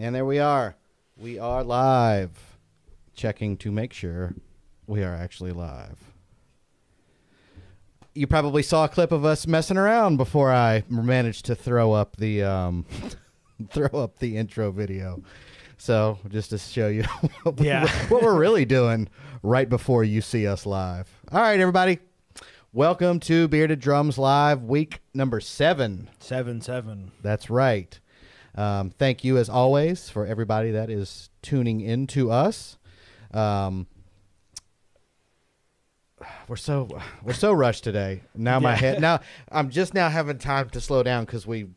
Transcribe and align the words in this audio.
And 0.00 0.14
there 0.14 0.24
we 0.24 0.38
are. 0.38 0.76
We 1.16 1.38
are 1.38 1.62
live. 1.64 2.30
Checking 3.14 3.56
to 3.58 3.72
make 3.72 3.92
sure 3.92 4.34
we 4.86 5.02
are 5.02 5.14
actually 5.14 5.52
live. 5.52 5.98
You 8.14 8.26
probably 8.26 8.62
saw 8.62 8.84
a 8.84 8.88
clip 8.88 9.12
of 9.12 9.24
us 9.24 9.46
messing 9.46 9.76
around 9.76 10.16
before 10.16 10.52
I 10.52 10.84
managed 10.88 11.46
to 11.46 11.54
throw 11.54 11.92
up 11.92 12.16
the 12.16 12.42
um, 12.44 12.86
throw 13.70 14.00
up 14.00 14.18
the 14.18 14.36
intro 14.36 14.70
video. 14.70 15.22
So 15.76 16.18
just 16.28 16.50
to 16.50 16.58
show 16.58 16.88
you 16.88 17.02
what, 17.42 17.60
Yeah. 17.60 17.84
we're, 17.84 17.88
what 18.08 18.22
we're 18.22 18.38
really 18.38 18.64
doing 18.64 19.08
right 19.42 19.68
before 19.68 20.04
you 20.04 20.20
see 20.20 20.46
us 20.46 20.64
live. 20.66 21.08
All 21.30 21.40
right, 21.40 21.58
everybody. 21.60 21.98
Welcome 22.72 23.18
to 23.20 23.48
Bearded 23.48 23.80
Drums 23.80 24.18
Live, 24.18 24.62
week 24.62 25.00
number 25.14 25.40
seven. 25.40 26.10
Seven 26.20 26.60
seven. 26.60 27.12
That's 27.22 27.48
right. 27.50 27.98
Um, 28.54 28.90
thank 28.90 29.22
you, 29.24 29.36
as 29.38 29.48
always, 29.48 30.08
for 30.10 30.26
everybody 30.26 30.70
that 30.72 30.90
is 30.90 31.30
tuning 31.42 31.80
in 31.80 32.06
to 32.08 32.30
us. 32.30 32.76
Um, 33.32 33.86
we're 36.48 36.56
so 36.56 36.88
we're 37.22 37.32
so 37.34 37.52
rushed 37.52 37.84
today. 37.84 38.22
Now 38.34 38.58
my 38.58 38.70
Yeah. 38.70 38.76
head. 38.76 39.00
Now 39.00 39.20
I'm 39.52 39.70
just 39.70 39.94
now 39.94 40.08
having 40.08 40.38
time 40.38 40.68
to 40.70 40.80
slow 40.80 41.02
down 41.02 41.24
because 41.24 41.46
we. 41.46 41.68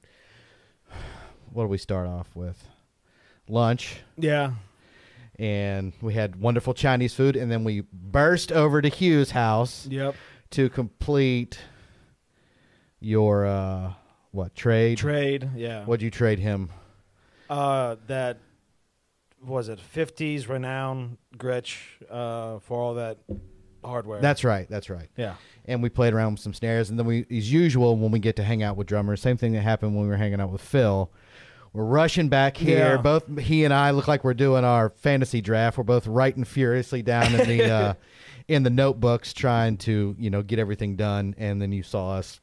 What 1.54 1.64
do 1.64 1.68
we 1.68 1.78
start 1.78 2.08
off 2.08 2.28
with? 2.34 2.66
Lunch, 3.50 3.98
Yeah. 4.18 4.54
and 5.38 5.92
we 6.02 6.14
had 6.14 6.38
wonderful 6.38 6.74
Chinese 6.74 7.14
food, 7.14 7.36
and 7.36 7.52
then 7.52 7.66
we 7.66 7.82
burst 7.92 8.54
over 8.54 8.82
to 8.82 8.88
Hugh's 8.88 9.32
house 9.32 9.86
Yep. 9.92 10.16
to 10.52 10.70
complete 10.70 11.60
your 13.02 13.46
uh, 13.46 13.94
what 14.32 14.56
trade? 14.56 14.98
Trade. 14.98 15.50
Yeah. 15.56 15.86
What'd 15.86 16.02
you 16.02 16.12
trade 16.12 16.40
him? 16.40 16.70
Uh, 17.50 17.98
that 18.08 18.38
was 19.44 19.70
it 19.70 19.80
fifties 19.80 20.48
renowned 20.48 21.18
Gretsch 21.38 21.78
uh, 22.10 22.60
for 22.60 22.80
all 22.80 22.94
that 22.96 23.18
hardware. 23.84 24.22
That's 24.22 24.44
right. 24.44 24.68
That's 24.70 24.90
right. 24.90 25.10
yeah. 25.18 25.36
And 25.66 25.84
we 25.84 25.90
played 25.90 26.14
around 26.14 26.34
with 26.34 26.42
some 26.42 26.54
snares, 26.54 26.90
and 26.90 26.98
then 26.98 27.06
we, 27.06 27.26
as 27.30 27.52
usual, 27.52 27.96
when 27.98 28.12
we 28.12 28.20
get 28.20 28.36
to 28.38 28.44
hang 28.44 28.64
out 28.64 28.78
with 28.78 28.88
drummers, 28.88 29.22
same 29.22 29.38
thing 29.38 29.54
that 29.54 29.62
happened 29.62 29.96
when 29.96 30.04
we 30.06 30.10
were 30.10 30.18
hanging 30.18 30.42
out 30.42 30.52
with 30.52 30.62
Phil. 30.62 31.12
We're 31.74 31.86
rushing 31.86 32.28
back 32.28 32.58
here. 32.58 32.96
Yeah. 32.96 32.98
Both 32.98 33.38
he 33.40 33.64
and 33.64 33.74
I 33.74 33.92
look 33.92 34.08
like 34.08 34.24
we're 34.24 34.34
doing 34.34 34.66
our 34.66 34.90
fantasy 34.90 35.40
draft. 35.42 35.78
We're 35.78 35.86
both 35.86 36.06
writing 36.06 36.44
furiously 36.44 37.02
down 37.02 37.34
in 37.34 37.48
the 37.48 37.72
uh, 37.72 37.94
in 38.48 38.64
the 38.64 38.70
notebooks, 38.70 39.34
trying 39.34 39.78
to 39.78 40.16
you 40.20 40.30
know 40.30 40.42
get 40.42 40.60
everything 40.60 40.96
done. 40.96 41.34
And 41.38 41.62
then 41.62 41.72
you 41.72 41.84
saw 41.84 42.14
us 42.18 42.42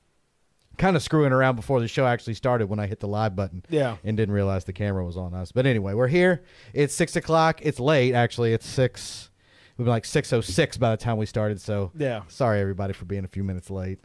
kind 0.78 0.97
of 0.97 1.03
screwing 1.03 1.33
around 1.33 1.56
before 1.56 1.81
the 1.81 1.89
show 1.89 2.06
actually 2.06 2.34
started 2.34 2.69
when 2.69 2.78
I 2.78 2.87
hit 2.87 3.00
the 3.00 3.09
live 3.09 3.37
button. 3.37 3.65
Yeah. 3.69 3.97
and 4.05 4.16
didn't 4.16 4.34
realize 4.34 4.65
the 4.65 4.72
camera 4.72 5.05
was 5.05 5.16
on 5.16 5.34
us. 5.34 5.53
But 5.53 5.66
anyway, 5.66 5.94
we're 5.94 6.09
here. 6.09 6.43
It's 6.72 6.94
six 6.94 7.16
o'clock. 7.16 7.61
It's 7.62 7.78
late, 7.81 8.15
actually. 8.15 8.53
It's 8.53 8.66
six. 8.66 9.31
We've 9.77 9.84
been 9.84 9.93
like 9.93 10.05
six 10.06 10.33
oh 10.33 10.41
six 10.41 10.77
by 10.77 10.91
the 10.91 10.97
time 10.97 11.19
we 11.19 11.27
started. 11.27 11.61
So 11.61 11.93
Yeah. 11.97 12.22
sorry 12.28 12.61
everybody 12.61 12.93
for 12.94 13.05
being 13.05 13.25
a 13.25 13.28
few 13.28 13.44
minutes 13.44 13.71
late. 13.71 13.99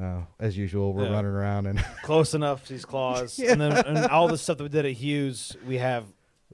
Uh, 0.00 0.22
as 0.40 0.56
usual, 0.58 0.92
we're 0.92 1.04
Yeah. 1.06 1.12
running 1.12 1.30
around 1.30 1.66
and 1.66 1.78
Close 2.02 2.34
enough. 2.34 2.66
These 2.66 2.84
claws. 2.84 3.38
Yeah. 3.42 3.52
And 3.52 3.60
then 3.60 3.72
and 3.86 3.98
all 4.06 4.26
the 4.28 4.36
stuff 4.38 4.58
that 4.58 4.64
we 4.64 4.68
did 4.68 4.84
at 4.86 4.92
Hugh's, 4.92 5.56
we 5.66 5.78
have. 5.78 6.04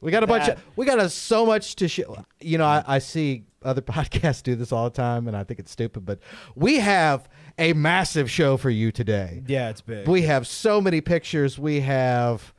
we 0.01 0.11
got 0.11 0.23
a 0.23 0.27
bunch 0.27 0.49
of 0.49 0.63
we 0.77 0.85
got 0.87 0.99
a, 0.99 1.09
so 1.09 1.47
much 1.47 1.75
to 1.77 1.89
show. 1.89 2.25
You 2.41 2.59
know, 2.59 2.67
I, 2.67 2.85
I 2.87 2.99
see 2.99 3.45
other 3.63 3.81
podcasts 3.97 4.43
do 4.43 4.55
this 4.57 4.73
all 4.73 4.85
the 4.85 4.95
time, 4.97 5.27
and 5.27 5.37
I 5.37 5.43
think 5.45 5.59
it's 5.59 5.71
stupid. 5.73 6.05
But 6.05 6.21
we 6.55 6.77
have 6.81 7.29
a 7.61 7.73
massive 7.75 8.31
show 8.31 8.57
for 8.57 8.71
you 8.71 8.91
today. 8.91 9.43
Yeah, 9.47 9.69
it's 9.69 9.83
big. 9.83 10.09
We 10.09 10.23
have 10.23 10.47
so 10.47 10.81
many 10.81 11.01
pictures. 11.01 11.59
We 11.59 11.81
have 11.81 12.55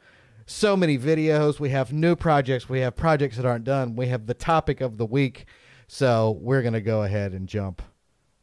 so 0.45 0.77
many 0.77 0.97
videos. 0.97 1.59
We 1.59 1.69
have 1.69 1.91
new 1.91 2.15
projects. 2.15 2.69
We 2.69 2.79
have 2.81 2.95
projects 2.95 3.35
that 3.37 3.45
aren't 3.45 3.63
done. 3.65 3.95
We 3.95 4.07
have 4.07 4.27
the 4.27 4.33
topic 4.33 4.79
of 4.79 4.97
the 4.97 5.05
week. 5.05 5.45
So 5.87 6.37
we're 6.39 6.61
going 6.61 6.73
to 6.73 6.81
go 6.81 7.03
ahead 7.03 7.33
and 7.33 7.47
jump 7.47 7.81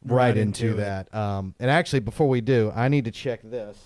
right, 0.03 0.27
Right 0.27 0.37
into, 0.37 0.67
into 0.67 0.77
that. 0.81 1.13
Um, 1.15 1.55
and 1.59 1.71
actually, 1.71 2.01
before 2.01 2.27
we 2.27 2.41
do, 2.41 2.71
I 2.75 2.89
need 2.89 3.05
to 3.05 3.11
check 3.11 3.41
this. 3.43 3.77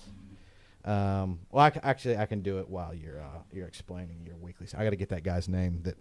Um, 0.84 1.40
well, 1.50 1.64
I 1.64 1.72
actually, 1.82 2.18
I 2.18 2.26
can 2.26 2.42
do 2.42 2.58
it 2.58 2.68
while 2.68 2.92
you're 2.92 3.20
uh, 3.20 3.38
you're 3.52 3.66
explaining 3.66 4.24
your 4.26 4.36
weekly. 4.36 4.66
So 4.66 4.76
I 4.78 4.84
got 4.84 4.90
to 4.90 4.96
get 4.96 5.08
that 5.10 5.22
guy's 5.22 5.48
name, 5.48 5.80
that 5.84 5.96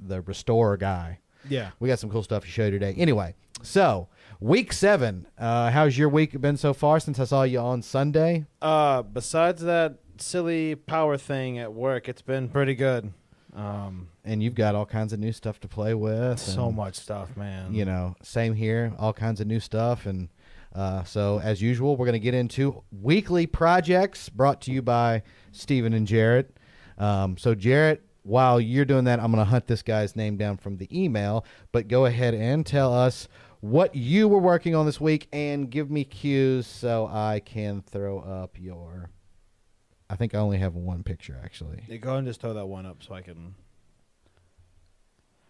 the 0.00 0.22
restorer 0.22 0.78
guy. 0.78 1.18
yeah. 1.46 1.72
We 1.78 1.88
got 1.90 1.98
some 1.98 2.08
cool 2.08 2.22
stuff 2.22 2.44
to 2.44 2.48
show 2.50 2.64
you 2.64 2.70
today. 2.70 2.94
Anyway, 2.96 3.34
so 3.62 4.08
week 4.44 4.74
seven. 4.74 5.26
Uh, 5.38 5.70
how's 5.70 5.96
your 5.96 6.10
week 6.10 6.38
been 6.38 6.58
so 6.58 6.74
far 6.74 7.00
since 7.00 7.18
I 7.18 7.24
saw 7.24 7.44
you 7.44 7.58
on 7.60 7.80
Sunday? 7.80 8.44
Uh, 8.60 9.00
besides 9.00 9.62
that 9.62 9.96
silly 10.18 10.74
power 10.74 11.16
thing 11.16 11.58
at 11.58 11.72
work, 11.72 12.10
it's 12.10 12.20
been 12.20 12.50
pretty 12.50 12.74
good. 12.74 13.10
Um, 13.54 14.08
and 14.22 14.42
you've 14.42 14.54
got 14.54 14.74
all 14.74 14.84
kinds 14.84 15.14
of 15.14 15.18
new 15.18 15.32
stuff 15.32 15.60
to 15.60 15.68
play 15.68 15.94
with. 15.94 16.38
so 16.38 16.66
and, 16.66 16.76
much 16.76 16.96
stuff, 16.96 17.36
man. 17.38 17.72
You 17.72 17.86
know, 17.86 18.16
same 18.22 18.54
here. 18.54 18.92
All 18.98 19.14
kinds 19.14 19.40
of 19.40 19.46
new 19.46 19.60
stuff, 19.60 20.04
and 20.04 20.28
uh, 20.74 21.04
so 21.04 21.40
as 21.42 21.62
usual, 21.62 21.96
we're 21.96 22.06
going 22.06 22.12
to 22.12 22.18
get 22.18 22.34
into 22.34 22.82
weekly 23.00 23.46
projects 23.46 24.28
brought 24.28 24.60
to 24.62 24.72
you 24.72 24.82
by 24.82 25.22
Stephen 25.52 25.94
and 25.94 26.06
Jarrett. 26.06 26.54
Um, 26.98 27.38
so 27.38 27.54
Jarrett, 27.54 28.04
while 28.24 28.60
you're 28.60 28.84
doing 28.84 29.04
that, 29.04 29.20
I'm 29.20 29.32
going 29.32 29.44
to 29.44 29.50
hunt 29.50 29.68
this 29.68 29.82
guy's 29.82 30.16
name 30.16 30.36
down 30.36 30.58
from 30.58 30.76
the 30.76 30.88
email. 30.92 31.46
But 31.72 31.88
go 31.88 32.04
ahead 32.06 32.34
and 32.34 32.66
tell 32.66 32.92
us 32.92 33.28
what 33.64 33.94
you 33.94 34.28
were 34.28 34.38
working 34.38 34.74
on 34.74 34.84
this 34.84 35.00
week, 35.00 35.26
and 35.32 35.70
give 35.70 35.90
me 35.90 36.04
cues 36.04 36.66
so 36.66 37.06
I 37.06 37.40
can 37.42 37.80
throw 37.80 38.18
up 38.18 38.60
your. 38.60 39.08
I 40.10 40.16
think 40.16 40.34
I 40.34 40.38
only 40.38 40.58
have 40.58 40.74
one 40.74 41.02
picture 41.02 41.40
actually. 41.42 41.82
Yeah, 41.88 41.96
go 41.96 42.16
and 42.16 42.26
just 42.26 42.42
throw 42.42 42.52
that 42.52 42.66
one 42.66 42.84
up 42.84 43.02
so 43.02 43.14
I 43.14 43.22
can. 43.22 43.54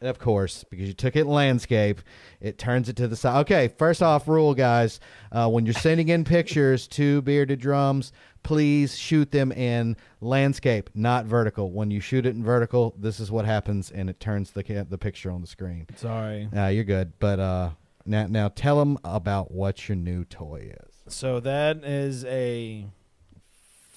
And 0.00 0.08
of 0.08 0.20
course, 0.20 0.62
because 0.62 0.86
you 0.86 0.92
took 0.94 1.16
it 1.16 1.26
landscape, 1.26 2.02
it 2.40 2.56
turns 2.56 2.88
it 2.88 2.94
to 2.96 3.08
the 3.08 3.16
side. 3.16 3.40
Okay, 3.40 3.66
first 3.66 4.00
off, 4.00 4.28
rule, 4.28 4.54
guys: 4.54 5.00
uh, 5.32 5.50
when 5.50 5.66
you're 5.66 5.74
sending 5.74 6.08
in 6.08 6.22
pictures 6.22 6.86
to 6.98 7.20
Bearded 7.22 7.58
Drums, 7.58 8.12
please 8.44 8.96
shoot 8.96 9.32
them 9.32 9.50
in 9.50 9.96
landscape, 10.20 10.88
not 10.94 11.26
vertical. 11.26 11.72
When 11.72 11.90
you 11.90 11.98
shoot 11.98 12.26
it 12.26 12.36
in 12.36 12.44
vertical, 12.44 12.94
this 12.96 13.18
is 13.18 13.32
what 13.32 13.44
happens, 13.44 13.90
and 13.90 14.08
it 14.08 14.20
turns 14.20 14.52
the 14.52 14.62
ca- 14.62 14.84
the 14.88 14.98
picture 14.98 15.32
on 15.32 15.40
the 15.40 15.48
screen. 15.48 15.88
Sorry. 15.96 16.48
Uh, 16.56 16.68
you're 16.68 16.84
good, 16.84 17.12
but 17.18 17.40
uh, 17.40 17.70
now 18.04 18.26
now 18.26 18.48
tell 18.48 18.78
them 18.78 18.98
about 19.04 19.50
what 19.52 19.88
your 19.88 19.96
new 19.96 20.24
toy 20.24 20.72
is. 20.84 21.14
So 21.14 21.40
that 21.40 21.84
is 21.84 22.24
a. 22.24 22.86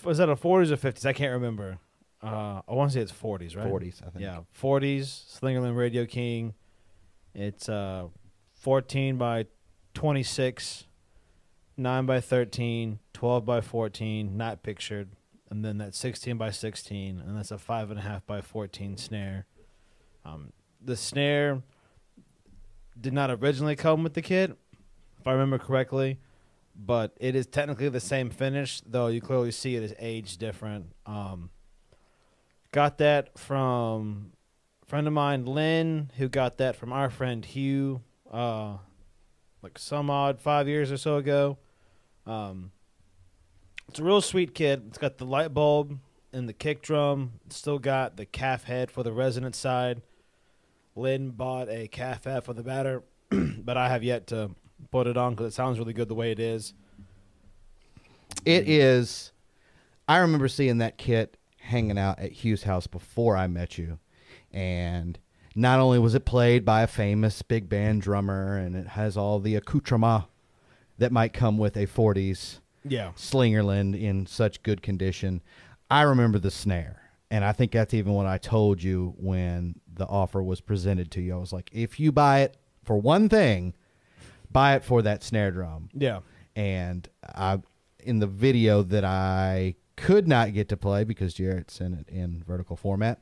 Was 0.04 0.20
that 0.20 0.30
a 0.30 0.36
40s 0.36 0.72
or 0.72 0.78
50s? 0.78 1.06
I 1.06 1.14
can't 1.14 1.34
remember. 1.34 1.80
Uh, 2.22 2.62
I 2.68 2.74
want 2.74 2.92
to 2.92 2.98
say 2.98 3.02
it's 3.02 3.12
40s, 3.12 3.56
right? 3.56 3.68
40s, 3.68 4.02
I 4.06 4.10
think. 4.10 4.20
Yeah, 4.20 4.42
40s 4.60 5.40
Slingerland 5.40 5.76
Radio 5.76 6.06
King. 6.06 6.54
It's 7.34 7.70
uh, 7.70 8.08
14 8.56 9.18
by 9.18 9.46
26, 9.94 10.86
9 11.78 12.06
by 12.06 12.20
13, 12.20 13.00
12 13.14 13.46
by 13.46 13.62
14, 13.62 14.36
not 14.38 14.64
pictured, 14.64 15.10
and 15.50 15.64
then 15.64 15.78
that's 15.78 15.98
16 16.00 16.38
by 16.38 16.50
16, 16.50 17.20
and 17.20 17.38
that's 17.38 17.52
a 17.52 17.58
five 17.58 17.92
and 17.92 18.00
a 18.00 18.04
half 18.04 18.26
by 18.26 18.42
14 18.42 18.98
snare. 18.98 19.46
Um, 20.26 20.52
the 20.84 20.96
snare 20.96 21.62
did 23.00 23.14
not 23.14 23.32
originally 23.32 23.76
come 23.76 24.04
with 24.04 24.14
the 24.14 24.22
kit, 24.22 24.58
if 25.20 25.28
I 25.28 25.32
remember 25.34 25.58
correctly, 25.58 26.20
but 26.76 27.14
it 27.20 27.36
is 27.36 27.48
technically 27.48 27.90
the 27.90 28.00
same 28.00 28.30
finish, 28.30 28.82
though 28.82 29.08
you 29.08 29.22
clearly 29.22 29.52
see 29.52 29.76
it 29.76 29.84
is 29.84 29.94
aged 30.00 30.40
different. 30.40 30.88
Um, 31.06 31.50
got 32.72 32.98
that 33.00 33.38
from 33.38 34.32
friend 34.86 35.08
of 35.08 35.14
mine, 35.14 35.46
Lynn, 35.46 36.12
who 36.18 36.30
got 36.30 36.58
that 36.58 36.76
from 36.76 36.94
our 36.94 37.10
friend 37.10 37.44
Hugh, 37.44 38.02
uh, 38.32 38.78
like 39.62 39.78
some 39.78 40.10
odd 40.10 40.40
five 40.40 40.68
years 40.68 40.92
or 40.92 40.98
so 40.98 41.18
ago. 41.18 41.58
Um, 42.26 42.72
it's 43.90 44.00
a 44.00 44.04
real 44.04 44.22
sweet 44.22 44.54
kit. 44.54 44.82
It's 44.88 44.98
got 44.98 45.18
the 45.18 45.26
light 45.26 45.54
bulb 45.54 45.98
and 46.34 46.48
the 46.48 46.54
kick 46.54 46.82
drum. 46.82 47.34
It's 47.46 47.58
still 47.58 47.80
got 47.80 48.18
the 48.18 48.26
calf 48.26 48.66
head 48.66 48.92
for 48.92 49.04
the 49.04 49.14
resonance 49.14 49.58
side. 49.58 50.02
Lynn 50.98 51.30
bought 51.30 51.70
a 51.70 51.88
calf 51.88 52.24
head 52.26 52.44
for 52.44 52.54
the 52.54 52.64
batter, 52.64 53.04
but 53.32 53.78
I 53.78 53.90
have 53.90 54.04
yet 54.04 54.28
to 54.28 54.52
put 54.92 55.08
it 55.08 55.18
on 55.18 55.34
because 55.34 55.54
it 55.54 55.56
sounds 55.56 55.80
really 55.80 55.94
good 55.94 56.08
the 56.08 56.16
way 56.16 56.32
it 56.32 56.40
is. 56.40 56.74
It 58.46 58.68
is. 58.68 59.32
I 60.08 60.18
remember 60.18 60.48
seeing 60.48 60.78
that 60.78 60.98
kit 60.98 61.38
hanging 61.60 61.98
out 61.98 62.20
at 62.20 62.32
Hugh's 62.32 62.64
house 62.64 62.88
before 62.88 63.36
I 63.36 63.48
met 63.48 63.78
you, 63.78 64.00
and 64.52 65.20
not 65.56 65.80
only 65.80 66.00
was 66.00 66.16
it 66.16 66.26
played 66.26 66.64
by 66.64 66.82
a 66.84 66.88
famous 66.88 67.42
big 67.42 67.68
band 67.68 68.02
drummer, 68.02 68.58
and 68.58 68.76
it 68.76 68.88
has 68.88 69.18
all 69.18 69.40
the 69.40 69.56
accoutrement 69.56 70.26
that 70.98 71.12
might 71.12 71.34
come 71.34 71.58
with 71.58 71.76
a 71.76 71.88
'40s 71.88 72.60
Yeah. 72.84 73.12
Slingerland 73.18 74.00
in 74.00 74.26
such 74.26 74.64
good 74.64 74.82
condition. 74.82 75.42
I 75.92 76.04
remember 76.04 76.40
the 76.40 76.52
snare, 76.52 77.02
and 77.30 77.44
I 77.44 77.52
think 77.52 77.72
that's 77.72 77.94
even 77.94 78.14
what 78.14 78.26
I 78.28 78.38
told 78.38 78.82
you 78.82 79.14
when 79.18 79.76
the 79.98 80.06
offer 80.08 80.42
was 80.42 80.62
presented 80.62 81.12
to 81.12 81.22
you. 81.22 81.34
I 81.36 81.38
was 81.38 81.54
like, 81.54 81.70
if 81.74 82.00
you 82.00 82.12
buy 82.12 82.40
it 82.42 82.58
for 82.84 82.98
one 82.98 83.30
thing, 83.30 83.74
buy 84.52 84.76
it 84.76 84.84
for 84.84 85.02
that 85.02 85.24
snare 85.24 85.52
drum 85.52 85.90
Yeah. 85.94 86.20
and 86.56 87.08
I 87.24 87.60
in 88.00 88.20
the 88.20 88.28
video 88.28 88.82
that 88.84 89.04
I 89.04 89.76
could 89.98 90.28
not 90.28 90.54
get 90.54 90.70
to 90.70 90.78
play 90.78 91.04
because 91.04 91.34
Jarrett 91.34 91.70
sent 91.70 92.00
it 92.00 92.08
in 92.10 92.44
vertical 92.48 92.76
format. 92.78 93.20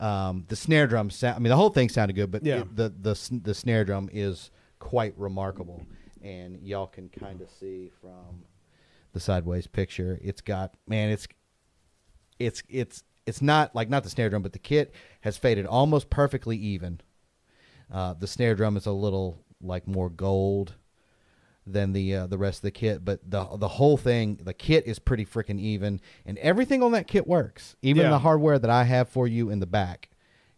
Um, 0.00 0.44
the 0.48 0.56
snare 0.56 0.86
drum 0.88 1.10
sound. 1.10 1.36
I 1.36 1.38
mean, 1.38 1.50
the 1.50 1.56
whole 1.56 1.70
thing 1.70 1.88
sounded 1.88 2.14
good, 2.14 2.30
but 2.32 2.44
Yeah. 2.44 2.62
it- 2.62 2.74
the 2.74 2.88
the 2.88 3.40
the 3.44 3.54
snare 3.54 3.84
drum 3.84 4.08
is 4.12 4.50
quite 4.80 5.16
remarkable, 5.16 5.86
and 6.20 6.60
y'all 6.66 6.88
can 6.88 7.08
kind 7.10 7.40
of 7.40 7.48
see 7.50 7.90
from 8.00 8.42
the 9.12 9.20
sideways 9.20 9.68
picture. 9.68 10.18
It's 10.22 10.40
got 10.40 10.74
man, 10.88 11.10
it's 11.10 11.28
it's 12.40 12.62
it's 12.68 13.04
it's 13.26 13.42
not 13.42 13.74
like 13.74 13.88
not 13.88 14.02
the 14.04 14.10
snare 14.10 14.30
drum, 14.30 14.42
but 14.42 14.52
the 14.52 14.58
kit 14.58 14.94
has 15.22 15.36
faded 15.36 15.66
almost 15.66 16.10
perfectly 16.10 16.56
even. 16.56 17.00
Uh, 17.92 18.14
the 18.14 18.26
snare 18.26 18.54
drum 18.54 18.76
is 18.76 18.86
a 18.86 18.92
little 18.92 19.38
like 19.60 19.86
more 19.86 20.10
gold 20.10 20.74
than 21.66 21.92
the 21.92 22.14
uh, 22.14 22.26
the 22.26 22.36
rest 22.38 22.58
of 22.58 22.62
the 22.62 22.70
kit, 22.70 23.04
but 23.04 23.20
the 23.30 23.44
the 23.56 23.68
whole 23.68 23.96
thing, 23.96 24.38
the 24.42 24.52
kit 24.54 24.86
is 24.86 24.98
pretty 24.98 25.24
freaking 25.24 25.58
even, 25.58 26.00
and 26.26 26.36
everything 26.38 26.82
on 26.82 26.92
that 26.92 27.06
kit 27.06 27.26
works. 27.26 27.76
Even 27.82 28.04
Yeah. 28.04 28.10
the 28.10 28.18
hardware 28.18 28.58
that 28.58 28.70
I 28.70 28.84
have 28.84 29.08
for 29.08 29.26
you 29.26 29.48
in 29.50 29.60
the 29.60 29.66
back, 29.66 30.10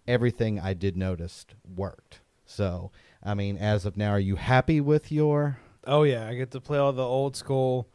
everything 0.08 0.58
I 0.58 0.74
did 0.74 0.96
notice 0.96 1.46
worked. 1.76 2.20
So, 2.44 2.90
I 3.22 3.34
mean, 3.34 3.56
as 3.56 3.84
of 3.86 3.96
now, 3.96 4.10
are 4.10 4.20
you 4.20 4.36
happy 4.36 4.80
with 4.80 5.12
your? 5.12 5.58
Oh 5.86 6.02
yeah, 6.02 6.26
I 6.26 6.34
get 6.34 6.50
to 6.52 6.60
play 6.60 6.78
all 6.78 6.92
the 6.92 7.04
old 7.04 7.36
school 7.36 7.88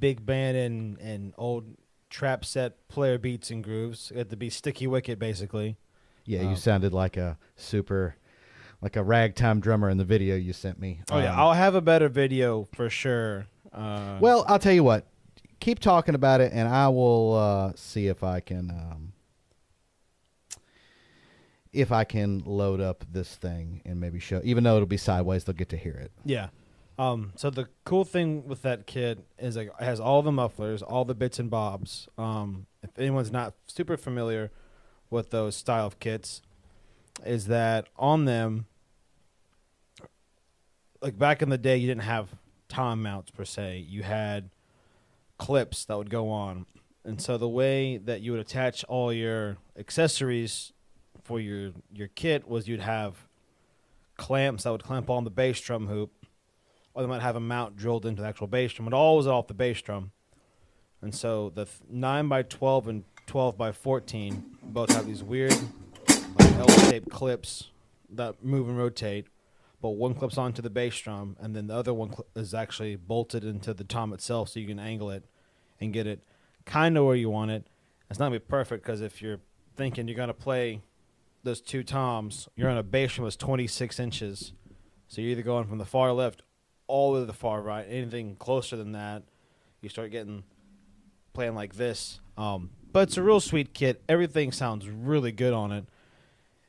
big 0.00 0.26
band 0.26 0.56
and 0.56 0.98
and 0.98 1.32
old 1.38 1.64
trap 2.10 2.44
set 2.44 2.88
player 2.88 3.18
beats 3.18 3.50
and 3.50 3.62
grooves. 3.64 4.10
I 4.12 4.16
get 4.18 4.30
to 4.30 4.36
be 4.36 4.50
sticky 4.50 4.86
wicket 4.86 5.18
basically. 5.18 5.76
Yeah, 6.24 6.42
you 6.42 6.48
Um, 6.48 6.56
sounded 6.56 6.92
like 6.92 7.16
a 7.16 7.38
super, 7.56 8.16
like 8.80 8.96
a 8.96 9.02
ragtime 9.02 9.60
drummer 9.60 9.88
in 9.90 9.96
the 9.98 10.04
video 10.04 10.34
you 10.36 10.52
sent 10.52 10.78
me. 10.80 11.00
Oh 11.10 11.18
yeah, 11.18 11.32
Um, 11.32 11.38
I'll 11.40 11.52
have 11.52 11.74
a 11.74 11.80
better 11.80 12.08
video 12.08 12.64
for 12.74 12.90
sure. 12.90 13.46
Uh, 13.72 14.18
Well, 14.20 14.44
I'll 14.48 14.58
tell 14.58 14.72
you 14.72 14.84
what. 14.84 15.06
Keep 15.60 15.78
talking 15.80 16.14
about 16.14 16.40
it, 16.40 16.52
and 16.52 16.68
I 16.68 16.88
will 16.88 17.34
uh, 17.34 17.72
see 17.76 18.08
if 18.08 18.22
I 18.22 18.40
can 18.40 18.70
um, 18.70 19.12
if 21.72 21.92
I 21.92 22.04
can 22.04 22.42
load 22.44 22.80
up 22.80 23.04
this 23.10 23.36
thing 23.36 23.82
and 23.84 24.00
maybe 24.00 24.18
show. 24.18 24.40
Even 24.44 24.64
though 24.64 24.76
it'll 24.76 24.86
be 24.86 24.96
sideways, 24.96 25.44
they'll 25.44 25.54
get 25.54 25.68
to 25.70 25.76
hear 25.76 25.94
it. 25.94 26.12
yeah. 26.24 26.48
Um, 26.98 27.32
so 27.36 27.50
the 27.50 27.68
cool 27.84 28.04
thing 28.04 28.46
with 28.46 28.62
that 28.62 28.86
kit 28.86 29.18
is 29.38 29.56
like 29.56 29.68
it 29.68 29.84
has 29.84 30.00
all 30.00 30.22
the 30.22 30.32
mufflers, 30.32 30.82
all 30.82 31.04
the 31.04 31.14
bits 31.14 31.38
and 31.38 31.50
bobs. 31.50 32.08
Um, 32.16 32.66
if 32.82 32.98
anyone's 32.98 33.30
not 33.30 33.54
super 33.66 33.96
familiar 33.96 34.50
with 35.10 35.30
those 35.30 35.54
style 35.54 35.86
of 35.86 36.00
kits, 36.00 36.40
is 37.24 37.46
that 37.46 37.86
on 37.96 38.24
them, 38.24 38.66
like 41.02 41.18
back 41.18 41.42
in 41.42 41.50
the 41.50 41.58
day, 41.58 41.76
you 41.76 41.86
didn't 41.86 42.02
have 42.02 42.30
tom 42.68 43.02
mounts 43.02 43.30
per 43.30 43.44
se. 43.44 43.84
You 43.88 44.02
had 44.02 44.50
clips 45.38 45.84
that 45.84 45.98
would 45.98 46.10
go 46.10 46.30
on, 46.30 46.64
and 47.04 47.20
so 47.20 47.36
the 47.36 47.48
way 47.48 47.98
that 47.98 48.22
you 48.22 48.32
would 48.32 48.40
attach 48.40 48.84
all 48.84 49.12
your 49.12 49.58
accessories 49.78 50.72
for 51.22 51.40
your 51.40 51.72
your 51.92 52.08
kit 52.08 52.48
was 52.48 52.68
you'd 52.68 52.80
have 52.80 53.26
clamps 54.16 54.64
that 54.64 54.70
would 54.70 54.82
clamp 54.82 55.10
on 55.10 55.24
the 55.24 55.30
bass 55.30 55.60
drum 55.60 55.88
hoop, 55.88 56.10
or 56.96 57.02
they 57.02 57.08
might 57.08 57.20
have 57.20 57.36
a 57.36 57.40
mount 57.40 57.76
drilled 57.76 58.06
into 58.06 58.22
the 58.22 58.28
actual 58.28 58.46
bass 58.46 58.72
drum. 58.72 58.88
It 58.88 58.94
all 58.94 59.18
was 59.18 59.26
off 59.26 59.48
the 59.48 59.54
bass 59.54 59.82
drum, 59.82 60.12
and 61.02 61.14
so 61.14 61.50
the 61.54 61.66
th- 61.66 61.76
nine 61.90 62.26
by 62.26 62.42
twelve 62.42 62.88
and 62.88 63.04
twelve 63.26 63.58
by 63.58 63.70
fourteen 63.70 64.56
both 64.62 64.90
have 64.94 65.06
these 65.06 65.22
weird 65.22 65.54
like 66.08 66.52
L-shaped 66.56 67.10
clips 67.10 67.68
that 68.10 68.42
move 68.42 68.68
and 68.68 68.78
rotate. 68.78 69.26
But 69.82 69.90
one 69.90 70.14
clips 70.14 70.38
onto 70.38 70.62
the 70.62 70.70
bass 70.70 70.98
drum, 70.98 71.36
and 71.38 71.54
then 71.54 71.66
the 71.66 71.74
other 71.76 71.92
one 71.92 72.08
cl- 72.08 72.26
is 72.34 72.54
actually 72.54 72.96
bolted 72.96 73.44
into 73.44 73.74
the 73.74 73.84
tom 73.84 74.14
itself, 74.14 74.48
so 74.48 74.58
you 74.58 74.66
can 74.66 74.78
angle 74.78 75.10
it 75.10 75.22
and 75.78 75.92
get 75.92 76.06
it 76.06 76.20
kind 76.64 76.96
of 76.96 77.04
where 77.04 77.14
you 77.14 77.28
want 77.28 77.50
it. 77.50 77.66
It's 78.08 78.18
not 78.18 78.26
gonna 78.26 78.40
be 78.40 78.44
perfect 78.46 78.84
because 78.84 79.02
if 79.02 79.20
you're 79.20 79.40
thinking 79.76 80.08
you're 80.08 80.16
gonna 80.16 80.32
play 80.32 80.80
those 81.44 81.60
two 81.60 81.82
toms, 81.82 82.48
you're 82.56 82.70
on 82.70 82.78
a 82.78 82.82
bass 82.82 83.14
drum 83.14 83.26
that's 83.26 83.36
26 83.36 84.00
inches, 84.00 84.54
so 85.08 85.20
you're 85.20 85.32
either 85.32 85.42
going 85.42 85.66
from 85.66 85.76
the 85.76 85.84
far 85.84 86.10
left 86.14 86.40
all 86.86 87.12
the 87.12 87.14
way 87.14 87.22
to 87.22 87.26
the 87.26 87.32
far 87.32 87.60
right. 87.60 87.86
Anything 87.88 88.36
closer 88.36 88.76
than 88.76 88.92
that, 88.92 89.22
you 89.80 89.88
start 89.88 90.10
getting 90.10 90.44
playing 91.32 91.54
like 91.54 91.74
this. 91.74 92.20
Um, 92.36 92.70
but 92.92 93.08
it's 93.08 93.16
a 93.16 93.22
real 93.22 93.40
sweet 93.40 93.74
kit. 93.74 94.02
Everything 94.08 94.52
sounds 94.52 94.88
really 94.88 95.32
good 95.32 95.52
on 95.52 95.70
it, 95.72 95.84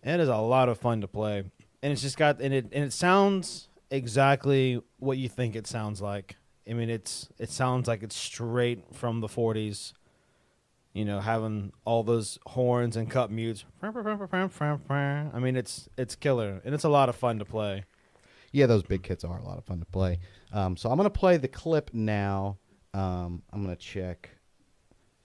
and 0.03 0.21
it 0.21 0.23
is 0.23 0.29
a 0.29 0.37
lot 0.37 0.69
of 0.69 0.77
fun 0.77 1.01
to 1.01 1.07
play. 1.07 1.43
And 1.81 1.93
it's 1.93 2.01
just 2.01 2.17
got 2.17 2.41
and 2.41 2.53
it 2.53 2.65
and 2.71 2.83
it 2.83 2.93
sounds 2.93 3.69
exactly 3.89 4.81
what 4.99 5.17
you 5.17 5.29
think 5.29 5.55
it 5.55 5.67
sounds 5.67 6.01
like. 6.01 6.35
I 6.69 6.73
mean, 6.73 6.89
it's 6.89 7.29
it 7.39 7.49
sounds 7.49 7.87
like 7.87 8.03
it's 8.03 8.15
straight 8.15 8.83
from 8.93 9.21
the 9.21 9.27
40s. 9.27 9.93
You 10.93 11.05
know, 11.05 11.19
having 11.19 11.73
all 11.85 12.03
those 12.03 12.39
horns 12.47 12.97
and 12.97 13.09
cut 13.09 13.29
mutes. 13.29 13.63
I 15.33 15.39
mean, 15.39 15.55
it's 15.55 15.87
it's 15.97 16.15
killer, 16.15 16.61
and 16.65 16.73
it's 16.73 16.83
a 16.83 16.89
lot 16.89 17.07
of 17.07 17.15
fun 17.15 17.39
to 17.39 17.45
play. 17.45 17.85
Yeah, 18.51 18.65
those 18.65 18.83
big 18.83 19.03
kits 19.03 19.23
are 19.23 19.38
a 19.38 19.43
lot 19.43 19.57
of 19.57 19.65
fun 19.65 19.79
to 19.79 19.86
play. 19.86 20.19
Um, 20.53 20.77
so 20.77 20.89
I'm 20.89 20.98
gonna 20.98 21.10
play 21.10 21.38
the 21.38 21.48
clip 21.48 21.91
now. 21.93 22.57
Um, 22.93 23.43
I'm 23.51 23.62
gonna 23.62 23.75
check 23.75 24.29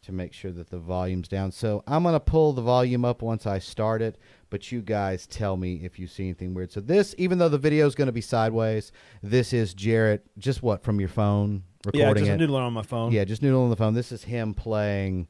to 0.03 0.13
make 0.13 0.33
sure 0.33 0.51
that 0.51 0.69
the 0.69 0.79
volume's 0.79 1.29
down. 1.29 1.53
So 1.53 1.85
I'm 1.87 2.03
gonna 2.03 2.19
pull 2.21 2.53
the 2.53 2.63
volume 2.63 3.05
up 3.05 3.23
once 3.23 3.47
I 3.47 3.59
start 3.61 4.03
it, 4.03 4.19
but 4.51 4.73
you 4.73 4.83
guys 4.83 5.27
tell 5.27 5.57
me 5.57 5.77
if 5.85 5.99
you 5.99 6.07
see 6.09 6.25
anything 6.25 6.55
weird. 6.55 6.73
So 6.73 6.81
this, 6.81 7.15
even 7.19 7.39
though 7.39 7.49
the 7.49 7.59
video 7.59 7.87
is 7.87 7.95
gonna 7.95 8.11
be 8.13 8.21
sideways, 8.21 8.91
this 9.23 9.53
is 9.53 9.75
Jarrett. 9.75 10.27
Just 10.39 10.63
what 10.63 10.83
from 10.83 10.99
your 10.99 11.09
phone 11.09 11.63
Recording 11.85 12.25
Yeah, 12.27 12.37
just 12.37 12.43
it? 12.43 12.49
noodling 12.49 12.61
on 12.63 12.73
my 12.73 12.83
phone. 12.83 13.11
Yeah, 13.13 13.25
just 13.25 13.43
noodling 13.43 13.65
on 13.65 13.71
the 13.71 13.77
phone. 13.77 13.95
This 13.95 14.13
is 14.13 14.23
him 14.25 14.55
playing 14.55 15.27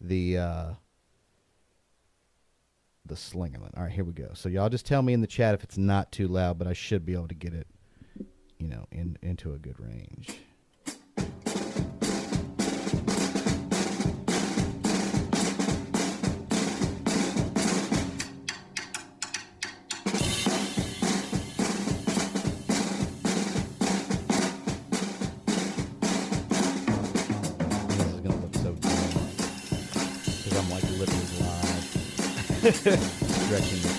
the 0.00 0.38
uh 0.38 0.72
the 3.06 3.14
Slingerland. 3.14 3.76
All 3.76 3.84
right, 3.84 3.92
here 3.92 4.04
we 4.04 4.12
go. 4.12 4.30
So 4.34 4.48
y'all 4.48 4.68
just 4.68 4.86
tell 4.86 5.02
me 5.02 5.12
in 5.12 5.20
the 5.20 5.26
chat 5.26 5.54
if 5.54 5.62
it's 5.62 5.76
not 5.76 6.10
too 6.12 6.28
loud, 6.28 6.58
but 6.58 6.66
I 6.66 6.72
should 6.72 7.04
be 7.04 7.12
able 7.12 7.28
to 7.28 7.34
get 7.34 7.52
it, 7.52 7.66
you 8.58 8.68
know, 8.68 8.86
in 8.90 9.18
into 9.22 9.52
a 9.52 9.58
good 9.58 9.78
range. 9.78 10.38
live 33.50 33.93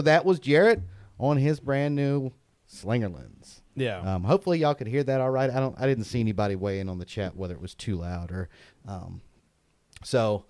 So 0.00 0.04
that 0.04 0.24
was 0.24 0.40
Jarrett 0.40 0.80
on 1.18 1.36
his 1.36 1.60
brand 1.60 1.94
new 1.94 2.32
Slingerlands. 2.66 3.60
Yeah. 3.76 3.98
Um, 3.98 4.24
hopefully 4.24 4.58
y'all 4.58 4.74
could 4.74 4.86
hear 4.86 5.04
that 5.04 5.20
all 5.20 5.28
right. 5.28 5.50
I 5.50 5.60
don't. 5.60 5.78
I 5.78 5.86
didn't 5.86 6.04
see 6.04 6.20
anybody 6.20 6.56
weigh 6.56 6.80
in 6.80 6.88
on 6.88 6.98
the 6.98 7.04
chat 7.04 7.36
whether 7.36 7.52
it 7.52 7.60
was 7.60 7.74
too 7.74 7.96
loud 7.96 8.32
or. 8.32 8.48
Um, 8.88 9.20
so 10.02 10.46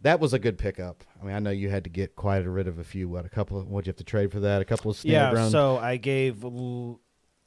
that 0.00 0.18
was 0.18 0.32
a 0.32 0.40
good 0.40 0.58
pickup. 0.58 1.04
I 1.22 1.24
mean, 1.24 1.36
I 1.36 1.38
know 1.38 1.50
you 1.50 1.70
had 1.70 1.84
to 1.84 1.90
get 1.90 2.16
quite 2.16 2.44
a 2.44 2.50
rid 2.50 2.66
of 2.66 2.80
a 2.80 2.84
few. 2.84 3.08
What 3.08 3.24
a 3.24 3.28
couple 3.28 3.56
of 3.56 3.68
what'd 3.68 3.86
you 3.86 3.90
have 3.90 3.98
to 3.98 4.04
trade 4.04 4.32
for 4.32 4.40
that? 4.40 4.60
A 4.60 4.64
couple 4.64 4.90
of 4.90 4.96
snare 4.96 5.12
yeah. 5.12 5.30
drums. 5.30 5.52
So 5.52 5.78
I 5.78 5.96
gave. 5.96 6.42
L- 6.42 6.98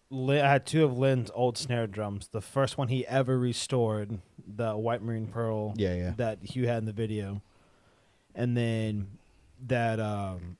I 0.10 0.36
had 0.38 0.66
two 0.66 0.86
of 0.86 0.98
Lynn's 0.98 1.32
old 1.36 1.58
snare 1.58 1.86
drums. 1.86 2.30
The 2.30 2.42
first 2.42 2.78
one 2.78 2.88
he 2.88 3.06
ever 3.08 3.38
restored, 3.38 4.20
the 4.48 4.78
White 4.78 5.04
Marine 5.04 5.28
Pearl 5.28 5.74
yeah, 5.76 5.96
yeah. 5.96 6.14
that 6.16 6.40
Hugh 6.44 6.66
had 6.66 6.78
in 6.78 6.86
the 6.86 6.94
video, 6.94 7.42
and 8.34 8.56
then 8.56 9.20
that 9.68 10.00
um, 10.00 10.58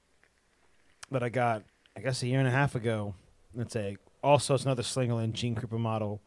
that 1.12 1.24
I 1.24 1.30
got, 1.30 1.64
I 1.96 2.02
guess 2.02 2.22
a 2.24 2.28
year 2.28 2.40
and 2.40 2.48
a 2.48 2.52
half 2.52 2.76
ago. 2.76 3.16
It's 3.58 3.76
a 3.76 3.98
also 4.24 4.54
it's 4.56 4.66
another 4.66 4.84
Slingerland 4.84 5.34
Gene 5.34 5.56
Krupa 5.56 5.80
model, 5.80 6.22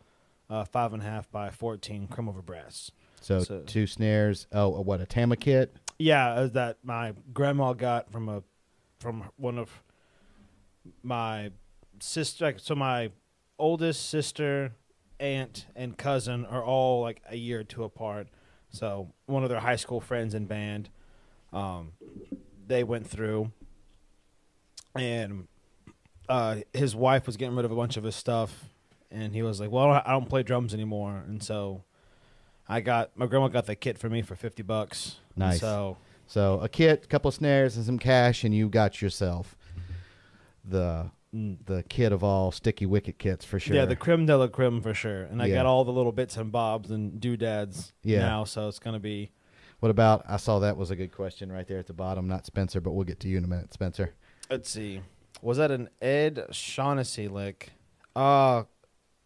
uh, 0.51 0.65
five 0.65 0.93
and 0.93 1.03
a 1.03 1.05
half 1.05 1.31
by 1.31 1.51
fourteen 1.51 2.09
chrome 2.09 2.29
over 2.29 2.43
brass. 2.43 2.91
So, 3.21 3.41
so- 3.41 3.63
two 3.63 3.87
snares. 3.87 4.47
Oh, 4.53 4.69
what 4.81 5.01
a 5.01 5.07
Tama 5.07 5.37
kit. 5.37 5.77
Yeah, 5.99 6.33
uh, 6.33 6.47
that 6.49 6.79
my 6.83 7.15
grandma 7.33 7.75
got 7.75 8.11
from 8.11 8.29
a 8.29 8.43
from 8.99 9.25
one 9.37 9.59
of 9.59 9.83
my 11.03 11.51
sister. 12.01 12.47
Like, 12.47 12.59
so 12.59 12.75
my 12.75 13.11
oldest 13.59 14.09
sister, 14.09 14.73
aunt, 15.21 15.67
and 15.77 15.97
cousin 15.97 16.45
are 16.47 16.65
all 16.65 17.01
like 17.03 17.23
a 17.29 17.37
year 17.37 17.61
or 17.61 17.65
two 17.65 17.85
apart. 17.85 18.27
So 18.71 19.13
one 19.27 19.45
of 19.45 19.51
their 19.51 19.61
high 19.61 19.77
school 19.77 20.01
friends 20.01 20.35
in 20.35 20.47
band, 20.47 20.89
um, 21.53 21.93
they 22.67 22.83
went 22.83 23.07
through, 23.07 23.53
and 24.95 25.49
uh, 26.29 26.57
his 26.73 26.95
wife 26.95 27.27
was 27.27 27.37
getting 27.37 27.57
rid 27.57 27.65
of 27.65 27.73
a 27.73 27.77
bunch 27.77 27.97
of 27.97 28.05
his 28.05 28.17
stuff, 28.17 28.65
and 29.11 29.35
he 29.35 29.43
was 29.43 29.61
like, 29.61 29.71
"Well, 29.71 29.91
I 29.91 30.03
don't, 30.11 30.29
play 30.29 30.43
drums 30.43 30.73
anymore," 30.75 31.23
and 31.27 31.43
so. 31.43 31.85
I 32.69 32.81
got 32.81 33.11
my 33.17 33.27
grandma 33.27 33.49
got 33.49 33.67
the 33.67 33.75
kit 33.75 33.99
for 33.99 34.09
me 34.09 34.23
for 34.23 34.37
fifty 34.37 34.63
bucks. 34.63 35.17
Nice. 35.37 35.61
So 35.61 35.99
So 36.27 36.61
a 36.61 36.69
kit, 36.69 37.05
a 37.05 37.07
couple 37.09 37.29
of 37.29 37.35
snares, 37.35 37.77
and 37.77 37.85
some 37.85 37.99
cash, 37.99 38.45
and 38.45 38.55
you 38.55 38.69
got 38.69 39.03
yourself 39.03 39.57
the 40.65 41.11
mm, 41.35 41.59
the 41.67 41.83
kit 41.83 42.13
of 42.13 42.23
all 42.23 42.53
sticky 42.53 42.87
wicket 42.87 43.19
kits 43.19 43.45
for 43.45 43.59
sure. 43.59 43.77
Yeah, 43.77 43.85
the 43.85 43.97
creme 43.97 44.27
de 44.27 44.37
la 44.39 44.47
creme 44.47 44.81
for 44.81 44.95
sure. 44.95 45.23
And 45.25 45.43
I 45.43 45.47
Yeah. 45.47 45.57
got 45.57 45.67
all 45.67 45.85
the 45.85 45.93
little 45.93 46.13
bits 46.13 46.37
and 46.37 46.53
bobs 46.53 46.91
and 46.91 47.21
doodads 47.21 47.93
Yeah. 48.05 48.21
now, 48.21 48.45
so 48.45 48.69
it's 48.69 48.79
gonna 48.79 49.01
be 49.01 49.33
what 49.81 49.91
about? 49.91 50.25
I 50.29 50.37
saw 50.37 50.61
that 50.61 50.77
was 50.77 50.93
a 50.93 50.97
good 50.97 51.11
question 51.13 51.51
right 51.51 51.67
there 51.67 51.79
at 51.79 51.89
the 51.89 51.93
bottom. 51.93 52.29
Not 52.29 52.47
Spencer, 52.47 52.81
but 52.81 52.93
we'll 52.93 53.05
get 53.05 53.19
to 53.21 53.29
you 53.29 53.37
in 53.39 53.45
a 53.45 53.49
minute, 53.49 53.73
Spencer. 53.73 54.15
Let's 54.53 54.69
see. 54.71 55.01
Was 55.41 55.57
that 55.57 55.71
an 55.71 55.89
Ed 56.01 56.45
Shaughnessy 56.51 57.27
lick? 57.29 57.71
Uh 58.15 58.65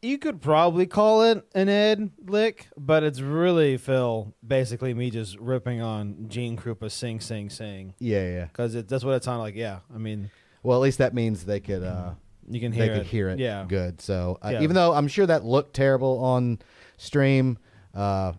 you 0.03 0.19
could 0.19 0.41
probably 0.41 0.87
call 0.87 1.23
it 1.23 1.45
an 1.55 1.69
Ed 1.69 2.11
lick, 2.25 2.69
but 2.77 3.03
it's 3.03 3.21
really 3.21 3.77
Phil 3.77 4.35
basically 4.47 4.95
me 4.95 5.11
just 5.11 5.37
ripping 5.41 5.83
on 5.83 6.27
Gene 6.29 6.57
Krupa 6.57 6.91
sing 6.93 7.19
sing 7.19 7.51
sing 7.51 7.95
Yeah, 7.99 8.23
yeah. 8.23 8.45
because 8.45 8.77
it, 8.77 8.87
that's 8.89 9.05
what 9.05 9.15
it 9.15 9.25
sounded 9.25 9.43
like. 9.43 9.57
Yeah, 9.57 9.81
I 9.93 9.99
mean 9.99 10.31
Well, 10.63 10.79
at 10.79 10.83
least 10.83 10.99
that 10.99 11.13
means 11.13 11.45
they 11.45 11.59
could 11.61 11.83
uh, 11.83 12.13
you 12.49 12.61
can 12.61 12.71
hear 12.73 12.85
they 12.87 12.89
hear 12.93 12.99
could 12.99 13.07
hear 13.07 13.29
it. 13.31 13.39
Yeah, 13.41 13.65
good. 13.67 14.01
So 14.01 14.39
uh, 14.45 14.51
Yeah. 14.53 14.63
even 14.63 14.77
though 14.77 14.93
I'm 14.93 15.09
sure 15.09 15.27
that 15.27 15.45
looked 15.45 15.75
terrible 15.75 16.23
on 16.23 16.61
stream, 16.99 17.59
uh, 17.95 18.35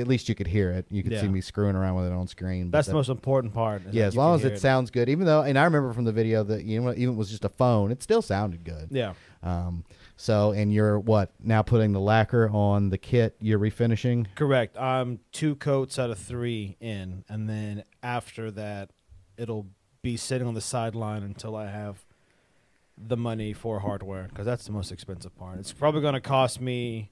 at 0.00 0.08
least 0.08 0.28
you 0.28 0.34
could 0.34 0.46
hear 0.46 0.70
it. 0.70 0.86
You 0.90 1.02
could 1.02 1.18
see 1.18 1.28
me 1.28 1.40
screwing 1.40 1.76
around 1.76 1.96
with 1.96 2.06
it 2.06 2.12
on 2.12 2.26
screen. 2.26 2.70
but 2.70 2.78
that's 2.78 2.86
that- 2.86 2.92
the 2.92 2.96
most 2.98 3.08
important 3.08 3.52
part. 3.54 3.82
is 3.86 3.94
Yeah, 3.94 4.02
that 4.02 4.08
as 4.08 4.14
you 4.14 4.20
long 4.20 4.30
can 4.38 4.46
as 4.46 4.50
hear 4.50 4.56
it 4.56 4.60
sounds 4.60 4.90
good. 4.90 5.08
Even 5.08 5.26
though, 5.26 5.42
and 5.42 5.58
I 5.58 5.64
remember 5.64 5.92
from 5.92 6.04
the 6.04 6.12
video 6.12 6.42
that 6.44 6.64
you 6.64 6.80
know, 6.80 6.92
even 6.92 7.14
it 7.14 7.16
was 7.16 7.30
just 7.30 7.44
a 7.44 7.48
phone, 7.48 7.90
it 7.92 8.02
still 8.02 8.22
sounded 8.22 8.64
good. 8.64 8.88
Yeah, 8.90 9.14
Um, 9.42 9.84
so, 10.16 10.52
and 10.52 10.72
you're 10.72 10.98
what 10.98 11.30
now 11.42 11.62
putting 11.62 11.92
the 11.92 12.00
lacquer 12.00 12.48
on 12.50 12.90
the 12.90 12.98
kit? 12.98 13.36
You're 13.40 13.58
refinishing. 13.58 14.26
Correct. 14.34 14.76
I'm 14.78 15.18
two 15.32 15.56
coats 15.56 15.98
out 15.98 16.10
of 16.10 16.18
three 16.18 16.76
in, 16.80 17.24
and 17.28 17.48
then 17.48 17.84
after 18.02 18.50
that, 18.52 18.90
it'll 19.36 19.66
be 20.02 20.16
sitting 20.16 20.46
on 20.46 20.54
the 20.54 20.60
sideline 20.60 21.22
until 21.22 21.54
I 21.56 21.66
have 21.70 22.04
the 22.98 23.16
money 23.16 23.52
for 23.52 23.80
hardware 23.80 24.26
because 24.28 24.44
that's 24.46 24.66
the 24.66 24.72
most 24.72 24.92
expensive 24.92 25.34
part. 25.36 25.58
It's 25.58 25.72
probably 25.72 26.02
going 26.02 26.14
to 26.14 26.20
cost 26.20 26.60
me 26.60 27.10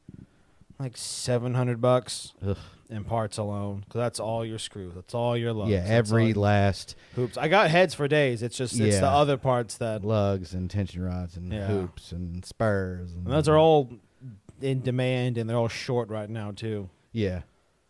like 0.80 0.96
seven 0.96 1.54
hundred 1.54 1.80
bucks 1.80 2.32
Ugh. 2.44 2.56
in 2.88 3.04
parts 3.04 3.38
alone 3.38 3.80
because 3.84 3.98
that's 4.00 4.18
all 4.18 4.44
your 4.44 4.58
screws, 4.58 4.94
that's 4.94 5.14
all 5.14 5.36
your 5.36 5.52
lugs, 5.52 5.70
yeah, 5.70 5.80
that's 5.80 5.90
every 5.90 6.32
all- 6.32 6.42
last 6.42 6.96
hoops. 7.14 7.36
I 7.36 7.48
got 7.48 7.70
heads 7.70 7.94
for 7.94 8.08
days. 8.08 8.42
It's 8.42 8.56
just 8.56 8.78
it's 8.80 8.98
the 9.00 9.06
other 9.08 9.36
parts 9.36 9.76
that, 9.76 10.04
lugs 10.04 10.54
and 10.54 10.70
tension 10.70 11.02
rods 11.02 11.36
and 11.36 11.52
Yeah. 11.52 11.66
hoops 11.66 12.12
and 12.12 12.44
spurs. 12.44 13.12
And, 13.12 13.26
and 13.26 13.32
those 13.34 13.48
are 13.48 13.58
all 13.58 13.90
in 14.62 14.80
demand 14.82 15.38
and 15.38 15.48
they're 15.48 15.56
all 15.56 15.68
short 15.68 16.08
right 16.08 16.28
now 16.28 16.50
too. 16.50 16.88
Yeah. 17.12 17.42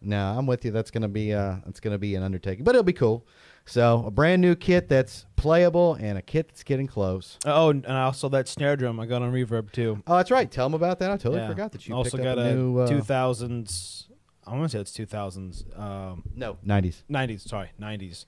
No, 0.03 0.19
I'm 0.37 0.47
with 0.47 0.65
you. 0.65 0.71
That's 0.71 0.91
gonna 0.91 1.09
be 1.09 1.33
uh, 1.35 1.57
it's 1.67 1.79
gonna 1.81 1.99
be 1.99 2.15
an 2.15 2.23
undertaking, 2.23 2.65
but 2.65 2.75
it'll 2.75 2.83
be 2.83 2.93
cool. 2.93 3.27
So 3.67 4.05
a 4.07 4.11
brand 4.11 4.43
new 4.43 4.57
kit 4.57 4.89
that's 4.89 5.27
playable 5.37 5.95
and 5.95 6.19
a 6.19 6.23
kit 6.23 6.49
that's 6.49 6.65
getting 6.65 6.87
close. 6.87 7.39
Oh, 7.47 7.71
and 7.71 7.87
I 7.87 8.03
also 8.03 8.29
that 8.31 8.49
snare 8.49 8.77
drum 8.77 8.99
I 8.99 9.07
got 9.07 9.23
on 9.23 9.33
reverb 9.33 9.71
too. 9.73 10.03
Oh, 10.07 10.17
that's 10.17 10.31
right. 10.31 10.51
Tell 10.51 10.67
them 10.67 10.75
about 10.75 10.99
that. 10.99 11.11
I 11.11 11.17
totally 11.17 11.37
Yeah. 11.43 11.49
forgot 11.49 11.73
that 11.73 11.87
you 11.87 11.95
also 11.95 12.17
picked 12.17 12.25
got 12.25 12.39
up 12.39 12.47
a, 12.47 12.55
new 12.55 12.79
uh, 12.81 12.87
two 12.89 13.01
thousands. 13.01 14.09
I 14.47 14.53
want 14.57 14.65
to 14.71 14.77
say 14.77 14.81
it's 14.81 14.93
two 14.93 15.07
thousands. 15.07 15.65
Um, 15.77 16.25
no 16.35 16.59
nineties. 16.65 17.05
nineties. 17.09 17.43
Sorry, 17.45 17.71
nineties. 17.79 18.27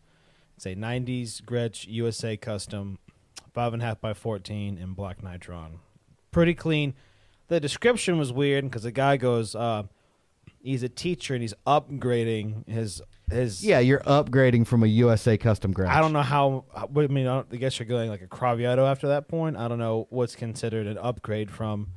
Say 0.58 0.74
nineties 0.76 1.40
Gretsch 1.44 1.86
USA 1.88 2.36
custom, 2.36 2.98
five 3.52 3.72
and 3.72 3.82
a 3.82 3.86
half 3.86 4.00
by 4.00 4.14
fourteen 4.14 4.78
in 4.78 4.92
black 4.92 5.22
nitron. 5.22 5.78
Pretty 6.30 6.54
clean. 6.54 6.94
The 7.48 7.58
description 7.58 8.16
was 8.16 8.32
weird 8.32 8.64
because 8.64 8.84
the 8.84 8.92
guy 8.92 9.16
goes, 9.16 9.54
uh, 9.56 9.82
he's 10.62 10.82
a 10.82 10.88
teacher 10.88 11.34
and 11.34 11.42
he's 11.42 11.52
upgrading 11.66 12.66
his 12.68 13.02
his. 13.32 13.64
Yeah, 13.64 13.78
you're 13.80 14.00
upgrading 14.00 14.66
from 14.66 14.82
a 14.82 14.86
USA 14.86 15.36
custom 15.36 15.72
graph. 15.72 15.94
I 15.94 16.00
don't 16.00 16.12
know 16.12 16.22
how. 16.22 16.64
I 16.74 16.86
mean, 16.86 17.26
I, 17.26 17.34
don't, 17.36 17.46
I 17.52 17.56
guess 17.56 17.78
you're 17.78 17.86
going 17.86 18.08
like 18.08 18.22
a 18.22 18.26
Craviotto 18.26 18.88
after 18.90 19.08
that 19.08 19.28
point. 19.28 19.56
I 19.56 19.68
don't 19.68 19.78
know 19.78 20.06
what's 20.10 20.36
considered 20.36 20.86
an 20.86 20.98
upgrade 20.98 21.50
from 21.50 21.88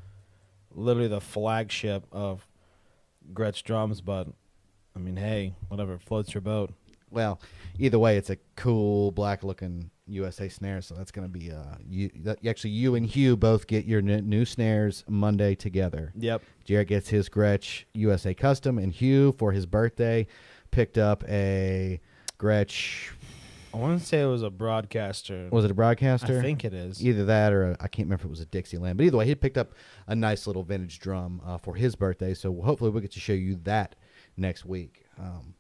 literally 0.72 1.08
the 1.08 1.22
flagship 1.22 2.06
of 2.12 2.48
Gretsch 3.34 3.64
drums, 3.64 4.02
but 4.02 4.28
I 4.96 5.00
mean, 5.00 5.18
hey, 5.18 5.54
whatever 5.68 5.98
floats 5.98 6.34
your 6.34 6.42
boat. 6.42 6.74
Well, 7.12 7.40
either 7.80 8.00
way, 8.00 8.18
it's 8.18 8.30
a 8.30 8.38
cool 8.56 9.12
black 9.12 9.44
looking 9.44 9.90
USA 10.08 10.50
snare. 10.50 10.82
So 10.82 10.96
that's 10.96 11.12
gonna 11.12 11.28
be 11.28 11.52
uh, 11.52 11.76
you 11.88 12.12
that, 12.24 12.46
actually 12.46 12.72
you 12.72 12.96
and 12.96 13.06
Hugh 13.06 13.38
both 13.38 13.68
get 13.68 13.86
your 13.86 14.00
n- 14.00 14.28
new 14.28 14.46
snares 14.46 15.04
Monday 15.08 15.56
together. 15.56 16.12
Yep. 16.16 16.42
Jarrett 16.64 16.88
gets 16.90 17.10
his 17.10 17.30
Gretsch 17.30 17.86
USA 17.94 18.34
custom, 18.34 18.78
and 18.78 18.92
Hugh 18.92 19.34
for 19.38 19.52
his 19.52 19.66
birthday 19.66 20.28
picked 20.76 20.98
up 20.98 21.24
a 21.30 22.02
Gretsch. 22.38 23.12
I 23.74 23.78
want 23.78 24.00
to 24.00 24.06
say 24.06 24.22
it 24.22 24.26
was 24.26 24.44
a 24.44 24.50
broadcaster. 24.50 25.48
Was 25.50 25.64
it 25.64 25.72
a 25.72 25.74
broadcaster? 25.74 26.40
I 26.40 26.42
think 26.42 26.66
it 26.66 26.74
is. 26.74 27.04
Either 27.04 27.24
that 27.26 27.54
or 27.54 27.78
I 27.80 27.86
I 27.86 27.88
can't 27.88 28.08
remember 28.08 28.22
if 28.22 28.26
it 28.26 28.30
was 28.30 28.42
a 28.42 28.46
Dixieland. 28.46 28.98
But 28.98 29.06
either 29.06 29.18
way, 29.18 29.26
he 29.26 29.36
picked 29.36 29.58
up 29.58 29.72
a 30.08 30.16
nice 30.16 30.48
little 30.48 30.64
vintage 30.64 31.00
drum 31.00 31.42
uh, 31.46 31.58
for 31.58 31.76
his 31.76 31.96
birthday. 31.96 32.34
So 32.34 32.54
hopefully 32.62 32.90
we'll 32.90 33.02
get 33.02 33.12
to 33.14 33.20
show 33.22 33.34
you 33.34 33.56
that 33.64 33.96
next 34.36 34.66
week. 34.66 35.06
Um, 35.18 35.56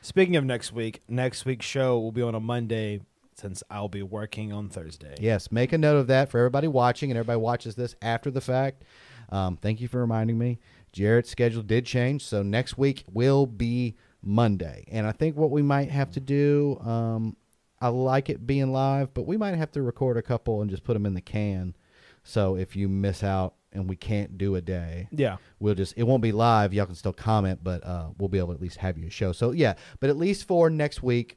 Speaking 0.00 0.36
of 0.36 0.44
next 0.44 0.72
week, 0.72 1.02
next 1.08 1.44
week's 1.44 1.64
show 1.66 1.98
will 1.98 2.12
be 2.12 2.22
on 2.22 2.34
a 2.34 2.40
Monday 2.40 3.00
since 3.36 3.62
I'll 3.70 3.88
be 3.88 4.02
working 4.02 4.52
on 4.52 4.68
Thursday. 4.68 5.14
yes, 5.20 5.50
make 5.50 5.72
a 5.72 5.78
note 5.78 5.96
of 5.96 6.06
that 6.06 6.30
for 6.30 6.38
everybody 6.38 6.68
watching, 6.68 7.10
and 7.10 7.18
everybody 7.18 7.38
watches 7.38 7.74
this 7.74 7.96
after 8.00 8.30
the 8.30 8.40
fact. 8.40 8.84
Um, 9.30 9.56
thank 9.56 9.80
you 9.80 9.88
for 9.88 10.00
reminding 10.00 10.38
me. 10.38 10.58
Jarrett's 10.92 11.30
schedule 11.30 11.62
did 11.62 11.84
change, 11.86 12.24
so 12.24 12.42
next 12.42 12.78
week 12.78 13.04
will 13.12 13.46
be 13.46 13.96
Monday. 14.24 14.84
And 14.90 15.06
I 15.06 15.12
think 15.12 15.36
what 15.36 15.50
we 15.50 15.62
might 15.62 15.90
have 15.90 16.10
to 16.12 16.20
do, 16.20 16.78
um, 16.80 17.36
I 17.80 17.88
like 17.88 18.30
it 18.30 18.46
being 18.46 18.72
live, 18.72 19.12
but 19.14 19.26
we 19.26 19.36
might 19.36 19.54
have 19.54 19.70
to 19.72 19.82
record 19.82 20.16
a 20.16 20.22
couple 20.22 20.60
and 20.62 20.70
just 20.70 20.84
put 20.84 20.94
them 20.94 21.06
in 21.06 21.14
the 21.14 21.20
can. 21.20 21.74
So 22.22 22.56
if 22.56 22.74
you 22.74 22.88
miss 22.88 23.22
out 23.22 23.54
and 23.72 23.88
we 23.88 23.96
can't 23.96 24.38
do 24.38 24.54
a 24.54 24.60
day, 24.60 25.08
Yeah. 25.10 25.36
we'll 25.58 25.74
just 25.74 25.94
it 25.96 26.04
won't 26.04 26.22
be 26.22 26.32
live 26.32 26.72
y'all 26.72 26.86
can 26.86 26.94
still 26.94 27.12
comment 27.12 27.58
but 27.62 27.84
uh, 27.84 28.10
we'll 28.18 28.28
be 28.28 28.38
able 28.38 28.48
to 28.48 28.54
at 28.54 28.60
least 28.62 28.76
have 28.78 28.96
you 28.96 29.08
a 29.08 29.10
show 29.10 29.32
so 29.32 29.50
yeah 29.50 29.74
but 30.00 30.08
at 30.10 30.16
least 30.16 30.46
for 30.46 30.70
next 30.70 31.02
week 31.02 31.36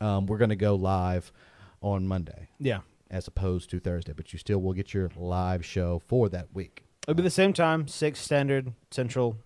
um, 0.00 0.26
we're 0.26 0.38
going 0.38 0.50
to 0.50 0.56
go 0.56 0.74
live 0.74 1.32
on 1.80 2.06
monday 2.08 2.48
Yeah. 2.58 2.80
as 3.12 3.28
opposed 3.28 3.70
to 3.70 3.78
thursday 3.78 4.12
but 4.12 4.32
you 4.32 4.40
still 4.40 4.58
will 4.58 4.72
get 4.72 4.92
your 4.92 5.08
live 5.16 5.64
show 5.64 6.00
for 6.04 6.28
that 6.30 6.48
week 6.52 6.82
It'll 7.06 7.14
be 7.14 7.22
the 7.22 7.30
same 7.30 7.52
time, 7.52 7.86
six 7.86 8.18
standard 8.18 8.72
central. 8.90 9.36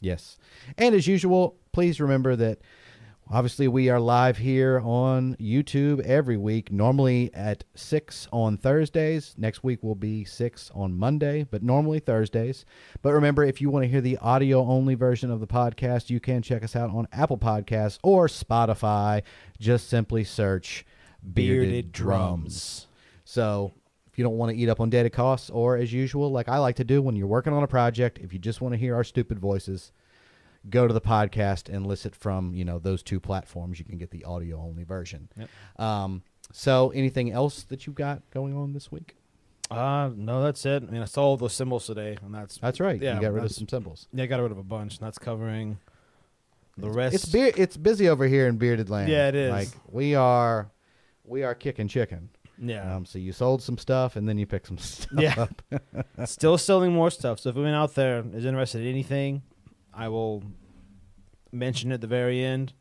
Yes. 0.00 0.38
And 0.78 0.94
as 0.94 1.06
usual 1.06 1.56
please 1.72 2.00
remember 2.00 2.34
that 2.36 2.58
obviously 3.30 3.68
we 3.68 3.88
are 3.88 4.00
live 4.00 4.38
here 4.38 4.80
on 4.80 5.36
youtube 5.36 6.00
every 6.00 6.36
week 6.36 6.72
normally 6.72 7.30
at 7.32 7.62
6 7.74 8.28
on 8.32 8.56
thursdays. 8.56 9.34
Next 9.38 9.62
week 9.62 9.82
will 9.82 9.94
be 9.94 10.24
6 10.24 10.70
on 10.74 10.98
monday 10.98 11.44
but 11.44 11.62
normally 11.62 12.00
thursdays. 12.00 12.64
But 13.02 13.12
remember 13.12 13.44
if 13.44 13.60
you 13.60 13.70
want 13.70 13.84
to 13.84 13.88
hear 13.88 14.00
the 14.00 14.18
audio 14.18 14.64
only 14.64 14.94
version 14.94 15.30
of 15.30 15.40
the 15.40 15.46
podcast 15.46 16.10
you 16.10 16.20
can 16.20 16.42
check 16.42 16.64
us 16.64 16.74
out 16.74 16.90
on 16.90 17.06
apple 17.12 17.38
podcasts 17.38 17.98
or 18.02 18.26
spotify. 18.26 19.22
Just 19.60 19.88
simply 19.88 20.24
search 20.24 20.84
bearded, 21.22 21.92
drums. 21.92 22.86
so 23.24 23.74
if 23.74 23.79
you 24.20 24.24
don't 24.24 24.36
want 24.36 24.52
to 24.52 24.58
eat 24.58 24.68
up 24.68 24.80
on 24.80 24.90
data 24.90 25.08
costs 25.08 25.48
or 25.48 25.78
as 25.78 25.90
usual 25.94 26.30
like 26.30 26.46
i 26.46 26.58
like 26.58 26.76
to 26.76 26.84
do 26.84 27.00
when 27.00 27.16
you're 27.16 27.26
working 27.26 27.54
on 27.54 27.62
a 27.62 27.66
project 27.66 28.18
if 28.18 28.34
you 28.34 28.38
just 28.38 28.60
want 28.60 28.74
to 28.74 28.78
hear 28.78 28.94
our 28.94 29.02
stupid 29.02 29.38
voices 29.38 29.92
go 30.68 30.86
to 30.86 30.92
the 30.92 31.00
podcast 31.00 31.72
and 31.74 31.86
listen 31.86 32.10
from 32.10 32.54
you 32.54 32.62
know 32.66 32.78
those 32.78 33.02
two 33.02 33.18
platforms 33.18 33.78
you 33.78 33.84
can 33.86 33.96
get 33.96 34.10
the 34.10 34.22
audio 34.24 34.60
only 34.60 34.84
version 34.84 35.26
Yep. 35.38 35.48
um, 35.78 36.22
so 36.52 36.90
anything 36.90 37.32
else 37.32 37.62
that 37.62 37.86
you've 37.86 37.96
got 37.96 38.20
going 38.30 38.54
on 38.54 38.74
this 38.74 38.92
week 38.92 39.16
Uh 39.70 40.10
no, 40.14 40.42
that's 40.42 40.66
it. 40.66 40.82
I 40.86 40.90
mean, 40.92 41.00
I 41.00 41.06
saw 41.06 41.22
all 41.22 41.36
those 41.38 41.54
cymbals 41.54 41.86
today, 41.86 42.18
and 42.22 42.34
that's 42.34 42.58
that's 42.58 42.78
right 42.78 43.00
Yeah, 43.00 43.14
you 43.14 43.20
got 43.22 43.32
rid 43.32 43.44
of 43.44 43.52
some 43.52 43.68
cymbals 43.68 44.06
yeah, 44.12 44.24
I 44.24 44.26
got 44.26 44.42
rid 44.42 44.52
of 44.52 44.58
a 44.58 44.62
bunch, 44.76 44.98
and 44.98 45.06
that's 45.06 45.18
covering 45.18 45.78
the 46.76 46.88
It's- 46.88 46.96
rest. 46.96 47.14
it's 47.14 47.26
be- 47.32 47.62
it's 47.62 47.76
busy 47.78 48.08
over 48.10 48.26
here 48.26 48.46
in 48.48 48.58
bearded 48.58 48.90
land 48.90 49.08
Yeah, 49.08 49.28
it 49.28 49.34
is. 49.34 49.50
like 49.50 49.68
we 49.90 50.14
are 50.14 50.70
we 51.24 51.42
are 51.44 51.54
kicking 51.54 51.88
chicken 51.88 52.28
yeah, 52.62 52.94
um, 52.96 53.04
so 53.06 53.18
you 53.18 53.32
sold 53.32 53.62
some 53.62 53.78
stuff 53.78 54.16
and 54.16 54.28
then 54.28 54.36
you 54.38 54.46
picked 54.46 54.66
some 54.68 54.78
stuff 54.78 55.08
Yeah. 55.18 55.34
up. 55.38 55.62
still 56.26 56.58
selling 56.58 56.92
more 56.92 57.10
stuff. 57.10 57.40
So 57.40 57.50
if 57.50 57.56
anyone 57.56 57.74
out 57.74 57.94
there 57.94 58.22
is 58.34 58.44
interested 58.44 58.82
in 58.82 58.88
anything, 58.88 59.42
I 59.94 60.08
will 60.08 60.42
mention 61.52 61.90
it 61.90 61.94
at 61.94 62.00
the 62.00 62.06
very 62.06 62.44
end. 62.44 62.72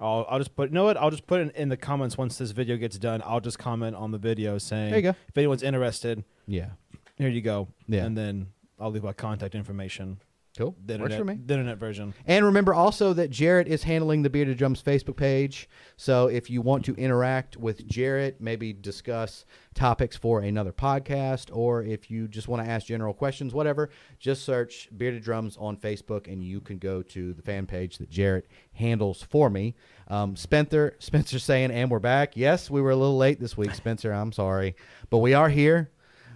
I'll 0.00 0.26
I'll 0.28 0.38
just 0.38 0.54
put. 0.56 0.70
You 0.70 0.74
know 0.74 0.84
what? 0.84 0.96
I'll 0.96 1.10
just 1.10 1.26
put 1.26 1.40
it 1.40 1.54
in 1.54 1.68
the 1.68 1.76
comments 1.76 2.18
once 2.18 2.36
this 2.36 2.50
video 2.50 2.76
gets 2.76 2.98
done. 2.98 3.22
I'll 3.24 3.40
just 3.40 3.58
comment 3.58 3.94
on 3.96 4.10
the 4.10 4.18
video 4.18 4.58
saying, 4.58 4.90
There 4.90 4.98
you 4.98 5.02
go. 5.02 5.14
if 5.28 5.38
anyone's 5.38 5.62
interested, 5.62 6.24
Yeah. 6.46 6.70
here 7.16 7.28
you 7.28 7.40
go. 7.40 7.68
Yeah. 7.86 8.04
And 8.04 8.18
then 8.18 8.48
I'll 8.80 8.90
leave 8.90 9.04
my 9.04 9.12
contact 9.12 9.54
information. 9.54 10.18
Cool. 10.56 10.76
The 10.86 10.98
Works 10.98 11.14
internet, 11.14 11.18
for 11.18 11.24
me. 11.24 11.40
the 11.46 11.54
internet 11.54 11.78
version. 11.78 12.14
And 12.26 12.44
remember 12.44 12.72
also 12.72 13.12
that 13.14 13.30
Jarrett 13.30 13.66
is 13.66 13.82
handling 13.82 14.22
the 14.22 14.30
Bearded 14.30 14.56
Drums 14.56 14.80
Facebook 14.80 15.16
page. 15.16 15.68
So 15.96 16.28
if 16.28 16.48
you 16.48 16.62
want 16.62 16.84
to 16.84 16.94
interact 16.94 17.56
with 17.56 17.84
Jarrett, 17.88 18.40
maybe 18.40 18.72
discuss 18.72 19.46
topics 19.74 20.16
for 20.16 20.42
another 20.42 20.70
podcast, 20.70 21.50
or 21.52 21.82
if 21.82 22.08
you 22.08 22.28
just 22.28 22.46
want 22.46 22.64
to 22.64 22.70
ask 22.70 22.86
general 22.86 23.12
questions, 23.12 23.52
whatever, 23.52 23.90
just 24.20 24.44
search 24.44 24.88
Bearded 24.96 25.24
Drums 25.24 25.56
on 25.58 25.76
Facebook 25.76 26.32
and 26.32 26.40
you 26.40 26.60
can 26.60 26.78
go 26.78 27.02
to 27.02 27.32
the 27.34 27.42
fan 27.42 27.66
page 27.66 27.98
that 27.98 28.08
Jarrett 28.08 28.46
handles 28.74 29.22
for 29.28 29.50
me. 29.50 29.74
Um, 30.06 30.36
Spencer, 30.36 30.94
Spencer 31.00 31.40
saying, 31.40 31.72
and 31.72 31.90
we're 31.90 31.98
back. 31.98 32.36
Yes, 32.36 32.70
we 32.70 32.80
were 32.80 32.92
a 32.92 32.96
little 32.96 33.16
late 33.16 33.40
this 33.40 33.56
week, 33.56 33.74
Spencer. 33.74 34.12
I'm 34.12 34.30
sorry. 34.30 34.76
But 35.10 35.18
we 35.18 35.34
are 35.34 35.48
here. 35.48 35.90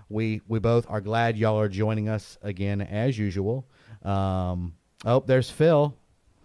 We 0.09 0.41
we 0.49 0.59
both 0.59 0.87
are 0.89 1.03
glad 1.03 1.37
y'all 1.37 1.61
are 1.61 1.69
joining 1.69 2.09
us 2.09 2.37
again 2.43 2.81
as 2.81 3.17
usual. 3.19 3.67
Um, 4.03 4.75
oh, 5.05 5.23
there's 5.27 5.51
Phil. 5.51 5.95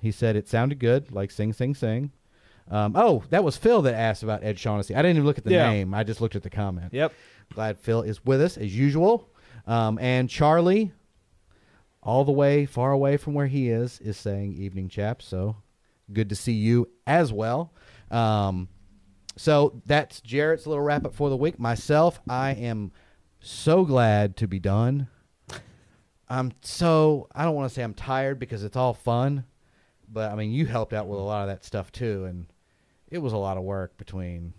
He 0.01 0.11
said 0.11 0.35
it 0.35 0.47
sounded 0.47 0.79
good, 0.79 1.11
like 1.11 1.31
sing, 1.31 1.53
sing, 1.53 1.75
sing. 1.75 2.11
Um, 2.69 2.93
oh, 2.95 3.23
that 3.29 3.43
was 3.43 3.57
Phil 3.57 3.81
that 3.83 3.93
asked 3.93 4.23
about 4.23 4.43
Ed 4.43 4.57
Shaughnessy. 4.59 4.95
I 4.95 5.01
didn't 5.01 5.17
even 5.17 5.25
look 5.25 5.37
at 5.37 5.43
the 5.43 5.51
Yeah. 5.51 5.69
name. 5.69 5.93
I 5.93 6.03
just 6.03 6.21
looked 6.21 6.35
at 6.35 6.43
the 6.43 6.49
comment. 6.49 6.93
Yep. 6.93 7.13
Glad 7.53 7.77
Phil 7.79 8.01
is 8.01 8.23
with 8.25 8.41
us 8.41 8.57
as 8.57 8.75
usual. 8.77 9.29
Um, 9.67 9.97
and 9.99 10.29
Charlie, 10.29 10.91
all 12.01 12.25
the 12.25 12.31
way 12.31 12.65
far 12.65 12.91
away 12.91 13.17
from 13.17 13.33
where 13.33 13.47
he 13.47 13.69
is, 13.69 13.99
is 13.99 14.17
saying 14.17 14.53
evening, 14.53 14.89
chaps. 14.89 15.25
So 15.25 15.57
good 16.11 16.29
to 16.29 16.35
see 16.35 16.53
you 16.53 16.89
as 17.07 17.31
well. 17.31 17.73
Um, 18.11 18.67
so 19.35 19.81
that's 19.85 20.21
Jarrett's 20.21 20.67
little 20.67 20.83
wrap 20.83 21.05
up 21.05 21.15
for 21.15 21.29
the 21.29 21.37
week. 21.37 21.59
Myself, 21.59 22.19
I 22.29 22.51
am 22.51 22.91
so 23.39 23.83
glad 23.85 24.35
to 24.37 24.47
be 24.47 24.59
done. 24.59 25.07
I'm 26.29 26.51
so 26.61 27.27
I 27.35 27.43
don't 27.43 27.55
want 27.55 27.69
to 27.69 27.73
say 27.73 27.83
I'm 27.83 27.93
tired 27.93 28.39
because 28.39 28.63
it's 28.63 28.75
all 28.77 28.93
fun, 28.93 29.45
but 30.11 30.31
I 30.31 30.35
mean 30.35 30.51
you 30.51 30.65
helped 30.65 30.93
out 30.93 31.07
with 31.07 31.19
a 31.19 31.23
lot 31.23 31.43
of 31.43 31.47
that 31.55 31.63
stuff 31.65 31.91
too, 31.91 32.25
and 32.25 32.47
it 33.09 33.17
was 33.19 33.33
a 33.33 33.37
lot 33.37 33.57
of 33.57 33.63
work 33.63 33.97
between 33.97 34.53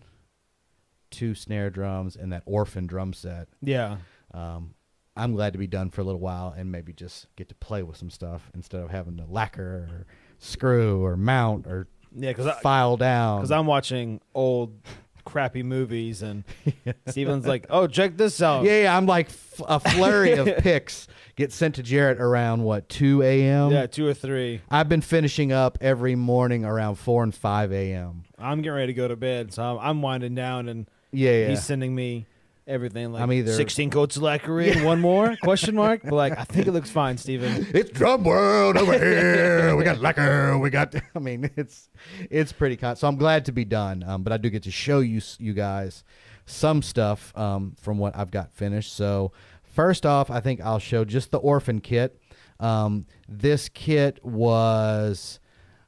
two 1.11 1.35
snare 1.35 1.71
drums 1.71 2.17
and 2.17 2.33
that 2.33 2.43
orphan 2.47 2.87
drum 2.87 3.13
set. 3.13 3.49
Yeah. 3.63 3.97
Um, 4.33 4.75
I'm 5.17 5.33
glad 5.35 5.53
to 5.53 5.59
be 5.61 5.69
done 5.69 5.91
for 5.91 6.01
a 6.01 6.05
little 6.05 6.21
while 6.21 6.53
and 6.57 6.73
maybe 6.73 6.93
just 6.93 7.29
get 7.37 7.49
to 7.49 7.55
play 7.55 7.83
with 7.85 7.97
some 7.97 8.11
stuff 8.11 8.51
instead 8.55 8.81
of 8.83 8.91
having 8.91 9.17
to 9.19 9.25
lacquer 9.29 9.63
or 9.91 10.07
screw 10.39 11.05
or 11.05 11.17
mount 11.17 11.69
or 11.69 11.87
Yeah, 12.17 12.33
because 12.33 12.53
file 12.61 12.97
down. 12.97 13.39
because 13.41 13.53
I'm 13.53 13.67
watching 13.67 14.21
old 14.35 14.77
crappy 15.25 15.63
movies 15.63 16.23
and 16.23 16.45
Steven's 17.09 17.47
like, 17.47 17.67
oh, 17.71 17.87
check 17.87 18.17
this 18.17 18.41
out. 18.43 18.65
yeah, 18.65 18.83
yeah, 18.83 18.97
I'm 18.97 19.07
like 19.07 19.27
f- 19.29 19.61
a 19.67 19.81
flurry 19.81 20.33
of 20.33 20.47
picks 20.59 21.09
get 21.37 21.53
sent 21.53 21.75
to 21.77 21.83
Jarrett 21.83 22.21
around 22.21 22.63
what 22.63 22.89
2 22.89 23.23
a.m. 23.23 23.71
Yeah, 23.73 23.87
two 23.87 24.07
or 24.07 24.15
three. 24.15 24.61
I've 24.71 24.89
been 24.89 25.01
finishing 25.01 25.53
up 25.53 25.79
every 25.81 26.15
morning 26.15 26.65
around 26.65 26.97
4 26.97 27.23
and 27.25 27.35
5 27.35 27.73
a.m. 27.73 28.25
I'm 28.39 28.61
getting 28.63 28.77
ready 28.77 28.93
to 28.93 28.97
go 28.97 29.09
to 29.09 29.17
bed, 29.17 29.53
so 29.53 29.63
I'm, 29.63 29.79
I'm 29.79 30.03
winding 30.03 30.35
down, 30.35 30.69
and 30.69 30.87
Yeah, 31.13 31.31
yeah. 31.33 31.49
he's 31.49 31.65
sending 31.65 31.95
me 31.95 32.27
everything 32.67 33.13
like 33.13 33.23
I'm 33.23 33.33
either- 33.33 33.53
16 33.53 33.91
coats 33.91 34.17
of 34.17 34.23
lacquer 34.23 34.61
in, 34.61 34.85
one 34.85 35.01
more 35.01 35.37
question 35.43 35.75
mark. 35.75 36.03
But 36.03 36.13
like, 36.15 36.39
I 36.39 36.45
think 36.45 36.67
it 36.67 36.73
looks 36.73 36.91
fine, 36.91 37.17
Steven. 37.19 37.67
it's 37.75 37.91
drum 37.91 38.25
world 38.25 38.77
over 38.77 38.93
here. 38.93 39.77
We 39.77 39.85
got 39.85 40.01
lacquer. 40.01 40.59
We 40.59 40.71
got. 40.71 40.95
I 41.15 41.19
mean, 41.19 41.51
it's 41.57 41.89
it's 42.31 42.53
pretty. 42.53 42.77
Con- 42.77 42.97
so 42.97 43.09
I'm 43.09 43.17
glad 43.17 43.45
to 43.47 43.53
be 43.53 43.65
done. 43.65 44.03
Um, 44.07 44.23
but 44.23 44.33
I 44.33 44.37
do 44.37 44.51
get 44.51 44.63
to 44.65 44.71
show 44.71 45.01
you 45.01 45.21
you 45.39 45.53
guys 45.53 46.05
some 46.47 46.83
stuff 46.83 47.37
um, 47.37 47.75
from 47.81 47.99
what 47.99 48.17
I've 48.17 48.31
got 48.31 48.53
finished. 48.53 48.93
So 48.95 49.33
first 49.63 50.05
off, 50.07 50.31
I 50.31 50.41
think 50.41 50.61
I'll 50.61 50.79
show 50.79 51.05
just 51.05 51.31
the 51.31 51.39
orphan 51.39 51.81
kit. 51.81 52.21
Um, 52.61 53.07
this 53.29 53.69
kit 53.69 54.25
was 54.25 55.41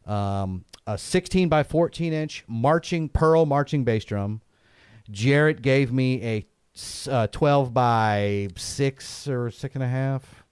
um, 0.06 0.64
a 0.86 0.96
16 0.98 1.48
by 1.48 1.62
14 1.62 2.12
inch 2.12 2.44
marching 2.48 3.08
pearl 3.08 3.46
marching 3.46 3.84
bass 3.84 4.04
drum. 4.04 4.40
Jarrett 5.10 5.62
gave 5.62 5.92
me 5.92 6.22
a 6.22 6.46
uh, 7.10 7.26
12 7.28 7.72
by 7.74 8.48
six 8.56 9.26
or 9.28 9.50
six 9.50 9.74
and 9.74 9.84
a 9.84 9.88
half 9.88 10.44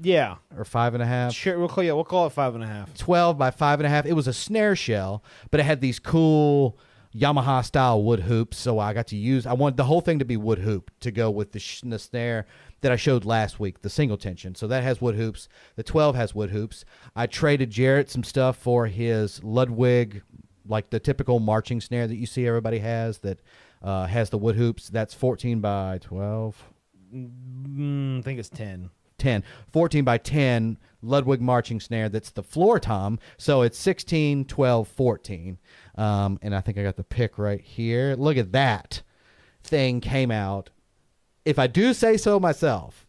Yeah, 0.00 0.36
or 0.56 0.64
five 0.64 0.94
and 0.94 1.02
a 1.02 1.06
half. 1.06 1.32
sure. 1.32 1.58
We'll 1.58 1.68
call 1.68 1.84
yeah, 1.84 1.92
we'll 1.92 2.04
call 2.04 2.26
it 2.26 2.30
five 2.30 2.54
and 2.54 2.62
a 2.62 2.66
half. 2.66 2.94
12 2.96 3.38
by 3.38 3.50
five 3.50 3.80
and 3.80 3.86
a 3.86 3.90
half. 3.90 4.04
It 4.06 4.12
was 4.12 4.26
a 4.26 4.32
snare 4.32 4.76
shell, 4.76 5.22
but 5.50 5.60
it 5.60 5.64
had 5.64 5.80
these 5.80 5.98
cool 5.98 6.78
Yamaha 7.14 7.64
style 7.64 8.02
wood 8.02 8.20
hoops. 8.20 8.58
So 8.58 8.78
I 8.78 8.92
got 8.92 9.06
to 9.08 9.16
use, 9.16 9.46
I 9.46 9.54
wanted 9.54 9.76
the 9.78 9.84
whole 9.84 10.00
thing 10.02 10.18
to 10.18 10.24
be 10.26 10.36
wood 10.36 10.58
hoop 10.58 10.90
to 11.00 11.10
go 11.10 11.30
with 11.30 11.52
the, 11.52 11.58
sh- 11.58 11.80
the 11.82 11.98
snare 11.98 12.46
that 12.82 12.92
I 12.92 12.96
showed 12.96 13.24
last 13.24 13.58
week, 13.58 13.80
the 13.80 13.88
single 13.88 14.18
tension. 14.18 14.54
So 14.54 14.66
that 14.66 14.82
has 14.82 15.00
wood 15.00 15.14
hoops. 15.14 15.48
The 15.76 15.82
12 15.82 16.14
has 16.14 16.34
wood 16.34 16.50
hoops. 16.50 16.84
I 17.14 17.26
traded 17.26 17.70
Jarrett 17.70 18.10
some 18.10 18.22
stuff 18.22 18.58
for 18.58 18.86
his 18.86 19.42
Ludwig, 19.42 20.22
like 20.68 20.90
the 20.90 21.00
typical 21.00 21.38
marching 21.40 21.80
snare 21.80 22.06
that 22.06 22.16
you 22.16 22.26
see 22.26 22.46
everybody 22.46 22.80
has 22.80 23.18
that 23.20 23.40
uh, 23.82 24.06
has 24.06 24.30
the 24.30 24.38
wood 24.38 24.56
hoops. 24.56 24.88
That's 24.88 25.14
14 25.14 25.60
by 25.60 25.98
12. 26.02 26.64
Mm, 27.14 28.18
I 28.18 28.22
think 28.22 28.38
it's 28.38 28.48
ten. 28.48 28.90
10 29.18 29.44
14 29.72 30.04
by 30.04 30.18
10 30.18 30.76
ludwig 31.00 31.40
marching 31.40 31.80
snare. 31.80 32.08
That's 32.08 32.30
the 32.30 32.42
floor 32.42 32.78
tom. 32.78 33.18
So 33.38 33.62
it's 33.62 33.78
16 33.78 34.44
12 34.44 34.88
14 34.88 35.58
um, 35.96 36.38
and 36.42 36.54
i 36.54 36.60
think 36.60 36.76
i 36.76 36.82
got 36.82 36.96
the 36.96 37.04
pick 37.04 37.38
right 37.38 37.60
here. 37.60 38.14
Look 38.14 38.36
at 38.36 38.52
that 38.52 39.02
thing 39.62 40.00
came 40.00 40.30
out. 40.30 40.68
If 41.46 41.58
i 41.58 41.66
do 41.66 41.94
say 41.94 42.16
so 42.18 42.38
myself 42.38 43.06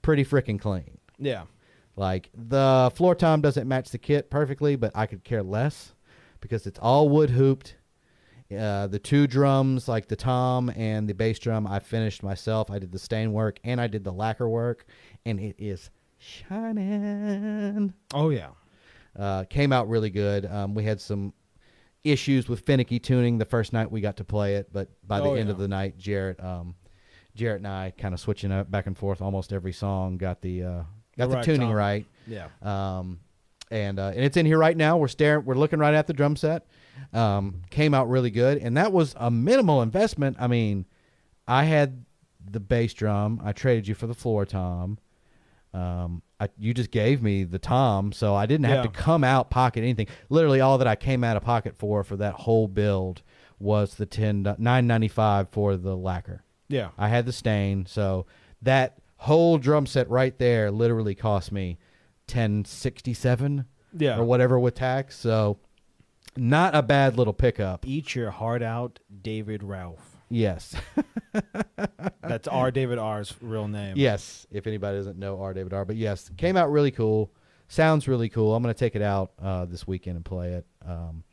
pretty 0.00 0.24
freaking 0.24 0.58
clean. 0.58 0.98
Yeah, 1.18 1.42
like 1.96 2.30
the 2.34 2.90
floor 2.94 3.14
tom 3.14 3.40
doesn't 3.40 3.68
match 3.68 3.90
the 3.90 3.98
kit 3.98 4.30
perfectly 4.30 4.76
but 4.76 4.92
i 4.94 5.06
could 5.06 5.24
care 5.24 5.42
less 5.42 5.92
because 6.40 6.66
it's 6.66 6.78
all 6.78 7.08
wood 7.08 7.30
hooped 7.30 7.76
uh, 8.56 8.86
the 8.86 8.98
two 8.98 9.26
drums, 9.26 9.88
like 9.88 10.08
the 10.08 10.16
tom 10.16 10.70
and 10.76 11.08
the 11.08 11.14
bass 11.14 11.38
drum, 11.38 11.66
I 11.66 11.78
finished 11.80 12.22
myself. 12.22 12.70
I 12.70 12.78
did 12.78 12.92
the 12.92 12.98
stain 12.98 13.32
work 13.32 13.58
and 13.64 13.80
I 13.80 13.86
did 13.86 14.04
the 14.04 14.12
lacquer 14.12 14.48
work, 14.48 14.84
and 15.24 15.38
it 15.40 15.56
is 15.58 15.90
shining. 16.18 17.92
Oh 18.14 18.30
yeah. 18.30 18.48
Uh, 19.18 19.44
came 19.44 19.72
out 19.72 19.88
really 19.88 20.10
good. 20.10 20.46
Um, 20.46 20.74
we 20.74 20.84
had 20.84 21.00
some 21.00 21.32
issues 22.04 22.48
with 22.48 22.60
finicky 22.60 22.98
tuning 22.98 23.38
the 23.38 23.44
first 23.44 23.72
night 23.72 23.90
we 23.90 24.00
got 24.00 24.16
to 24.16 24.24
play 24.24 24.56
it, 24.56 24.72
but 24.72 24.88
by 25.06 25.20
the 25.20 25.26
Oh, 25.28 25.34
end 25.34 25.46
yeah. 25.48 25.52
of 25.52 25.58
the 25.58 25.68
night, 25.68 25.98
Jarrett, 25.98 26.42
um, 26.42 26.74
Jarrett 27.34 27.58
and 27.58 27.68
I 27.68 27.92
kind 27.96 28.14
of 28.14 28.20
switching 28.20 28.50
up 28.52 28.70
back 28.70 28.86
and 28.86 28.96
forth 28.96 29.20
almost 29.22 29.52
every 29.52 29.72
song. 29.72 30.16
Got 30.16 30.40
the 30.42 30.62
uh, 30.64 30.82
got 31.16 31.28
the 31.28 31.36
Right 31.36 31.44
tuning 31.44 31.68
tom. 31.68 31.72
right. 31.72 32.06
Yeah. 32.26 32.48
Um, 32.62 33.20
and 33.70 33.98
uh, 33.98 34.12
and 34.14 34.24
it's 34.24 34.36
in 34.36 34.44
here 34.46 34.58
right 34.58 34.76
now. 34.76 34.96
We're 34.98 35.08
staring. 35.08 35.44
We're 35.44 35.54
looking 35.54 35.78
right 35.78 35.94
at 35.94 36.06
the 36.06 36.12
drum 36.12 36.36
set. 36.36 36.66
Um, 37.12 37.62
came 37.70 37.94
out 37.94 38.08
really 38.08 38.30
good, 38.30 38.58
and 38.58 38.76
that 38.76 38.92
was 38.92 39.14
a 39.18 39.30
minimal 39.30 39.82
investment. 39.82 40.36
I 40.40 40.46
mean, 40.46 40.86
I 41.46 41.64
had 41.64 42.04
the 42.50 42.60
bass 42.60 42.92
drum. 42.94 43.40
I 43.44 43.52
traded 43.52 43.86
you 43.88 43.94
for 43.94 44.06
the 44.06 44.14
floor 44.14 44.44
tom. 44.46 44.98
Um, 45.74 46.22
I, 46.38 46.48
you 46.58 46.74
just 46.74 46.90
gave 46.90 47.22
me 47.22 47.44
the 47.44 47.58
tom, 47.58 48.12
so 48.12 48.34
I 48.34 48.46
didn't 48.46 48.66
have 48.66 48.82
to 48.84 48.90
come 48.90 49.24
out 49.24 49.48
pocket 49.50 49.80
anything. 49.80 50.06
Literally, 50.28 50.60
all 50.60 50.76
that 50.78 50.86
I 50.86 50.96
came 50.96 51.24
out 51.24 51.36
of 51.36 51.42
pocket 51.42 51.76
for 51.76 52.04
for 52.04 52.16
that 52.16 52.34
whole 52.34 52.68
build 52.68 53.22
was 53.58 53.94
the 53.94 54.04
ten 54.06 54.54
nine 54.58 54.86
ninety 54.86 55.08
five 55.08 55.48
for 55.50 55.76
the 55.76 55.96
lacquer. 55.96 56.42
Yeah. 56.68 56.88
I 56.98 57.08
had 57.08 57.24
the 57.26 57.32
stain, 57.32 57.86
so 57.86 58.26
that 58.60 58.98
whole 59.16 59.56
drum 59.56 59.86
set 59.86 60.10
right 60.10 60.36
there 60.38 60.70
literally 60.70 61.14
cost 61.14 61.52
me 61.52 61.78
ten 62.26 62.64
sixty 62.64 63.14
seven 63.14 63.64
Yeah. 63.96 64.18
or 64.18 64.24
whatever 64.24 64.58
with 64.58 64.74
tax. 64.74 65.16
So 65.16 65.58
not 66.36 66.74
a 66.74 66.82
bad 66.82 67.16
little 67.16 67.32
pickup. 67.32 67.86
Eat 67.86 68.14
your 68.14 68.30
heart 68.30 68.62
out, 68.62 68.98
David 69.22 69.62
Ralph. 69.62 70.16
Yes, 70.30 70.74
That's 72.22 72.48
R. 72.48 72.70
David 72.70 72.98
R's 72.98 73.34
real 73.42 73.68
name. 73.68 73.94
yes. 73.96 74.46
If 74.50 74.66
anybody 74.66 74.96
doesn't 74.96 75.18
know 75.18 75.40
R 75.40 75.52
David 75.52 75.72
R, 75.74 75.84
but 75.84 75.96
yes, 75.96 76.30
came 76.36 76.56
out 76.56 76.70
really 76.70 76.90
cool. 76.90 77.30
Sounds 77.68 78.08
really 78.08 78.28
cool. 78.28 78.54
I'm 78.54 78.62
gonna 78.62 78.74
take 78.74 78.96
it 78.96 79.02
out 79.02 79.32
uh, 79.40 79.64
this 79.66 79.86
weekend 79.86 80.16
and 80.16 80.24
play 80.24 80.52
it. 80.52 80.66
Um, 80.86 81.24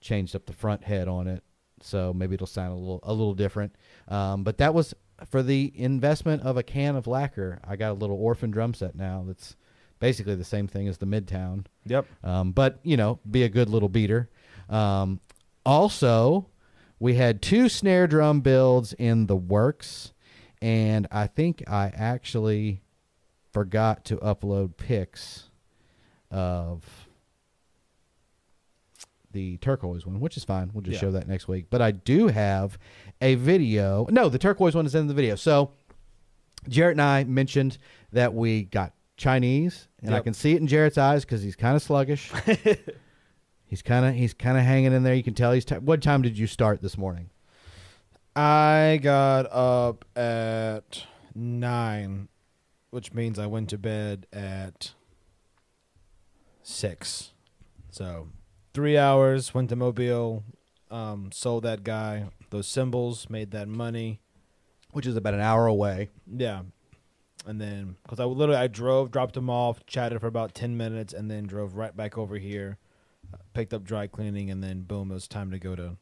changed 0.00 0.34
up 0.36 0.46
the 0.46 0.52
front 0.52 0.82
head 0.84 1.08
on 1.08 1.26
it, 1.28 1.42
so 1.82 2.12
maybe 2.12 2.34
it'll 2.34 2.46
sound 2.46 2.72
a 2.72 2.76
little 2.76 3.00
a 3.04 3.12
little 3.12 3.34
different. 3.34 3.74
Um, 4.08 4.42
but 4.44 4.58
that 4.58 4.74
was 4.74 4.92
for 5.30 5.42
the 5.42 5.72
investment 5.76 6.42
of 6.42 6.56
a 6.56 6.62
can 6.62 6.96
of 6.96 7.06
lacquer. 7.06 7.60
I 7.66 7.76
got 7.76 7.90
a 7.90 7.94
little 7.94 8.16
orphan 8.16 8.50
drum 8.50 8.74
set 8.74 8.94
now. 8.96 9.24
That's 9.26 9.56
basically 10.00 10.36
the 10.36 10.44
same 10.44 10.66
thing 10.68 10.86
as 10.88 10.98
the 10.98 11.06
Midtown. 11.06 11.66
Yep. 11.86 12.06
um, 12.24 12.52
but 12.52 12.78
you 12.82 12.96
know, 12.96 13.18
be 13.28 13.42
a 13.44 13.48
good 13.48 13.68
little 13.68 13.88
beater. 13.88 14.30
Um, 14.68 15.20
also, 15.64 16.46
we 16.98 17.14
had 17.14 17.40
two 17.42 17.68
snare 17.68 18.06
drum 18.06 18.40
builds 18.40 18.92
in 18.94 19.26
the 19.26 19.36
works, 19.36 20.12
and 20.60 21.06
I 21.10 21.26
think 21.26 21.62
I 21.68 21.92
actually 21.94 22.82
forgot 23.52 24.04
to 24.06 24.16
upload 24.18 24.76
pics 24.76 25.50
of 26.30 26.84
the 29.32 29.56
turquoise 29.58 30.06
one, 30.06 30.20
which 30.20 30.36
is 30.36 30.44
fine. 30.44 30.70
We'll 30.72 30.82
just 30.82 30.94
Yeah. 30.94 31.00
show 31.00 31.10
that 31.12 31.28
next 31.28 31.48
week. 31.48 31.66
But 31.70 31.82
I 31.82 31.90
do 31.90 32.28
have 32.28 32.78
a 33.20 33.34
video. 33.34 34.06
No, 34.10 34.28
the 34.28 34.38
turquoise 34.38 34.74
one 34.74 34.86
is 34.86 34.94
in 34.94 35.06
the 35.06 35.14
video. 35.14 35.34
So 35.34 35.72
Jarrett 36.68 36.94
and 36.94 37.02
I 37.02 37.24
mentioned 37.24 37.78
that 38.12 38.32
we 38.34 38.64
got 38.64 38.92
Chinese, 39.16 39.88
and 40.02 40.14
I 40.14 40.20
can 40.20 40.32
see 40.34 40.54
it 40.54 40.60
in 40.60 40.66
Jarrett's 40.66 40.96
eyes 40.98 41.24
because 41.24 41.42
he's 41.42 41.56
kind 41.56 41.76
of 41.76 41.82
sluggish. 41.82 42.32
he's 43.68 43.82
kind 43.82 44.04
of 44.04 44.14
he's 44.14 44.34
kind 44.34 44.58
of 44.58 44.64
hanging 44.64 44.92
in 44.92 45.02
there. 45.04 45.14
You 45.14 45.22
can 45.22 45.34
tell 45.34 45.52
he's. 45.52 45.64
T- 45.64 45.76
what 45.76 46.02
time 46.02 46.22
did 46.22 46.36
you 46.36 46.46
start 46.46 46.82
this 46.82 46.98
morning? 46.98 47.30
I 48.34 48.98
got 49.02 49.46
up 49.52 50.04
at 50.16 51.04
nine, 51.34 52.28
which 52.90 53.12
means 53.12 53.38
I 53.38 53.46
went 53.46 53.68
to 53.70 53.78
bed 53.78 54.26
at 54.32 54.92
six. 56.62 57.32
So 57.90 58.28
three 58.74 58.96
hours. 58.98 59.54
Went 59.54 59.68
to 59.70 59.76
Mobile, 59.76 60.44
um, 60.90 61.30
sold 61.32 61.64
that 61.64 61.84
guy 61.84 62.26
those 62.50 62.66
cymbals, 62.66 63.28
made 63.28 63.50
that 63.52 63.68
money. 63.68 64.20
Which 64.92 65.06
is 65.06 65.16
about 65.16 65.34
an 65.34 65.40
hour 65.40 65.66
away. 65.66 66.08
Yeah, 66.26 66.62
and 67.46 67.60
then 67.60 67.96
because 68.02 68.18
I 68.20 68.24
literally 68.24 68.60
I 68.60 68.68
drove, 68.68 69.10
dropped 69.10 69.36
him 69.36 69.50
off, 69.50 69.84
chatted 69.86 70.18
for 70.20 70.26
about 70.26 70.54
ten 70.54 70.76
minutes, 70.78 71.12
and 71.12 71.30
then 71.30 71.46
drove 71.46 71.76
right 71.76 71.94
back 71.94 72.16
over 72.16 72.36
here, 72.38 72.78
picked 73.58 73.74
up 73.74 73.82
dry 73.82 74.06
cleaning, 74.06 74.52
and 74.52 74.62
then 74.62 74.82
boom, 74.82 75.10
it 75.10 75.14
was 75.14 75.26
time 75.26 75.50
to 75.50 75.58
go 75.58 75.74
to 75.74 75.96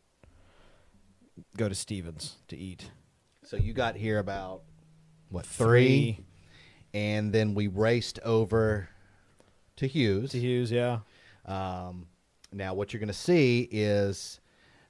go 1.57 1.71
to 1.71 1.75
Stevens 1.75 2.37
to 2.49 2.57
eat. 2.57 2.91
So 3.45 3.57
you 3.57 3.73
got 3.73 3.97
here 3.97 4.19
about 4.19 4.61
what 5.31 5.47
three, 5.47 6.21
and 6.93 7.33
then 7.33 7.55
we 7.55 7.69
raced 7.69 8.19
over 8.23 8.91
to 9.77 9.87
Hugh's. 9.87 10.33
to 10.33 10.39
Hugh's, 10.39 10.71
yeah. 10.71 10.99
Um, 11.47 12.09
now, 12.53 12.75
what 12.75 12.93
you're 12.93 13.01
going 13.01 13.09
to 13.09 13.15
see 13.15 13.67
is 13.73 14.39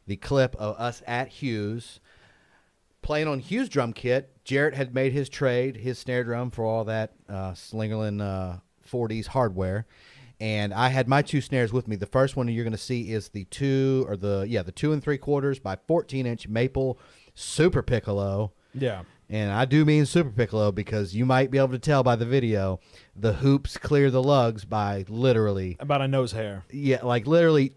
the 0.08 0.16
clip 0.16 0.56
of 0.56 0.74
us 0.76 1.04
at 1.06 1.28
Hugh's 1.28 2.00
playing 3.00 3.28
on 3.28 3.38
Hugh's 3.38 3.68
drum 3.68 3.92
kit. 3.92 4.44
Jarrett 4.44 4.74
had 4.74 4.92
made 4.92 5.12
his 5.12 5.28
trade, 5.28 5.76
his 5.76 6.00
snare 6.00 6.24
drum 6.24 6.50
for 6.50 6.64
all 6.64 6.82
that 6.86 7.12
uh, 7.28 7.52
Slingerland 7.52 8.20
uh, 8.20 8.58
40s 8.90 9.28
hardware. 9.28 9.86
And 10.40 10.74
I 10.74 10.88
had 10.88 11.08
my 11.08 11.22
two 11.22 11.40
snares 11.40 11.72
with 11.72 11.88
me. 11.88 11.96
The 11.96 12.06
first 12.06 12.36
one 12.36 12.46
you're 12.48 12.64
going 12.64 12.72
to 12.72 12.78
see 12.78 13.10
is 13.10 13.30
the 13.30 13.44
two, 13.44 14.04
or 14.08 14.16
the, 14.16 14.44
yeah, 14.48 14.62
the 14.62 14.72
two 14.72 14.92
and 14.92 15.02
three 15.02 15.16
quarters 15.18 15.58
by 15.58 15.76
14 15.88 16.26
inch 16.26 16.46
maple 16.48 16.98
super 17.34 17.82
piccolo. 17.82 18.52
Yeah. 18.74 19.04
And 19.30 19.50
I 19.50 19.64
do 19.64 19.84
mean 19.84 20.06
super 20.06 20.30
piccolo 20.30 20.70
because 20.72 21.14
you 21.14 21.24
might 21.26 21.50
be 21.50 21.58
able 21.58 21.70
to 21.70 21.78
tell 21.78 22.02
by 22.02 22.16
the 22.16 22.26
video 22.26 22.78
the 23.16 23.32
hoops 23.32 23.76
clear 23.78 24.10
the 24.10 24.22
lugs 24.22 24.64
by 24.64 25.04
literally 25.08 25.76
About 25.80 26.00
a 26.02 26.06
nose 26.08 26.32
hair. 26.32 26.64
yeah, 26.70 27.02
like 27.02 27.26
literally 27.26 27.72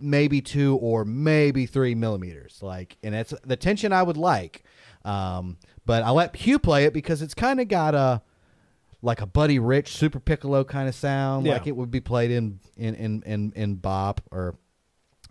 maybe 0.00 0.42
two 0.42 0.76
or 0.82 1.04
maybe 1.04 1.64
three 1.64 1.94
millimeters. 1.94 2.58
Like, 2.60 2.98
and 3.02 3.14
it's 3.14 3.32
the 3.44 3.56
tension 3.56 3.92
I 3.92 4.02
would 4.02 4.16
like. 4.18 4.64
Um, 5.04 5.56
but 5.86 6.02
I 6.02 6.10
let 6.10 6.34
Hugh 6.36 6.58
play 6.58 6.84
it 6.84 6.92
because 6.92 7.22
it's 7.22 7.34
kind 7.34 7.60
of 7.60 7.68
got 7.68 7.94
a 7.94 8.20
like 9.04 9.20
a 9.20 9.26
Buddy 9.26 9.58
Rich 9.58 9.96
super 9.96 10.18
piccolo 10.18 10.64
kind 10.64 10.88
of 10.88 10.94
sound, 10.94 11.46
Yeah. 11.46 11.52
like 11.54 11.66
it 11.66 11.76
would 11.76 11.90
be 11.90 12.00
played 12.00 12.30
in 12.30 12.58
in 12.76 12.94
in 12.94 13.22
in, 13.24 13.52
in 13.54 13.74
bop 13.76 14.20
or. 14.30 14.56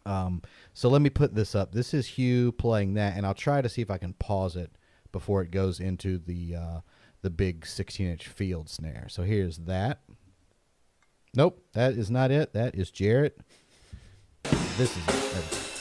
Um, 0.06 0.42
so 0.74 0.90
let 0.90 1.02
me 1.02 1.10
put 1.10 1.34
this 1.34 1.56
up. 1.56 1.72
This 1.72 1.94
is 1.94 2.06
Hugh 2.06 2.52
playing 2.52 2.96
that, 2.96 3.16
and 3.16 3.26
I'll 3.26 3.34
try 3.34 3.62
to 3.62 3.70
see 3.70 3.82
if 3.82 3.90
I 3.90 3.98
can 3.98 4.12
pause 4.14 4.58
it 4.58 4.70
before 5.14 5.42
it 5.42 5.50
goes 5.50 5.80
into 5.80 6.18
the 6.18 6.56
uh, 6.56 6.80
the 7.22 7.30
big 7.30 7.66
16 7.66 8.06
inch 8.08 8.28
field 8.28 8.70
snare. 8.70 9.08
So 9.10 9.24
here's 9.24 9.60
that. 9.60 10.02
Nope, 11.34 11.64
that 11.72 11.94
is 11.94 12.12
not 12.12 12.32
it. 12.32 12.52
That 12.54 12.76
is 12.76 12.92
Jarrett. 12.92 13.40
This 14.78 14.96
is 14.98 15.08
it. 15.08 15.73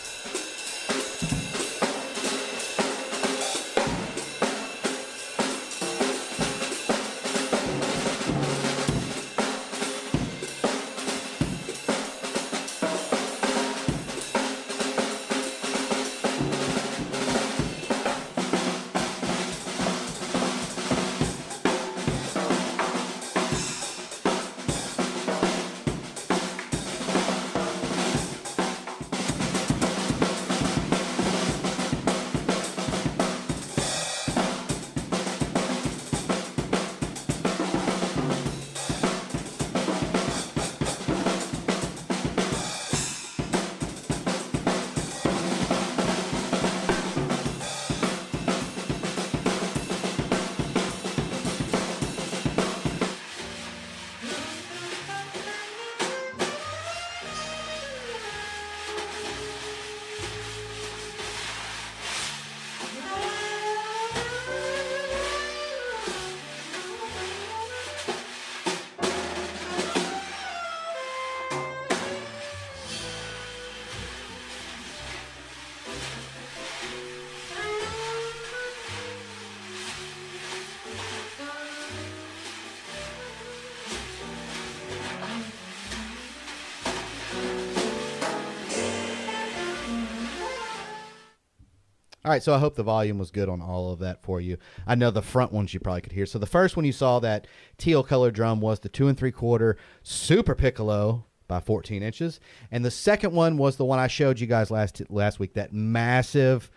Right, 92.33 92.43
so 92.43 92.55
I 92.55 92.59
hope 92.61 92.77
the 92.77 92.83
volume 92.83 93.19
was 93.19 93.31
good 93.31 93.51
on 93.51 93.61
all 93.61 93.93
of 93.93 93.99
that 93.99 94.23
for 94.23 94.41
you. 94.41 94.57
I 94.87 94.95
know 94.95 95.11
the 95.11 95.21
front 95.21 95.53
ones 95.53 95.75
you 95.75 95.81
probably 95.81 96.01
could 96.01 96.13
hear. 96.13 96.25
So 96.25 96.39
the 96.39 96.47
first 96.47 96.79
one 96.79 96.87
you 96.87 96.93
saw 96.93 97.19
that 97.19 97.47
teal 97.77 98.03
color 98.03 98.31
drum 98.31 98.59
was 98.59 98.81
the 98.81 98.89
two 98.89 99.07
and 99.07 99.19
three 99.19 99.33
quarter 99.33 99.77
super 100.03 100.55
piccolo 100.55 101.27
by 101.47 101.61
14 101.61 102.03
inches, 102.03 102.41
and 102.71 102.83
the 102.83 102.91
second 102.91 103.35
one 103.35 103.59
was 103.59 103.77
the 103.77 103.85
one 103.85 103.99
I 103.99 104.07
showed 104.07 104.41
you 104.41 104.47
guys 104.47 104.71
last 104.71 105.03
last 105.11 105.41
week. 105.41 105.53
That 105.53 105.75
massive. 105.75 106.71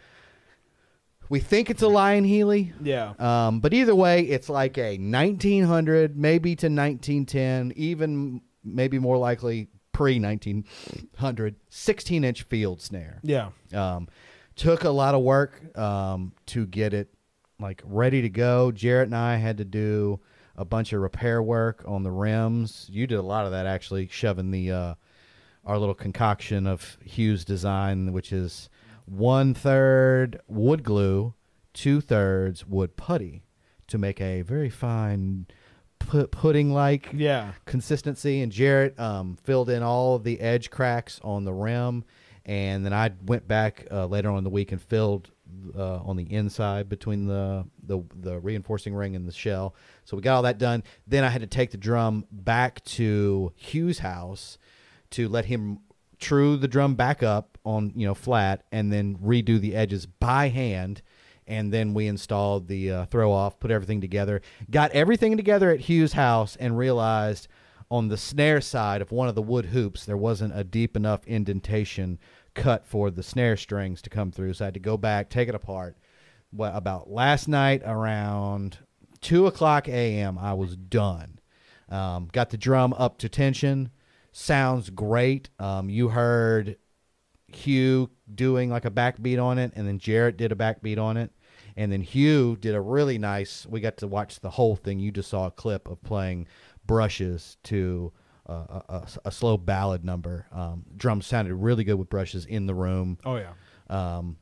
We 1.30 1.39
think 1.39 1.70
it's 1.70 1.82
a 1.82 1.88
Lyon 1.88 2.26
Healy. 2.26 2.74
Yeah. 2.84 3.13
Um, 3.18 3.62
but 3.62 3.74
either 3.74 3.96
way, 3.96 4.24
it's 4.24 4.50
like 4.50 4.78
a 4.78 4.98
1900, 4.98 6.18
maybe 6.18 6.58
to 6.58 6.65
1910, 6.65 7.72
even 7.78 8.41
maybe 8.62 9.00
more 9.00 9.18
likely 9.18 9.70
pre 9.94 10.20
1900, 10.20 11.56
16 11.70 12.24
inch 12.26 12.44
field 12.44 12.82
snare. 12.82 13.22
Yeah. 13.24 13.52
Um, 13.74 14.10
took 14.56 14.84
a 14.84 14.89
lot 14.89 15.15
of 15.15 15.22
work 15.22 15.78
um, 15.78 16.34
to 16.48 16.65
get 16.65 16.94
it 16.94 17.10
like 17.60 17.82
ready 17.86 18.22
to 18.22 18.30
go. 18.30 18.72
Jarrett 18.72 19.08
and 19.08 19.15
I 19.15 19.36
had 19.38 19.58
to 19.58 19.65
do 19.65 20.20
a 20.58 20.65
bunch 20.65 20.94
of 20.94 21.02
repair 21.02 21.41
work 21.41 21.84
on 21.88 22.04
the 22.04 22.12
rims. 22.12 22.88
You 22.91 23.08
did 23.08 23.18
a 23.18 23.22
lot 23.22 23.46
of 23.46 23.52
that 23.52 23.65
actually, 23.65 24.08
shoving 24.08 24.52
the 24.52 24.72
uh, 24.72 24.94
our 25.65 25.78
little 25.78 25.96
concoction 25.96 26.68
of 26.68 26.98
Hugh's 27.04 27.44
design, 27.44 28.13
which 28.13 28.32
is 28.32 28.70
one 29.06 29.54
third 29.54 30.39
wood 30.48 30.84
glue, 30.84 31.34
two 31.74 32.02
thirds 32.02 32.65
wood 32.65 32.96
putty, 32.96 33.44
to 33.88 33.98
make 33.98 34.22
a 34.22 34.41
very 34.44 34.70
fine 34.70 35.46
pu- 36.00 36.28
pudding 36.28 36.72
like 36.74 37.10
Yeah. 37.13 37.54
consistency. 37.65 38.41
And 38.41 38.52
Jarrett 38.52 39.00
um, 39.00 39.38
filled 39.44 39.70
in 39.70 39.84
all 39.84 40.15
of 40.15 40.24
the 40.24 40.39
edge 40.39 40.70
cracks 40.70 41.20
on 41.24 41.44
the 41.46 41.54
rim, 41.54 42.04
and 42.45 42.86
then 42.86 42.93
I 42.93 43.12
went 43.25 43.47
back 43.47 43.88
uh, 43.91 44.05
later 44.05 44.29
on 44.29 44.38
in 44.38 44.43
the 44.43 44.49
week 44.49 44.71
and 44.71 44.81
filled 44.81 45.31
uh, 45.75 45.97
on 45.97 46.15
the 46.15 46.31
inside 46.31 46.89
between 46.89 47.27
the, 47.27 47.65
the 47.84 48.01
the 48.15 48.39
reinforcing 48.39 48.93
ring 48.93 49.15
and 49.15 49.27
the 49.27 49.31
shell. 49.31 49.75
So 50.03 50.15
we 50.15 50.21
got 50.21 50.36
all 50.36 50.43
that 50.43 50.58
done. 50.58 50.84
Then 51.08 51.23
I 51.23 51.29
had 51.29 51.41
to 51.41 51.47
take 51.47 51.71
the 51.71 51.77
drum 51.77 52.25
back 52.31 52.84
to 52.86 53.51
Hugh's 53.55 53.99
house 53.99 54.58
to 55.12 55.27
let 55.27 55.45
him 55.45 55.79
true 56.19 56.58
the 56.58 56.67
drum 56.67 56.95
back 56.95 57.23
up 57.23 57.58
on 57.65 57.93
you 57.95 58.05
know 58.05 58.13
flat, 58.13 58.63
and 58.71 58.91
then 58.91 59.17
redo 59.17 59.60
the 59.60 59.75
edges 59.75 60.05
by 60.05 60.49
hand 60.49 61.01
and 61.47 61.71
then 61.71 61.93
we 61.93 62.08
installed 62.08 62.67
the 62.67 62.91
uh, 62.91 63.05
throw 63.05 63.31
off, 63.31 63.60
put 63.60 63.71
everything 63.71 64.01
together, 64.01 64.41
got 64.69 64.91
everything 64.91 65.38
together 65.38 65.69
at 65.69 65.81
hugh's 65.81 66.13
house, 66.13 66.55
and 66.55 66.77
realized, 66.77 67.47
on 67.91 68.08
the 68.08 68.17
snare 68.17 68.62
side 68.62 69.01
of 69.01 69.12
one 69.12 69.27
of 69.27 69.36
the 69.36 69.41
wood 69.41 69.67
hoops, 69.67 70.05
there 70.05 70.17
wasn't 70.17 70.58
a 70.58 70.63
deep 70.63 70.95
enough 70.95 71.25
indentation 71.27 72.17
cut 72.56 72.86
for 72.86 73.12
the 73.12 73.22
snare 73.22 73.58
strings 73.58 74.02
to 74.02 74.10
come 74.10 74.32
through. 74.32 74.54
So 74.54 74.65
I 74.65 74.68
had 74.68 74.74
to 74.74 74.80
go 74.80 74.98
back, 74.98 75.30
take 75.30 75.50
it 75.50 75.56
apart. 75.56 75.98
What 76.52 76.76
about 76.76 77.12
last 77.12 77.48
night 77.48 77.84
around 77.86 78.80
two 79.22 79.46
o'clock 79.46 79.88
a.m. 79.88 80.38
I 80.38 80.54
was 80.54 80.76
done. 80.76 81.39
Um, 81.89 82.30
got 82.32 82.50
the 82.50 82.58
drum 82.58 82.94
up 82.94 83.18
to 83.20 83.30
tension. 83.30 83.89
Sounds 84.32 84.89
great. 84.89 85.50
Um, 85.60 85.89
you 85.89 86.10
heard 86.10 86.78
Hugh 87.48 88.10
doing 88.34 88.70
like 88.70 88.86
a 88.86 88.91
backbeat 88.91 89.41
on 89.41 89.58
it, 89.58 89.72
and 89.76 89.88
then 89.88 90.00
Jarrett 90.00 90.38
did 90.38 90.52
a 90.52 90.56
backbeat 90.56 90.98
on 90.98 91.18
it, 91.18 91.32
and 91.76 91.91
then 91.91 92.02
Hugh 92.02 92.58
did 92.60 92.76
a 92.76 92.82
really 92.82 93.18
nice. 93.18 93.65
We 93.65 93.80
got 93.80 93.98
to 93.98 94.08
watch 94.08 94.39
the 94.39 94.50
whole 94.50 94.76
thing. 94.76 95.00
You 95.00 95.12
just 95.12 95.30
saw 95.30 95.48
a 95.48 95.52
clip 95.52 95.88
of 95.88 96.02
playing 96.04 96.48
brushes 96.86 97.58
to 97.63 98.12
uh, 98.47 98.53
a, 98.53 98.84
a, 98.89 99.08
a 99.25 99.31
slow 99.31 99.58
ballad 99.58 100.03
number. 100.05 100.45
Um, 100.51 100.86
drums 100.95 101.25
sounded 101.25 101.55
really 101.55 101.84
good 101.84 101.95
with 101.95 102.10
brushes 102.10 102.45
in 102.45 102.65
the 102.67 102.75
room. 102.75 103.17
Oh 103.25 103.38
yeah. 103.38 103.51
Um, 103.89 104.38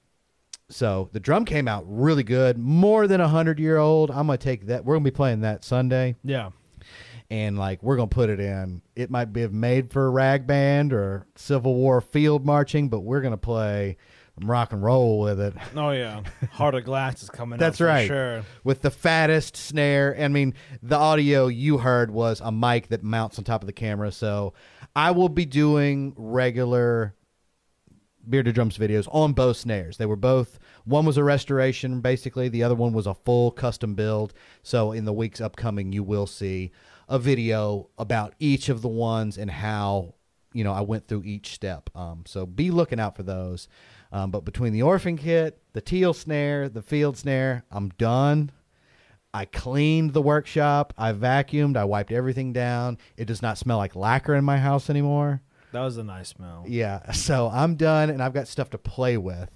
so 0.70 1.10
the 1.12 1.20
drum 1.20 1.46
came 1.46 1.68
out 1.68 1.84
really 1.88 2.24
good, 2.24 2.58
more 2.58 3.08
than 3.08 3.22
a 3.22 3.28
hundred 3.28 3.60
year 3.60 3.78
old. 3.78 4.10
I'm 4.10 4.28
gonna 4.28 4.38
take 4.38 4.68
that. 4.68 4.86
We're 4.86 4.96
gonna 4.96 5.04
be 5.06 5.12
playing 5.12 5.42
that 5.42 5.64
Sunday, 5.64 6.16
Yeah. 6.24 6.50
and 7.30 7.58
like 7.58 7.84
we're 7.84 7.96
gonna 7.96 8.08
put 8.08 8.30
it 8.30 8.40
in. 8.40 8.82
It 8.96 9.12
might 9.12 9.34
be 9.34 9.48
made 9.48 9.92
for 9.92 10.06
a 10.08 10.10
rag 10.10 10.48
band 10.48 10.94
or 10.94 11.28
Civil 11.36 11.76
War 11.76 12.02
field 12.02 12.46
marching, 12.46 12.90
but 12.90 13.02
we're 13.02 13.22
gonna 13.22 13.38
play 13.38 13.98
rock 14.42 14.74
and 14.74 14.84
roll 14.84 15.20
with 15.20 15.40
it. 15.40 15.54
Oh 15.76 15.92
yeah. 15.92 16.22
Heart 16.52 16.76
of 16.76 16.84
Glass 16.86 17.24
is 17.24 17.30
coming. 17.30 17.60
That's 17.60 17.82
up 17.82 17.88
right. 17.88 18.08
Sure. 18.08 18.44
with 18.64 18.82
the 18.82 18.92
fattest 18.92 19.58
snare. 19.58 20.16
I 20.20 20.28
mean, 20.28 20.54
the 20.82 20.96
audio 20.96 21.48
you 21.48 21.78
heard 21.80 22.12
was 22.12 22.42
a 22.44 22.52
mic 22.52 22.90
that 22.90 23.04
mounts 23.04 23.38
on 23.38 23.44
top 23.44 23.62
of 23.62 23.68
the 23.68 23.74
camera. 23.74 24.12
So 24.12 24.54
I 24.96 25.12
will 25.12 25.30
be 25.30 25.46
doing 25.46 26.14
regular 26.16 27.16
bearded 28.28 28.56
drums 28.56 28.78
videos 28.78 29.08
on 29.12 29.34
both 29.34 29.58
snares. 29.58 29.98
They 29.98 30.06
were 30.06 30.16
both 30.16 30.60
one 30.86 31.06
was 31.06 31.18
a 31.18 31.24
restoration 31.24 32.02
basically, 32.02 32.50
the 32.50 32.64
other 32.64 32.76
one 32.76 32.94
was 32.94 33.08
a 33.08 33.14
full 33.14 33.52
custom 33.52 33.96
build. 33.96 34.34
So 34.62 34.92
in 34.92 35.06
the 35.06 35.14
weeks 35.14 35.42
upcoming 35.42 35.92
you 35.92 36.04
will 36.04 36.28
see 36.28 36.72
a 37.10 37.20
video 37.20 37.90
about 37.98 38.34
each 38.40 38.70
of 38.70 38.82
the 38.82 38.88
ones 38.88 39.38
and 39.38 39.52
how 39.52 40.14
you 40.54 40.64
know 40.64 40.72
I 40.74 40.82
went 40.82 41.08
through 41.08 41.24
each 41.26 41.54
step. 41.54 41.90
Um, 41.96 42.24
so 42.26 42.46
be 42.46 42.72
looking 42.72 43.00
out 43.00 43.16
for 43.16 43.24
those. 43.24 43.68
Um, 44.14 44.30
but 44.30 44.46
between 44.46 44.74
the 44.74 44.84
orphan 44.84 45.18
kit, 45.18 45.60
the 45.74 45.82
teal 45.82 46.14
snare, 46.14 46.70
the 46.70 46.84
field 46.84 47.18
snare, 47.18 47.66
I'm 47.72 47.90
done. 47.90 48.52
I 49.34 49.46
cleaned 49.46 50.14
the 50.14 50.22
workshop. 50.22 50.94
I 51.00 51.14
vacuumed. 51.14 51.76
I 51.76 51.86
wiped 51.86 52.12
everything 52.12 52.54
down. 52.54 53.00
It 53.18 53.26
does 53.26 53.42
not 53.42 53.58
smell 53.58 53.78
like 53.78 53.96
lacquer 53.96 54.36
in 54.36 54.46
my 54.46 54.60
house 54.60 54.92
anymore. 54.92 55.42
That 55.72 55.82
was 55.82 55.98
a 55.98 56.04
nice 56.04 56.30
smell. 56.30 56.64
Yeah, 56.68 57.12
so 57.14 57.50
I'm 57.52 57.76
done, 57.76 58.12
and 58.12 58.22
I've 58.22 58.36
got 58.36 58.48
stuff 58.48 58.70
to 58.70 58.78
play 58.78 59.18
with. 59.18 59.50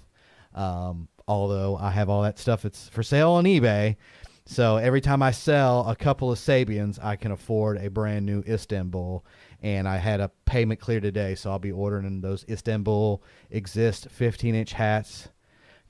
Um, 0.52 1.06
although 1.28 1.76
I 1.76 1.92
have 1.92 2.08
all 2.08 2.22
that 2.22 2.40
stuff, 2.40 2.64
it's 2.64 2.88
for 2.88 3.04
sale 3.04 3.30
on 3.30 3.44
eBay. 3.44 3.94
So 4.44 4.78
every 4.78 5.02
time 5.02 5.22
I 5.22 5.30
sell 5.30 5.86
a 5.86 5.94
couple 5.94 6.32
of 6.32 6.38
Sabians, 6.38 6.98
I 7.00 7.14
can 7.14 7.30
afford 7.30 7.76
a 7.76 7.90
brand 7.90 8.26
new 8.26 8.42
Istanbul. 8.48 9.24
And 9.62 9.88
I 9.88 9.96
had 9.96 10.20
a 10.20 10.30
payment 10.44 10.80
clear 10.80 11.00
today, 11.00 11.34
so 11.34 11.50
I'll 11.50 11.58
be 11.58 11.72
ordering 11.72 12.20
those 12.20 12.44
Istanbul 12.48 13.22
Xist 13.52 14.10
15 14.10 14.54
inch 14.54 14.72
hats 14.72 15.28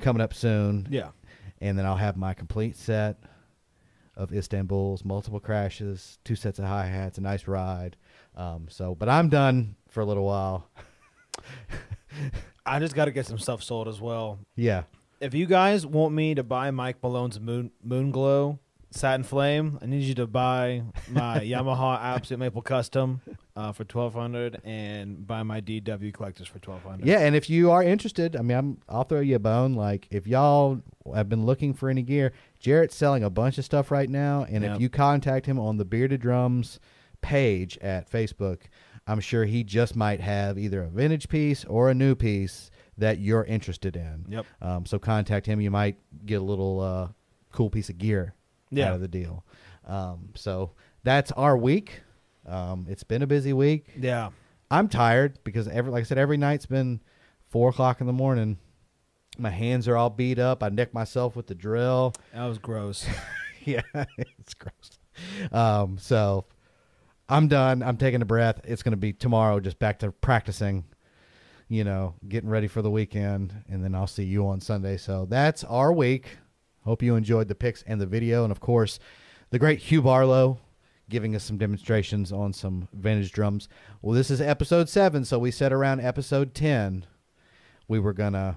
coming 0.01 0.23
up 0.23 0.33
soon. 0.33 0.87
Yeah. 0.91 1.11
And 1.61 1.79
then 1.79 1.85
I'll 1.85 1.97
have 1.97 2.17
my 2.17 2.35
complete 2.35 2.77
set 2.77 3.19
of 4.17 4.33
Istanbuls, 4.33 5.05
multiple 5.05 5.41
crashes, 5.41 6.19
two 6.25 6.35
sets 6.35 6.59
of 6.59 6.65
hi 6.65 6.87
hats, 6.87 7.19
a 7.19 7.21
nice 7.21 7.47
ride. 7.47 7.97
Um, 8.37 8.67
so, 8.69 8.95
but 8.95 9.09
I'm 9.09 9.29
done 9.29 9.77
for 9.89 10.01
a 10.01 10.05
little 10.07 10.25
while. 10.25 10.69
I 12.67 12.79
just 12.81 12.95
got 12.95 13.07
to 13.07 13.11
get 13.13 13.27
some 13.27 13.39
stuff 13.39 13.63
sold 13.63 13.89
as 13.89 14.01
well. 14.01 14.39
Yeah. 14.57 14.83
If 15.21 15.35
you 15.35 15.47
guys 15.47 15.87
want 15.87 16.15
me 16.15 16.35
to 16.35 16.43
buy 16.43 16.71
Mike 16.71 17.03
Malone's 17.03 17.41
Moon 17.41 17.71
Moon 17.83 18.11
Glow 18.11 18.59
Satin 18.91 19.23
Flame, 19.23 19.79
I 19.83 19.87
need 19.87 20.03
you 20.03 20.15
to 20.15 20.27
buy 20.27 20.83
my 21.11 21.41
Yamaha 21.45 22.01
Absolute 22.03 22.39
Maple 22.39 22.63
Custom 22.63 23.21
uh, 23.55 23.73
for 23.73 23.85
twelve 23.85 24.15
hundred 24.15 24.61
and 24.65 25.27
buy 25.27 25.43
my 25.43 25.61
DW 25.61 26.13
collectors 26.15 26.49
for 26.49 26.59
twelve 26.59 26.83
hundred. 26.83 27.07
Yeah, 27.07 27.21
and 27.21 27.37
if 27.37 27.51
you 27.51 27.71
are 27.71 27.83
interested, 27.83 28.35
I 28.35 28.41
mean, 28.43 28.57
I'm, 28.57 28.79
I'll 28.89 29.05
throw 29.05 29.21
you 29.21 29.37
a 29.37 29.39
bone. 29.39 29.75
Like, 29.75 30.09
if 30.11 30.27
y'all 30.27 30.81
have 31.15 31.29
been 31.29 31.45
looking 31.45 31.75
for 31.75 31.91
any 31.91 32.03
gear, 32.03 32.33
Jarrett's 32.61 32.95
selling 32.95 33.23
a 33.23 33.31
bunch 33.31 33.59
of 33.59 33.65
stuff 33.65 33.91
right 33.91 34.09
now. 34.09 34.47
And 34.49 34.65
Yep. 34.65 34.77
if 34.77 34.81
you 34.81 34.89
contact 34.89 35.45
him 35.47 35.59
on 35.59 35.77
the 35.77 35.85
Bearded 35.85 36.21
Drums 36.23 36.81
page 37.21 37.77
at 37.79 38.11
Facebook, 38.11 38.63
I'm 39.07 39.21
sure 39.21 39.45
he 39.45 39.65
just 39.65 39.97
might 39.97 40.21
have 40.21 40.59
either 40.59 40.83
a 40.83 40.89
vintage 40.89 41.29
piece 41.29 41.65
or 41.67 41.91
a 41.91 41.95
new 41.95 42.15
piece 42.15 42.71
that 42.97 43.19
you're 43.19 43.45
interested 43.45 43.97
in. 43.97 44.25
Yep. 44.29 44.47
Um, 44.63 44.87
so 44.87 44.99
contact 44.99 45.45
him. 45.47 45.61
You 45.61 45.71
might 45.71 45.97
get 46.25 46.41
a 46.41 46.45
little 46.45 46.81
uh, 46.81 47.09
cool 47.53 47.69
piece 47.71 47.89
of 47.91 47.99
gear 47.99 48.35
Yeah. 48.71 48.89
out 48.89 48.95
of 48.95 49.01
the 49.01 49.09
deal. 49.09 49.45
Um, 49.87 50.31
so 50.35 50.73
that's 51.03 51.33
our 51.33 51.57
week. 51.57 52.01
Um, 52.47 52.87
it's 52.89 53.03
been 53.03 53.23
a 53.23 53.27
busy 53.27 53.53
week. 53.53 53.87
Yeah. 53.99 54.31
I'm 54.71 54.89
tired 54.89 55.39
because 55.45 55.69
every 55.69 55.91
like 55.91 56.03
I 56.03 56.05
said, 56.05 56.19
every 56.19 56.37
night's 56.37 56.67
been 56.67 57.01
four 57.49 57.71
o'clock 57.71 58.01
in 58.01 58.07
the 58.07 58.13
morning. 58.13 58.59
My 59.39 59.51
hands 59.51 59.87
are 59.89 59.97
all 59.97 60.11
beat 60.11 60.39
up. 60.39 60.63
I 60.63 60.69
nicked 60.69 60.95
myself 60.95 61.37
with 61.37 61.47
the 61.47 61.55
drill. 61.55 62.13
That 62.35 62.45
was 62.47 62.59
gross. 62.59 63.07
yeah, 63.65 63.83
it's 64.19 64.55
gross. 64.55 64.99
Um, 65.53 65.97
so 65.99 66.45
I'm 67.29 67.49
done. 67.49 67.83
I'm 67.83 67.97
taking 67.97 68.21
a 68.23 68.27
breath. 68.27 68.61
It's 68.65 68.83
going 68.83 68.93
to 68.93 68.97
be 68.99 69.13
tomorrow, 69.13 69.61
just 69.61 69.79
back 69.79 70.01
to 70.01 70.13
practicing. 70.13 70.85
You 71.71 71.85
know, 71.85 72.15
getting 72.27 72.49
ready 72.49 72.67
for 72.67 72.81
the 72.81 72.91
weekend, 72.91 73.53
and 73.69 73.85
then 73.85 73.95
I'll 73.95 74.07
see 74.07 74.25
you 74.25 74.49
on 74.49 74.61
Sunday. 74.61 74.97
So 74.97 75.27
that's 75.29 75.65
our 75.65 75.93
week. 75.93 76.39
Hope 76.89 77.03
you 77.03 77.17
enjoyed 77.17 77.49
the 77.49 77.55
pics 77.55 77.85
and 77.87 78.01
the 78.01 78.07
video, 78.07 78.45
and 78.45 78.51
of 78.51 78.61
course, 78.61 78.99
the 79.51 79.59
great 79.59 79.79
Hugh 79.79 80.01
Barlow 80.01 80.59
giving 81.11 81.37
us 81.37 81.45
some 81.45 81.59
demonstrations 81.59 82.33
on 82.33 82.55
some 82.55 82.89
vintage 82.95 83.31
drums. 83.31 83.69
Well, 84.01 84.15
this 84.15 84.31
is 84.31 84.41
episode 84.41 84.89
seven, 84.89 85.27
so 85.27 85.39
we 85.39 85.51
said 85.51 85.71
around 85.71 86.01
episode 86.01 86.55
ten 86.55 87.05
we 87.89 87.99
were 87.99 88.15
gonna 88.15 88.57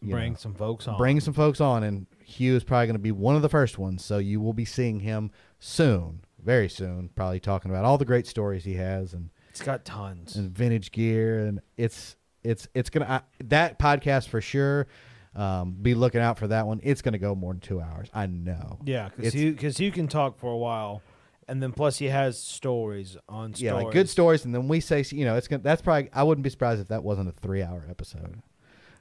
Bring 0.00 0.32
know, 0.32 0.38
some 0.38 0.54
folks 0.54 0.88
on. 0.88 0.96
bring 0.96 1.20
some 1.20 1.34
folks 1.34 1.60
on, 1.60 1.82
and 1.84 2.06
Hugh 2.24 2.56
is 2.56 2.64
probably 2.64 2.86
going 2.86 2.96
to 2.96 2.98
be 3.02 3.12
one 3.12 3.36
of 3.36 3.42
the 3.42 3.50
first 3.50 3.76
ones. 3.78 4.02
So 4.02 4.16
you 4.16 4.40
will 4.40 4.54
be 4.54 4.64
seeing 4.64 5.00
him 5.00 5.30
soon, 5.60 6.20
very 6.42 6.70
soon, 6.70 7.10
probably 7.14 7.40
talking 7.40 7.70
about 7.70 7.84
all 7.84 7.98
the 7.98 8.06
great 8.06 8.26
stories 8.26 8.64
he 8.64 8.76
has 8.76 9.12
and, 9.12 9.28
It's 9.50 9.60
got 9.60 9.84
tons. 9.84 10.36
and 10.36 10.50
vintage 10.50 10.92
gear, 10.92 11.44
and 11.46 11.60
it's 11.76 12.16
it's 12.42 12.68
it's 12.74 12.88
gonna 12.88 13.06
I, 13.06 13.20
that 13.44 13.78
podcast 13.78 14.28
for 14.28 14.40
sure. 14.40 14.86
Um, 15.36 15.72
be 15.80 15.94
looking 15.94 16.20
out 16.20 16.38
for 16.38 16.46
that 16.48 16.66
one. 16.66 16.80
It's 16.82 17.02
gonna 17.02 17.18
go 17.18 17.34
more 17.34 17.52
than 17.52 17.60
two 17.60 17.80
hours. 17.80 18.08
I 18.14 18.26
know. 18.26 18.78
Yeah, 18.84 19.08
because 19.16 19.34
you 19.34 19.52
because 19.52 19.80
you 19.80 19.90
can 19.90 20.06
talk 20.06 20.38
for 20.38 20.50
a 20.52 20.56
while, 20.56 21.02
and 21.48 21.62
then 21.62 21.72
plus 21.72 21.98
he 21.98 22.06
has 22.06 22.38
stories 22.40 23.16
on 23.28 23.52
stories. 23.54 23.62
Yeah, 23.62 23.72
like 23.74 23.92
good 23.92 24.08
stories, 24.08 24.44
and 24.44 24.54
then 24.54 24.68
we 24.68 24.78
say, 24.80 25.04
you 25.10 25.24
know, 25.24 25.36
it's 25.36 25.48
gonna. 25.48 25.62
That's 25.62 25.82
probably. 25.82 26.08
I 26.12 26.22
wouldn't 26.22 26.44
be 26.44 26.50
surprised 26.50 26.80
if 26.80 26.88
that 26.88 27.02
wasn't 27.02 27.28
a 27.28 27.32
three-hour 27.32 27.84
episode. 27.90 28.42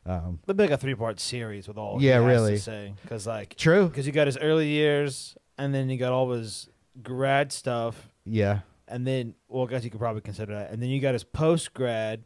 Um, 0.06 0.40
It'll 0.44 0.56
be 0.56 0.64
like 0.64 0.72
a 0.72 0.78
three 0.78 0.96
part 0.96 1.20
series 1.20 1.68
with 1.68 1.78
all. 1.78 2.02
Yeah, 2.02 2.20
he 2.20 2.26
has 2.26 2.26
really. 2.26 2.54
To 2.56 2.60
say 2.60 2.94
because 3.04 3.28
like 3.28 3.56
true. 3.56 3.88
because 3.88 4.08
you 4.08 4.12
got 4.12 4.26
his 4.28 4.38
early 4.38 4.68
years, 4.70 5.38
and 5.58 5.74
then 5.74 5.90
you 5.90 5.98
got 5.98 6.12
all 6.14 6.32
his 6.32 6.68
grad 7.04 7.52
stuff, 7.52 8.10
Yeah. 8.26 8.60
and 8.88 9.06
then 9.08 9.36
well, 9.48 9.66
I 9.66 9.70
guess 9.70 9.84
you 9.84 9.90
could 9.92 10.00
probably 10.00 10.22
consider 10.22 10.56
that, 10.56 10.72
and 10.72 10.82
then 10.82 10.90
you 10.90 11.00
got 11.00 11.14
his 11.14 11.24
post 11.24 11.74
grad, 11.74 12.24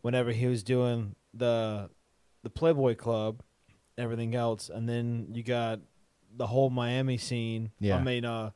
whenever 0.00 0.32
he 0.32 0.46
was 0.46 0.62
doing 0.62 1.14
the 1.34 1.90
the 2.42 2.50
Playboy 2.50 2.96
Club, 2.96 3.42
everything 4.00 4.34
else, 4.34 4.70
and 4.72 4.88
then 4.88 5.28
you 5.32 5.42
got 5.42 5.80
the 6.36 6.46
whole 6.46 6.70
Miami 6.70 7.18
scene. 7.18 7.70
Yeah. 7.80 7.96
I 7.96 8.02
mean, 8.02 8.24
uh, 8.24 8.50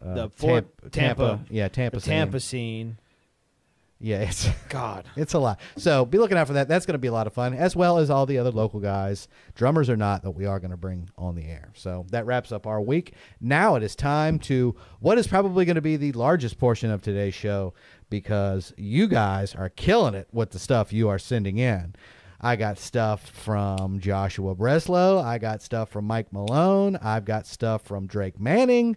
Uh, 0.00 0.14
The 0.14 0.30
Fort- 0.30 0.92
Tampa, 0.92 1.38
Tampa- 1.40 1.40
Yeah, 1.50 1.66
Tampa. 1.68 1.96
the 1.96 2.00
scene. 2.00 2.10
Tampa 2.12 2.38
scene. 2.40 2.98
Yeah, 4.00 4.20
it's. 4.20 4.48
God, 4.68 5.06
It's 5.16 5.34
a 5.34 5.40
lot. 5.40 5.58
So 5.76 6.04
be 6.04 6.18
looking 6.18 6.38
out 6.38 6.46
for 6.46 6.52
that. 6.52 6.68
That's 6.68 6.86
going 6.86 6.94
to 6.94 6.98
be 7.00 7.08
a 7.08 7.12
lot 7.12 7.26
of 7.26 7.32
fun, 7.32 7.52
as 7.52 7.74
well 7.74 7.98
as 7.98 8.08
all 8.10 8.24
the 8.24 8.38
other 8.38 8.52
local 8.52 8.78
guys, 8.78 9.26
drummers 9.56 9.90
or 9.90 9.96
not, 9.96 10.22
that 10.22 10.30
we 10.30 10.46
are 10.46 10.60
going 10.60 10.70
to 10.70 10.76
bring 10.76 11.10
on 11.18 11.34
the 11.34 11.46
air. 11.46 11.70
So 11.74 12.06
that 12.10 12.24
wraps 12.26 12.52
up 12.52 12.64
our 12.64 12.80
week. 12.80 13.14
Now 13.40 13.74
it 13.74 13.82
is 13.82 13.96
time 13.96 14.38
to 14.40 14.76
what 15.00 15.18
is 15.18 15.26
probably 15.26 15.64
going 15.64 15.74
to 15.74 15.82
be 15.82 15.96
the 15.96 16.12
largest 16.12 16.58
portion 16.58 16.92
of 16.92 17.02
today's 17.02 17.34
show 17.34 17.74
because 18.08 18.72
you 18.76 19.08
guys 19.08 19.52
are 19.56 19.68
killing 19.68 20.14
it 20.14 20.28
with 20.32 20.50
the 20.50 20.60
stuff 20.60 20.92
you 20.92 21.08
are 21.08 21.18
sending 21.18 21.58
in. 21.58 21.96
I 22.40 22.56
got 22.56 22.78
stuff 22.78 23.28
from 23.30 23.98
Joshua 24.00 24.54
Breslow. 24.54 25.22
I 25.22 25.38
got 25.38 25.62
stuff 25.62 25.90
from 25.90 26.04
Mike 26.06 26.32
Malone. 26.32 26.96
I've 26.96 27.24
got 27.24 27.46
stuff 27.46 27.82
from 27.82 28.06
Drake 28.06 28.38
Manning. 28.38 28.96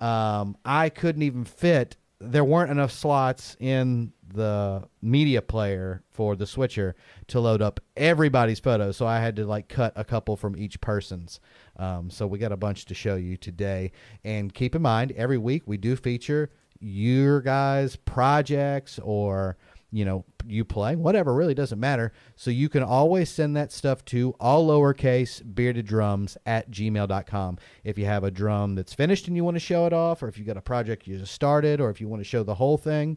Um, 0.00 0.56
I 0.64 0.88
couldn't 0.88 1.22
even 1.22 1.44
fit. 1.44 1.96
There 2.20 2.44
weren't 2.44 2.70
enough 2.70 2.92
slots 2.92 3.56
in 3.58 4.12
the 4.32 4.84
media 5.02 5.42
player 5.42 6.02
for 6.10 6.36
the 6.36 6.46
switcher 6.46 6.94
to 7.28 7.40
load 7.40 7.62
up 7.62 7.80
everybody's 7.96 8.60
photos, 8.60 8.96
so 8.96 9.06
I 9.06 9.20
had 9.20 9.36
to 9.36 9.46
like 9.46 9.68
cut 9.68 9.92
a 9.96 10.04
couple 10.04 10.36
from 10.36 10.56
each 10.56 10.80
person's. 10.80 11.40
Um, 11.76 12.10
so 12.10 12.26
we 12.26 12.38
got 12.38 12.52
a 12.52 12.56
bunch 12.56 12.84
to 12.86 12.94
show 12.94 13.16
you 13.16 13.36
today. 13.36 13.92
And 14.24 14.52
keep 14.52 14.74
in 14.74 14.82
mind, 14.82 15.12
every 15.12 15.38
week 15.38 15.62
we 15.66 15.76
do 15.76 15.96
feature 15.96 16.50
your 16.80 17.40
guys' 17.40 17.96
projects 17.96 18.98
or 19.02 19.56
you 19.92 20.04
know 20.04 20.24
you 20.46 20.64
play, 20.64 20.96
whatever 20.96 21.34
really 21.34 21.54
doesn't 21.54 21.80
matter 21.80 22.12
so 22.34 22.50
you 22.50 22.68
can 22.68 22.82
always 22.82 23.30
send 23.30 23.56
that 23.56 23.72
stuff 23.72 24.04
to 24.04 24.34
all 24.40 24.66
lowercase 24.68 25.42
bearded 25.54 25.86
drums 25.86 26.36
at 26.46 26.70
gmail.com 26.70 27.58
if 27.84 27.98
you 27.98 28.04
have 28.04 28.24
a 28.24 28.30
drum 28.30 28.74
that's 28.74 28.94
finished 28.94 29.26
and 29.28 29.36
you 29.36 29.44
want 29.44 29.54
to 29.54 29.60
show 29.60 29.86
it 29.86 29.92
off 29.92 30.22
or 30.22 30.28
if 30.28 30.38
you 30.38 30.44
got 30.44 30.56
a 30.56 30.62
project 30.62 31.06
you 31.06 31.18
just 31.18 31.32
started 31.32 31.80
or 31.80 31.90
if 31.90 32.00
you 32.00 32.08
want 32.08 32.20
to 32.20 32.28
show 32.28 32.42
the 32.42 32.54
whole 32.54 32.76
thing 32.76 33.16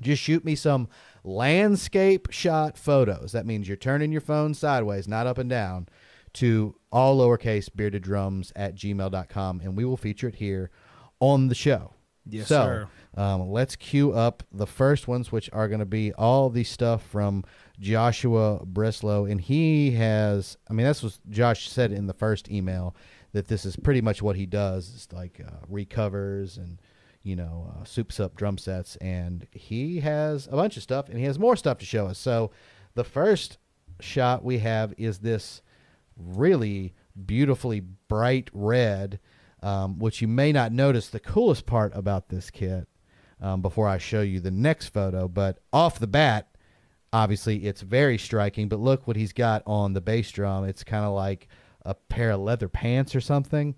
just 0.00 0.22
shoot 0.22 0.44
me 0.44 0.54
some 0.54 0.88
landscape 1.24 2.28
shot 2.30 2.76
photos. 2.76 3.32
That 3.32 3.46
means 3.46 3.68
you're 3.68 3.76
turning 3.76 4.12
your 4.12 4.20
phone 4.20 4.54
sideways, 4.54 5.08
not 5.08 5.26
up 5.26 5.38
and 5.38 5.48
down, 5.48 5.88
to 6.34 6.76
all 6.92 7.18
lowercase 7.18 7.68
bearded 7.74 8.02
drums 8.02 8.52
at 8.54 8.74
gmail.com, 8.74 9.60
and 9.60 9.76
we 9.76 9.84
will 9.84 9.96
feature 9.96 10.28
it 10.28 10.36
here 10.36 10.70
on 11.20 11.48
the 11.48 11.54
show. 11.54 11.95
Yes, 12.28 12.48
so, 12.48 12.64
sir. 12.64 12.88
Um, 13.20 13.50
let's 13.50 13.76
cue 13.76 14.12
up 14.12 14.42
the 14.52 14.66
first 14.66 15.08
ones, 15.08 15.32
which 15.32 15.48
are 15.52 15.68
going 15.68 15.80
to 15.80 15.86
be 15.86 16.12
all 16.14 16.50
the 16.50 16.64
stuff 16.64 17.02
from 17.02 17.44
Joshua 17.78 18.60
Breslow. 18.64 19.30
And 19.30 19.40
he 19.40 19.92
has, 19.92 20.56
I 20.68 20.72
mean, 20.72 20.86
that's 20.86 21.02
what 21.02 21.18
Josh 21.30 21.68
said 21.68 21.92
in 21.92 22.06
the 22.06 22.14
first 22.14 22.50
email 22.50 22.94
that 23.32 23.48
this 23.48 23.64
is 23.64 23.76
pretty 23.76 24.00
much 24.00 24.22
what 24.22 24.36
he 24.36 24.46
does. 24.46 24.92
It's 24.94 25.12
like 25.12 25.40
uh, 25.46 25.50
recovers 25.68 26.56
and 26.56 26.80
you 27.26 27.34
know, 27.34 27.74
uh, 27.74 27.82
soups 27.82 28.20
up 28.20 28.36
drum 28.36 28.56
sets, 28.56 28.94
and 28.96 29.48
he 29.50 29.98
has 29.98 30.46
a 30.46 30.52
bunch 30.52 30.76
of 30.76 30.82
stuff, 30.84 31.08
and 31.08 31.18
he 31.18 31.24
has 31.24 31.40
more 31.40 31.56
stuff 31.56 31.76
to 31.78 31.84
show 31.84 32.06
us. 32.06 32.18
So, 32.18 32.52
the 32.94 33.02
first 33.02 33.58
shot 33.98 34.44
we 34.44 34.58
have 34.58 34.94
is 34.96 35.18
this 35.18 35.60
really 36.16 36.94
beautifully 37.26 37.80
bright 37.80 38.48
red, 38.52 39.18
um, 39.66 39.98
which 39.98 40.22
you 40.22 40.28
may 40.28 40.52
not 40.52 40.70
notice 40.70 41.08
the 41.08 41.18
coolest 41.18 41.66
part 41.66 41.90
about 41.96 42.28
this 42.28 42.50
kit 42.50 42.86
um, 43.40 43.62
before 43.62 43.88
I 43.88 43.98
show 43.98 44.20
you 44.20 44.38
the 44.38 44.52
next 44.52 44.90
photo. 44.90 45.26
But 45.26 45.58
off 45.72 45.98
the 45.98 46.06
bat, 46.06 46.54
obviously, 47.12 47.66
it's 47.66 47.80
very 47.80 48.16
striking. 48.16 48.68
But 48.68 48.78
look 48.78 49.08
what 49.08 49.16
he's 49.16 49.32
got 49.32 49.64
on 49.66 49.92
the 49.92 50.00
bass 50.00 50.30
drum. 50.30 50.66
It's 50.66 50.84
kind 50.84 51.04
of 51.04 51.14
like 51.14 51.48
a 51.84 51.94
pair 51.94 52.30
of 52.30 52.40
leather 52.40 52.68
pants 52.68 53.16
or 53.16 53.20
something. 53.20 53.74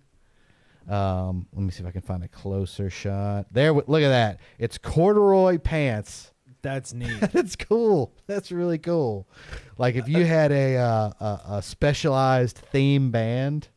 Um, 0.90 1.46
let 1.54 1.62
me 1.62 1.70
see 1.70 1.82
if 1.82 1.88
I 1.88 1.90
can 1.90 2.02
find 2.02 2.22
a 2.22 2.28
closer 2.28 2.90
shot. 2.90 3.46
There, 3.50 3.72
look 3.72 4.02
at 4.02 4.10
that. 4.10 4.40
It's 4.58 4.76
corduroy 4.76 5.56
pants. 5.56 6.32
That's 6.60 6.92
neat. 6.92 7.18
That's 7.32 7.56
cool. 7.56 8.12
That's 8.26 8.52
really 8.52 8.78
cool. 8.78 9.26
Like 9.78 9.94
if 9.94 10.06
you 10.06 10.26
had 10.26 10.52
a 10.52 10.76
uh, 10.76 11.10
a, 11.18 11.40
a 11.52 11.62
specialized 11.62 12.58
theme 12.58 13.10
band, 13.10 13.68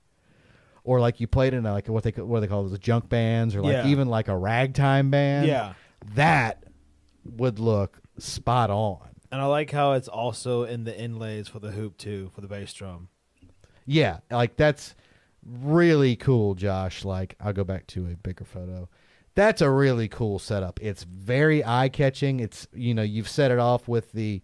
or 0.84 1.00
like 1.00 1.20
you 1.20 1.28
played 1.28 1.54
in 1.54 1.66
a, 1.66 1.72
like 1.74 1.88
what 1.88 2.04
they 2.04 2.12
what 2.12 2.40
they 2.42 2.48
call 2.48 2.64
those 2.64 2.80
junk 2.80 3.10
bands, 3.10 3.56
or 3.56 3.62
like 3.62 3.74
Yeah. 3.74 3.88
even 3.88 4.08
like 4.10 4.28
a 4.28 4.38
ragtime 4.38 5.10
band. 5.12 5.48
yeah. 5.48 5.74
that 6.16 6.64
would 7.24 7.60
look 7.60 8.00
spot 8.18 8.70
on. 8.72 9.08
And 9.32 9.40
I 9.40 9.46
like 9.46 9.72
how 9.72 9.94
it's 9.94 10.08
also 10.08 10.64
in 10.64 10.84
the 10.84 11.00
inlays 11.00 11.48
for 11.48 11.60
the 11.60 11.72
hoop 11.72 11.98
too, 11.98 12.32
for 12.34 12.42
the 12.42 12.48
bass 12.48 12.74
drum. 12.74 13.08
Yeah, 13.86 14.20
like 14.30 14.56
that's 14.58 14.96
really 15.46 16.16
cool, 16.16 16.56
Josh. 16.56 17.06
Like 17.06 17.36
I'll 17.40 17.54
go 17.54 17.64
back 17.64 17.88
to 17.88 18.08
a 18.08 18.16
bigger 18.16 18.46
photo. 18.46 18.90
That's 19.34 19.62
a 19.62 19.70
really 19.70 20.08
cool 20.08 20.40
setup. 20.40 20.80
It's 20.82 21.04
very 21.04 21.64
eye 21.64 21.90
catching. 21.90 22.40
It's 22.40 22.68
you 22.74 22.94
know 22.94 23.02
you've 23.04 23.30
set 23.30 23.52
it 23.52 23.60
off 23.60 23.88
with 23.88 24.12
the 24.12 24.42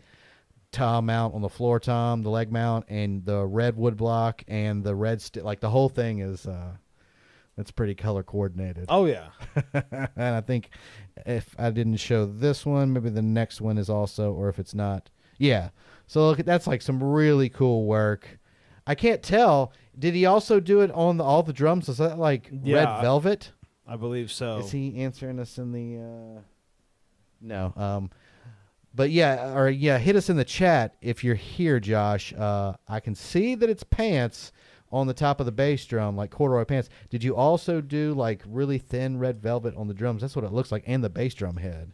tom 0.72 1.06
mount 1.06 1.34
on 1.34 1.42
the 1.42 1.50
floor 1.50 1.80
tom, 1.80 2.24
the 2.24 2.30
leg 2.30 2.52
mount, 2.52 2.86
and 2.88 3.26
the 3.26 3.46
red 3.46 3.76
wood 3.78 3.98
block 3.98 4.44
and 4.48 4.84
the 4.84 4.96
red 4.96 5.22
stick. 5.22 5.44
Like 5.44 5.60
the 5.60 5.70
whole 5.70 5.90
thing 5.90 6.20
is 6.20 6.46
uh, 6.46 6.74
it's 7.58 7.72
pretty 7.72 7.96
color 7.96 8.24
coordinated. 8.24 8.86
Oh 8.90 9.06
yeah. 9.06 9.30
and 9.74 10.10
I 10.36 10.42
think 10.42 10.70
if 11.26 11.56
I 11.58 11.72
didn't 11.72 11.98
show 11.98 12.26
this 12.26 12.66
one, 12.66 12.94
maybe 12.94 13.10
the 13.10 13.22
next 13.22 13.62
one 13.62 13.78
is 13.78 13.90
also, 13.90 14.32
or 14.32 14.50
if 14.50 14.60
it's 14.60 14.76
not, 14.76 15.10
yeah. 15.38 15.70
So 16.06 16.28
look, 16.28 16.40
at 16.40 16.46
that's 16.46 16.68
like 16.68 16.82
some 16.82 17.04
really 17.04 17.50
cool 17.50 17.86
work. 17.86 18.40
I 18.86 18.96
can't 18.96 19.22
tell. 19.22 19.74
Did 19.98 20.14
he 20.14 20.26
also 20.26 20.60
do 20.60 20.82
it 20.82 20.92
on 20.92 21.18
the, 21.18 21.24
all 21.24 21.44
the 21.44 21.54
drums? 21.54 21.90
Is 21.90 21.98
that 21.98 22.18
like 22.18 22.50
Yeah. 22.64 22.76
red 22.76 23.02
velvet? 23.02 23.52
I 23.88 23.96
believe 23.96 24.32
so. 24.32 24.60
Is 24.60 24.72
he 24.72 24.98
answering 25.00 25.40
us 25.40 25.58
in 25.58 25.72
the? 25.72 25.98
Uh... 26.38 26.42
No. 27.42 27.74
Um, 27.76 28.12
but 28.98 29.12
yeah, 29.12 29.54
or 29.56 29.70
yeah, 29.70 30.00
hit 30.00 30.16
us 30.16 30.28
in 30.28 30.38
the 30.38 30.44
chat 30.44 30.96
if 31.02 31.24
you're 31.24 31.36
here, 31.36 31.80
Josh. 31.80 32.34
Uh, 32.34 32.74
I 32.88 33.00
can 33.00 33.14
see 33.14 33.54
that 33.54 33.70
it's 33.70 33.84
pants 33.84 34.52
on 34.92 35.06
the 35.06 35.14
top 35.14 35.40
of 35.40 35.46
the 35.46 35.52
bass 35.52 35.86
drum, 35.86 36.18
like 36.18 36.32
corduroy 36.32 36.66
pants. 36.66 36.90
Did 37.12 37.24
you 37.24 37.36
also 37.36 37.80
do 37.80 38.16
like 38.16 38.42
really 38.48 38.80
thin 38.80 39.20
red 39.20 39.40
velvet 39.40 39.76
on 39.76 39.88
the 39.88 39.94
drums? 39.94 40.22
That's 40.22 40.36
what 40.36 40.44
it 40.44 40.52
looks 40.52 40.72
like, 40.72 40.84
and 40.88 41.04
the 41.04 41.12
bass 41.12 41.36
drum 41.36 41.58
head. 41.58 41.94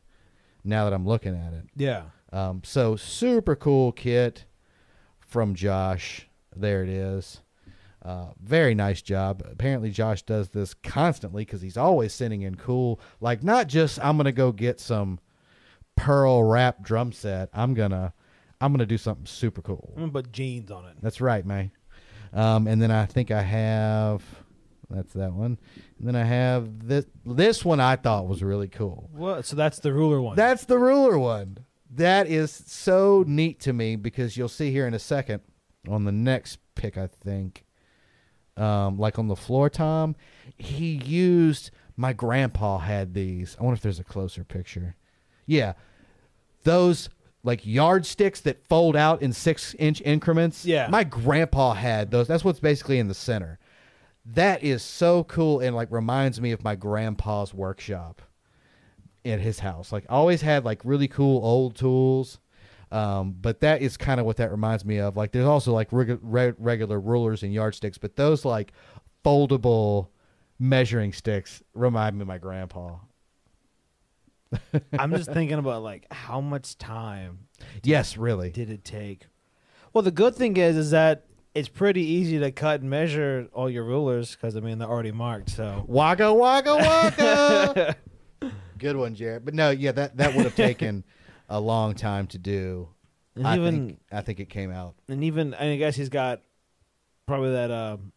Now 0.63 0.85
that 0.85 0.93
I'm 0.93 1.05
looking 1.05 1.35
at 1.35 1.51
it, 1.51 1.65
yeah. 1.75 2.03
um, 2.31 2.61
so 2.63 2.95
super 2.95 3.57
cool 3.57 3.91
kit 3.91 4.45
from 5.19 5.55
Josh. 5.55 6.29
There 6.55 6.83
it 6.83 6.89
is. 6.89 7.41
Uh, 8.01 8.27
very 8.41 8.75
nice 8.75 9.01
job. 9.01 9.45
Apparently, 9.51 9.91
Josh 9.91 10.21
does 10.21 10.49
this 10.49 10.73
constantly 10.73 11.43
because 11.43 11.61
he's 11.61 11.75
always 11.75 12.13
sending 12.13 12.43
in 12.43 12.55
cool, 12.55 13.01
like 13.19 13.43
not 13.43 13.67
just 13.67 13.99
I'm 14.01 14.15
gonna 14.15 14.31
go 14.31 14.53
get 14.53 14.79
some 14.79 15.19
pearl 15.95 16.43
wrap 16.43 16.83
drum 16.83 17.11
set. 17.11 17.49
I'm 17.53 17.73
gonna, 17.73 18.13
I'm 18.61 18.71
gonna 18.71 18.85
do 18.85 18.97
something 18.97 19.25
super 19.25 19.61
cool. 19.61 19.93
I'm 19.95 20.03
gonna 20.03 20.11
put 20.11 20.31
jeans 20.31 20.71
on 20.71 20.85
it. 20.85 20.95
That's 21.01 21.21
right, 21.21 21.45
man. 21.45 21.71
Um, 22.33 22.67
and 22.67 22.81
then 22.81 22.91
I 22.91 23.05
think 23.05 23.29
I 23.31 23.41
have 23.41 24.23
that's 24.93 25.13
that 25.13 25.33
one. 25.33 25.57
And 25.99 26.07
then 26.07 26.15
I 26.15 26.23
have 26.23 26.87
this. 26.87 27.05
This 27.25 27.65
one 27.65 27.79
I 27.79 27.95
thought 27.95 28.27
was 28.27 28.43
really 28.43 28.67
cool. 28.67 29.09
What? 29.11 29.45
So 29.45 29.55
that's 29.55 29.79
the 29.79 29.93
ruler 29.93 30.21
one. 30.21 30.35
That's 30.35 30.65
the 30.65 30.77
ruler 30.77 31.17
one. 31.17 31.57
That 31.89 32.27
is 32.27 32.51
so 32.51 33.23
neat 33.27 33.59
to 33.61 33.73
me 33.73 33.95
because 33.95 34.37
you'll 34.37 34.49
see 34.49 34.71
here 34.71 34.87
in 34.87 34.93
a 34.93 34.99
second 34.99 35.41
on 35.87 36.05
the 36.05 36.11
next 36.11 36.59
pick, 36.75 36.97
I 36.97 37.07
think, 37.07 37.65
um, 38.57 38.97
like 38.97 39.19
on 39.19 39.27
the 39.27 39.35
floor, 39.35 39.69
Tom, 39.69 40.15
he 40.57 40.93
used. 40.95 41.71
My 41.95 42.11
grandpa 42.11 42.79
had 42.79 43.13
these. 43.13 43.55
I 43.59 43.63
wonder 43.63 43.75
if 43.75 43.81
there's 43.81 43.99
a 43.99 44.03
closer 44.03 44.43
picture. 44.43 44.95
Yeah, 45.45 45.73
those 46.63 47.09
like 47.43 47.65
yardsticks 47.65 48.39
that 48.41 48.65
fold 48.67 48.95
out 48.95 49.21
in 49.21 49.33
six 49.33 49.75
inch 49.75 50.01
increments. 50.01 50.65
Yeah. 50.65 50.87
my 50.89 51.03
grandpa 51.03 51.73
had 51.73 52.11
those. 52.11 52.27
That's 52.27 52.43
what's 52.43 52.59
basically 52.59 52.99
in 52.99 53.07
the 53.07 53.13
center. 53.13 53.59
That 54.25 54.63
is 54.63 54.81
so 54.81 55.25
cool 55.25 55.59
and 55.59 55.75
like 55.75 55.91
reminds 55.91 56.39
me 56.39 56.51
of 56.51 56.63
my 56.63 56.75
grandpa's 56.75 57.53
workshop 57.53 58.21
at 59.25 59.41
his 59.41 59.59
house. 59.59 59.91
Like 59.91 60.05
always 60.07 60.41
had 60.41 60.63
like 60.63 60.79
really 60.85 61.09
cool 61.09 61.43
old 61.45 61.75
tools. 61.75 62.39
Um, 62.91 63.35
but 63.41 63.59
that 63.61 63.81
is 63.81 63.97
kind 63.97 64.19
of 64.19 64.25
what 64.25 64.37
that 64.37 64.51
reminds 64.51 64.85
me 64.85 64.99
of. 64.99 65.17
Like 65.17 65.31
there's 65.31 65.47
also 65.47 65.73
like 65.73 65.89
reg- 65.91 66.19
re- 66.21 66.53
regular 66.57 66.99
rulers 66.99 67.41
and 67.43 67.51
yardsticks, 67.51 67.97
but 67.97 68.15
those 68.15 68.45
like 68.45 68.71
foldable 69.25 70.07
measuring 70.59 71.11
sticks 71.11 71.63
remind 71.73 72.15
me 72.15 72.21
of 72.21 72.27
my 72.27 72.37
grandpa. 72.37 72.95
I'm 74.97 75.11
just 75.11 75.31
thinking 75.31 75.57
about 75.57 75.83
like 75.83 76.05
how 76.11 76.41
much 76.41 76.77
time 76.77 77.47
Yes, 77.83 78.17
really. 78.17 78.49
did 78.51 78.69
it 78.69 78.83
take? 78.83 79.27
Well, 79.93 80.01
the 80.01 80.11
good 80.11 80.35
thing 80.35 80.57
is, 80.57 80.75
is 80.77 80.91
that 80.91 81.25
it's 81.53 81.69
pretty 81.69 82.01
easy 82.01 82.39
to 82.39 82.51
cut 82.51 82.81
and 82.81 82.89
measure 82.89 83.47
all 83.53 83.69
your 83.69 83.83
rulers 83.83 84.35
because 84.35 84.55
I 84.55 84.59
mean 84.59 84.79
they're 84.79 84.89
already 84.89 85.11
marked. 85.11 85.51
So 85.51 85.85
Waka 85.87 86.33
waka 86.33 86.75
waka. 86.75 87.95
Good 88.79 88.97
one, 88.97 89.15
Jarrett. 89.15 89.45
But 89.45 89.53
no, 89.53 89.69
yeah, 89.69 89.91
that 89.93 90.17
that 90.17 90.35
would 90.35 90.45
have 90.45 90.55
taken 90.55 91.03
a 91.49 91.59
long 91.59 91.93
time 91.93 92.27
to 92.27 92.37
do. 92.37 92.89
and 93.35 93.47
I 93.47 93.55
even 93.55 93.87
think 93.87 93.99
I 94.11 94.21
think 94.21 94.39
it 94.39 94.49
came 94.49 94.71
out. 94.71 94.95
and 95.07 95.23
even 95.23 95.53
I 95.53 95.75
guess 95.77 95.95
he's 95.95 96.09
got 96.09 96.41
probably 97.27 97.51
that 97.51 97.71
um, 97.71 98.11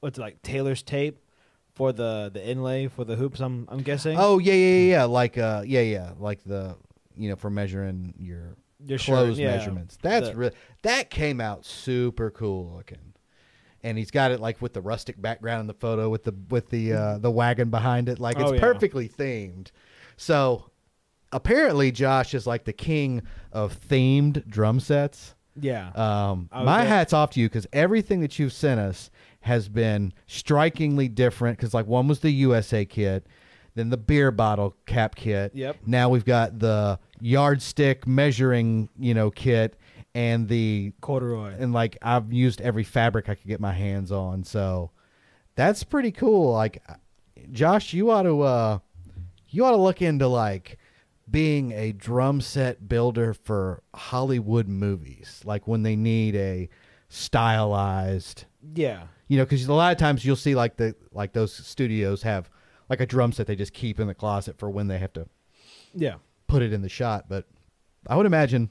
what's 0.00 0.18
it 0.18 0.20
like 0.20 0.42
tailor's 0.42 0.82
tape 0.82 1.18
for 1.76 1.92
the 1.92 2.30
the 2.34 2.44
inlay 2.44 2.88
for 2.88 3.04
the 3.04 3.14
hoops. 3.14 3.38
I'm 3.38 3.66
I'm 3.70 3.82
guessing. 3.82 4.16
Oh 4.18 4.38
yeah, 4.38 4.52
yeah, 4.54 4.74
yeah, 4.78 4.90
yeah. 4.90 5.04
Like 5.04 5.38
uh, 5.38 5.62
yeah, 5.64 5.82
yeah, 5.82 6.12
like 6.18 6.42
the 6.44 6.74
you 7.16 7.28
know 7.30 7.36
for 7.36 7.50
measuring 7.50 8.14
your 8.18 8.56
your 8.84 8.98
shirt, 8.98 9.14
clothes 9.14 9.38
yeah. 9.38 9.56
measurements. 9.56 9.96
That's 10.02 10.30
The- 10.30 10.34
really 10.36 10.54
that 10.82 11.10
came 11.10 11.40
out 11.40 11.64
super 11.64 12.30
cool 12.32 12.72
looking. 12.76 12.98
And 13.82 13.96
he's 13.96 14.10
got 14.10 14.32
it 14.32 14.40
like 14.40 14.60
with 14.60 14.72
the 14.72 14.80
rustic 14.80 15.20
background 15.22 15.60
in 15.60 15.66
the 15.68 15.74
photo 15.74 16.08
with 16.10 16.24
the 16.24 16.34
with 16.50 16.70
the 16.70 16.92
uh, 16.92 17.18
the 17.18 17.30
wagon 17.30 17.70
behind 17.70 18.08
it, 18.08 18.18
like 18.18 18.36
it's 18.36 18.50
Oh, 18.50 18.54
yeah. 18.54 18.60
perfectly 18.60 19.08
themed. 19.08 19.70
So 20.16 20.70
apparently, 21.30 21.92
Josh 21.92 22.34
is 22.34 22.46
like 22.48 22.64
the 22.64 22.72
king 22.72 23.22
of 23.52 23.78
themed 23.78 24.48
drum 24.48 24.80
sets. 24.80 25.34
Yeah. 25.60 25.90
Um, 25.90 26.48
my 26.52 26.82
hat's 26.84 27.12
off 27.12 27.30
to 27.32 27.40
you 27.40 27.48
because 27.48 27.66
everything 27.72 28.20
that 28.20 28.38
you've 28.38 28.52
sent 28.52 28.80
us 28.80 29.10
has 29.46 29.68
been 29.68 30.12
strikingly 30.26 31.08
different. 31.08 31.56
Because 31.58 31.72
like 31.74 31.86
one 31.86 32.06
was 32.08 32.20
the 32.20 32.30
USA 32.30 32.84
kit, 32.84 33.26
then 33.74 33.88
the 33.90 33.96
beer 33.96 34.30
bottle 34.30 34.76
cap 34.86 35.14
kit. 35.16 35.52
Yep. 35.54 35.76
Now 35.86 36.08
we've 36.08 36.24
got 36.24 36.58
the 36.58 36.98
yardstick 37.20 38.06
measuring, 38.06 38.88
you 38.98 39.14
know, 39.14 39.30
kit, 39.30 39.78
and 40.14 40.48
the 40.48 40.92
Corduroy. 41.00 41.54
and 41.58 41.72
like 41.72 41.96
I've 42.02 42.32
used 42.32 42.60
every 42.60 42.84
fabric 42.84 43.28
I 43.28 43.34
could 43.34 43.46
get 43.48 43.60
my 43.60 43.72
hands 43.72 44.12
on. 44.12 44.44
So 44.44 44.90
that's 45.54 45.84
pretty 45.84 46.12
cool. 46.12 46.52
Like, 46.52 46.82
Josh, 47.52 47.92
you 47.92 48.10
ought 48.10 48.22
to 48.22 48.42
uh, 48.42 48.78
you 49.48 49.64
ought 49.64 49.70
to 49.72 49.76
look 49.76 50.02
into 50.02 50.26
like 50.26 50.78
being 51.30 51.72
a 51.72 51.92
drum 51.92 52.40
set 52.40 52.88
builder 52.88 53.34
for 53.34 53.82
Hollywood 53.94 54.68
movies, 54.68 55.40
like 55.44 55.66
when 55.66 55.82
they 55.82 55.96
need 55.96 56.34
a 56.36 56.68
stylized, 57.08 58.44
Yeah. 58.74 59.04
You 59.28 59.36
know, 59.36 59.44
because 59.44 59.66
a 59.66 59.72
lot 59.72 59.92
of 59.92 59.98
times 59.98 60.24
you'll 60.24 60.36
see 60.36 60.54
like 60.54 60.76
the 60.76 60.94
like 61.12 61.32
those 61.32 61.52
studios 61.54 62.22
have 62.22 62.48
like 62.88 63.00
a 63.00 63.06
drum 63.06 63.32
set 63.32 63.46
they 63.46 63.56
just 63.56 63.72
keep 63.72 63.98
in 63.98 64.06
the 64.06 64.14
closet 64.14 64.58
for 64.58 64.70
when 64.70 64.86
they 64.88 64.98
have 64.98 65.12
to 65.14 65.26
Yeah. 65.94 66.16
put 66.46 66.62
it 66.62 66.72
in 66.72 66.82
the 66.82 66.88
shot. 66.88 67.26
But 67.28 67.46
I 68.06 68.16
would 68.16 68.26
imagine 68.26 68.70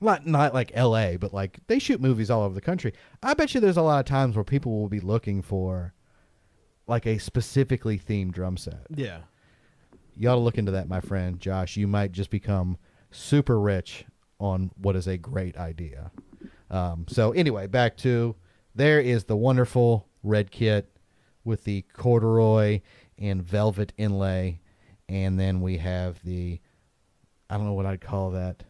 not 0.00 0.26
not 0.26 0.52
like 0.54 0.70
L.A., 0.74 1.16
but 1.16 1.32
like 1.32 1.60
they 1.66 1.78
shoot 1.78 2.00
movies 2.00 2.30
all 2.30 2.42
over 2.42 2.54
the 2.54 2.60
country. 2.60 2.92
I 3.22 3.34
bet 3.34 3.54
you 3.54 3.60
there's 3.60 3.76
a 3.76 3.82
lot 3.82 4.00
of 4.00 4.06
times 4.06 4.34
where 4.36 4.44
people 4.44 4.72
will 4.78 4.88
be 4.88 5.00
looking 5.00 5.40
for 5.42 5.94
like 6.86 7.06
a 7.06 7.18
specifically 7.18 7.98
themed 7.98 8.32
drum 8.32 8.56
set. 8.56 8.86
Yeah. 8.94 9.20
You 10.16 10.28
ought 10.28 10.34
to 10.34 10.40
look 10.40 10.58
into 10.58 10.72
that, 10.72 10.88
my 10.88 11.00
friend 11.00 11.38
Josh. 11.40 11.76
You 11.76 11.86
might 11.86 12.12
just 12.12 12.30
become 12.30 12.76
super 13.10 13.58
rich 13.60 14.04
on 14.38 14.70
what 14.76 14.96
is 14.96 15.06
a 15.06 15.16
great 15.16 15.56
idea. 15.56 16.10
Um, 16.70 17.06
so 17.08 17.32
anyway, 17.32 17.66
back 17.66 17.96
to 17.98 18.36
there 18.74 19.00
is 19.00 19.24
the 19.24 19.36
wonderful 19.36 20.06
red 20.22 20.50
kit 20.50 20.88
with 21.44 21.64
the 21.64 21.82
corduroy 21.92 22.80
and 23.18 23.42
velvet 23.42 23.92
inlay, 23.96 24.60
and 25.08 25.38
then 25.38 25.60
we 25.60 25.78
have 25.78 26.22
the 26.24 26.60
I 27.48 27.56
don't 27.56 27.66
know 27.66 27.72
what 27.72 27.86
I'd 27.86 28.00
call 28.00 28.30
that. 28.30 28.62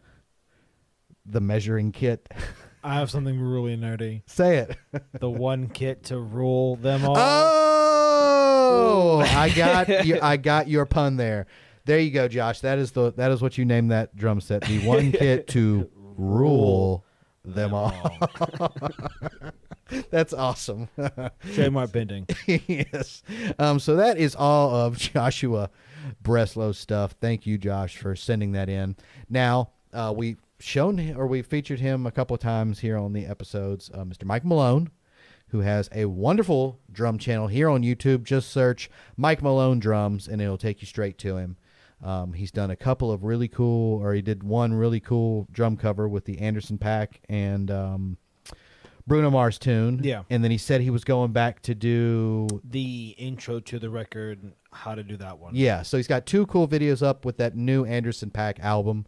The 1.25 1.39
measuring 1.39 1.91
kit. 1.91 2.27
I 2.83 2.95
have 2.95 3.11
something 3.11 3.39
really 3.39 3.77
nerdy. 3.77 4.23
Say 4.25 4.57
it. 4.57 4.75
The 5.19 5.29
one 5.29 5.69
kit 5.69 6.05
to 6.05 6.19
rule 6.19 6.77
them 6.77 7.05
all. 7.05 7.15
Oh, 7.15 9.19
I 9.19 9.49
got 9.49 10.05
you, 10.05 10.17
I 10.21 10.37
got 10.37 10.67
your 10.67 10.87
pun 10.87 11.17
there. 11.17 11.45
There 11.85 11.99
you 11.99 12.09
go, 12.09 12.27
Josh. 12.27 12.61
That 12.61 12.79
is 12.79 12.91
the 12.91 13.13
that 13.13 13.31
is 13.31 13.41
what 13.41 13.57
you 13.57 13.65
name 13.65 13.89
that 13.89 14.15
drum 14.15 14.41
set. 14.41 14.63
The 14.63 14.79
one 14.79 15.11
kit 15.11 15.47
to 15.49 15.89
rule 15.95 17.05
them 17.45 17.73
all. 17.75 18.17
That's 20.09 20.33
awesome. 20.33 20.89
Trademark 21.53 21.91
bending. 21.91 22.27
yes. 22.47 23.23
Um, 23.59 23.79
so 23.79 23.95
that 23.95 24.17
is 24.17 24.35
all 24.35 24.75
of 24.75 24.97
Joshua 24.97 25.69
Breslow 26.23 26.73
stuff. 26.73 27.15
Thank 27.19 27.45
you, 27.45 27.57
Josh, 27.57 27.97
for 27.97 28.15
sending 28.15 28.53
that 28.53 28.69
in. 28.69 28.95
Now, 29.29 29.71
uh, 29.93 30.13
we've 30.15 30.41
shown 30.59 31.15
or 31.15 31.27
we've 31.27 31.45
featured 31.45 31.79
him 31.79 32.05
a 32.05 32.11
couple 32.11 32.33
of 32.33 32.39
times 32.39 32.79
here 32.79 32.97
on 32.97 33.13
the 33.13 33.25
episodes. 33.25 33.89
Uh, 33.93 34.03
Mr. 34.03 34.25
Mike 34.25 34.45
Malone, 34.45 34.89
who 35.49 35.61
has 35.61 35.89
a 35.93 36.05
wonderful 36.05 36.79
drum 36.91 37.17
channel 37.17 37.47
here 37.47 37.69
on 37.69 37.83
YouTube. 37.83 38.23
Just 38.23 38.49
search 38.49 38.89
Mike 39.17 39.41
Malone 39.41 39.79
Drums 39.79 40.27
and 40.27 40.41
it'll 40.41 40.57
take 40.57 40.81
you 40.81 40.87
straight 40.87 41.17
to 41.19 41.37
him. 41.37 41.57
Um, 42.03 42.33
he's 42.33 42.51
done 42.51 42.71
a 42.71 42.75
couple 42.75 43.11
of 43.11 43.23
really 43.23 43.47
cool, 43.47 44.01
or 44.01 44.15
he 44.15 44.23
did 44.23 44.41
one 44.41 44.73
really 44.73 44.99
cool 44.99 45.47
drum 45.51 45.77
cover 45.77 46.07
with 46.07 46.25
the 46.25 46.39
Anderson 46.39 46.79
.Paak 46.79 47.17
and 47.29 47.69
um, 47.69 48.17
Bruno 49.07 49.29
Mars 49.29 49.57
tune. 49.57 50.01
Yeah. 50.03 50.23
And 50.29 50.43
then 50.43 50.51
he 50.51 50.57
said 50.57 50.81
he 50.81 50.89
was 50.89 51.03
going 51.03 51.31
back 51.31 51.61
to 51.63 51.75
do 51.75 52.47
The 52.63 53.15
intro 53.17 53.59
to 53.59 53.79
the 53.79 53.89
record, 53.89 54.53
how 54.71 54.95
to 54.95 55.03
do 55.03 55.17
that 55.17 55.39
one. 55.39 55.55
yeah, 55.55 55.81
so 55.81 55.97
he's 55.97 56.07
got 56.07 56.25
two 56.25 56.45
cool 56.45 56.67
videos 56.67 57.05
up 57.05 57.25
with 57.25 57.37
that 57.37 57.55
new 57.55 57.85
Anderson 57.85 58.29
.Paak 58.29 58.59
album. 58.59 59.05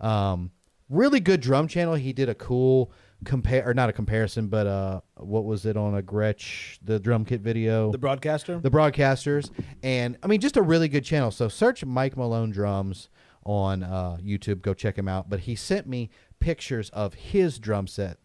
Um, 0.00 0.50
really 0.88 1.20
good 1.20 1.40
drum 1.40 1.68
channel. 1.68 1.94
He 1.94 2.12
did 2.12 2.28
a 2.28 2.34
cool 2.34 2.92
compare 3.24 3.66
or 3.66 3.72
not 3.72 3.88
a 3.88 3.92
comparison, 3.92 4.48
but 4.48 4.66
uh, 4.66 5.00
what 5.16 5.44
was 5.44 5.64
it 5.64 5.76
on 5.76 5.96
a 5.96 6.02
Gretsch 6.02 6.78
the 6.82 6.98
drum 6.98 7.24
kit 7.24 7.40
video? 7.40 7.90
The 7.90 7.98
broadcaster? 7.98 8.58
the 8.58 8.70
broadcasters, 8.70 9.50
and 9.82 10.18
I 10.22 10.26
mean 10.26 10.40
just 10.40 10.56
a 10.56 10.62
really 10.62 10.88
good 10.88 11.04
channel. 11.04 11.30
So 11.30 11.48
search 11.48 11.84
Mike 11.84 12.16
Malone 12.16 12.50
drums 12.50 13.08
on 13.44 13.82
uh, 13.82 14.18
YouTube. 14.22 14.60
Go 14.60 14.74
check 14.74 14.98
him 14.98 15.08
out. 15.08 15.30
But 15.30 15.40
he 15.40 15.54
sent 15.54 15.86
me 15.86 16.10
pictures 16.40 16.90
of 16.90 17.14
his 17.14 17.58
drum 17.58 17.86
set 17.86 18.18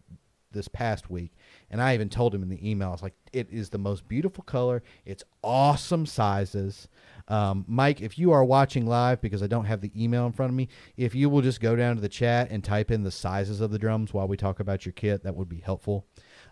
this 0.52 0.68
past 0.68 1.10
week, 1.10 1.32
and 1.70 1.80
I 1.80 1.94
even 1.94 2.08
told 2.08 2.34
him 2.34 2.42
in 2.42 2.48
the 2.48 2.70
email, 2.70 2.88
I 2.88 2.92
was 2.92 3.02
like, 3.02 3.14
"It 3.32 3.48
is 3.50 3.70
the 3.70 3.78
most 3.78 4.06
beautiful 4.08 4.44
color. 4.44 4.82
It's 5.04 5.24
awesome 5.42 6.06
sizes." 6.06 6.88
Um, 7.28 7.64
Mike, 7.68 8.00
if 8.00 8.18
you 8.18 8.32
are 8.32 8.44
watching 8.44 8.86
live, 8.86 9.20
because 9.20 9.42
I 9.42 9.46
don't 9.46 9.64
have 9.64 9.80
the 9.80 9.92
email 9.96 10.26
in 10.26 10.32
front 10.32 10.50
of 10.50 10.56
me, 10.56 10.68
if 10.96 11.14
you 11.14 11.30
will 11.30 11.42
just 11.42 11.60
go 11.60 11.76
down 11.76 11.96
to 11.96 12.02
the 12.02 12.08
chat 12.08 12.50
and 12.50 12.62
type 12.62 12.90
in 12.90 13.02
the 13.02 13.10
sizes 13.10 13.60
of 13.60 13.70
the 13.70 13.78
drums 13.78 14.12
while 14.12 14.28
we 14.28 14.36
talk 14.36 14.60
about 14.60 14.84
your 14.84 14.92
kit, 14.92 15.22
that 15.22 15.36
would 15.36 15.48
be 15.48 15.60
helpful. 15.60 16.06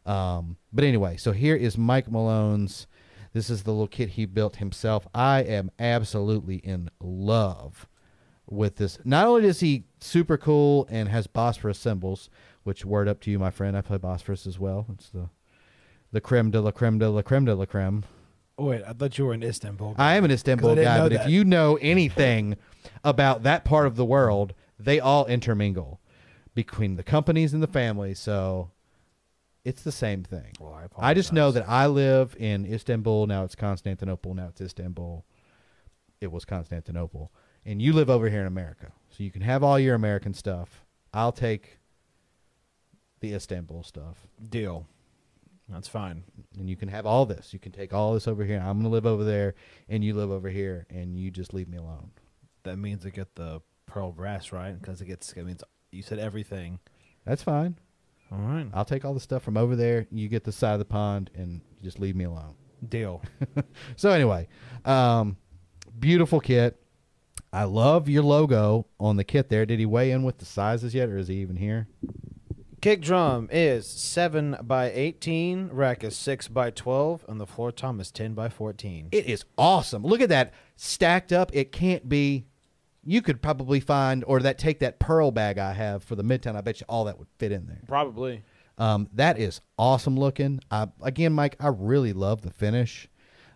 Um, 0.06 0.56
but 0.72 0.84
anyway, 0.84 1.16
so 1.16 1.32
here 1.32 1.56
is 1.56 1.76
Mike 1.76 2.10
Malone's. 2.10 2.86
This 3.32 3.50
is 3.50 3.62
the 3.62 3.70
little 3.70 3.86
kit 3.86 4.10
he 4.10 4.26
built 4.26 4.56
himself. 4.56 5.06
I 5.14 5.42
am 5.42 5.70
absolutely 5.78 6.56
in 6.56 6.90
love 7.00 7.86
with 8.48 8.76
this. 8.76 8.98
Not 9.04 9.26
only 9.26 9.46
is 9.46 9.60
he 9.60 9.84
super 10.00 10.36
cool 10.36 10.88
and 10.90 11.08
has 11.08 11.28
Bosphorus 11.28 11.78
cymbals, 11.78 12.28
which 12.62 12.84
word 12.84 13.08
up 13.08 13.20
to 13.20 13.30
you, 13.30 13.38
my 13.38 13.50
friend. 13.50 13.76
I 13.76 13.80
play 13.80 13.98
Bosphorus 13.98 14.46
as 14.46 14.58
well. 14.58 14.86
It's 14.92 15.10
the 15.10 15.28
the 16.12 16.20
creme 16.20 16.50
de 16.50 16.60
la 16.60 16.70
creme 16.70 16.98
de 16.98 17.08
la 17.08 17.22
creme 17.22 17.44
de 17.44 17.54
la 17.54 17.64
creme. 17.64 18.04
Oh, 18.58 18.66
wait, 18.66 18.82
I 18.86 18.92
thought 18.92 19.16
you 19.16 19.24
were 19.24 19.32
in 19.32 19.42
Istanbul. 19.42 19.94
I 19.96 20.16
am 20.16 20.24
an 20.24 20.30
Istanbul 20.30 20.74
guy, 20.74 20.98
but 21.00 21.12
if 21.12 21.26
you 21.26 21.44
know 21.44 21.78
anything 21.80 22.56
about 23.02 23.42
that 23.44 23.64
part 23.64 23.86
of 23.86 23.96
the 23.96 24.04
world, 24.04 24.52
they 24.78 25.00
all 25.00 25.24
intermingle 25.26 26.00
between 26.54 26.96
the 26.96 27.02
companies 27.02 27.54
and 27.54 27.62
the 27.62 27.66
families. 27.66 28.18
So 28.18 28.70
it's 29.64 29.82
the 29.82 29.92
same 29.92 30.24
thing. 30.24 30.52
Well, 30.60 30.74
I 30.74 31.10
I 31.10 31.14
just 31.14 31.32
know 31.32 31.50
that 31.52 31.68
I 31.68 31.86
live 31.86 32.36
in 32.38 32.66
Istanbul. 32.66 33.26
Now 33.26 33.44
it's 33.44 33.54
Constantinople. 33.54 34.34
Now 34.34 34.48
it's 34.48 34.60
Istanbul. 34.60 35.24
It 36.20 36.30
was 36.30 36.44
Constantinople. 36.44 37.32
And 37.64 37.80
you 37.80 37.92
live 37.92 38.10
over 38.10 38.28
here 38.28 38.42
in 38.42 38.46
America. 38.46 38.92
So 39.10 39.22
you 39.22 39.30
can 39.30 39.42
have 39.42 39.62
all 39.62 39.78
your 39.78 39.94
American 39.94 40.34
stuff. 40.34 40.84
I'll 41.12 41.32
take 41.32 41.78
the 43.20 43.34
Istanbul 43.34 43.82
stuff. 43.82 44.26
Deal. 44.48 44.86
That's 45.68 45.88
fine. 45.88 46.24
And 46.58 46.68
you 46.68 46.76
can 46.76 46.88
have 46.88 47.06
all 47.06 47.26
this. 47.26 47.52
You 47.52 47.58
can 47.58 47.72
take 47.72 47.92
all 47.92 48.14
this 48.14 48.26
over 48.26 48.44
here. 48.44 48.58
I'm 48.58 48.78
going 48.78 48.82
to 48.82 48.88
live 48.88 49.06
over 49.06 49.22
there, 49.24 49.54
and 49.88 50.04
you 50.04 50.14
live 50.14 50.30
over 50.30 50.48
here, 50.48 50.86
and 50.90 51.16
you 51.16 51.30
just 51.30 51.54
leave 51.54 51.68
me 51.68 51.78
alone. 51.78 52.10
That 52.64 52.76
means 52.76 53.06
I 53.06 53.10
get 53.10 53.36
the 53.36 53.60
pearl 53.86 54.12
brass, 54.12 54.52
right? 54.52 54.78
Because 54.78 55.00
it 55.00 55.06
gets, 55.06 55.32
it 55.32 55.44
means 55.46 55.62
you 55.92 56.02
said 56.02 56.18
everything. 56.18 56.80
That's 57.24 57.42
fine. 57.42 57.76
All 58.32 58.38
right. 58.38 58.66
I'll 58.72 58.84
take 58.84 59.04
all 59.04 59.14
the 59.14 59.20
stuff 59.20 59.42
from 59.42 59.56
over 59.56 59.76
there. 59.76 60.06
You 60.10 60.28
get 60.28 60.44
the 60.44 60.52
side 60.52 60.72
of 60.72 60.78
the 60.80 60.84
pond, 60.84 61.30
and 61.34 61.60
you 61.78 61.84
just 61.84 62.00
leave 62.00 62.16
me 62.16 62.24
alone. 62.24 62.54
Deal. 62.88 63.22
So 63.96 64.10
anyway, 64.10 64.48
um, 64.86 65.36
beautiful 65.98 66.40
kit. 66.40 66.80
I 67.52 67.64
love 67.64 68.08
your 68.08 68.22
logo 68.22 68.86
on 68.98 69.16
the 69.16 69.24
kit 69.24 69.48
there. 69.48 69.66
Did 69.66 69.78
he 69.78 69.86
weigh 69.86 70.12
in 70.12 70.22
with 70.22 70.38
the 70.38 70.44
sizes 70.44 70.94
yet, 70.94 71.08
or 71.08 71.18
is 71.18 71.28
he 71.28 71.36
even 71.36 71.56
here? 71.56 71.88
Kick 72.80 73.02
drum 73.02 73.50
is 73.52 73.86
7 73.86 74.56
by 74.62 74.90
18, 74.90 75.68
rack 75.70 76.02
is 76.02 76.16
6 76.16 76.48
by 76.48 76.70
12, 76.70 77.26
and 77.28 77.38
the 77.38 77.46
floor 77.46 77.70
tom 77.70 78.00
is 78.00 78.10
10 78.10 78.32
by 78.32 78.48
14. 78.48 79.08
It 79.12 79.26
is 79.26 79.44
awesome. 79.58 80.02
Look 80.02 80.22
at 80.22 80.30
that 80.30 80.54
stacked 80.76 81.30
up. 81.30 81.50
It 81.54 81.72
can't 81.72 82.08
be. 82.08 82.46
You 83.04 83.20
could 83.20 83.42
probably 83.42 83.80
find, 83.80 84.24
or 84.26 84.40
that 84.40 84.56
take 84.56 84.78
that 84.78 84.98
pearl 84.98 85.30
bag 85.30 85.58
I 85.58 85.74
have 85.74 86.02
for 86.02 86.14
the 86.14 86.24
midtown. 86.24 86.56
I 86.56 86.62
bet 86.62 86.80
you 86.80 86.86
all 86.88 87.04
that 87.04 87.18
would 87.18 87.28
fit 87.38 87.52
in 87.52 87.66
there. 87.66 87.82
Probably. 87.86 88.42
Um, 88.78 89.10
that 89.12 89.38
is 89.38 89.60
awesome 89.78 90.18
looking. 90.18 90.60
I, 90.70 90.88
again, 91.02 91.34
Mike, 91.34 91.56
I 91.60 91.68
really 91.68 92.14
love 92.14 92.40
the 92.40 92.50
finish. 92.50 93.08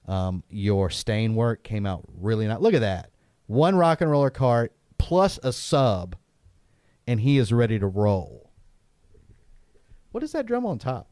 Um, 0.06 0.44
your 0.50 0.90
stain 0.90 1.34
work 1.34 1.64
came 1.64 1.86
out 1.86 2.04
really 2.14 2.46
nice. 2.46 2.60
Look 2.60 2.74
at 2.74 2.82
that. 2.82 3.10
One 3.46 3.74
rock 3.74 4.02
and 4.02 4.10
roller 4.10 4.28
cart 4.28 4.74
plus 4.98 5.38
a 5.42 5.50
sub, 5.50 6.14
and 7.06 7.20
he 7.20 7.38
is 7.38 7.54
ready 7.54 7.78
to 7.78 7.86
roll. 7.86 8.43
What 10.14 10.22
is 10.22 10.30
that 10.30 10.46
drum 10.46 10.64
on 10.64 10.78
top? 10.78 11.10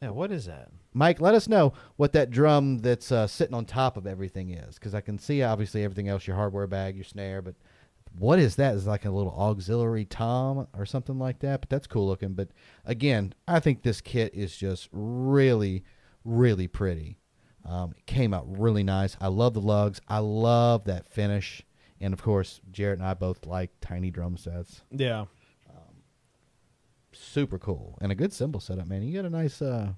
Yeah, 0.00 0.08
what 0.08 0.32
is 0.32 0.46
that? 0.46 0.70
Mike, 0.94 1.20
let 1.20 1.34
us 1.34 1.46
know 1.46 1.74
what 1.96 2.14
that 2.14 2.30
drum 2.30 2.78
that's 2.78 3.12
uh, 3.12 3.26
sitting 3.26 3.52
on 3.52 3.66
top 3.66 3.98
of 3.98 4.06
everything 4.06 4.48
is, 4.48 4.76
because 4.76 4.94
I 4.94 5.02
can 5.02 5.18
see 5.18 5.42
obviously 5.42 5.84
everything 5.84 6.08
else, 6.08 6.26
your 6.26 6.36
hardware 6.36 6.66
bag, 6.66 6.94
your 6.94 7.04
snare, 7.04 7.42
but 7.42 7.54
what 8.18 8.38
is 8.38 8.56
that? 8.56 8.76
Is 8.76 8.86
it 8.86 8.88
like 8.88 9.04
a 9.04 9.10
little 9.10 9.34
auxiliary 9.38 10.06
tom 10.06 10.66
or 10.74 10.86
something 10.86 11.18
like 11.18 11.40
that? 11.40 11.60
But 11.60 11.68
that's 11.68 11.86
cool 11.86 12.06
looking. 12.06 12.32
But 12.32 12.48
again, 12.86 13.34
I 13.46 13.60
think 13.60 13.82
this 13.82 14.00
kit 14.00 14.34
is 14.34 14.56
just 14.56 14.88
really, 14.90 15.84
really 16.24 16.68
pretty. 16.68 17.18
Um, 17.66 17.92
it 17.94 18.06
came 18.06 18.32
out 18.32 18.46
really 18.58 18.84
nice. 18.84 19.18
I 19.20 19.26
love 19.26 19.52
the 19.52 19.60
lugs. 19.60 20.00
I 20.08 20.20
love 20.20 20.84
that 20.84 21.12
finish, 21.12 21.60
and 22.00 22.14
of 22.14 22.22
course, 22.22 22.62
Jarrett 22.72 23.00
and 23.00 23.06
I 23.06 23.12
both 23.12 23.44
like 23.44 23.70
tiny 23.82 24.10
drum 24.10 24.38
sets. 24.38 24.80
Yeah. 24.90 25.26
Super 27.18 27.58
cool 27.58 27.98
and 28.00 28.12
a 28.12 28.14
good 28.14 28.32
cymbal 28.32 28.60
setup, 28.60 28.86
man. 28.86 29.02
You 29.02 29.14
got 29.14 29.24
a 29.24 29.30
nice, 29.30 29.62
uh, 29.62 29.92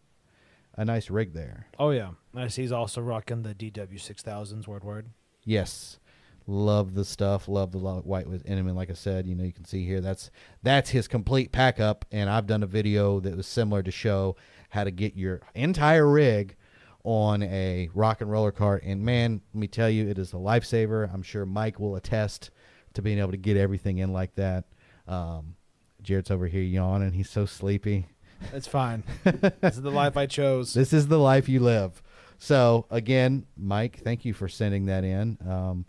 a 0.74 0.84
nice 0.84 1.10
rig 1.10 1.32
there. 1.34 1.66
Oh, 1.78 1.90
yeah. 1.90 2.10
I 2.34 2.48
see 2.48 2.62
he's 2.62 2.72
also 2.72 3.00
rocking 3.00 3.42
the 3.42 3.54
DW6000s, 3.54 4.66
word 4.66 4.84
word. 4.84 5.10
Yes, 5.44 5.98
love 6.46 6.94
the 6.94 7.04
stuff. 7.04 7.48
Love 7.48 7.72
the 7.72 7.78
white 7.78 8.28
with 8.28 8.48
enemy. 8.48 8.72
Like 8.72 8.90
I 8.90 8.94
said, 8.94 9.26
you 9.26 9.34
know, 9.34 9.44
you 9.44 9.52
can 9.52 9.64
see 9.64 9.84
here 9.84 10.00
that's 10.00 10.30
that's 10.62 10.90
his 10.90 11.08
complete 11.08 11.52
pack 11.52 11.80
up. 11.80 12.04
And 12.12 12.30
I've 12.30 12.46
done 12.46 12.62
a 12.62 12.66
video 12.66 13.20
that 13.20 13.36
was 13.36 13.46
similar 13.46 13.82
to 13.82 13.90
show 13.90 14.36
how 14.70 14.84
to 14.84 14.90
get 14.90 15.16
your 15.16 15.40
entire 15.54 16.08
rig 16.08 16.56
on 17.04 17.42
a 17.42 17.88
rock 17.94 18.20
and 18.20 18.30
roller 18.30 18.52
cart. 18.52 18.82
And 18.84 19.04
man, 19.04 19.40
let 19.54 19.60
me 19.60 19.68
tell 19.68 19.90
you, 19.90 20.08
it 20.08 20.18
is 20.18 20.32
a 20.32 20.36
lifesaver. 20.36 21.12
I'm 21.12 21.22
sure 21.22 21.46
Mike 21.46 21.80
will 21.80 21.96
attest 21.96 22.50
to 22.94 23.02
being 23.02 23.18
able 23.18 23.30
to 23.30 23.36
get 23.36 23.56
everything 23.56 23.98
in 23.98 24.12
like 24.12 24.34
that. 24.36 24.64
Um, 25.06 25.54
Jarrett's 26.02 26.30
over 26.30 26.46
here 26.46 26.62
yawning. 26.62 27.12
He's 27.12 27.30
so 27.30 27.46
sleepy. 27.46 28.06
It's 28.52 28.68
fine. 28.68 29.02
this 29.24 29.76
is 29.76 29.82
the 29.82 29.90
life 29.90 30.16
I 30.16 30.26
chose. 30.26 30.72
This 30.74 30.92
is 30.92 31.08
the 31.08 31.18
life 31.18 31.48
you 31.48 31.60
live. 31.60 32.02
So 32.38 32.86
again, 32.90 33.46
Mike, 33.56 34.00
thank 34.04 34.24
you 34.24 34.32
for 34.32 34.48
sending 34.48 34.86
that 34.86 35.04
in. 35.04 35.38
Um, 35.46 35.86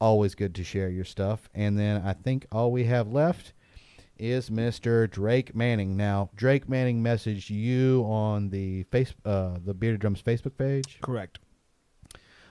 always 0.00 0.34
good 0.34 0.54
to 0.54 0.64
share 0.64 0.88
your 0.88 1.04
stuff. 1.04 1.48
And 1.54 1.78
then 1.78 2.02
I 2.04 2.12
think 2.12 2.46
all 2.52 2.70
we 2.70 2.84
have 2.84 3.12
left 3.12 3.52
is 4.18 4.50
Mr. 4.50 5.10
Drake 5.10 5.54
Manning. 5.54 5.96
Now, 5.96 6.30
Drake 6.36 6.68
Manning 6.68 7.02
messaged 7.02 7.50
you 7.50 8.04
on 8.06 8.50
the 8.50 8.84
face, 8.84 9.12
uh, 9.24 9.56
the 9.64 9.74
Bearded 9.74 10.00
Drums 10.00 10.22
Facebook 10.22 10.56
page. 10.56 10.98
Correct. 11.00 11.38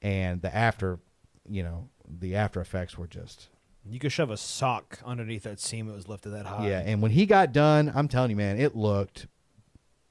And 0.00 0.42
the 0.42 0.54
after 0.54 0.98
you 1.48 1.62
know, 1.62 1.88
the 2.08 2.36
after 2.36 2.60
effects 2.60 2.96
were 2.98 3.06
just 3.06 3.48
you 3.84 3.98
could 3.98 4.12
shove 4.12 4.30
a 4.30 4.36
sock 4.36 5.00
underneath 5.04 5.42
that 5.42 5.58
seam. 5.58 5.88
It 5.88 5.94
was 5.94 6.08
lifted 6.08 6.30
that 6.30 6.46
high. 6.46 6.68
Yeah, 6.68 6.82
and 6.84 7.02
when 7.02 7.10
he 7.10 7.26
got 7.26 7.52
done, 7.52 7.90
I'm 7.94 8.08
telling 8.08 8.30
you, 8.30 8.36
man, 8.36 8.58
it 8.58 8.76
looked 8.76 9.26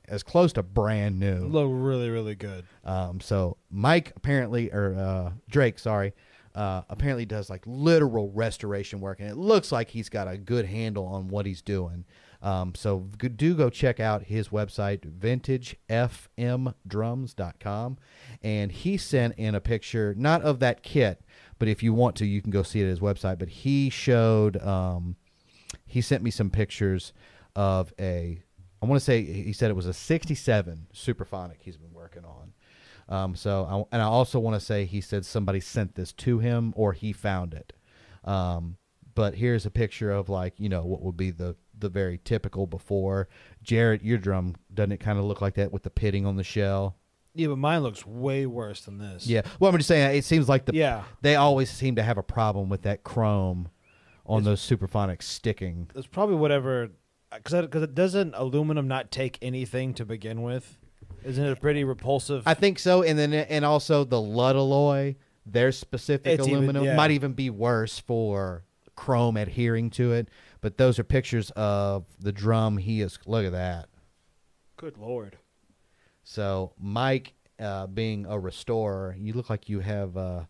as 0.07 0.23
close 0.23 0.51
to 0.53 0.63
brand 0.63 1.19
new. 1.19 1.45
It 1.45 1.51
looked 1.51 1.73
really 1.73 2.09
really 2.09 2.35
good. 2.35 2.65
Um, 2.83 3.21
so 3.21 3.57
Mike 3.69 4.13
apparently, 4.15 4.71
or 4.71 4.95
uh, 4.95 5.31
Drake, 5.49 5.79
sorry, 5.79 6.13
uh, 6.53 6.81
apparently 6.89 7.25
does 7.25 7.49
like 7.49 7.63
literal 7.65 8.29
restoration 8.31 8.99
work, 8.99 9.19
and 9.19 9.29
it 9.29 9.37
looks 9.37 9.71
like 9.71 9.89
he's 9.89 10.09
got 10.09 10.27
a 10.27 10.37
good 10.37 10.65
handle 10.65 11.05
on 11.05 11.29
what 11.29 11.45
he's 11.45 11.61
doing. 11.61 12.05
Um, 12.41 12.73
so 12.75 13.07
do 13.17 13.53
go 13.53 13.69
check 13.69 13.99
out 13.99 14.23
his 14.23 14.47
website, 14.49 15.01
vintagefmdrums.com. 15.01 17.97
And 18.41 18.71
he 18.71 18.97
sent 18.97 19.35
in 19.37 19.53
a 19.53 19.61
picture, 19.61 20.15
not 20.17 20.41
of 20.41 20.57
that 20.59 20.81
kit, 20.81 21.21
but 21.59 21.67
if 21.67 21.83
you 21.83 21.93
want 21.93 22.15
to, 22.17 22.25
you 22.25 22.41
can 22.41 22.49
go 22.51 22.63
see 22.63 22.81
it 22.81 22.85
at 22.85 22.89
his 22.89 22.99
website. 22.99 23.37
But 23.37 23.49
he 23.49 23.91
showed, 23.91 24.59
um, 24.63 25.17
he 25.85 26.01
sent 26.01 26.23
me 26.23 26.31
some 26.31 26.49
pictures 26.49 27.13
of 27.55 27.93
a, 27.99 28.41
I 28.81 28.87
want 28.87 28.99
to 28.99 29.05
say, 29.05 29.23
he 29.23 29.53
said 29.53 29.69
it 29.69 29.75
was 29.75 29.85
a 29.85 29.93
67 29.93 30.87
Supraphonic 30.93 31.57
he's 31.59 31.77
been 31.77 31.93
working 31.93 32.25
on. 32.25 32.53
Um, 33.07 33.35
so, 33.35 33.87
I, 33.91 33.95
and 33.95 34.01
I 34.01 34.05
also 34.05 34.39
want 34.39 34.59
to 34.59 34.65
say 34.65 34.85
he 34.85 35.01
said 35.01 35.23
somebody 35.25 35.59
sent 35.59 35.93
this 35.95 36.11
to 36.13 36.39
him 36.39 36.73
or 36.75 36.93
he 36.93 37.13
found 37.13 37.53
it. 37.53 37.73
Um, 38.23 38.77
but 39.15 39.35
here's 39.35 39.65
a 39.65 39.71
picture 39.71 40.11
of 40.11 40.29
like 40.29 40.53
you 40.57 40.69
know 40.69 40.83
what 40.83 41.01
would 41.01 41.17
be 41.17 41.31
the 41.31 41.55
the 41.81 41.89
very 41.89 42.19
typical 42.23 42.65
before. 42.67 43.27
Jarrett, 43.61 44.03
your 44.03 44.17
drum 44.17 44.55
doesn't 44.73 44.93
it 44.93 44.99
kind 44.99 45.19
of 45.19 45.25
look 45.25 45.41
like 45.41 45.55
that 45.55 45.71
with 45.71 45.83
the 45.83 45.89
pitting 45.89 46.25
on 46.25 46.35
the 46.37 46.43
shell? 46.43 46.95
Yeah, 47.33 47.47
but 47.47 47.57
mine 47.57 47.81
looks 47.81 48.05
way 48.05 48.45
worse 48.45 48.81
than 48.81 48.97
this. 48.97 49.25
Yeah. 49.27 49.41
Well, 49.59 49.71
I'm 49.71 49.77
just 49.77 49.87
saying 49.87 50.15
it 50.17 50.25
seems 50.25 50.49
like 50.49 50.65
the 50.65 50.73
Yeah. 50.75 51.03
they 51.21 51.35
always 51.35 51.69
seem 51.69 51.95
to 51.95 52.03
have 52.03 52.17
a 52.17 52.23
problem 52.23 52.69
with 52.69 52.81
that 52.83 53.03
chrome 53.03 53.69
on 54.25 54.43
those 54.43 54.61
Supraphonics 54.61 55.23
sticking. 55.23 55.89
It's 55.95 56.07
probably 56.07 56.35
whatever 56.35 56.89
because 57.33 57.61
because 57.61 57.83
it 57.83 57.95
doesn't 57.95 58.33
aluminum 58.35 58.87
not 58.87 59.11
take 59.11 59.37
anything 59.41 59.93
to 59.95 60.05
begin 60.05 60.41
with. 60.41 60.77
Isn't 61.23 61.45
it 61.45 61.51
a 61.51 61.55
pretty 61.55 61.83
repulsive? 61.83 62.43
I 62.45 62.53
think 62.53 62.79
so, 62.79 63.03
and 63.03 63.17
then 63.17 63.33
and 63.33 63.63
also 63.63 64.03
the 64.03 64.17
Ludalloy, 64.17 65.15
their 65.45 65.71
specific 65.71 66.33
It's 66.39 66.47
even- 66.47 66.57
aluminum 66.59 66.83
yeah. 66.83 66.95
might 66.95 67.11
even 67.11 67.33
be 67.33 67.49
worse 67.49 67.99
for 67.99 68.63
chrome 68.95 69.37
adhering 69.37 69.89
to 69.91 70.11
it. 70.11 70.27
But 70.61 70.77
those 70.77 70.99
are 70.99 71.03
pictures 71.03 71.49
of 71.51 72.05
the 72.19 72.31
drum. 72.31 72.77
He 72.77 73.01
is 73.01 73.17
look 73.25 73.45
at 73.45 73.51
that. 73.51 73.89
Good 74.77 74.97
lord. 74.97 75.37
So 76.23 76.73
Mike, 76.79 77.33
uh, 77.59 77.87
being 77.87 78.25
a 78.27 78.39
restorer, 78.39 79.15
you 79.17 79.33
look 79.33 79.49
like 79.49 79.69
you 79.69 79.79
have 79.79 80.15
uh, 80.15 80.45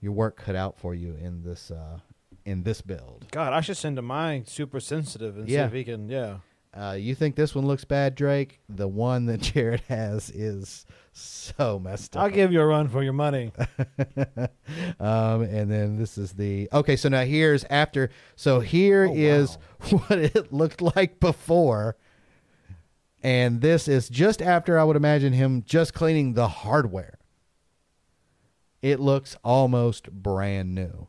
your 0.00 0.12
work 0.12 0.36
cut 0.36 0.56
out 0.56 0.78
for 0.78 0.94
you 0.94 1.16
in 1.20 1.42
this 1.42 1.70
uh, 1.70 1.98
in 2.44 2.62
this 2.64 2.82
build. 2.82 3.26
God, 3.30 3.52
I 3.52 3.60
should 3.60 3.76
send 3.76 3.98
him 3.98 4.04
mine 4.04 4.44
super 4.46 4.80
sensitive 4.80 5.36
and 5.38 5.48
see 5.48 5.54
if 5.54 5.72
he 5.72 5.84
can. 5.84 6.08
Yeah. 6.08 6.38
Uh, 6.74 6.96
you 6.98 7.14
think 7.14 7.36
this 7.36 7.54
one 7.54 7.66
looks 7.66 7.84
bad, 7.84 8.14
Drake? 8.14 8.60
The 8.68 8.88
one 8.88 9.26
that 9.26 9.40
Jarrett 9.42 9.82
has 9.88 10.30
is 10.30 10.86
so 11.12 11.78
messed 11.78 12.16
up. 12.16 12.22
I'll 12.22 12.30
give 12.30 12.50
you 12.52 12.60
a 12.62 12.66
run 12.66 12.88
for 12.88 13.02
your 13.02 13.12
money. 13.12 13.52
um, 14.98 15.42
and 15.42 15.70
then 15.70 15.98
this 15.98 16.16
is 16.16 16.32
the 16.32 16.68
okay. 16.72 16.96
So 16.96 17.10
now 17.10 17.24
here's 17.24 17.64
after. 17.64 18.08
So 18.36 18.60
here 18.60 19.06
Oh, 19.06 19.14
is 19.14 19.58
what 19.90 20.18
it 20.18 20.50
looked 20.52 20.80
like 20.80 21.20
before, 21.20 21.96
and 23.22 23.60
this 23.60 23.86
is 23.86 24.08
just 24.08 24.40
after. 24.40 24.78
I 24.78 24.84
would 24.84 24.96
imagine 24.96 25.34
him 25.34 25.64
just 25.66 25.92
cleaning 25.92 26.32
the 26.32 26.48
hardware. 26.48 27.18
It 28.80 28.98
looks 28.98 29.36
almost 29.44 30.10
brand 30.10 30.74
new. 30.74 31.08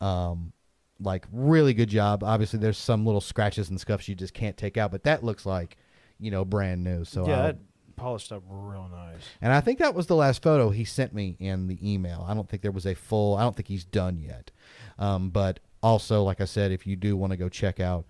Um, 0.00 0.52
like 1.00 1.26
really 1.32 1.74
good 1.74 1.88
job. 1.88 2.24
Obviously, 2.24 2.58
there's 2.58 2.78
some 2.78 3.06
little 3.06 3.20
scratches 3.20 3.70
and 3.70 3.80
scuffs 3.80 4.08
you 4.08 4.14
just 4.14 4.34
can't 4.34 4.56
take 4.56 4.76
out, 4.76 4.90
but 4.90 5.04
that 5.04 5.24
looks 5.24 5.46
like 5.46 5.76
you 6.18 6.30
know 6.30 6.44
brand 6.44 6.84
new. 6.84 7.04
So 7.04 7.26
yeah, 7.26 7.42
that 7.42 7.58
polished 7.96 8.32
up 8.32 8.42
real 8.48 8.88
nice. 8.90 9.22
and 9.42 9.52
I 9.52 9.60
think 9.60 9.78
that 9.80 9.94
was 9.94 10.06
the 10.06 10.16
last 10.16 10.42
photo 10.42 10.70
he 10.70 10.84
sent 10.84 11.12
me 11.12 11.36
in 11.38 11.66
the 11.66 11.78
email. 11.82 12.24
I 12.28 12.34
don't 12.34 12.48
think 12.48 12.62
there 12.62 12.72
was 12.72 12.86
a 12.86 12.94
full. 12.94 13.36
I 13.36 13.42
don't 13.42 13.56
think 13.56 13.68
he's 13.68 13.84
done 13.84 14.18
yet. 14.18 14.50
Um, 14.98 15.30
but 15.30 15.60
also, 15.82 16.22
like 16.22 16.40
I 16.40 16.44
said, 16.44 16.72
if 16.72 16.86
you 16.86 16.96
do 16.96 17.16
want 17.16 17.32
to 17.32 17.36
go 17.36 17.48
check 17.48 17.80
out 17.80 18.06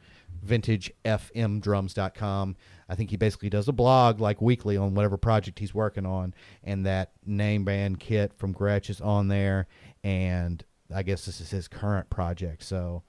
vintagefmdrums.com, 0.46 2.56
I 2.88 2.94
think 2.94 3.10
he 3.10 3.16
basically 3.16 3.50
does 3.50 3.68
a 3.68 3.72
blog 3.72 4.20
like 4.20 4.40
weekly 4.40 4.76
on 4.76 4.94
whatever 4.94 5.16
project 5.16 5.58
he's 5.58 5.74
working 5.74 6.06
on, 6.06 6.34
and 6.62 6.86
that 6.86 7.12
name 7.26 7.64
band 7.64 7.98
kit 8.00 8.32
from 8.34 8.54
Gretsch 8.54 8.90
is 8.90 9.00
on 9.00 9.28
there, 9.28 9.66
and 10.04 10.64
I 10.94 11.02
guess 11.02 11.26
this 11.26 11.40
is 11.40 11.50
his 11.50 11.68
current 11.68 12.08
project. 12.10 12.62
So, 12.62 13.02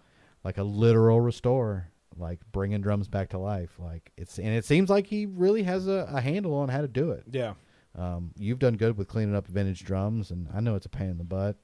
like 0.44 0.58
a 0.58 0.64
literal 0.64 1.22
restore, 1.22 1.90
like 2.18 2.40
bringing 2.52 2.82
drums 2.82 3.08
back 3.08 3.30
to 3.30 3.38
life. 3.38 3.72
Like 3.80 4.12
it's 4.18 4.38
and 4.38 4.50
it 4.50 4.66
seems 4.66 4.90
like 4.90 5.08
he 5.08 5.26
really 5.26 5.64
has 5.64 5.88
a, 5.88 6.10
a 6.12 6.22
handle 6.22 6.54
on 6.56 6.70
how 6.70 6.82
to 6.82 6.88
do 6.88 7.12
it. 7.12 7.24
Yeah. 7.32 7.54
Um, 7.98 8.32
you've 8.38 8.60
done 8.60 8.76
good 8.76 8.98
with 8.98 9.08
cleaning 9.08 9.36
up 9.36 9.48
vintage 9.48 9.84
drums, 9.84 10.32
and 10.32 10.48
I 10.54 10.60
know 10.60 10.76
it's 10.76 10.86
a 10.86 10.90
pain 10.90 11.10
in 11.10 11.18
the 11.18 11.24
butt. 11.24 11.58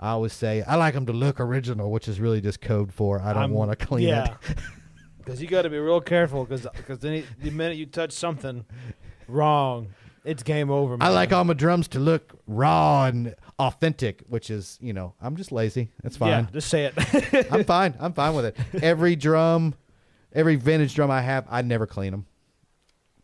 I 0.00 0.10
always 0.10 0.32
say 0.32 0.62
I 0.62 0.76
like 0.76 0.94
them 0.94 1.06
to 1.06 1.12
look 1.12 1.38
original, 1.38 1.90
which 1.90 2.08
is 2.08 2.18
really 2.18 2.40
just 2.40 2.60
code 2.60 2.92
for 2.92 3.20
I 3.20 3.32
don't 3.32 3.52
want 3.52 3.70
to 3.70 3.76
clean 3.76 4.08
yeah. 4.08 4.36
it. 4.48 4.58
Because 5.18 5.40
you 5.40 5.46
got 5.46 5.62
to 5.62 5.70
be 5.70 5.78
real 5.78 6.00
careful 6.00 6.44
because 6.44 6.66
he- 7.02 7.24
the 7.40 7.50
minute 7.50 7.76
you 7.76 7.86
touch 7.86 8.10
something 8.10 8.64
wrong, 9.28 9.90
it's 10.24 10.42
game 10.42 10.70
over. 10.70 10.96
I 11.00 11.08
like 11.08 11.32
all 11.32 11.44
my 11.44 11.54
drums 11.54 11.88
to 11.88 11.98
look 11.98 12.38
raw 12.46 13.06
and 13.06 13.34
authentic, 13.58 14.22
which 14.28 14.50
is 14.50 14.78
you 14.80 14.92
know 14.92 15.14
I'm 15.20 15.36
just 15.36 15.52
lazy. 15.52 15.90
That's 16.02 16.16
fine. 16.16 16.30
Yeah, 16.30 16.46
just 16.52 16.68
say 16.68 16.92
it. 16.94 17.46
I'm 17.52 17.64
fine. 17.64 17.94
I'm 17.98 18.12
fine 18.12 18.34
with 18.34 18.46
it. 18.46 18.56
Every 18.82 19.16
drum, 19.16 19.74
every 20.32 20.56
vintage 20.56 20.94
drum 20.94 21.10
I 21.10 21.20
have, 21.20 21.46
I 21.50 21.62
never 21.62 21.86
clean 21.86 22.12
them. 22.12 22.26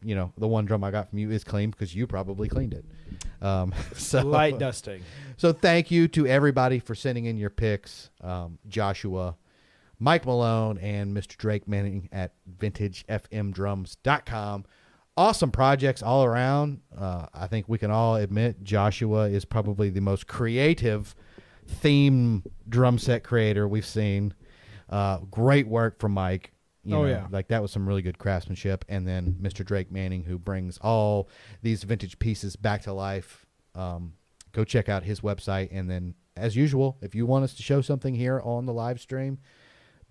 You 0.03 0.15
know, 0.15 0.33
the 0.39 0.47
one 0.47 0.65
drum 0.65 0.85
I 0.85 0.91
got 0.91 1.11
from 1.11 1.19
you 1.19 1.31
is 1.31 1.45
clean 1.45 1.71
because 1.71 1.95
you 1.95 2.07
probably 2.07 2.49
cleaned 2.49 2.75
it. 2.75 2.85
Um, 3.43 3.75
so 3.95 4.23
Light 4.23 4.59
dusting. 4.59 5.03
So 5.37 5.53
thank 5.53 5.93
you 5.93 6.09
to 6.09 6.27
everybody 6.27 6.81
for 6.81 6.97
sending 6.97 7.27
in 7.27 7.37
your 7.37 7.51
picks. 7.51 8.11
Um, 8.21 8.59
Joshua, 8.67 9.37
Mike 10.01 10.27
Malone 10.27 10.79
and 10.79 11.17
Mr. 11.17 11.37
Drake 11.37 11.69
Manning 11.69 12.09
at 12.11 12.33
vintagefmdrums.com. 12.59 14.65
Awesome 15.19 15.51
projects 15.51 16.01
all 16.01 16.25
around. 16.25 16.81
Uh, 16.97 17.27
I 17.35 17.49
think 17.49 17.69
we 17.69 17.77
can 17.77 17.91
all 17.91 18.15
admit 18.15 18.63
Joshua 18.63 19.29
is 19.29 19.45
probably 19.45 19.91
the 19.91 20.01
most 20.01 20.29
creative 20.29 21.15
theme 21.67 22.45
drum 22.69 22.99
set 22.99 23.25
creator 23.25 23.67
we've 23.67 23.85
seen. 23.85 24.33
Uh, 24.89 25.19
great 25.31 25.67
work 25.67 25.99
from 25.99 26.13
Mike. 26.13 26.53
You 26.85 26.95
Oh, 26.97 27.03
know, 27.03 27.09
yeah. 27.09 27.27
like 27.31 27.49
that 27.49 27.61
was 27.61 27.73
some 27.73 27.87
really 27.87 28.01
good 28.01 28.19
craftsmanship. 28.19 28.85
And 28.89 29.09
then 29.09 29.37
Mr. 29.43 29.65
Drake 29.67 29.91
Manning, 29.91 30.23
who 30.23 30.39
brings 30.39 30.79
all 30.79 31.29
these 31.63 31.83
vintage 31.83 32.21
pieces 32.21 32.55
back 32.55 32.83
to 32.83 32.93
life. 32.93 33.45
Um, 33.75 34.13
go 34.53 34.63
check 34.63 34.89
out 34.89 35.03
his 35.03 35.21
website. 35.21 35.69
And 35.73 35.91
then, 35.91 36.15
as 36.37 36.55
usual, 36.55 36.97
if 37.03 37.17
you 37.17 37.27
want 37.27 37.43
us 37.43 37.55
to 37.55 37.63
show 37.65 37.81
something 37.81 38.15
here 38.15 38.41
on 38.45 38.67
the 38.67 38.73
live 38.73 39.01
stream, 39.01 39.39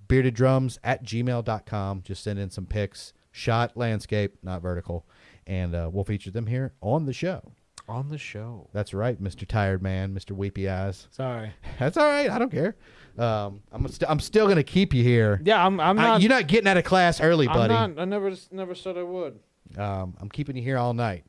beardeddrums 0.08 0.78
at 0.84 1.04
gmail.com. 1.06 2.02
Just 2.04 2.24
send 2.24 2.38
in 2.40 2.50
some 2.50 2.66
pics, 2.66 3.14
shot 3.38 3.78
landscape, 3.78 4.36
not 4.42 4.62
vertical, 4.64 5.06
and 5.46 5.76
uh, 5.76 5.90
we'll 5.94 6.04
feature 6.04 6.32
them 6.32 6.48
here 6.48 6.74
on 6.82 7.06
the 7.06 7.14
show. 7.14 7.52
On 7.88 8.10
the 8.10 8.18
show. 8.18 8.68
That's 8.74 8.94
right, 8.94 9.22
Mr. 9.24 9.48
Tired 9.48 9.82
Man, 9.82 10.14
Mr. 10.14 10.32
Weepy 10.32 10.68
Eyes. 10.68 11.08
Sorry. 11.12 11.52
That's 11.80 11.96
all 11.96 12.06
right. 12.08 12.30
I 12.30 12.38
don't 12.40 12.52
care. 12.52 12.76
Um, 13.18 13.62
I'm, 13.72 13.88
st- 13.88 14.10
I'm 14.10 14.20
still 14.20 14.46
going 14.46 14.58
to 14.58 14.64
keep 14.64 14.94
you 14.94 15.04
here. 15.04 15.40
Yeah, 15.46 15.66
I'm. 15.66 15.80
I'm 15.80 15.98
I- 15.98 16.04
not. 16.04 16.22
you're 16.22 16.30
not 16.30 16.48
getting 16.48 16.68
out 16.68 16.76
of 16.78 16.84
class 16.84 17.22
early, 17.22 17.48
I'm 17.48 17.56
buddy. 17.56 17.74
not. 17.74 18.00
I 18.02 18.06
never. 18.06 18.34
Never 18.52 18.76
said 18.76 18.98
I 18.98 19.04
would. 19.04 19.40
Um, 19.78 20.18
I'm 20.20 20.30
keeping 20.30 20.58
you 20.58 20.64
here 20.64 20.78
all 20.78 20.94
night. 20.94 21.24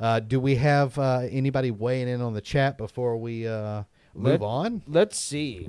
Uh, 0.00 0.18
do 0.20 0.40
we 0.40 0.56
have 0.56 0.98
uh, 0.98 1.20
anybody 1.30 1.70
weighing 1.70 2.08
in 2.08 2.20
on 2.20 2.32
the 2.34 2.40
chat 2.40 2.76
before 2.78 3.16
we 3.16 3.46
uh, 3.46 3.84
move 4.14 4.40
Let- 4.40 4.42
on? 4.42 4.82
Let's 4.88 5.18
see. 5.18 5.68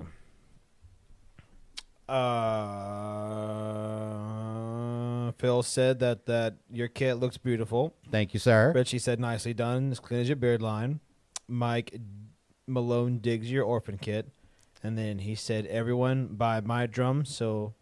Uh, 2.09 2.15
Phil 5.37 5.63
said 5.63 5.99
that 5.99 6.25
that 6.27 6.55
your 6.71 6.87
kit 6.87 7.17
looks 7.17 7.37
beautiful. 7.37 7.93
Thank 8.11 8.33
you, 8.33 8.39
sir. 8.39 8.71
Richie 8.73 8.99
said 8.99 9.19
nicely 9.19 9.53
done, 9.53 9.91
as 9.91 9.99
clean 9.99 10.19
as 10.21 10.29
your 10.29 10.35
beard 10.35 10.61
line. 10.61 10.99
Mike 11.47 11.97
Malone 12.67 13.19
digs 13.19 13.51
your 13.51 13.63
orphan 13.65 13.97
kit, 13.97 14.29
and 14.81 14.97
then 14.97 15.19
he 15.19 15.35
said 15.35 15.65
everyone 15.67 16.27
buy 16.27 16.61
my 16.61 16.85
drums, 16.87 17.35
so 17.35 17.73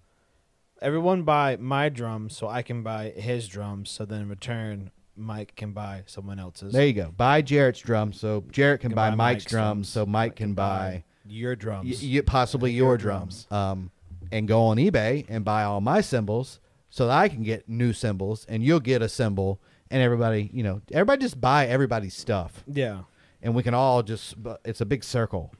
everyone 0.81 1.23
buy 1.23 1.55
my 1.57 1.89
drums, 1.89 2.35
so 2.35 2.47
I 2.47 2.61
can 2.61 2.81
buy 2.83 3.09
his 3.11 3.47
drums. 3.47 3.89
So 3.91 4.05
then 4.05 4.21
in 4.21 4.29
return, 4.29 4.91
Mike 5.15 5.55
can 5.55 5.71
buy 5.73 6.03
someone 6.07 6.39
else's. 6.39 6.73
There 6.73 6.85
you 6.87 6.93
go. 6.93 7.13
Buy 7.15 7.41
Jarrett's 7.43 7.79
drums 7.79 8.19
so 8.19 8.43
Jarrett 8.51 8.81
can, 8.81 8.89
Can 8.91 8.95
buy, 8.95 9.09
buy 9.11 9.15
Mike's, 9.15 9.43
Mike's 9.43 9.51
drums, 9.51 9.65
drums, 9.65 9.89
so 9.89 10.05
Mike 10.05 10.35
can 10.35 10.53
buy 10.53 11.03
your 11.27 11.51
y- 11.51 11.55
drums. 11.55 12.03
y- 12.03 12.21
possibly 12.25 12.71
your, 12.71 12.87
Your 12.89 12.97
drums. 12.97 13.45
drums. 13.45 13.71
Um, 13.71 13.91
and 14.31 14.47
go 14.47 14.61
on 14.63 14.77
eBay 14.77 15.25
and 15.29 15.43
buy 15.45 15.63
all 15.63 15.81
my 15.81 16.01
cymbals 16.01 16.59
so 16.91 17.07
that 17.07 17.17
I 17.17 17.27
can 17.27 17.41
get 17.41 17.67
new 17.67 17.91
cymbals 17.93 18.45
and 18.47 18.61
you'll 18.61 18.79
get 18.79 19.01
a 19.01 19.09
cymbal 19.09 19.59
and 19.89 20.03
everybody, 20.03 20.51
you 20.53 20.61
know, 20.61 20.81
everybody 20.91 21.21
just 21.21 21.41
buy 21.41 21.65
everybody's 21.65 22.13
stuff 22.15 22.63
yeah. 22.67 22.99
and 23.41 23.55
we 23.55 23.63
can 23.63 23.73
all 23.73 24.03
just, 24.03 24.35
it's 24.63 24.81
a 24.81 24.85
big 24.85 25.03
circle 25.03 25.51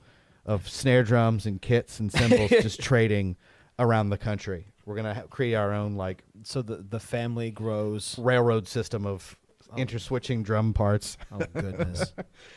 of 0.46 0.70
snare 0.70 1.04
drums 1.04 1.46
and 1.48 1.60
kits 1.62 2.00
and 2.00 2.12
cymbals 2.12 2.50
just 2.52 2.80
trading 2.90 3.36
around 3.80 4.10
the 4.10 4.18
country. 4.18 4.68
We're 4.86 4.96
going 4.96 5.06
to 5.06 5.14
ha- 5.14 5.28
create 5.30 5.56
our 5.56 5.74
own 5.74 5.96
like 5.96 6.24
So 6.44 6.62
the 6.62 6.78
the 6.78 7.00
family 7.00 7.50
grows. 7.52 8.18
railroad 8.20 8.68
system 8.68 9.06
of 9.08 9.36
Oh. 9.74 9.78
interswitching 9.78 10.44
drum 10.44 10.74
parts. 10.74 11.18
Oh 11.32 11.40
goodness. 11.54 12.12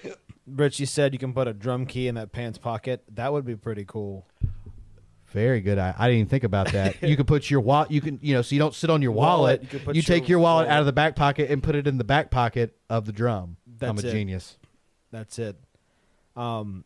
Richie 0.49 0.85
said 0.87 1.13
you 1.13 1.19
can 1.21 1.33
put 1.33 1.47
a 1.47 1.53
drum 1.53 1.87
key 1.87 2.09
in 2.09 2.17
that 2.17 2.33
pants 2.33 2.59
pocket. 2.59 3.05
That 3.15 3.33
would 3.33 3.45
be 3.45 3.55
pretty 3.55 3.85
cool. 3.87 4.27
Very 5.35 5.61
good. 5.61 5.79
I, 5.79 5.93
I 5.99 6.07
didn't 6.07 6.21
even 6.21 6.29
think 6.29 6.45
about 6.45 6.71
that. 6.71 7.03
you 7.03 7.17
could 7.17 7.27
put 7.27 7.51
your 7.51 7.61
wallet. 7.61 7.91
You 7.91 8.01
can, 8.01 8.21
you 8.23 8.35
know, 8.35 8.43
so 8.43 8.55
you 8.55 8.61
don't 8.61 8.73
sit 8.75 8.89
on 8.89 9.03
your 9.03 9.11
wallet. 9.11 9.63
Wallet, 9.63 9.73
You, 9.73 9.79
you 9.81 9.85
put 9.85 10.07
take 10.07 10.23
your 10.29 10.39
your 10.39 10.39
wallet, 10.39 10.69
out 10.69 10.79
of 10.79 10.87
the 10.87 10.93
back 10.93 11.17
pocket 11.17 11.51
and 11.51 11.61
put 11.61 11.75
it 11.75 11.89
in 11.89 11.99
the 11.99 12.05
back 12.05 12.31
pocket 12.31 12.77
of 12.89 13.05
the 13.05 13.11
drum. 13.13 13.57
I'm 13.83 13.99
a 13.99 14.01
it. 14.01 14.13
genius. 14.13 14.57
That's 15.11 15.41
it. 15.41 15.57
Um, 16.37 16.85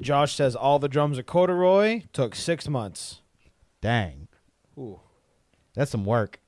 Josh 0.00 0.34
says 0.34 0.56
all 0.56 0.80
the 0.80 0.88
drums 0.88 1.16
are 1.16 1.22
corduroy. 1.22 2.02
Took 2.12 2.34
six 2.34 2.68
months. 2.68 3.20
Dang, 3.80 4.26
Ooh. 4.76 4.98
that's 5.74 5.92
some 5.92 6.04
work. 6.04 6.40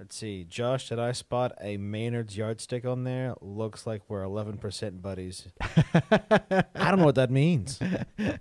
Let's 0.00 0.16
see. 0.16 0.44
Josh, 0.44 0.88
did 0.88 0.98
I 0.98 1.12
spot 1.12 1.52
a 1.60 1.76
Maynard's 1.76 2.34
yardstick 2.34 2.86
on 2.86 3.04
there? 3.04 3.34
Looks 3.42 3.86
like 3.86 4.00
we're 4.08 4.22
11% 4.22 5.02
buddies. 5.02 5.46
I 5.60 6.64
don't 6.74 6.98
know 7.00 7.04
what 7.04 7.16
that 7.16 7.30
means. 7.30 7.76
Do 7.78 8.38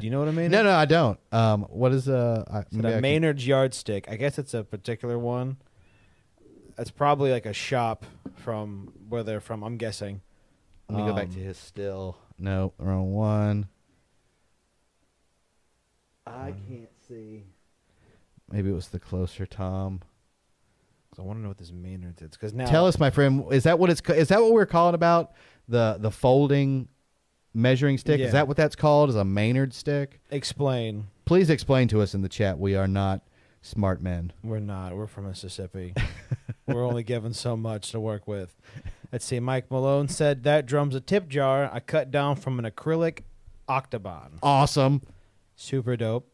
you 0.00 0.10
know 0.10 0.20
what 0.20 0.28
I 0.28 0.30
mean? 0.30 0.52
No, 0.52 0.62
no, 0.62 0.70
I 0.70 0.84
don't. 0.84 1.18
Um, 1.32 1.62
what 1.64 1.90
is 1.92 2.08
uh? 2.08 2.44
I, 2.48 2.60
So 2.60 2.66
maybe 2.70 2.86
I 2.86 2.90
a 2.90 2.92
can- 2.94 3.02
Maynard's 3.02 3.44
yardstick. 3.44 4.08
I 4.08 4.14
guess 4.14 4.38
it's 4.38 4.54
a 4.54 4.62
particular 4.62 5.18
one. 5.18 5.56
It's 6.78 6.92
probably 6.92 7.32
like 7.32 7.46
a 7.46 7.52
shop 7.52 8.06
from 8.36 8.92
where 9.08 9.24
they're 9.24 9.40
from. 9.40 9.64
I'm 9.64 9.78
guessing. 9.78 10.20
Let 10.88 10.98
me 10.98 11.04
go 11.10 11.14
back 11.16 11.24
Um, 11.26 11.32
to 11.34 11.40
his 11.40 11.58
still. 11.58 12.16
No, 12.38 12.74
wrong 12.78 13.12
one. 13.12 13.66
I 16.24 16.52
can't 16.68 16.90
see. 17.08 17.42
Maybe 18.52 18.70
it 18.70 18.74
was 18.74 18.88
the 18.88 19.00
closer 19.00 19.46
Tom. 19.46 20.02
I 21.18 21.22
want 21.22 21.38
to 21.38 21.42
know 21.42 21.48
what 21.48 21.58
this 21.58 21.72
Maynard's 21.72 22.22
is. 22.22 22.30
Because 22.30 22.52
now, 22.52 22.66
Tell 22.66 22.86
us, 22.86 22.98
my 22.98 23.10
friend, 23.10 23.44
is 23.52 23.64
that 23.64 23.78
what 23.78 23.90
it's 23.90 24.00
is 24.10 24.28
that 24.28 24.40
what 24.40 24.52
we're 24.52 24.66
calling 24.66 24.94
about 24.94 25.32
the 25.68 25.96
the 25.98 26.10
folding 26.10 26.88
measuring 27.54 27.98
stick? 27.98 28.20
Yeah. 28.20 28.26
Is 28.26 28.32
that 28.32 28.48
what 28.48 28.56
that's 28.56 28.76
called? 28.76 29.10
Is 29.10 29.16
a 29.16 29.24
Maynard 29.24 29.74
stick? 29.74 30.20
explain. 30.30 31.08
Please 31.24 31.50
explain 31.50 31.88
to 31.88 32.00
us 32.00 32.14
in 32.14 32.22
the 32.22 32.28
chat. 32.28 32.58
We 32.58 32.76
are 32.76 32.86
not 32.86 33.22
smart 33.62 34.00
men. 34.00 34.32
We're 34.44 34.60
not. 34.60 34.96
We're 34.96 35.06
from 35.08 35.26
Mississippi. 35.26 35.94
We're 36.66 36.84
only 36.84 37.02
given 37.02 37.32
so 37.32 37.56
much 37.56 37.90
to 37.92 38.00
work 38.00 38.26
with. 38.28 38.54
Let's 39.12 39.24
see. 39.24 39.40
Mike 39.40 39.70
Malone 39.70 40.08
said 40.08 40.44
that 40.44 40.66
drum's 40.66 40.94
a 40.94 41.00
tip 41.00 41.28
jar 41.28 41.70
I 41.72 41.80
cut 41.80 42.10
down 42.10 42.36
from 42.36 42.58
an 42.58 42.64
acrylic 42.64 43.20
octagon. 43.68 44.38
Awesome. 44.42 45.02
Super 45.56 45.96
dope. 45.96 46.28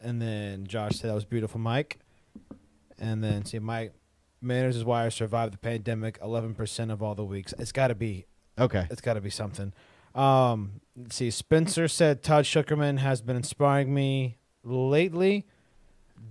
And 0.00 0.20
then 0.20 0.66
Josh 0.66 0.96
said 0.98 1.10
that 1.10 1.14
was 1.14 1.24
beautiful, 1.24 1.60
Mike. 1.60 1.98
And 3.02 3.22
then 3.22 3.44
see, 3.44 3.58
Mike 3.58 3.92
Manners 4.40 4.76
is 4.76 4.84
why 4.84 5.04
I 5.04 5.08
survived 5.10 5.52
the 5.54 5.58
pandemic. 5.58 6.18
Eleven 6.22 6.54
percent 6.54 6.90
of 6.90 7.02
all 7.02 7.14
the 7.14 7.24
weeks. 7.24 7.52
It's 7.58 7.72
got 7.72 7.88
to 7.88 7.94
be. 7.94 8.24
Okay. 8.58 8.86
It's 8.90 9.00
got 9.00 9.14
to 9.14 9.20
be 9.20 9.28
something. 9.30 9.72
Um, 10.14 10.80
let's 10.96 11.16
see, 11.16 11.30
Spencer 11.30 11.88
said 11.88 12.22
Todd 12.22 12.44
Sucherman 12.44 12.98
has 12.98 13.20
been 13.22 13.34
inspiring 13.36 13.92
me 13.92 14.38
lately. 14.62 15.46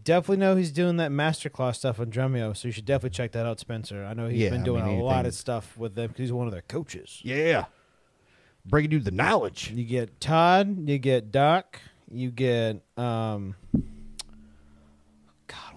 Definitely 0.03 0.37
know 0.37 0.55
he's 0.55 0.71
doing 0.71 0.97
that 0.97 1.11
masterclass 1.11 1.75
stuff 1.75 1.99
on 1.99 2.11
Drumeo, 2.11 2.55
so 2.55 2.67
you 2.67 2.71
should 2.71 2.85
definitely 2.85 3.15
check 3.15 3.31
that 3.33 3.45
out, 3.45 3.59
Spencer. 3.59 4.05
I 4.05 4.13
know 4.13 4.27
he's 4.27 4.39
Yeah, 4.39 4.49
been 4.51 4.61
I 4.61 4.65
doing 4.65 4.85
mean, 4.85 4.99
a 4.99 5.03
lot 5.03 5.13
anything- 5.15 5.27
of 5.29 5.33
stuff 5.35 5.77
with 5.77 5.95
them 5.95 6.07
because 6.07 6.19
he's 6.21 6.31
one 6.31 6.47
of 6.47 6.53
their 6.53 6.61
coaches. 6.61 7.19
Yeah. 7.23 7.65
Bringing 8.65 8.91
you 8.91 8.99
the 8.99 9.11
knowledge. 9.11 9.71
You 9.71 9.83
get 9.83 10.19
Todd, 10.21 10.87
you 10.87 10.97
get 10.99 11.31
Doc, 11.31 11.79
you 12.09 12.29
get 12.31 12.81
um 12.97 13.55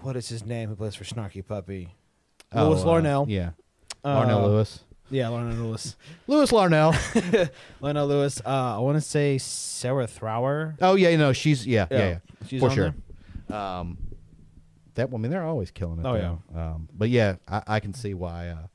what 0.05 0.15
is 0.15 0.29
his 0.29 0.45
name 0.45 0.69
who 0.69 0.75
plays 0.75 0.95
for 0.95 1.03
Snarky 1.03 1.45
Puppy? 1.45 1.95
Louis 2.53 2.81
uh, 2.81 2.85
Larnell. 2.85 3.25
yeah. 3.27 3.51
Larnell 4.03 4.43
Uh, 4.43 4.47
Lewis. 4.47 4.79
Yeah, 5.09 5.25
Larnell 5.25 5.57
Lewis. 5.57 5.95
Lewis 6.27 6.51
Larnell. 6.51 6.93
Larnell 7.81 8.07
Lewis. 8.07 8.41
Uh 8.45 8.75
I 8.77 8.79
want 8.79 8.97
to 8.97 9.01
say 9.01 9.37
Sarah 9.39 10.07
Thawer. 10.07 10.77
oh 10.81 10.95
yeah, 10.95 11.09
you 11.09 11.17
know 11.17 11.33
she's 11.33 11.65
yeah 11.65 11.87
yeah, 11.89 11.97
yeah. 11.97 12.17
She's 12.47 12.61
for 12.61 12.69
on 12.69 12.75
sure. 12.75 12.93
there? 13.47 13.57
Um, 13.57 13.97
that 14.93 15.09
I 15.13 15.17
mean 15.17 15.31
they're 15.31 15.43
always 15.43 15.71
killing 15.71 15.99
it. 15.99 16.05
Oh, 16.05 16.39
though. 16.53 16.59
Um, 16.59 16.89
but 16.93 17.09
yeah, 17.09 17.35
I, 17.47 17.63
I 17.67 17.79
can 17.79 17.93
see 17.93 18.13
why 18.13 18.49
uh, 18.49 18.67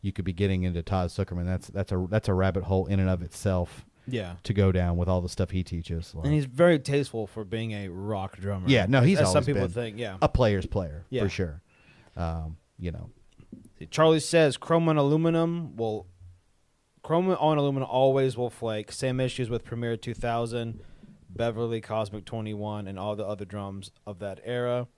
you 0.00 0.12
could 0.12 0.24
be 0.24 0.32
getting 0.32 0.62
into 0.62 0.82
Todd 0.82 1.10
Sucherman. 1.10 1.44
That's 1.44 1.68
that's 1.68 1.92
a 1.92 2.06
that's 2.08 2.28
a 2.28 2.34
rabbit 2.34 2.64
hole 2.64 2.86
in 2.86 3.00
and 3.00 3.10
of 3.10 3.22
itself 3.22 3.84
Yeah. 4.10 4.36
to 4.44 4.52
go 4.52 4.72
down 4.72 4.96
with 4.96 5.08
all 5.08 5.20
the 5.20 5.28
stuff 5.28 5.50
he 5.50 5.62
teaches. 5.62 6.14
Like, 6.14 6.24
And 6.24 6.34
he's 6.34 6.44
very 6.46 6.78
tasteful 6.78 7.26
for 7.26 7.44
being 7.44 7.72
a 7.72 7.88
rock 7.88 8.36
drummer. 8.38 8.68
Yeah, 8.68 8.86
no, 8.88 9.00
he's 9.02 9.18
as 9.18 9.32
some 9.32 9.44
people 9.44 9.62
been 9.62 9.70
think. 9.70 9.98
Yeah. 9.98 10.16
a 10.22 10.28
player's 10.28 10.66
player 10.66 11.04
Yeah. 11.10 11.22
for 11.22 11.28
sure. 11.28 11.62
Um, 12.16 12.56
you 12.78 12.90
know, 12.92 13.10
Charlie 13.90 14.20
says 14.20 14.56
chrome 14.56 14.88
on 14.88 14.96
aluminum 14.96 15.76
will 15.76 16.06
chrome 17.02 17.30
on 17.30 17.58
aluminum 17.58 17.88
always 17.90 18.36
will 18.36 18.50
flake. 18.50 18.90
Same 18.92 19.20
issues 19.20 19.48
with 19.48 19.64
Premier 19.64 19.96
2000, 19.96 20.80
Beverly 21.30 21.80
Cosmic 21.80 22.24
21, 22.24 22.86
and 22.88 22.98
all 22.98 23.14
the 23.16 23.24
other 23.26 23.44
drums 23.44 23.90
of 24.06 24.18
that 24.18 24.40
era. 24.44 24.88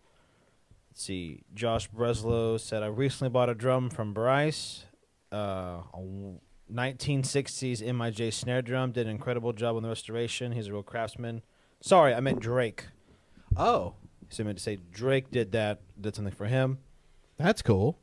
Let's 0.90 1.02
see. 1.02 1.42
Josh 1.54 1.88
Breslow 1.90 2.58
said 2.58 2.82
I 2.82 2.86
recently 2.86 3.30
bought 3.30 3.48
a 3.50 3.54
drum 3.54 3.90
from 3.90 4.12
Bryce. 4.14 4.84
Uh, 5.32 5.82
a 5.94 6.34
1960s 6.73 7.83
MIJ 7.83 8.33
snare 8.33 8.62
drum 8.62 8.93
did 8.93 9.07
an 9.07 9.12
incredible 9.12 9.53
job 9.53 9.77
on 9.77 9.83
the 9.83 9.89
restoration. 9.89 10.53
He's 10.53 10.68
a 10.68 10.73
real 10.73 10.83
craftsman. 10.83 11.43
Sorry, 11.81 12.14
I 12.14 12.21
meant 12.21 12.41
Drake. 12.41 12.87
oh, 13.57 13.95
So 14.29 14.43
I 14.43 14.47
meant 14.47 14.59
to 14.59 14.62
say 14.64 14.79
Drake 14.93 15.31
did 15.31 15.53
that. 15.53 15.81
Did 16.01 16.14
something 16.14 16.35
for 16.35 16.47
him. 16.47 16.79
that's 17.39 17.62
cool. 17.62 17.99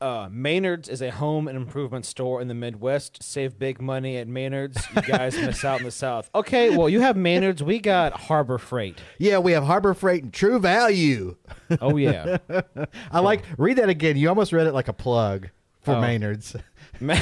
Uh, 0.00 0.30
Maynard's 0.32 0.88
is 0.88 1.02
a 1.02 1.10
home 1.10 1.46
and 1.46 1.58
improvement 1.58 2.06
store 2.06 2.40
in 2.40 2.48
the 2.48 2.54
Midwest. 2.54 3.22
Save 3.22 3.58
big 3.58 3.82
money 3.82 4.16
at 4.16 4.26
Maynard's. 4.26 4.82
You 4.96 5.02
guys 5.06 5.36
miss 5.36 5.62
out 5.62 5.80
in 5.80 5.84
the 5.84 5.90
South. 5.90 6.30
Okay, 6.34 6.74
well, 6.74 6.88
you 6.88 7.02
have 7.02 7.18
Maynard's. 7.18 7.62
We 7.62 7.80
got 7.80 8.14
Harbor 8.14 8.56
Freight. 8.56 8.98
Yeah, 9.18 9.40
we 9.40 9.52
have 9.52 9.64
Harbor 9.64 9.92
Freight 9.92 10.22
and 10.22 10.32
True 10.32 10.58
Value. 10.58 11.36
Oh, 11.82 11.98
yeah. 11.98 12.38
I 13.12 13.20
like 13.20 13.42
read 13.58 13.76
that 13.76 13.90
again. 13.90 14.16
You 14.16 14.30
almost 14.30 14.54
read 14.54 14.66
it 14.66 14.72
like 14.72 14.88
a 14.88 14.94
plug 14.94 15.50
for 15.82 15.96
Oh. 15.96 16.00
Maynard's. 16.00 16.56
Ma- 17.00 17.16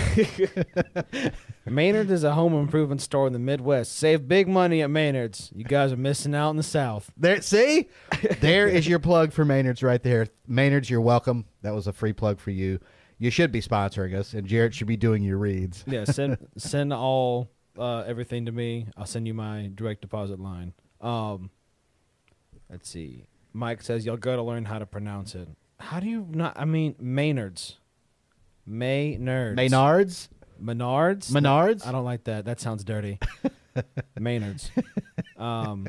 Maynard's 1.67 2.11
is 2.11 2.25
a 2.25 2.35
home 2.35 2.55
improvement 2.55 3.01
store 3.01 3.27
in 3.27 3.33
the 3.33 3.39
Midwest. 3.39 3.97
Save 3.97 4.27
big 4.27 4.49
money 4.49 4.83
at 4.83 4.91
Maynard's. 4.91 5.51
You 5.55 5.65
guys 5.65 5.93
are 5.93 5.97
missing 5.97 6.35
out 6.35 6.51
in 6.51 6.57
the 6.57 6.63
South. 6.63 7.11
There, 7.17 7.41
see, 7.43 7.89
there 8.41 8.67
is 8.69 8.89
your 8.89 8.99
plug 8.99 9.33
for 9.33 9.45
Maynard's 9.45 9.83
right 9.83 10.03
there. 10.03 10.27
Maynard's, 10.47 10.91
you're 10.91 11.01
welcome. 11.01 11.45
That 11.63 11.75
was 11.75 11.87
a 11.87 11.93
free 11.93 12.13
plug 12.13 12.41
for 12.41 12.51
you. 12.51 12.81
You 13.19 13.31
should 13.31 13.51
be 13.51 13.61
sponsoring 13.61 14.15
us, 14.15 14.33
and 14.33 14.47
Jarrett 14.47 14.75
should 14.75 14.87
be 14.87 14.97
doing 14.97 15.23
your 15.23 15.39
reads. 15.39 15.85
Yeah, 15.87 16.05
send 16.05 16.39
send 16.57 16.93
all 16.93 17.51
uh, 17.77 18.05
everything 18.07 18.47
to 18.47 18.53
me. 18.53 18.87
I'll 18.97 19.07
send 19.07 19.27
you 19.27 19.35
my 19.35 19.71
direct 19.75 20.03
deposit 20.03 20.39
line. 20.39 20.73
Um, 21.01 21.51
let's 22.71 22.89
see. 22.89 23.27
Mike 23.53 23.83
says 23.83 24.07
y'all 24.07 24.17
got 24.17 24.37
to 24.37 24.43
learn 24.43 24.67
how 24.67 24.79
to 24.79 24.87
pronounce 24.87 25.35
it. 25.35 25.49
How 25.81 25.99
do 25.99 26.09
you 26.09 26.27
not? 26.31 26.57
I 26.59 26.65
mean, 26.65 26.95
Maynard's, 27.01 27.78
Maynards, 28.69 29.57
Maynard's, 29.57 30.29
Menards, 30.63 31.31
Menards. 31.31 31.87
I 31.87 31.93
don't 31.93 32.05
like 32.05 32.25
that. 32.25 32.45
That 32.45 32.61
sounds 32.61 32.85
dirty. 32.85 33.19
Maynard's. 34.19 34.71
Um. 35.37 35.89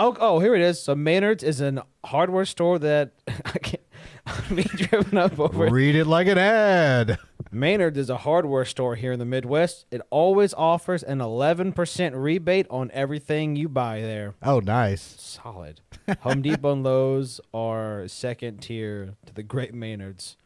Oh, 0.00 0.16
oh, 0.20 0.38
here 0.38 0.54
it 0.54 0.60
is. 0.60 0.80
So 0.80 0.94
Maynard's 0.94 1.42
is 1.42 1.60
an 1.60 1.80
hardware 2.04 2.44
store 2.44 2.78
that 2.78 3.12
I 3.44 3.58
can't. 3.58 3.82
I'm 4.26 4.56
being 4.56 4.68
driven 4.74 5.18
up 5.18 5.38
over. 5.40 5.66
it. 5.66 5.72
Read 5.72 5.94
it 5.96 6.04
like 6.06 6.26
an 6.28 6.38
ad. 6.38 7.18
Maynard 7.50 7.96
is 7.96 8.10
a 8.10 8.18
hardware 8.18 8.64
store 8.64 8.94
here 8.94 9.12
in 9.12 9.18
the 9.18 9.24
Midwest. 9.24 9.86
It 9.90 10.02
always 10.10 10.52
offers 10.54 11.02
an 11.02 11.18
11% 11.18 12.12
rebate 12.14 12.66
on 12.68 12.90
everything 12.92 13.56
you 13.56 13.68
buy 13.68 14.02
there. 14.02 14.34
Oh, 14.42 14.60
nice. 14.60 15.16
Solid. 15.18 15.80
Home 16.20 16.42
Depot 16.42 16.72
and 16.72 16.84
Lowe's 16.84 17.40
are 17.54 18.06
second 18.06 18.58
tier 18.58 19.14
to 19.26 19.34
the 19.34 19.42
great 19.42 19.72
Maynards. 19.74 20.36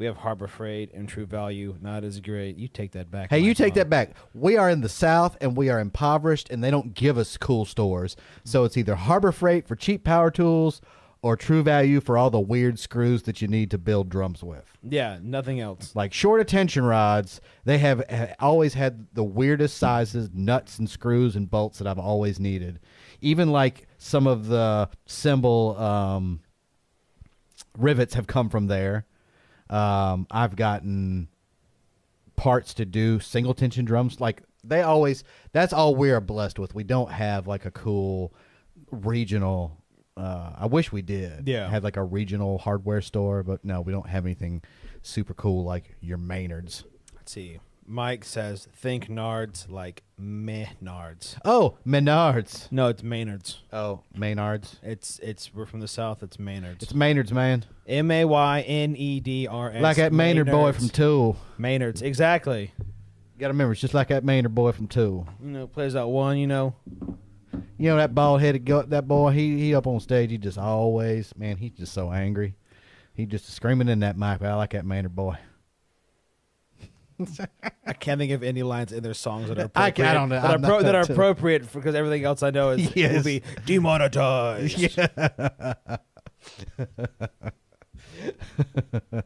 We 0.00 0.06
have 0.06 0.16
Harbor 0.16 0.46
Freight 0.46 0.94
and 0.94 1.06
True 1.06 1.26
Value. 1.26 1.76
Not 1.78 2.04
as 2.04 2.20
great. 2.20 2.56
You 2.56 2.68
take 2.68 2.92
that 2.92 3.10
back. 3.10 3.28
Hey, 3.28 3.40
you 3.40 3.52
take 3.52 3.74
that 3.74 3.90
back. 3.90 4.14
We 4.32 4.56
are 4.56 4.70
in 4.70 4.80
the 4.80 4.88
South 4.88 5.36
and 5.42 5.54
we 5.54 5.68
are 5.68 5.78
impoverished, 5.78 6.48
and 6.48 6.64
they 6.64 6.70
don't 6.70 6.94
give 6.94 7.18
us 7.18 7.36
cool 7.36 7.66
stores. 7.66 8.16
So 8.42 8.64
it's 8.64 8.78
either 8.78 8.94
Harbor 8.94 9.30
Freight 9.30 9.68
for 9.68 9.76
cheap 9.76 10.02
power 10.02 10.30
tools 10.30 10.80
or 11.20 11.36
True 11.36 11.62
Value 11.62 12.00
for 12.00 12.16
all 12.16 12.30
the 12.30 12.40
weird 12.40 12.78
screws 12.78 13.24
that 13.24 13.42
you 13.42 13.48
need 13.48 13.70
to 13.72 13.76
build 13.76 14.08
drums 14.08 14.42
with. 14.42 14.64
Yeah, 14.82 15.18
nothing 15.20 15.60
else. 15.60 15.94
Like 15.94 16.14
short 16.14 16.40
attention 16.40 16.82
rods, 16.82 17.42
they 17.66 17.76
have 17.76 18.02
ha- 18.08 18.34
always 18.40 18.72
had 18.72 19.06
the 19.12 19.22
weirdest 19.22 19.76
sizes, 19.76 20.30
nuts 20.32 20.78
and 20.78 20.88
screws 20.88 21.36
and 21.36 21.50
bolts 21.50 21.76
that 21.76 21.86
I've 21.86 21.98
always 21.98 22.40
needed. 22.40 22.80
Even 23.20 23.52
like 23.52 23.86
some 23.98 24.26
of 24.26 24.46
the 24.46 24.88
cymbal 25.04 25.76
um, 25.78 26.40
rivets 27.76 28.14
have 28.14 28.26
come 28.26 28.48
from 28.48 28.68
there. 28.68 29.04
Um, 29.70 30.26
I've 30.30 30.56
gotten 30.56 31.28
parts 32.36 32.74
to 32.74 32.84
do 32.84 33.20
single 33.20 33.54
tension 33.54 33.84
drums. 33.84 34.20
Like 34.20 34.42
they 34.64 34.82
always, 34.82 35.24
that's 35.52 35.72
all 35.72 35.94
we 35.94 36.10
are 36.10 36.20
blessed 36.20 36.58
with. 36.58 36.74
We 36.74 36.84
don't 36.84 37.10
have 37.10 37.46
like 37.46 37.64
a 37.64 37.70
cool 37.70 38.34
regional. 38.90 39.76
Uh, 40.16 40.52
I 40.58 40.66
wish 40.66 40.92
we 40.92 41.02
did. 41.02 41.48
Yeah. 41.48 41.70
had 41.70 41.84
like 41.84 41.96
a 41.96 42.02
regional 42.02 42.58
hardware 42.58 43.00
store, 43.00 43.42
but 43.42 43.64
no, 43.64 43.80
we 43.80 43.92
don't 43.92 44.08
have 44.08 44.26
anything 44.26 44.62
super 45.02 45.34
cool 45.34 45.64
like 45.64 45.96
your 46.00 46.18
Maynards. 46.18 46.84
Let's 47.14 47.32
see. 47.32 47.60
Mike 47.90 48.24
says, 48.24 48.68
think 48.72 49.08
Nards 49.08 49.68
like 49.68 50.04
meh 50.16 50.66
Nards. 50.82 51.36
Oh, 51.44 51.76
Menards. 51.84 52.70
No, 52.70 52.86
it's 52.86 53.02
Maynards. 53.02 53.62
Oh, 53.72 54.04
Maynards. 54.14 54.76
It's 54.80 55.18
it's 55.18 55.52
we're 55.52 55.66
from 55.66 55.80
the 55.80 55.88
south. 55.88 56.22
It's 56.22 56.38
Maynards. 56.38 56.84
It's 56.84 56.94
Maynards, 56.94 57.32
man. 57.32 57.64
M 57.88 58.12
A 58.12 58.24
Y 58.24 58.60
N 58.60 58.94
E 58.94 59.18
D 59.18 59.48
R 59.48 59.72
S. 59.72 59.82
like 59.82 59.96
that 59.96 60.12
Maynard 60.12 60.46
boy 60.46 60.70
from 60.70 60.88
Tool. 60.88 61.36
Maynards, 61.58 62.00
exactly. 62.00 62.72
You 62.78 63.40
gotta 63.40 63.54
remember, 63.54 63.72
it's 63.72 63.80
just 63.80 63.94
like 63.94 64.08
that 64.08 64.22
Maynard 64.22 64.54
boy 64.54 64.70
from 64.70 64.86
Tool. 64.86 65.26
You 65.42 65.50
know, 65.50 65.66
plays 65.66 65.94
that 65.94 66.06
one. 66.06 66.38
You 66.38 66.46
know, 66.46 66.76
You 67.76 67.90
know 67.90 67.96
that 67.96 68.14
bald 68.14 68.40
headed 68.40 68.64
go 68.64 68.82
that 68.82 69.08
boy. 69.08 69.32
He 69.32 69.58
he 69.58 69.74
up 69.74 69.88
on 69.88 69.98
stage. 69.98 70.30
He 70.30 70.38
just 70.38 70.58
always 70.58 71.34
man. 71.36 71.56
He's 71.56 71.72
just 71.72 71.92
so 71.92 72.12
angry. 72.12 72.54
He 73.14 73.26
just 73.26 73.52
screaming 73.52 73.88
in 73.88 73.98
that 74.00 74.16
mic. 74.16 74.42
I 74.42 74.54
like 74.54 74.70
that 74.74 74.86
Maynard 74.86 75.16
boy. 75.16 75.38
I 77.86 77.92
can't 77.92 78.18
think 78.18 78.32
of 78.32 78.42
any 78.42 78.62
lines 78.62 78.92
in 78.92 79.02
their 79.02 79.14
songs 79.14 79.48
that 79.48 79.58
are 79.58 79.70
I 79.74 79.88
appropriate. 79.88 80.04
ca- 80.06 80.10
I 80.10 80.14
don't 80.14 80.28
know. 80.28 80.40
that 80.40 80.50
are, 80.50 80.58
pro- 80.58 80.82
that 80.82 80.94
are 80.94 81.04
too- 81.04 81.12
appropriate 81.12 81.72
because 81.72 81.94
everything 81.94 82.24
else 82.24 82.42
I 82.42 82.50
know 82.50 82.70
is 82.70 82.90
Yes. 82.96 83.16
will 83.16 83.22
be 83.24 83.42
demonetized. 83.66 84.98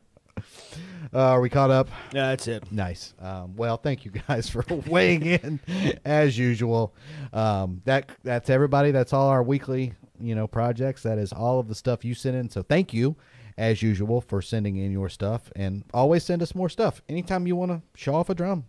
Uh, 1.13 1.19
are 1.31 1.41
we 1.41 1.49
caught 1.49 1.71
up? 1.71 1.89
Yeah, 2.13 2.31
that's 2.31 2.49
it. 2.49 2.73
Nice. 2.73 3.15
Um, 3.21 3.55
well, 3.55 3.77
thank 3.77 4.05
you 4.05 4.11
guys 4.29 4.49
for 4.49 4.65
weighing 4.89 5.23
in 5.23 5.61
as 6.05 6.37
usual. 6.37 6.93
Um, 7.33 7.83
that 7.85 8.11
that's 8.25 8.51
everybody. 8.51 8.91
That's 8.91 9.13
all 9.13 9.29
our 9.29 9.43
weekly 9.45 9.93
you 10.21 10.35
know 10.35 10.49
projects. 10.49 11.05
That 11.05 11.19
is 11.19 11.33
all 11.33 11.61
of 11.61 11.69
the 11.69 11.75
stuff 11.77 12.05
you 12.05 12.15
sent 12.15 12.35
in. 12.35 12.51
So 12.51 12.63
thank 12.63 12.93
you 12.93 13.15
as 13.57 13.83
usual 13.83 14.21
for 14.21 14.43
sending 14.43 14.77
in 14.77 14.91
your 14.91 15.09
stuff 15.09 15.51
and 15.55 15.85
always 15.95 16.25
send 16.25 16.43
us 16.43 16.55
more 16.55 16.69
stuff 16.69 17.01
anytime 17.09 17.47
you 17.47 17.55
want 17.57 17.71
to 17.71 17.81
show 17.95 18.15
off 18.15 18.29
a 18.29 18.35
drum. 18.35 18.65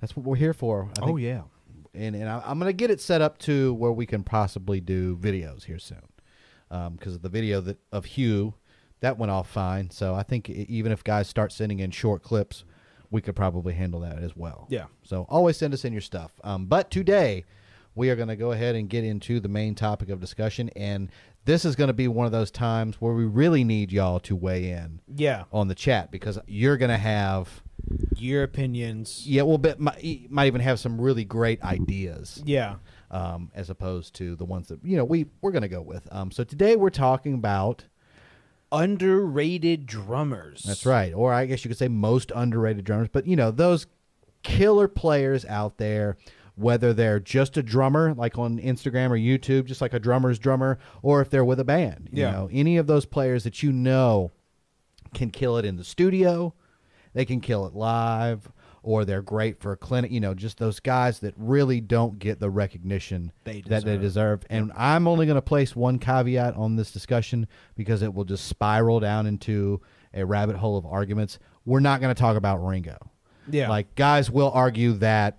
That's 0.00 0.16
what 0.16 0.24
we're 0.26 0.36
here 0.36 0.54
for. 0.54 0.88
I 1.00 1.04
think- 1.06 1.20
yeah. 1.20 1.42
and 1.94 2.16
and 2.16 2.28
I, 2.28 2.42
I'm 2.44 2.58
gonna 2.58 2.72
get 2.72 2.90
it 2.90 3.00
set 3.00 3.20
up 3.22 3.38
to 3.38 3.74
where 3.74 3.92
we 3.92 4.06
can 4.06 4.22
possibly 4.24 4.80
do 4.80 5.16
videos 5.16 5.64
here 5.64 5.78
soon, 5.78 6.02
because 6.68 7.14
of 7.14 7.22
the 7.22 7.28
video 7.28 7.60
that 7.62 7.78
of 7.92 8.04
Hugh 8.06 8.54
that 9.00 9.18
went 9.18 9.30
off 9.30 9.50
fine. 9.50 9.90
So 9.90 10.14
I 10.14 10.22
think 10.22 10.48
even 10.48 10.90
if 10.90 11.04
guys 11.04 11.28
start 11.28 11.52
sending 11.52 11.80
in 11.80 11.90
short 11.90 12.22
clips, 12.22 12.64
we 13.10 13.20
could 13.20 13.36
probably 13.36 13.74
handle 13.74 14.00
that 14.00 14.18
as 14.22 14.34
well. 14.34 14.66
Yeah. 14.70 14.86
So 15.02 15.26
always 15.28 15.56
send 15.58 15.74
us 15.74 15.84
in 15.84 15.92
your 15.92 16.00
stuff. 16.02 16.32
Um, 16.42 16.64
but 16.66 16.90
today 16.90 17.44
we 17.94 18.08
are 18.10 18.16
going 18.16 18.28
to 18.28 18.34
go 18.36 18.50
ahead 18.52 18.74
and 18.74 18.88
get 18.88 19.04
into 19.04 19.38
the 19.40 19.48
main 19.48 19.74
topic 19.76 20.08
of 20.08 20.20
discussion, 20.20 20.68
and 20.74 21.10
this 21.44 21.64
is 21.64 21.76
going 21.76 21.88
to 21.88 21.94
be 21.94 22.08
one 22.08 22.26
of 22.26 22.32
those 22.32 22.50
times 22.50 22.96
where 23.00 23.12
we 23.14 23.24
really 23.24 23.64
need 23.64 23.92
y'all 23.92 24.18
to 24.20 24.34
weigh 24.36 24.70
in 24.70 25.00
Yeah. 25.14 25.44
on 25.52 25.68
the 25.68 25.74
chat 25.74 26.10
because 26.10 26.38
you're 26.46 26.76
going 26.76 26.90
to 26.90 26.96
have 26.98 27.62
Your 28.16 28.42
opinions. 28.44 29.26
yeah, 29.26 29.42
well, 29.42 29.58
but 29.58 29.78
might, 29.78 30.30
might 30.30 30.46
even 30.46 30.60
have 30.62 30.80
some 30.80 31.00
really 31.00 31.24
great 31.24 31.62
ideas 31.62 32.42
Yeah. 32.46 32.76
um, 33.10 33.50
as 33.54 33.68
opposed 33.70 34.14
to 34.14 34.36
the 34.36 34.44
ones 34.44 34.68
that 34.68 34.78
you 34.84 34.96
know 34.96 35.04
we 35.04 35.26
we're 35.42 35.52
going 35.52 35.62
to 35.62 35.68
go 35.68 35.82
with. 35.82 36.08
Um, 36.10 36.30
so 36.30 36.44
today 36.44 36.76
we're 36.76 36.90
talking 36.90 37.34
about 37.34 37.84
Underrated 38.72 39.86
drummers. 39.86 40.64
that's 40.64 40.84
right, 40.84 41.14
or 41.14 41.32
I 41.32 41.46
guess 41.46 41.64
you 41.64 41.68
could 41.68 41.78
say 41.78 41.86
most 41.86 42.32
underrated 42.34 42.84
drummers, 42.84 43.08
but 43.12 43.24
you 43.24 43.36
know 43.36 43.52
those 43.52 43.86
killer 44.42 44.88
players 44.88 45.44
out 45.44 45.78
there. 45.78 46.16
Whether 46.56 46.92
they're 46.92 47.18
just 47.20 47.56
a 47.56 47.62
drummer, 47.62 48.14
like 48.14 48.38
on 48.38 48.58
Instagram 48.60 49.10
or 49.10 49.16
YouTube, 49.18 49.64
just 49.64 49.80
like 49.80 49.92
a 49.94 49.98
drummer's 49.98 50.38
drummer, 50.38 50.78
or 51.02 51.20
if 51.20 51.28
they're 51.30 51.44
with 51.44 51.58
a 51.58 51.64
band, 51.64 52.08
you 52.12 52.22
Yeah. 52.22 52.30
know, 52.30 52.48
any 52.52 52.76
of 52.76 52.86
those 52.86 53.06
players 53.06 53.42
that 53.44 53.62
you 53.62 53.72
know 53.72 54.30
can 55.12 55.30
kill 55.30 55.56
it 55.56 55.64
in 55.64 55.76
the 55.76 55.84
studio, 55.84 56.54
they 57.12 57.24
can 57.24 57.40
kill 57.40 57.66
it 57.66 57.74
live, 57.74 58.52
or 58.84 59.04
they're 59.04 59.22
great 59.22 59.60
for 59.60 59.72
a 59.72 59.76
clinic. 59.76 60.10
You 60.12 60.20
know, 60.20 60.34
just 60.34 60.58
those 60.58 60.78
guys 60.78 61.20
that 61.20 61.34
really 61.36 61.80
don't 61.80 62.18
get 62.18 62.38
the 62.38 62.50
recognition 62.50 63.32
They 63.44 63.62
that 63.62 63.84
they 63.84 63.96
deserve. 63.96 64.40
deserve. 64.40 64.46
And 64.50 64.70
I'm 64.76 65.08
only 65.08 65.26
going 65.26 65.36
to 65.36 65.42
place 65.42 65.74
one 65.74 65.98
caveat 65.98 66.54
on 66.54 66.76
this 66.76 66.92
discussion 66.92 67.48
because 67.76 68.02
it 68.02 68.12
will 68.14 68.24
just 68.24 68.46
spiral 68.46 69.00
down 69.00 69.26
into 69.26 69.80
a 70.12 70.24
rabbit 70.24 70.56
hole 70.56 70.76
of 70.76 70.86
arguments. 70.86 71.38
We're 71.64 71.80
not 71.80 72.00
going 72.00 72.14
to 72.14 72.20
talk 72.20 72.36
about 72.36 72.64
Ringo. 72.64 72.98
Yeah. 73.50 73.68
Like 73.68 73.94
guys 73.94 74.30
will 74.30 74.50
argue 74.52 74.92
that 74.94 75.38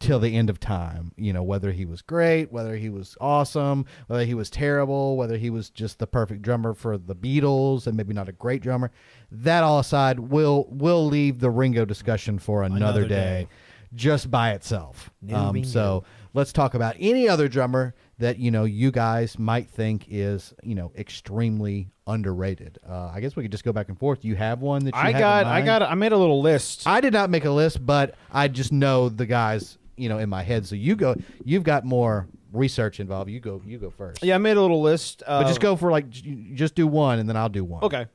till 0.00 0.20
the 0.20 0.36
end 0.36 0.48
of 0.48 0.60
time, 0.60 1.12
you 1.16 1.32
know, 1.32 1.42
whether 1.42 1.72
he 1.72 1.84
was 1.84 2.02
great, 2.02 2.52
whether 2.52 2.76
he 2.76 2.88
was 2.88 3.16
awesome, 3.20 3.84
whether 4.06 4.24
he 4.24 4.34
was 4.34 4.48
terrible, 4.48 5.16
whether 5.16 5.36
he 5.36 5.50
was 5.50 5.70
just 5.70 5.98
the 5.98 6.06
perfect 6.06 6.42
drummer 6.42 6.72
for 6.74 6.96
the 6.96 7.16
Beatles 7.16 7.86
and 7.86 7.96
maybe 7.96 8.14
not 8.14 8.28
a 8.28 8.32
great 8.32 8.62
drummer. 8.62 8.90
That 9.32 9.64
all 9.64 9.78
aside, 9.80 10.20
we'll 10.20 10.66
we'll 10.70 11.06
leave 11.06 11.40
the 11.40 11.50
Ringo 11.50 11.84
discussion 11.84 12.38
for 12.38 12.62
another, 12.62 12.76
Another 12.76 13.02
day, 13.02 13.08
day. 13.08 13.48
just 13.94 14.30
by 14.30 14.52
itself. 14.52 15.10
Um, 15.32 15.64
so 15.64 16.04
let's 16.34 16.52
talk 16.52 16.74
about 16.74 16.94
any 17.00 17.28
other 17.28 17.48
drummer 17.48 17.94
that 18.18 18.38
you 18.38 18.50
know 18.50 18.64
you 18.64 18.90
guys 18.90 19.38
might 19.38 19.68
think 19.68 20.06
is 20.08 20.52
you 20.62 20.74
know 20.74 20.92
extremely 20.96 21.90
underrated. 22.06 22.78
Uh, 22.88 23.10
I 23.14 23.20
guess 23.20 23.36
we 23.36 23.42
could 23.42 23.52
just 23.52 23.64
go 23.64 23.72
back 23.72 23.88
and 23.88 23.98
forth. 23.98 24.24
You 24.24 24.34
have 24.36 24.60
one 24.60 24.84
that 24.86 24.94
you 24.94 25.00
I 25.00 25.12
got. 25.12 25.46
I 25.46 25.60
got. 25.62 25.82
I 25.82 25.94
made 25.94 26.12
a 26.12 26.16
little 26.16 26.40
list. 26.40 26.86
I 26.86 27.00
did 27.00 27.12
not 27.12 27.30
make 27.30 27.44
a 27.44 27.50
list, 27.50 27.84
but 27.84 28.14
I 28.32 28.48
just 28.48 28.72
know 28.72 29.08
the 29.08 29.26
guys, 29.26 29.77
you 29.98 30.08
know, 30.08 30.18
in 30.18 30.28
my 30.28 30.42
head. 30.42 30.66
So 30.66 30.74
you 30.74 30.96
go. 30.96 31.16
You've 31.44 31.64
got 31.64 31.84
more 31.84 32.28
research 32.52 33.00
involved. 33.00 33.30
You 33.30 33.40
go. 33.40 33.60
You 33.66 33.78
go 33.78 33.90
first. 33.90 34.22
yeah, 34.22 34.34
I 34.34 34.38
made 34.38 34.56
a 34.56 34.60
little 34.60 34.80
list. 34.82 35.22
But 35.26 35.46
just 35.46 35.60
go 35.60 35.76
for 35.76 35.90
like, 35.90 36.08
j- 36.10 36.50
just 36.54 36.74
do 36.74 36.86
one, 36.86 37.18
and 37.18 37.28
then 37.28 37.36
I'll 37.36 37.48
do 37.48 37.64
one. 37.64 37.82
Okay. 37.84 38.06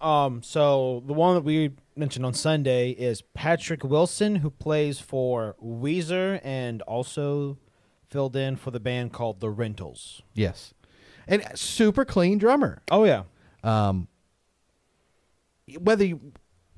Um, 0.00 0.42
so 0.42 1.02
the 1.06 1.12
one 1.12 1.34
that 1.34 1.44
we 1.44 1.72
mentioned 1.94 2.24
on 2.24 2.32
Sunday 2.32 2.90
is 2.92 3.20
Patrick 3.34 3.84
Wilson, 3.84 4.36
who 4.36 4.48
plays 4.50 4.98
for 4.98 5.56
Weezer 5.62 6.40
and 6.42 6.80
also 6.82 7.58
filled 8.08 8.34
in 8.34 8.56
for 8.56 8.70
the 8.70 8.80
band 8.80 9.12
called 9.12 9.40
The 9.40 9.50
Rentals. 9.50 10.22
Yes, 10.34 10.72
and 11.28 11.44
super 11.54 12.06
clean 12.06 12.38
drummer. 12.38 12.80
Oh 12.90 13.04
yeah, 13.04 13.24
Um, 13.62 14.08
whether 15.78 16.04
you, 16.04 16.32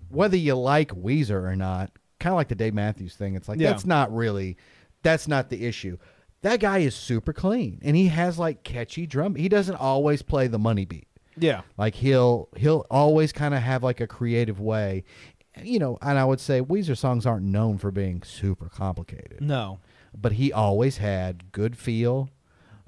whether 0.08 0.36
you 0.36 0.54
like 0.56 0.88
Weezer 0.90 1.42
or 1.48 1.56
not, 1.56 1.90
kind 2.22 2.32
of 2.32 2.36
like 2.36 2.48
the 2.48 2.54
Dave 2.54 2.74
Matthews 2.74 3.14
thing. 3.16 3.34
It's 3.34 3.48
like 3.48 3.58
Yeah. 3.60 3.70
that's 3.70 3.84
not 3.84 4.14
really 4.14 4.56
that's 5.02 5.26
not 5.28 5.50
the 5.50 5.64
issue. 5.66 5.98
That 6.42 6.58
guy 6.60 6.78
is 6.78 6.94
super 6.94 7.32
clean, 7.32 7.78
and 7.82 7.94
he 7.96 8.08
has 8.08 8.38
like 8.38 8.62
catchy 8.64 9.06
drum. 9.06 9.34
He 9.36 9.48
doesn't 9.48 9.76
always 9.76 10.22
play 10.22 10.46
the 10.48 10.58
money 10.58 10.84
beat. 10.84 11.06
yeah, 11.36 11.62
Like 11.78 11.94
he'll 11.94 12.48
he'll 12.56 12.84
always 12.90 13.32
kind 13.32 13.54
of 13.54 13.62
have 13.62 13.82
like 13.82 14.00
a 14.00 14.06
creative 14.06 14.60
way, 14.60 15.04
you 15.62 15.78
know. 15.78 15.98
And 16.02 16.18
I 16.18 16.24
would 16.24 16.40
say 16.40 16.60
Weezer 16.60 16.96
songs 16.96 17.26
aren't 17.26 17.44
known 17.46 17.78
for 17.78 17.90
being 17.90 18.22
super 18.22 18.68
complicated, 18.68 19.40
no, 19.40 19.78
but 20.16 20.32
he 20.32 20.52
always 20.52 20.96
had 20.98 21.52
good 21.52 21.76
feel. 21.76 22.28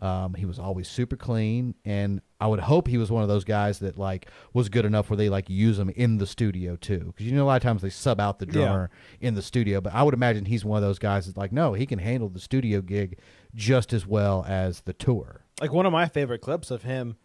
Um, 0.02 0.34
he 0.34 0.44
was 0.44 0.58
always 0.58 0.88
super 0.88 1.16
clean, 1.16 1.74
and 1.84 2.20
I 2.44 2.46
would 2.46 2.60
hope 2.60 2.88
he 2.88 2.98
was 2.98 3.10
one 3.10 3.22
of 3.22 3.28
those 3.30 3.44
guys 3.44 3.78
that 3.78 3.96
like 3.96 4.28
was 4.52 4.68
good 4.68 4.84
enough 4.84 5.08
where 5.08 5.16
they 5.16 5.30
like 5.30 5.48
use 5.48 5.78
him 5.78 5.88
in 5.88 6.18
the 6.18 6.26
studio 6.26 6.76
too, 6.76 6.98
because 7.06 7.24
you 7.24 7.32
know 7.34 7.44
a 7.44 7.46
lot 7.46 7.56
of 7.56 7.62
times 7.62 7.80
they 7.80 7.88
sub 7.88 8.20
out 8.20 8.38
the 8.38 8.46
Yeah. 8.46 8.52
drummer 8.52 8.90
in 9.20 9.34
the 9.34 9.40
studio. 9.40 9.80
But 9.80 9.94
I 9.94 10.02
would 10.02 10.12
imagine 10.12 10.44
he's 10.44 10.64
one 10.64 10.76
of 10.76 10.82
those 10.82 10.98
guys 10.98 11.24
that's 11.24 11.38
like, 11.38 11.52
no, 11.52 11.72
he 11.72 11.86
can 11.86 11.98
handle 12.00 12.28
the 12.28 12.40
studio 12.40 12.82
gig 12.82 13.18
just 13.54 13.92
as 13.94 14.06
well 14.06 14.44
as 14.46 14.82
the 14.82 14.92
tour. 14.92 15.40
like 15.60 15.72
one 15.72 15.86
of 15.86 15.92
my 15.92 16.06
favorite 16.06 16.40
clips 16.40 16.70
of 16.70 16.82
him 16.82 17.16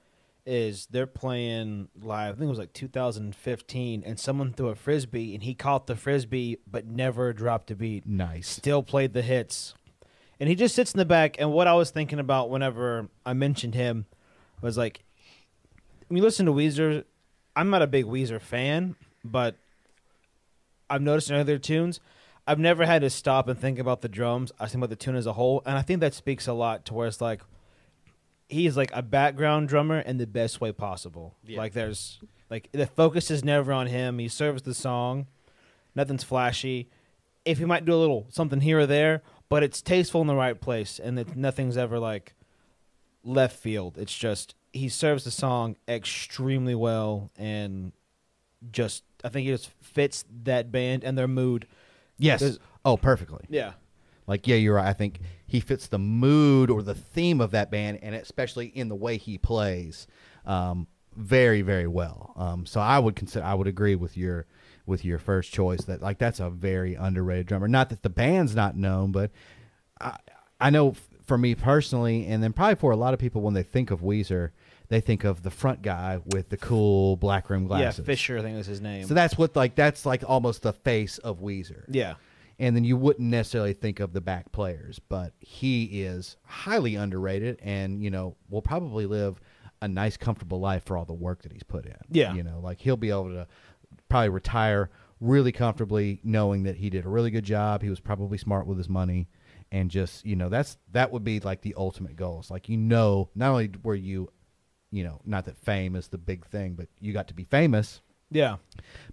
is 0.45 0.87
they're 0.89 1.05
playing 1.05 1.89
live. 2.01 2.35
I 2.35 2.37
think 2.37 2.45
it 2.47 2.49
was 2.49 2.59
like 2.59 2.73
2015, 2.73 4.03
and 4.05 4.19
someone 4.19 4.53
threw 4.53 4.69
a 4.69 4.75
frisbee, 4.75 5.33
and 5.35 5.43
he 5.43 5.53
caught 5.53 5.87
the 5.87 5.95
frisbee 5.95 6.57
but 6.65 6.85
never 6.87 7.33
dropped 7.33 7.71
a 7.71 7.75
beat. 7.75 8.05
Nice. 8.07 8.47
still 8.47 8.83
played 8.83 9.13
the 9.13 9.21
hits. 9.21 9.73
And 10.39 10.47
he 10.47 10.55
just 10.55 10.73
sits 10.75 10.93
in 10.93 10.97
the 10.97 11.05
back. 11.05 11.35
And 11.39 11.51
what 11.51 11.67
I 11.67 11.73
was 11.73 11.91
thinking 11.91 12.19
about 12.19 12.49
whenever 12.49 13.09
I 13.25 13.33
mentioned 13.33 13.75
him 13.75 14.05
was 14.61 14.77
like, 14.77 15.03
when 16.09 16.17
you 16.17 16.23
listen 16.23 16.45
to 16.47 16.51
Weezer, 16.51 17.05
I'm 17.55 17.69
not 17.69 17.81
a 17.81 17.87
big 17.87 18.05
Weezer 18.05 18.41
fan, 18.41 18.95
but 19.23 19.55
I've 20.89 21.01
noticed 21.01 21.29
in 21.29 21.37
other 21.37 21.57
tunes, 21.57 22.01
I've 22.45 22.59
never 22.59 22.85
had 22.85 23.01
to 23.03 23.09
stop 23.09 23.47
and 23.47 23.57
think 23.57 23.79
about 23.79 24.01
the 24.01 24.09
drums. 24.09 24.51
I 24.59 24.65
think 24.65 24.79
about 24.79 24.89
the 24.89 24.95
tune 24.95 25.15
as 25.15 25.25
a 25.25 25.33
whole. 25.33 25.61
And 25.65 25.77
I 25.77 25.81
think 25.81 26.01
that 26.01 26.13
speaks 26.13 26.47
a 26.47 26.53
lot 26.53 26.85
to 26.85 26.93
where 26.93 27.07
it's 27.07 27.21
like, 27.21 27.41
he's 28.47 28.75
like 28.75 28.91
a 28.93 29.01
background 29.01 29.69
drummer 29.69 29.99
in 29.99 30.17
the 30.17 30.27
best 30.27 30.59
way 30.59 30.71
possible. 30.71 31.35
Yeah. 31.45 31.59
Like, 31.59 31.73
there's, 31.73 32.19
like, 32.49 32.69
the 32.71 32.87
focus 32.87 33.31
is 33.31 33.43
never 33.43 33.71
on 33.71 33.87
him. 33.87 34.17
He 34.19 34.27
serves 34.27 34.63
the 34.63 34.73
song, 34.73 35.27
nothing's 35.95 36.23
flashy 36.23 36.89
if 37.45 37.57
he 37.57 37.65
might 37.65 37.85
do 37.85 37.93
a 37.93 37.95
little 37.95 38.27
something 38.29 38.61
here 38.61 38.79
or 38.79 38.85
there, 38.85 39.23
but 39.49 39.63
it's 39.63 39.81
tasteful 39.81 40.21
in 40.21 40.27
the 40.27 40.35
right 40.35 40.59
place, 40.59 40.99
and 40.99 41.17
it, 41.17 41.35
nothing's 41.35 41.77
ever 41.77 41.97
like 41.99 42.35
left 43.23 43.57
field. 43.57 43.97
It's 43.97 44.15
just 44.15 44.55
he 44.73 44.89
serves 44.89 45.23
the 45.23 45.31
song 45.31 45.75
extremely 45.87 46.75
well, 46.75 47.31
and 47.37 47.91
just 48.71 49.03
I 49.23 49.29
think 49.29 49.45
he 49.45 49.51
just 49.51 49.69
fits 49.81 50.25
that 50.43 50.71
band 50.71 51.03
and 51.03 51.17
their 51.17 51.27
mood. 51.27 51.67
Yes. 52.17 52.39
There's- 52.41 52.59
Oh, 52.85 52.95
perfectly. 52.95 53.45
Yeah, 53.49 53.73
Like, 54.25 54.47
yeah, 54.47 54.55
you're 54.55 54.75
right. 54.75 54.87
I 54.87 54.93
think 54.93 55.19
he 55.45 55.59
fits 55.59 55.87
the 55.87 55.99
mood 55.99 56.69
or 56.69 56.81
the 56.81 56.93
theme 56.95 57.41
of 57.41 57.51
that 57.51 57.69
band, 57.69 57.99
and 58.01 58.15
especially 58.15 58.67
in 58.67 58.87
the 58.87 58.95
way 58.95 59.17
he 59.17 59.37
plays, 59.37 60.07
um, 60.45 60.87
very, 61.15 61.61
very 61.61 61.87
well. 61.87 62.33
Um, 62.37 62.65
so 62.65 62.79
I 62.79 62.99
would 62.99 63.15
consider, 63.17 63.43
I 63.45 63.53
would 63.53 63.67
agree 63.67 63.95
with 63.95 64.15
your 64.15 64.45
with 64.85 65.03
your 65.05 65.19
first 65.19 65.51
choice 65.53 65.81
that 65.83 66.01
like 66.01 66.17
that's 66.19 66.39
a 66.39 66.49
very 66.49 66.95
underrated 66.95 67.45
drummer. 67.47 67.67
Not 67.67 67.89
that 67.89 68.01
the 68.01 68.09
band's 68.09 68.55
not 68.55 68.75
known, 68.77 69.11
but 69.11 69.29
I, 69.99 70.17
I 70.59 70.69
know 70.69 70.95
for 71.29 71.37
me 71.37 71.55
personally, 71.55 72.25
and 72.25 72.43
then 72.43 72.51
probably 72.51 72.75
for 72.75 72.91
a 72.91 72.97
lot 72.97 73.13
of 73.13 73.19
people 73.19 73.41
when 73.41 73.53
they 73.53 73.63
think 73.63 73.91
of 73.91 74.01
Weezer, 74.01 74.49
they 74.89 74.99
think 74.99 75.23
of 75.23 75.43
the 75.43 75.51
front 75.51 75.81
guy 75.81 76.19
with 76.33 76.49
the 76.49 76.57
cool 76.57 77.15
black 77.15 77.49
rim 77.49 77.67
glasses. 77.67 77.99
yeah. 77.99 78.05
Fisher, 78.05 78.37
I 78.37 78.41
think 78.41 78.57
was 78.57 78.67
his 78.67 78.81
name. 78.81 79.05
So 79.05 79.13
that's 79.13 79.37
what 79.37 79.55
like 79.55 79.75
that's 79.75 80.05
like 80.05 80.23
almost 80.27 80.63
the 80.63 80.73
face 80.73 81.19
of 81.19 81.39
Weezer 81.39 81.83
yeah, 81.87 82.15
and 82.57 82.75
then 82.75 82.83
you 82.83 82.97
wouldn't 82.97 83.29
necessarily 83.29 83.73
think 83.73 84.01
of 84.01 84.11
the 84.11 84.19
back 84.19 84.51
players, 84.51 84.99
but 84.99 85.31
he 85.39 86.01
is 86.01 86.35
highly 86.43 86.95
underrated, 86.95 87.59
and 87.61 88.03
you 88.03 88.09
know 88.09 88.35
will 88.49 88.61
probably 88.61 89.05
live 89.05 89.39
a 89.81 89.87
nice, 89.87 90.17
comfortable 90.17 90.59
life 90.59 90.83
for 90.83 90.97
all 90.97 91.05
the 91.05 91.13
work 91.13 91.43
that 91.43 91.53
he's 91.53 91.63
put 91.63 91.85
in. 91.85 91.95
Yeah. 92.11 92.33
you 92.33 92.43
know, 92.43 92.59
like 92.61 92.81
he'll 92.81 92.97
be 92.97 93.11
able 93.11 93.29
to 93.29 93.47
probably 94.09 94.29
retire 94.29 94.89
really 95.21 95.51
comfortably, 95.51 96.19
knowing 96.23 96.63
that 96.63 96.77
he 96.77 96.89
did 96.89 97.05
a 97.05 97.09
really 97.09 97.31
good 97.31 97.43
job. 97.43 97.81
He 97.81 97.89
was 97.89 97.99
probably 97.99 98.37
smart 98.37 98.67
with 98.67 98.77
his 98.77 98.89
money, 98.89 99.27
and 99.71 99.91
just 99.91 100.25
you 100.25 100.35
know 100.35 100.49
that's 100.49 100.77
that 100.91 101.11
would 101.11 101.23
be 101.23 101.39
like 101.39 101.61
the 101.61 101.75
ultimate 101.77 102.15
goal. 102.15 102.39
It's 102.39 102.51
like 102.51 102.69
you 102.69 102.77
know, 102.77 103.29
not 103.35 103.51
only 103.51 103.71
were 103.83 103.95
you, 103.95 104.29
you 104.91 105.03
know, 105.03 105.21
not 105.25 105.45
that 105.45 105.57
fame 105.59 105.95
is 105.95 106.07
the 106.07 106.17
big 106.17 106.45
thing, 106.47 106.73
but 106.73 106.87
you 106.99 107.13
got 107.13 107.27
to 107.27 107.33
be 107.33 107.43
famous, 107.43 108.01
yeah, 108.31 108.57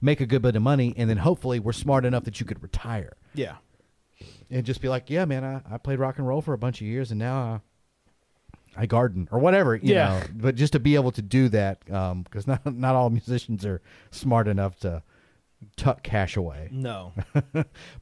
make 0.01 0.21
a 0.21 0.27
good 0.27 0.43
bit 0.43 0.57
of 0.57 0.63
money, 0.63 0.95
and 0.97 1.09
then 1.11 1.19
hopefully 1.19 1.59
we're 1.61 1.73
smart 1.73 2.05
enough 2.05 2.25
that 2.25 2.41
you 2.41 2.47
could 2.47 2.63
retire 2.63 3.17
yeah, 3.35 3.57
and 4.51 4.65
just 4.65 4.81
be 4.81 4.89
like, 4.89 5.11
yeah, 5.11 5.25
man, 5.27 5.45
I, 5.45 5.75
I 5.75 5.79
played 5.79 5.99
rock 5.99 6.19
and 6.19 6.27
roll 6.27 6.41
for 6.41 6.55
a 6.55 6.59
bunch 6.59 6.81
of 6.81 6.87
years, 6.87 7.11
and 7.11 7.19
now 7.19 7.61
I, 8.77 8.83
I 8.83 8.87
garden 8.87 9.29
or 9.31 9.39
whatever, 9.39 9.75
you 9.77 9.93
Yeah. 9.95 10.09
know. 10.09 10.23
But 10.35 10.55
just 10.55 10.73
to 10.75 10.81
be 10.81 10.95
able 10.95 11.13
to 11.13 11.23
do 11.23 11.49
that, 11.51 11.91
um, 11.91 12.23
because 12.23 12.47
not 12.47 12.65
not 12.75 12.95
all 12.95 13.11
musicians 13.11 13.65
are 13.67 13.83
smart 14.11 14.49
enough 14.49 14.79
to 14.81 15.03
tuck 15.77 16.03
cash 16.03 16.37
away. 16.37 16.69
no, 16.71 17.13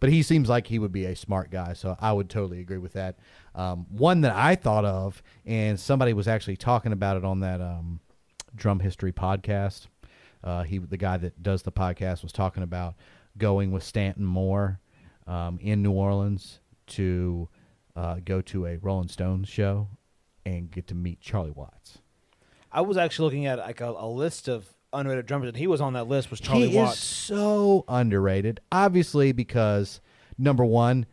but 0.00 0.10
he 0.10 0.22
seems 0.22 0.48
like 0.48 0.66
he 0.66 0.78
would 0.78 0.92
be 0.92 1.06
a 1.06 1.16
smart 1.16 1.50
guy, 1.50 1.72
so 1.72 1.96
I 2.00 2.12
would 2.12 2.28
totally 2.28 2.60
agree 2.60 2.78
with 2.78 2.94
that. 2.94 3.18
Um, 3.54 3.86
one 3.90 4.22
that 4.22 4.34
I 4.34 4.54
thought 4.54 4.84
of, 4.84 5.22
and 5.44 5.78
somebody 5.78 6.12
was 6.12 6.28
actually 6.28 6.56
talking 6.56 6.92
about 6.92 7.16
it 7.16 7.24
on 7.24 7.40
that 7.40 7.60
um, 7.60 8.00
drum 8.54 8.80
history 8.80 9.12
podcast. 9.12 9.86
Uh, 10.42 10.62
he, 10.62 10.78
the 10.78 10.96
guy 10.96 11.16
that 11.16 11.42
does 11.42 11.62
the 11.62 11.72
podcast, 11.72 12.22
was 12.22 12.32
talking 12.32 12.62
about 12.62 12.94
going 13.38 13.72
with 13.72 13.82
Stanton 13.82 14.24
Moore 14.24 14.80
um, 15.26 15.58
in 15.60 15.82
New 15.82 15.92
Orleans 15.92 16.60
to 16.88 17.48
uh, 17.96 18.16
go 18.24 18.40
to 18.42 18.66
a 18.66 18.76
Rolling 18.76 19.08
Stones 19.08 19.48
show 19.48 19.88
and 20.44 20.70
get 20.70 20.86
to 20.88 20.94
meet 20.94 21.20
Charlie 21.20 21.50
Watts. 21.50 21.98
I 22.70 22.80
was 22.80 22.96
actually 22.96 23.26
looking 23.26 23.46
at 23.46 23.58
like 23.58 23.80
a, 23.80 23.90
a 23.90 24.06
list 24.06 24.48
of 24.48 24.73
underrated 24.94 25.26
drummers, 25.26 25.48
and 25.48 25.56
he 25.56 25.66
was 25.66 25.80
on 25.80 25.92
that 25.94 26.08
list. 26.08 26.30
Was 26.30 26.40
Charlie 26.40 26.68
he 26.70 26.76
Watts? 26.76 26.94
is 26.94 26.98
so 27.00 27.84
underrated. 27.88 28.60
Obviously, 28.72 29.32
because 29.32 30.00
number 30.38 30.64
one, 30.64 31.06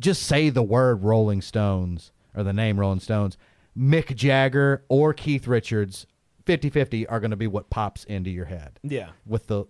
just 0.00 0.22
say 0.22 0.50
the 0.50 0.62
word 0.62 1.02
Rolling 1.04 1.42
Stones 1.42 2.12
or 2.34 2.42
the 2.42 2.52
name 2.52 2.78
Rolling 2.80 3.00
Stones. 3.00 3.36
Mick 3.76 4.14
Jagger 4.14 4.84
or 4.88 5.12
Keith 5.12 5.46
Richards, 5.46 6.06
50-50 6.46 7.06
are 7.08 7.20
going 7.20 7.30
to 7.32 7.36
be 7.36 7.46
what 7.46 7.70
pops 7.70 8.04
into 8.04 8.30
your 8.30 8.44
head 8.44 8.78
Yeah, 8.82 9.10
with 9.26 9.46
the 9.48 9.64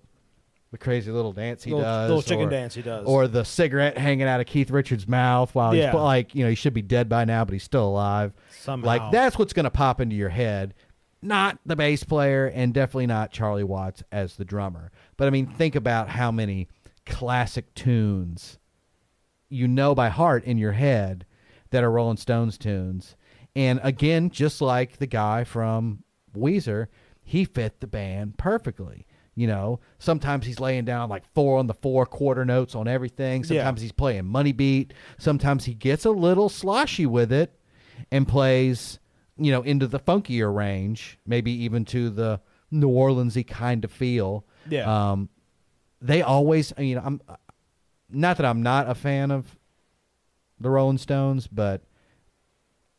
the 0.71 0.79
crazy 0.79 1.13
little 1.13 1.33
dance 1.33 1.63
he 1.63 1.71
little, 1.71 1.85
does, 1.85 2.09
little 2.09 2.23
chicken 2.23 2.47
or, 2.49 2.51
dance 2.51 2.75
he 2.75 2.83
does. 2.83 3.07
or 3.07 3.29
the 3.29 3.45
cigarette 3.45 3.97
hanging 3.97 4.27
out 4.27 4.41
of 4.41 4.47
Keith 4.47 4.73
Richards' 4.73 5.07
mouth 5.07 5.55
while 5.55 5.73
Yeah. 5.73 5.93
he's 5.93 5.95
like, 5.95 6.35
you 6.35 6.43
know, 6.43 6.49
he 6.51 6.57
should 6.57 6.75
be 6.75 6.83
dead 6.83 7.09
by 7.09 7.25
now, 7.25 7.45
but 7.45 7.53
he's 7.53 7.63
still 7.63 7.87
alive. 7.87 8.33
Somehow. 8.61 8.85
Like 8.89 9.13
that's 9.13 9.39
what's 9.39 9.53
going 9.53 9.65
to 9.65 9.71
pop 9.71 10.01
into 10.01 10.17
your 10.17 10.31
head. 10.31 10.75
Not 11.25 11.59
the 11.65 11.77
bass 11.77 12.05
player, 12.05 12.47
and 12.47 12.75
definitely 12.75 13.07
not 13.07 13.33
Charlie 13.33 13.65
Watts 13.65 14.03
as 14.13 14.37
the 14.37 14.45
drummer. 14.45 14.93
But 15.17 15.27
I 15.27 15.31
mean, 15.31 15.47
think 15.47 15.75
about 15.75 16.11
how 16.11 16.31
many 16.31 16.69
classic 17.07 17.75
tunes 17.75 18.59
you 19.49 19.69
know 19.69 19.95
by 19.95 20.09
heart 20.09 20.45
in 20.45 20.59
your 20.59 20.73
head 20.73 21.25
that 21.71 21.85
are 21.85 21.91
Rolling 21.91 22.17
Stones 22.17 22.59
tunes. 22.59 23.17
And 23.57 23.81
again, 23.83 24.31
just 24.31 24.61
like 24.61 24.99
the 24.99 25.07
guy 25.07 25.45
from 25.45 26.03
Weezer, 26.37 26.89
he 27.23 27.45
fit 27.45 27.81
the 27.81 27.87
band 27.87 28.37
perfectly. 28.37 29.07
You 29.37 29.47
know, 29.49 29.81
sometimes 29.99 30.47
he's 30.47 30.61
laying 30.61 30.85
down 30.85 31.09
like 31.09 31.25
four 31.35 31.59
on 31.59 31.67
the 31.67 31.75
four 31.75 32.07
quarter 32.07 32.45
notes 32.45 32.75
on 32.75 32.87
everything. 32.87 33.43
Yeah. 33.43 33.49
Sometimes 33.49 33.81
he's 33.81 33.93
playing 33.93 34.27
money 34.27 34.53
beat. 34.53 34.93
Sometimes 35.19 35.65
he 35.65 35.75
gets 35.75 36.05
a 36.05 36.11
little 36.11 36.49
sloshy 36.49 37.07
with 37.07 37.33
it 37.33 37.59
and 38.13 38.29
plays, 38.29 39.01
you 39.37 39.51
know, 39.53 39.63
into 39.63 39.87
the 39.87 39.99
funkier 39.99 40.55
range, 40.55 41.19
maybe 41.27 41.51
even 41.65 41.85
to 41.87 42.11
the 42.11 42.41
New 42.71 42.89
Orleansy 42.89 43.47
kind 43.47 43.85
of 43.85 43.91
feel. 43.93 44.45
Yeah. 44.69 45.13
Um, 45.13 45.29
they 46.01 46.23
always, 46.23 46.73
you 46.79 46.95
know, 46.97 47.03
I'm 47.05 47.21
not 48.11 48.37
that 48.37 48.47
I'm 48.47 48.63
not 48.63 48.89
a 48.89 48.95
fan 48.95 49.31
of 49.31 49.59
the 50.61 50.71
Rolling 50.71 50.99
Stones, 50.99 51.47
but 51.47 51.83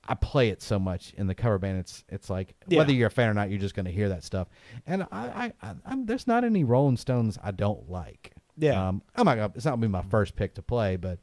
I 0.08 0.14
play 0.14 0.50
it 0.50 0.62
so 0.62 0.78
much 0.78 1.14
in 1.18 1.28
the 1.28 1.34
cover 1.36 1.58
band. 1.58 1.80
It's 1.80 2.04
it's 2.10 2.30
like 2.30 2.54
Yeah. 2.68 2.80
whether 2.80 2.92
you're 2.94 3.08
a 3.08 3.12
fan 3.12 3.30
or 3.30 3.34
not, 3.34 3.50
you're 3.50 3.60
just 3.60 3.76
going 3.76 3.86
to 3.86 3.92
hear 3.92 4.10
that 4.10 4.24
stuff. 4.24 4.48
And 4.86 5.04
I, 5.04 5.08
I, 5.12 5.54
I 5.70 5.76
I'm, 5.86 6.06
there's 6.06 6.28
not 6.28 6.44
any 6.44 6.64
Rolling 6.64 6.98
Stones 6.98 7.40
I 7.44 7.52
don't 7.52 7.90
like. 7.90 8.34
Yeah. 8.58 8.88
um, 8.90 9.02
I'm 9.16 9.26
not. 9.26 9.36
Gonna, 9.36 9.52
it's 9.56 9.66
not 9.66 9.72
gonna 9.72 9.82
be 9.82 9.88
my 9.88 10.04
first 10.04 10.36
pick 10.36 10.54
to 10.56 10.62
play, 10.62 10.96
but 10.96 11.20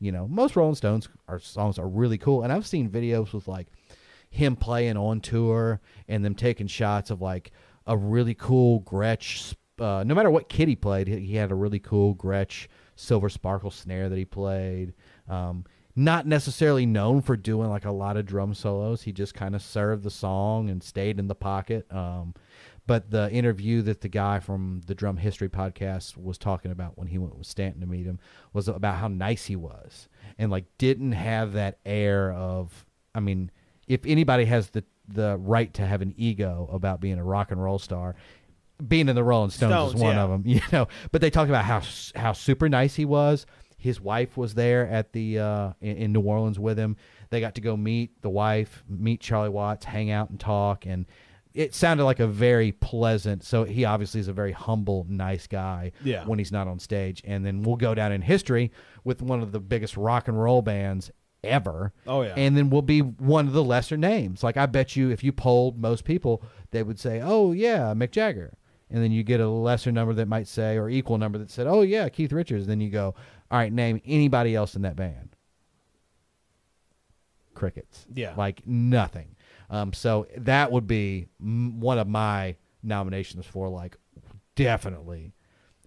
you 0.00 0.10
know, 0.12 0.26
most 0.28 0.56
Rolling 0.56 0.74
Stones 0.74 1.08
are 1.28 1.38
songs 1.38 1.78
are 1.78 1.88
really 1.88 2.18
cool, 2.18 2.42
and 2.42 2.52
I've 2.52 2.66
seen 2.66 2.90
videos 2.90 3.32
with 3.32 3.48
like 3.48 3.68
him 4.34 4.56
playing 4.56 4.96
on 4.96 5.20
tour 5.20 5.80
and 6.08 6.24
them 6.24 6.34
taking 6.34 6.66
shots 6.66 7.10
of 7.10 7.20
like 7.20 7.52
a 7.86 7.96
really 7.96 8.34
cool 8.34 8.80
Gretsch 8.80 9.54
uh, 9.78 10.04
no 10.06 10.14
matter 10.14 10.30
what 10.30 10.48
kit 10.48 10.68
he 10.68 10.76
played, 10.76 11.08
he, 11.08 11.18
he 11.20 11.36
had 11.36 11.50
a 11.50 11.54
really 11.54 11.78
cool 11.78 12.14
Gretsch 12.14 12.68
silver 12.96 13.28
sparkle 13.28 13.70
snare 13.70 14.08
that 14.08 14.18
he 14.18 14.24
played. 14.24 14.94
Um, 15.28 15.64
not 15.96 16.26
necessarily 16.26 16.86
known 16.86 17.22
for 17.22 17.36
doing 17.36 17.68
like 17.68 17.84
a 17.84 17.92
lot 17.92 18.16
of 18.16 18.26
drum 18.26 18.54
solos. 18.54 19.02
He 19.02 19.12
just 19.12 19.34
kind 19.34 19.54
of 19.54 19.62
served 19.62 20.02
the 20.02 20.10
song 20.10 20.68
and 20.68 20.82
stayed 20.82 21.18
in 21.18 21.28
the 21.28 21.34
pocket. 21.34 21.90
Um, 21.92 22.34
but 22.86 23.10
the 23.10 23.30
interview 23.30 23.80
that 23.82 24.00
the 24.00 24.08
guy 24.08 24.40
from 24.40 24.82
the 24.86 24.94
Drum 24.94 25.16
History 25.16 25.48
podcast 25.48 26.16
was 26.16 26.36
talking 26.36 26.70
about 26.70 26.98
when 26.98 27.08
he 27.08 27.16
went 27.16 27.38
with 27.38 27.46
Stanton 27.46 27.80
to 27.80 27.86
meet 27.86 28.04
him 28.04 28.18
was 28.52 28.68
about 28.68 28.96
how 28.96 29.08
nice 29.08 29.46
he 29.46 29.56
was 29.56 30.08
and 30.36 30.50
like 30.50 30.66
didn't 30.78 31.12
have 31.12 31.52
that 31.52 31.78
air 31.86 32.32
of. 32.32 32.84
I 33.14 33.20
mean, 33.20 33.50
if 33.86 34.04
anybody 34.06 34.44
has 34.46 34.70
the 34.70 34.84
the 35.08 35.36
right 35.38 35.72
to 35.74 35.86
have 35.86 36.00
an 36.00 36.14
ego 36.16 36.68
about 36.72 37.00
being 37.00 37.18
a 37.18 37.24
rock 37.24 37.50
and 37.50 37.62
roll 37.62 37.78
star, 37.78 38.14
being 38.86 39.08
in 39.08 39.14
the 39.14 39.24
Rolling 39.24 39.50
Stones, 39.50 39.72
Stones, 39.72 39.94
is 39.94 40.00
one 40.00 40.16
yeah. 40.16 40.22
of 40.22 40.30
them. 40.30 40.42
You 40.46 40.60
know, 40.72 40.88
but 41.12 41.20
they 41.20 41.30
talked 41.30 41.50
about 41.50 41.64
how 41.64 41.82
how 42.14 42.32
super 42.32 42.68
nice 42.68 42.94
he 42.94 43.04
was. 43.04 43.46
His 43.76 44.00
wife 44.00 44.36
was 44.36 44.54
there 44.54 44.88
at 44.88 45.12
the 45.12 45.38
uh, 45.38 45.72
in, 45.80 45.96
in 45.96 46.12
New 46.12 46.22
Orleans 46.22 46.58
with 46.58 46.78
him. 46.78 46.96
They 47.30 47.40
got 47.40 47.54
to 47.56 47.60
go 47.60 47.76
meet 47.76 48.22
the 48.22 48.30
wife, 48.30 48.82
meet 48.88 49.20
Charlie 49.20 49.50
Watts, 49.50 49.84
hang 49.84 50.10
out 50.10 50.30
and 50.30 50.40
talk, 50.40 50.86
and 50.86 51.06
it 51.52 51.74
sounded 51.74 52.04
like 52.04 52.18
a 52.18 52.26
very 52.26 52.72
pleasant. 52.72 53.44
So 53.44 53.64
he 53.64 53.84
obviously 53.84 54.20
is 54.20 54.28
a 54.28 54.32
very 54.32 54.52
humble, 54.52 55.06
nice 55.08 55.46
guy. 55.46 55.92
Yeah. 56.02 56.24
When 56.24 56.38
he's 56.38 56.50
not 56.50 56.66
on 56.66 56.78
stage, 56.78 57.22
and 57.24 57.44
then 57.44 57.62
we'll 57.62 57.76
go 57.76 57.94
down 57.94 58.12
in 58.12 58.22
history 58.22 58.72
with 59.04 59.22
one 59.22 59.40
of 59.42 59.52
the 59.52 59.60
biggest 59.60 59.96
rock 59.96 60.28
and 60.28 60.40
roll 60.40 60.62
bands 60.62 61.10
ever. 61.46 61.92
Oh, 62.06 62.22
yeah. 62.22 62.34
And 62.36 62.56
then 62.56 62.70
we'll 62.70 62.82
be 62.82 63.00
one 63.00 63.46
of 63.46 63.52
the 63.52 63.64
lesser 63.64 63.96
names. 63.96 64.42
Like 64.42 64.56
I 64.56 64.66
bet 64.66 64.96
you, 64.96 65.10
if 65.10 65.22
you 65.24 65.32
polled 65.32 65.78
most 65.80 66.04
people, 66.04 66.42
they 66.70 66.82
would 66.82 66.98
say, 66.98 67.20
"Oh 67.22 67.52
yeah, 67.52 67.94
Mick 67.94 68.10
Jagger." 68.10 68.56
And 68.90 69.02
then 69.02 69.12
you 69.12 69.22
get 69.22 69.40
a 69.40 69.48
lesser 69.48 69.90
number 69.90 70.14
that 70.14 70.28
might 70.28 70.46
say, 70.46 70.76
or 70.76 70.88
equal 70.88 71.18
number 71.18 71.38
that 71.38 71.50
said, 71.50 71.66
"Oh 71.66 71.82
yeah, 71.82 72.08
Keith 72.08 72.32
Richards." 72.32 72.66
Then 72.66 72.80
you 72.80 72.90
go, 72.90 73.14
"All 73.50 73.58
right, 73.58 73.72
name 73.72 74.00
anybody 74.04 74.54
else 74.54 74.74
in 74.76 74.82
that 74.82 74.96
band." 74.96 75.36
Crickets. 77.54 78.06
Yeah. 78.12 78.34
Like 78.36 78.66
nothing. 78.66 79.36
Um, 79.70 79.92
so 79.92 80.26
that 80.36 80.70
would 80.72 80.86
be 80.86 81.28
m- 81.40 81.80
one 81.80 81.98
of 81.98 82.08
my 82.08 82.56
nominations 82.82 83.46
for 83.46 83.68
like 83.68 83.96
definitely 84.56 85.32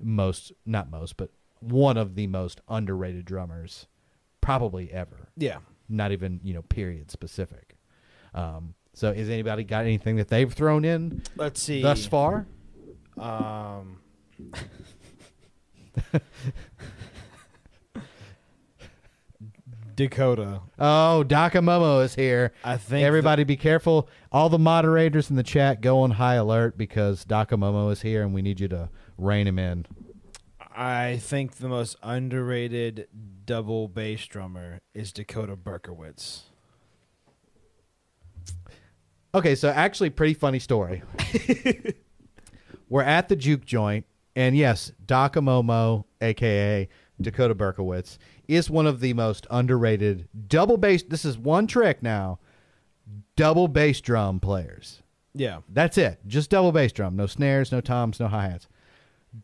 most, 0.02 0.52
not 0.66 0.90
most, 0.90 1.18
but 1.18 1.30
one 1.60 1.98
of 1.98 2.16
the 2.16 2.28
most 2.28 2.62
underrated 2.70 3.26
drummers 3.26 3.88
probably 4.48 4.90
ever 4.94 5.28
Yeah. 5.36 5.58
not 5.90 6.14
even 6.14 6.40
you 6.42 6.54
know 6.54 6.62
period 6.62 7.12
specific. 7.12 7.76
Um, 8.34 8.76
so, 8.94 9.14
has 9.14 9.28
anybody 9.30 9.66
got 9.66 9.84
anything 9.84 10.16
that 10.16 10.30
they've 10.30 10.52
thrown 10.52 10.86
in 10.86 11.22
Let's 11.36 11.62
see. 11.62 11.82
thus 11.82 12.06
far? 12.06 12.48
Um, 13.18 14.00
Dakota. 19.96 20.62
Oh, 20.80 21.24
Momo 21.26 22.04
is 22.06 22.16
here. 22.16 22.54
I 22.64 22.78
think 22.78 23.04
Everybody, 23.06 23.44
be 23.44 23.58
careful. 23.58 24.08
All 24.32 24.48
the 24.48 24.60
moderators 24.60 25.30
in 25.30 25.36
the 25.36 25.44
chat 25.44 25.82
go 25.82 26.00
on 26.02 26.12
high 26.12 26.36
alert 26.36 26.78
because 26.78 27.26
Momo 27.58 27.92
is 27.92 28.02
here, 28.02 28.24
and 28.24 28.34
we 28.34 28.42
need 28.42 28.60
you 28.62 28.68
to 28.70 28.90
rein 29.18 29.46
him 29.48 29.60
in. 29.60 29.86
I 30.74 31.18
think 31.18 31.56
the 31.58 31.68
most 31.68 31.98
underrated 32.04 33.08
double 33.48 33.88
bass 33.88 34.28
drummer 34.28 34.80
is 34.94 35.12
Dakota 35.12 35.56
Berkowitz. 35.56 36.42
Okay, 39.34 39.56
so 39.56 39.70
actually, 39.70 40.12
pretty 40.12 40.36
funny 40.36 40.60
story. 40.60 41.02
We're 42.90 43.02
at 43.04 43.30
the 43.30 43.36
juke 43.36 43.66
joint, 43.66 44.06
and 44.36 44.56
yes, 44.56 44.92
Dakamomo, 45.06 46.06
aka 46.22 46.88
Dakota 47.20 47.56
Berkowitz, 47.56 48.18
is 48.48 48.70
one 48.70 48.86
of 48.86 49.00
the 49.00 49.14
most 49.14 49.48
underrated 49.50 50.28
double 50.48 50.78
bass. 50.78 51.04
This 51.04 51.26
is 51.26 51.38
one 51.38 51.66
trick 51.66 52.04
now. 52.04 52.40
Double 53.36 53.68
bass 53.68 54.02
drum 54.02 54.40
players. 54.40 55.02
Yeah. 55.34 55.60
That's 55.70 55.98
it. 55.98 56.20
Just 56.28 56.50
double 56.50 56.72
bass 56.72 56.92
drum. 56.92 57.16
No 57.16 57.28
snares, 57.28 57.72
no 57.72 57.80
toms, 57.80 58.20
no 58.20 58.28
hi 58.28 58.50
hats. 58.50 58.68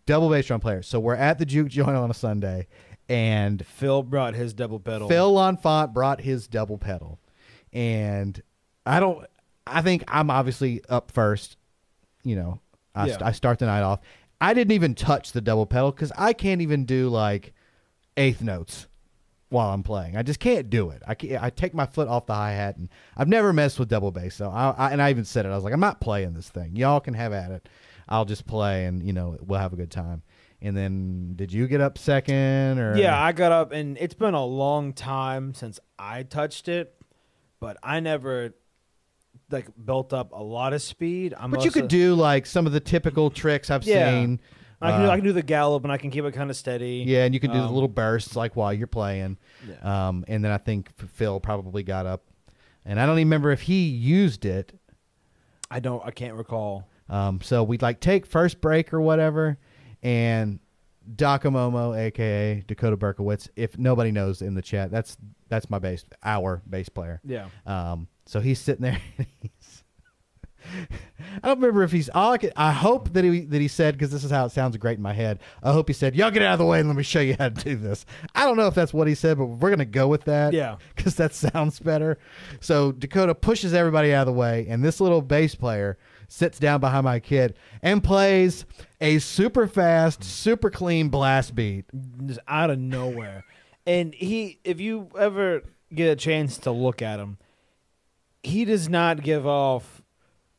Double 0.05 0.29
bass 0.29 0.47
drum 0.47 0.59
players. 0.59 0.87
So 0.87 0.99
we're 0.99 1.15
at 1.15 1.37
the 1.37 1.45
juke 1.45 1.67
joint 1.67 1.95
on 1.95 2.09
a 2.09 2.15
Sunday, 2.15 2.67
and 3.09 3.65
Phil 3.65 4.03
brought 4.03 4.35
his 4.35 4.53
double 4.53 4.79
pedal. 4.79 5.07
Phil 5.07 5.33
L'Enfant 5.33 5.93
brought 5.93 6.21
his 6.21 6.47
double 6.47 6.77
pedal, 6.77 7.19
and 7.71 8.41
I 8.85 8.99
don't. 8.99 9.25
I 9.65 9.81
think 9.81 10.03
I'm 10.07 10.29
obviously 10.29 10.81
up 10.89 11.11
first. 11.11 11.57
You 12.23 12.35
know, 12.35 12.59
I, 12.95 13.07
Yeah. 13.07 13.17
I 13.21 13.31
start 13.31 13.59
the 13.59 13.65
night 13.65 13.81
off. 13.83 13.99
I 14.39 14.53
didn't 14.53 14.73
even 14.73 14.93
touch 14.95 15.31
the 15.31 15.41
double 15.41 15.65
pedal 15.65 15.91
because 15.91 16.11
I 16.17 16.33
can't 16.33 16.61
even 16.61 16.85
do 16.85 17.09
like 17.09 17.53
eighth 18.17 18.41
notes 18.41 18.87
while 19.49 19.69
I'm 19.73 19.83
playing. 19.83 20.17
I 20.17 20.23
just 20.23 20.39
can't 20.39 20.69
do 20.69 20.89
it. 20.89 21.01
I 21.07 21.15
can't, 21.15 21.41
I 21.41 21.49
take 21.49 21.73
my 21.73 21.85
foot 21.85 22.07
off 22.07 22.25
the 22.25 22.33
hi 22.33 22.51
hat, 22.51 22.75
and 22.77 22.89
I've 23.15 23.27
never 23.27 23.53
messed 23.53 23.79
with 23.79 23.87
double 23.89 24.11
bass. 24.11 24.35
So 24.35 24.49
I, 24.49 24.71
I 24.71 24.91
and 24.91 25.01
I 25.01 25.09
even 25.11 25.25
said 25.25 25.45
it. 25.45 25.49
I 25.49 25.55
was 25.55 25.63
like, 25.63 25.73
I'm 25.73 25.79
not 25.79 26.01
playing 26.01 26.33
this 26.33 26.49
thing. 26.49 26.75
Y'all 26.75 26.99
can 26.99 27.13
have 27.13 27.31
at 27.33 27.51
it. 27.51 27.69
I'll 28.09 28.25
just 28.25 28.45
play, 28.45 28.85
and 28.85 29.01
you 29.05 29.13
know, 29.13 29.37
we'll 29.41 29.59
have 29.59 29.71
a 29.73 29.77
good 29.77 29.91
time. 29.91 30.23
And 30.63 30.75
then, 30.77 31.33
did 31.35 31.51
you 31.51 31.67
get 31.67 31.81
up 31.81 31.97
second 31.97 32.79
or? 32.79 32.95
Yeah, 32.97 33.21
I 33.21 33.33
got 33.33 33.51
up, 33.51 33.73
and 33.73 33.97
it's 33.99 34.13
been 34.13 34.33
a 34.33 34.45
long 34.45 34.93
time 34.93 35.53
since 35.53 35.77
I 35.99 36.23
touched 36.23 36.69
it, 36.69 36.95
but 37.59 37.75
I 37.83 37.99
never 37.99 38.53
like 39.51 39.67
built 39.85 40.13
up 40.13 40.31
a 40.31 40.41
lot 40.41 40.71
of 40.71 40.81
speed. 40.81 41.33
I'm 41.37 41.51
But 41.51 41.65
you 41.65 41.71
could 41.71 41.89
do 41.89 42.15
like 42.15 42.45
some 42.45 42.65
of 42.65 42.71
the 42.71 42.79
typical 42.79 43.29
tricks 43.29 43.69
I've 43.69 43.83
Yeah. 43.83 44.09
seen. 44.09 44.39
I 44.81 44.91
can, 44.91 45.01
do, 45.01 45.07
Uh, 45.07 45.11
I 45.11 45.15
can 45.17 45.23
do 45.25 45.33
the 45.33 45.41
gallop, 45.43 45.83
and 45.83 45.91
I 45.91 45.97
can 45.97 46.09
keep 46.11 46.23
it 46.25 46.33
kind 46.33 46.49
of 46.49 46.55
steady. 46.55 47.03
yeah, 47.05 47.25
and 47.25 47.33
you 47.33 47.39
can 47.41 47.51
do 47.51 47.57
the 47.59 47.65
Um, 47.67 47.73
little 47.73 47.87
bursts 47.89 48.35
like 48.35 48.55
while 48.55 48.73
you're 48.73 48.87
playing. 48.87 49.37
Yeah. 49.67 50.07
Um, 50.07 50.23
and 50.29 50.43
then 50.43 50.51
I 50.51 50.57
think 50.57 50.91
Phil 51.09 51.39
probably 51.41 51.83
got 51.83 52.05
up, 52.05 52.23
and 52.85 52.99
I 53.01 53.05
don't 53.05 53.17
even 53.17 53.27
remember 53.27 53.51
if 53.51 53.61
he 53.63 53.83
used 53.85 54.45
it. 54.45 54.77
I 55.69 55.79
don't. 55.81 56.01
I 56.05 56.11
can't 56.11 56.35
recall. 56.35 56.87
Um, 57.09 57.41
so 57.41 57.63
we'd 57.63 57.81
like 57.81 57.99
take 57.99 58.25
first 58.25 58.61
break 58.61 58.93
or 58.93 59.01
whatever, 59.01 59.57
and 60.03 60.59
Docomomo, 61.15 61.97
aka 61.97 62.63
Dakota 62.67 62.97
Berkowitz. 62.97 63.49
If 63.55 63.77
nobody 63.77 64.11
knows 64.11 64.41
in 64.41 64.53
the 64.53 64.61
chat, 64.61 64.91
that's 64.91 65.17
that's 65.49 65.69
my 65.69 65.79
bass, 65.79 66.05
our 66.23 66.61
bass 66.69 66.89
player. 66.89 67.21
Yeah. 67.25 67.47
Um, 67.65 68.07
so 68.25 68.39
he's 68.39 68.59
sitting 68.59 68.83
there. 68.83 69.01
He's, 69.41 69.83
I 71.43 71.47
don't 71.47 71.57
remember 71.59 71.83
if 71.83 71.91
he's. 71.91 72.09
All 72.09 72.31
I, 72.31 72.37
could, 72.37 72.53
I 72.55 72.71
hope 72.71 73.11
that 73.13 73.25
he 73.25 73.41
that 73.41 73.59
he 73.59 73.67
said 73.67 73.95
because 73.95 74.11
this 74.11 74.23
is 74.23 74.31
how 74.31 74.45
it 74.45 74.51
sounds 74.51 74.77
great 74.77 74.95
in 74.97 75.03
my 75.03 75.11
head. 75.11 75.39
I 75.61 75.73
hope 75.73 75.89
he 75.89 75.93
said, 75.93 76.15
"Y'all 76.15 76.31
get 76.31 76.41
out 76.41 76.53
of 76.53 76.59
the 76.59 76.65
way 76.65 76.79
and 76.79 76.87
let 76.87 76.95
me 76.95 77.03
show 77.03 77.19
you 77.19 77.35
how 77.37 77.49
to 77.49 77.63
do 77.63 77.75
this." 77.75 78.05
I 78.33 78.45
don't 78.45 78.55
know 78.55 78.67
if 78.67 78.73
that's 78.73 78.93
what 78.93 79.07
he 79.07 79.13
said, 79.15 79.37
but 79.37 79.45
we're 79.47 79.69
gonna 79.69 79.83
go 79.83 80.07
with 80.07 80.23
that. 80.23 80.53
Yeah. 80.53 80.77
because 80.95 81.15
that 81.15 81.33
sounds 81.33 81.79
better. 81.79 82.17
So 82.61 82.93
Dakota 82.93 83.35
pushes 83.35 83.73
everybody 83.73 84.13
out 84.13 84.21
of 84.21 84.33
the 84.33 84.39
way, 84.39 84.65
and 84.69 84.83
this 84.83 85.01
little 85.01 85.21
bass 85.21 85.53
player 85.53 85.97
sits 86.27 86.59
down 86.59 86.79
behind 86.79 87.03
my 87.05 87.19
kid 87.19 87.55
and 87.81 88.03
plays 88.03 88.65
a 89.01 89.19
super 89.19 89.67
fast, 89.67 90.23
super 90.23 90.69
clean 90.69 91.09
blast 91.09 91.55
beat. 91.55 91.85
just 92.25 92.39
out 92.47 92.69
of 92.69 92.79
nowhere. 92.79 93.43
And 93.85 94.13
he, 94.13 94.59
if 94.63 94.79
you 94.79 95.09
ever 95.17 95.63
get 95.93 96.09
a 96.09 96.15
chance 96.15 96.57
to 96.59 96.71
look 96.71 97.01
at 97.01 97.19
him, 97.19 97.37
he 98.41 98.65
does 98.65 98.89
not 98.89 99.21
give 99.23 99.45
off. 99.45 100.01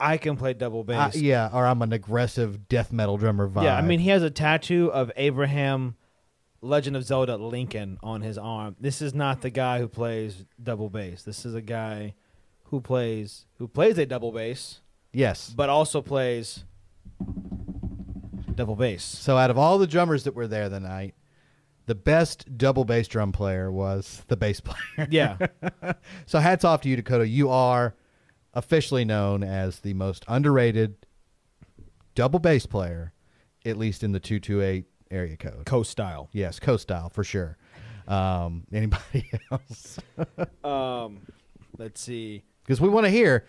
I 0.00 0.16
can 0.16 0.36
play 0.36 0.52
double 0.54 0.84
bass. 0.84 1.16
yeah, 1.16 1.48
or 1.52 1.66
I'm 1.66 1.80
an 1.80 1.92
aggressive 1.92 2.68
death 2.68 2.92
metal 2.92 3.16
drummer 3.16 3.48
vibe. 3.48 3.64
Yeah, 3.64 3.76
I 3.76 3.82
mean, 3.82 4.00
he 4.00 4.10
has 4.10 4.22
a 4.22 4.30
tattoo 4.30 4.90
of 4.92 5.10
Abraham, 5.16 5.96
Legend 6.60 6.96
of 6.96 7.04
Zelda 7.04 7.36
Lincoln 7.36 7.98
on 8.02 8.20
his 8.20 8.36
arm. 8.36 8.76
This 8.80 9.00
is 9.00 9.14
not 9.14 9.40
the 9.42 9.50
guy 9.50 9.78
who 9.78 9.88
plays 9.88 10.44
double 10.62 10.90
bass. 10.90 11.22
This 11.22 11.46
is 11.46 11.54
a 11.54 11.62
guy 11.62 12.14
who 12.64 12.80
plays 12.80 13.46
who 13.58 13.68
plays 13.68 13.96
a 13.98 14.04
double 14.04 14.32
bass, 14.32 14.80
yes. 15.14 15.52
but 15.56 15.68
also 15.70 16.02
plays 16.02 16.64
double 18.54 18.76
bass. 18.76 19.02
So 19.02 19.36
out 19.36 19.50
of 19.50 19.58
all 19.58 19.78
the 19.78 19.86
drummers 19.86 20.24
that 20.24 20.34
were 20.34 20.46
there 20.46 20.68
the 20.68 20.80
night, 20.80 21.14
the 21.86 21.94
best 21.94 22.56
double 22.56 22.84
bass 22.84 23.08
drum 23.08 23.32
player 23.32 23.70
was 23.70 24.22
the 24.28 24.36
bass 24.36 24.60
player. 24.60 25.08
Yeah, 25.10 25.36
so 26.26 26.38
hats 26.38 26.64
off 26.64 26.80
to 26.82 26.88
you, 26.88 26.96
Dakota. 26.96 27.26
You 27.28 27.50
are 27.50 27.94
officially 28.54 29.04
known 29.04 29.42
as 29.42 29.80
the 29.80 29.94
most 29.94 30.24
underrated 30.28 30.96
double 32.14 32.38
bass 32.38 32.64
player, 32.66 33.12
at 33.66 33.76
least 33.76 34.02
in 34.02 34.12
the 34.12 34.20
two 34.20 34.40
two 34.40 34.62
eight 34.62 34.86
area 35.10 35.36
code. 35.36 35.66
co 35.66 35.82
style. 35.82 36.28
Yes, 36.32 36.58
Coast 36.58 36.82
style 36.84 37.08
for 37.10 37.24
sure. 37.24 37.58
Um, 38.08 38.64
anybody 38.72 39.30
else? 39.50 39.98
Um, 40.62 41.20
let's 41.78 42.00
see. 42.00 42.44
Because 42.64 42.80
we 42.80 42.88
want 42.88 43.04
to 43.04 43.10
hear 43.10 43.44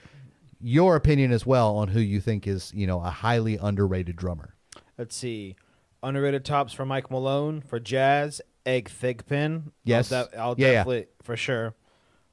your 0.62 0.96
opinion 0.96 1.32
as 1.32 1.46
well 1.46 1.76
on 1.78 1.88
who 1.90 2.00
you 2.00 2.20
think 2.22 2.48
is 2.48 2.72
you 2.74 2.88
know 2.88 3.02
a 3.02 3.10
highly 3.10 3.58
underrated 3.58 4.16
drummer. 4.16 4.56
Let's 4.98 5.16
see. 5.16 5.56
Underrated 6.04 6.46
tops 6.46 6.72
for 6.74 6.86
Mike 6.86 7.10
Malone 7.12 7.62
for 7.62 7.80
jazz. 7.80 8.42
Ed 8.66 8.86
Thigpen. 8.86 9.72
Yes. 9.84 10.12
I'll, 10.12 10.26
de- 10.28 10.38
I'll 10.40 10.56
Yeah, 10.58 10.68
yeah. 10.68 10.74
definitely 10.74 11.08
for 11.24 11.38
sure. 11.38 11.76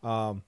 Um, 0.02 0.42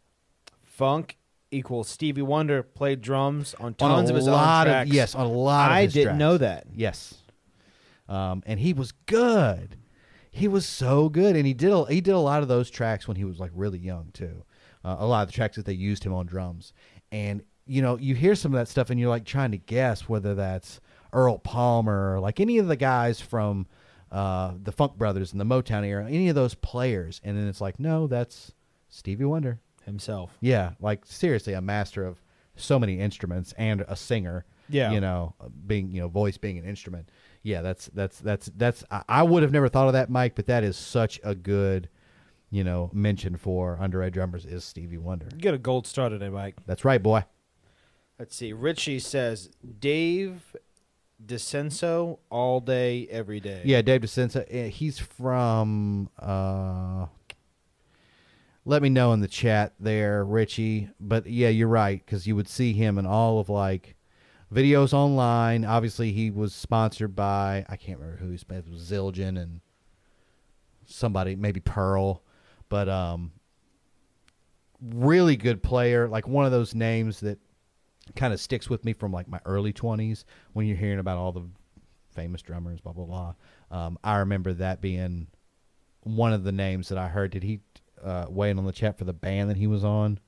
funk 0.65 1.17
equals 1.51 1.89
Stevie 1.89 2.23
Wonder 2.23 2.63
played 2.63 3.01
drums 3.01 3.55
on 3.61 3.67
on 3.67 3.75
tons 3.75 4.11
a 4.11 4.13
of 4.13 4.17
his 4.17 4.27
lot 4.27 4.67
own 4.67 4.73
tracks. 4.73 4.91
of 4.91 4.95
yes, 4.95 5.15
on 5.15 5.27
a 5.27 5.29
lot. 5.29 5.71
Of 5.71 5.77
I 5.77 5.87
didn't 5.87 6.05
tracks. 6.05 6.19
know 6.19 6.39
that. 6.39 6.67
Yes. 6.75 7.15
um, 8.09 8.43
and 8.47 8.59
he 8.61 8.73
was 8.73 8.93
good. 8.93 9.77
He 10.31 10.49
was 10.49 10.67
so 10.67 11.09
good, 11.09 11.37
and 11.37 11.47
he 11.47 11.55
did 11.55 11.71
a, 11.71 11.85
he 11.87 12.01
did 12.01 12.11
a 12.15 12.19
lot 12.19 12.43
of 12.43 12.49
those 12.49 12.69
tracks 12.71 13.07
when 13.07 13.17
he 13.17 13.25
was 13.25 13.39
like 13.39 13.53
really 13.55 13.79
young 13.79 14.11
too. 14.13 14.45
Uh, 14.85 14.97
a 14.99 15.07
lot 15.07 15.23
of 15.23 15.29
the 15.29 15.33
tracks 15.33 15.57
that 15.57 15.65
they 15.65 15.73
used 15.75 16.03
him 16.05 16.13
on 16.13 16.27
drums, 16.27 16.73
and 17.13 17.43
you 17.67 17.83
know 17.83 17.99
you 17.99 18.15
hear 18.15 18.35
some 18.35 18.55
of 18.55 18.59
that 18.59 18.69
stuff, 18.69 18.91
and 18.91 18.99
you're 19.01 19.09
like 19.09 19.25
trying 19.25 19.51
to 19.53 19.59
guess 19.59 20.09
whether 20.09 20.35
that's 20.35 20.81
Earl 21.13 21.39
Palmer 21.39 22.15
or 22.15 22.21
like 22.21 22.41
any 22.41 22.59
of 22.59 22.67
the 22.69 22.77
guys 22.77 23.21
from 23.21 23.67
uh, 24.13 24.53
the 24.63 24.73
Funk 24.73 24.97
Brothers 24.97 25.33
and 25.33 25.41
the 25.41 25.45
Motown 25.45 25.85
era, 25.85 26.07
any 26.07 26.29
of 26.29 26.35
those 26.35 26.55
players, 26.55 27.21
and 27.25 27.37
then 27.37 27.49
it's 27.49 27.61
like 27.61 27.79
no, 27.81 28.07
that's 28.07 28.53
Stevie 28.89 29.25
Wonder. 29.25 29.61
himself. 29.85 30.37
Yeah, 30.41 30.73
like 30.81 31.05
seriously, 31.07 31.53
a 31.55 31.61
master 31.61 32.05
of 32.05 32.23
so 32.57 32.79
many 32.79 33.01
instruments 33.01 33.53
and 33.59 33.85
a 33.89 33.97
singer. 33.97 34.45
Yeah. 34.71 34.93
you 34.93 35.01
know, 35.01 35.35
being 35.67 35.91
you 35.91 36.01
know, 36.01 36.09
voice 36.09 36.39
being 36.39 36.57
an 36.57 36.65
instrument. 36.65 37.11
Yeah, 37.43 37.61
that's 37.61 37.87
that's 37.89 38.19
that's 38.21 38.51
that's. 38.57 38.83
I, 38.91 39.03
I 39.09 39.23
would 39.23 39.43
have 39.43 39.53
never 39.53 39.69
thought 39.69 39.89
of 39.89 39.93
that, 39.93 40.09
Mike, 40.09 40.35
but 40.35 40.47
that 40.47 40.65
is 40.65 40.79
such 40.79 41.21
a 41.23 41.35
good, 41.35 41.91
you 42.51 42.65
know, 42.65 42.91
mention 42.95 43.37
for 43.37 43.79
underage 43.79 44.13
drummers 44.13 44.47
is 44.47 44.65
Stevie 44.65 44.97
Wonder. 44.97 45.27
You 45.33 45.39
get 45.39 45.53
a 45.53 45.59
gold 45.59 45.87
star 45.87 46.09
today, 46.09 46.31
Mike. 46.31 46.55
That's 46.67 46.83
right, 46.83 47.03
boy. 47.03 47.25
Let's 48.19 48.37
see. 48.37 48.53
Richie 48.53 48.99
says 49.01 49.51
Dave 49.81 50.55
DiCenso 51.25 52.19
all 52.31 52.61
day, 52.61 53.09
every 53.11 53.41
day. 53.41 53.63
Yeah, 53.65 53.83
Dave 53.83 54.03
DiCenso. 54.03 54.45
eh, 54.49 54.69
He's 54.69 54.99
from. 54.99 56.09
uh 56.19 57.07
Let 58.65 58.83
me 58.83 58.89
know 58.89 59.13
in 59.13 59.21
the 59.21 59.29
chat 59.29 59.75
there, 59.81 60.25
Richie. 60.25 60.91
But 61.01 61.27
yeah, 61.27 61.49
you're 61.49 61.69
right 61.69 62.05
because 62.05 62.27
you 62.27 62.37
would 62.37 62.49
see 62.49 62.73
him 62.73 62.99
in 62.99 63.07
all 63.07 63.41
of 63.41 63.49
like 63.49 63.97
videos 64.53 64.93
online. 64.93 65.65
Obviously, 65.65 66.13
he 66.13 66.31
was 66.31 66.55
sponsored 66.55 67.17
by 67.17 67.65
I 67.69 67.77
can't 67.77 67.99
remember 67.99 68.21
who 68.21 68.27
he 68.27 68.33
was 68.33 68.45
Zildjian 68.91 69.41
and 69.43 69.61
somebody, 70.87 71.35
maybe 71.35 71.61
Pearl, 71.61 72.23
but 72.69 72.89
um, 72.89 73.33
really 74.81 75.37
good 75.37 75.63
player. 75.63 76.07
Like 76.09 76.29
one 76.29 76.45
of 76.47 76.53
those 76.53 76.75
names 76.75 77.21
that 77.21 77.39
kind 78.17 78.33
of 78.33 78.41
sticks 78.41 78.69
with 78.69 78.85
me 78.85 78.93
from 78.93 79.13
like 79.13 79.29
my 79.29 79.41
early 79.45 79.73
20s 79.73 80.25
when 80.53 80.67
you're 80.67 80.77
hearing 80.77 80.99
about 80.99 81.19
all 81.19 81.33
the 81.33 81.47
famous 82.15 82.43
drummers, 82.43 82.81
blah 82.81 82.93
blah 82.93 83.05
blah. 83.05 83.35
Um, 83.71 83.99
I 84.05 84.19
remember 84.19 84.53
that 84.55 84.81
being 84.81 85.29
one 86.03 86.33
of 86.33 86.45
the 86.45 86.53
names 86.53 86.89
that 86.89 86.99
I 86.99 87.09
heard. 87.09 87.31
Did 87.31 87.43
he 87.43 87.61
uh, 88.03 88.27
weigh 88.29 88.51
in 88.51 88.59
on 88.59 88.67
the 88.67 88.73
chat 88.73 88.99
for 88.99 89.05
the 89.05 89.13
band 89.13 89.51
that 89.51 89.57
he 89.57 89.67
was 89.67 89.85
on? 89.85 90.21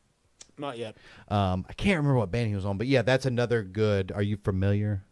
Not 0.59 0.79
yet. 0.79 0.97
Um, 1.29 1.67
I 1.69 1.75
can't 1.75 1.99
remember 1.99 2.19
what 2.19 2.31
band 2.31 2.49
he 2.49 2.55
was 2.55 2.65
on, 2.65 2.79
but 2.79 2.87
yeah, 2.87 3.03
that's 3.03 3.27
another 3.27 3.63
good. 3.63 4.11
Are 4.11 4.23
you 4.23 4.37
familiar? 4.39 5.05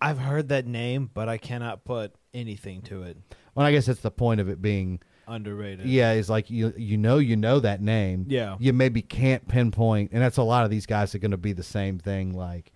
I've 0.00 0.18
heard 0.18 0.50
that 0.50 0.66
name, 0.66 1.10
but 1.12 1.28
I 1.30 1.38
cannot 1.38 1.84
put 1.84 2.14
anything 2.34 2.82
to 2.82 3.04
it. 3.04 3.16
Well, 3.54 3.64
I 3.64 3.72
guess 3.72 3.86
that's 3.86 4.00
the 4.00 4.10
point 4.10 4.40
of 4.40 4.48
it 4.48 4.60
being. 4.60 5.00
Underrated. 5.26 5.86
Yeah, 5.86 6.12
is 6.12 6.28
like 6.30 6.50
you 6.50 6.72
you 6.76 6.96
know 6.96 7.18
you 7.18 7.36
know 7.36 7.60
that 7.60 7.80
name. 7.80 8.26
Yeah. 8.28 8.56
You 8.58 8.72
maybe 8.72 9.02
can't 9.02 9.46
pinpoint, 9.48 10.10
and 10.12 10.22
that's 10.22 10.36
a 10.36 10.42
lot 10.42 10.64
of 10.64 10.70
these 10.70 10.86
guys 10.86 11.14
are 11.14 11.18
going 11.18 11.30
to 11.30 11.36
be 11.36 11.52
the 11.52 11.62
same 11.62 11.98
thing. 11.98 12.32
Like, 12.34 12.72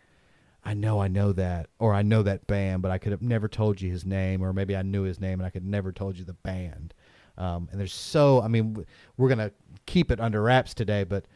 I 0.65 0.75
know 0.75 1.01
I 1.01 1.09
know 1.09 1.33
that, 1.33 1.69
or 1.79 1.95
I 1.95 2.03
know 2.03 2.23
that 2.23 2.47
band, 2.47 2.83
but 2.83 2.91
I 2.91 2.99
could 2.99 3.13
have 3.13 3.23
never 3.23 3.49
told 3.49 3.81
you 3.81 3.91
his 3.91 4.05
name, 4.05 4.43
or 4.43 4.53
maybe 4.53 4.77
I 4.77 4.83
knew 4.83 5.03
his 5.03 5.21
name 5.21 5.41
and 5.41 5.47
I 5.47 5.51
could 5.51 5.65
never 5.65 5.93
told 5.93 6.17
you 6.19 6.25
the 6.25 6.33
band. 6.35 6.95
Um, 7.37 7.69
and 7.71 7.79
there's 7.79 7.95
so 7.95 8.43
I 8.43 8.49
mean 8.49 8.85
we're 9.17 9.29
gonna 9.29 9.53
keep 9.87 10.11
it 10.11 10.21
under 10.21 10.43
wraps 10.43 10.75
today, 10.75 11.05
but 11.05 11.27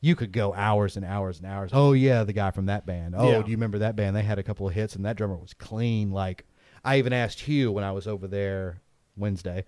you 0.00 0.14
could 0.16 0.32
go 0.32 0.52
hours 0.52 0.96
and 0.96 1.04
hours 1.04 1.38
and 1.38 1.46
hours. 1.46 1.70
Oh 1.72 1.92
yeah, 1.92 2.24
the 2.24 2.32
guy 2.32 2.50
from 2.50 2.66
that 2.66 2.84
band. 2.86 3.14
Oh, 3.16 3.30
Yeah. 3.30 3.42
do 3.42 3.50
you 3.50 3.56
remember 3.56 3.78
that 3.78 3.96
band? 3.96 4.14
They 4.16 4.22
had 4.22 4.38
a 4.38 4.42
couple 4.42 4.66
of 4.66 4.74
hits, 4.74 4.96
and 4.96 5.04
that 5.06 5.16
drummer 5.16 5.36
was 5.36 5.54
clean. 5.54 6.10
Like 6.10 6.44
I 6.84 6.98
even 6.98 7.12
asked 7.12 7.40
Hugh 7.40 7.70
when 7.72 7.84
I 7.84 7.92
was 7.92 8.06
over 8.06 8.26
there 8.26 8.82
Wednesday 9.16 9.64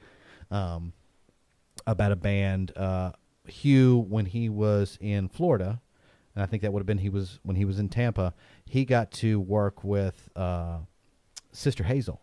um, 0.50 0.92
about 1.86 2.12
a 2.12 2.16
band. 2.16 2.72
Uh, 2.76 3.12
Hugh, 3.46 4.04
when 4.08 4.26
he 4.26 4.48
was 4.48 4.98
in 5.00 5.28
Florida, 5.28 5.80
and 6.34 6.42
I 6.42 6.46
think 6.46 6.62
that 6.62 6.72
would 6.72 6.80
have 6.80 6.86
been 6.86 6.98
he 6.98 7.08
was 7.08 7.38
when 7.42 7.56
he 7.56 7.64
was 7.64 7.78
in 7.78 7.88
Tampa. 7.88 8.34
He 8.64 8.84
got 8.84 9.10
to 9.12 9.40
work 9.40 9.84
with 9.84 10.28
uh, 10.36 10.78
Sister 11.52 11.84
Hazel, 11.84 12.20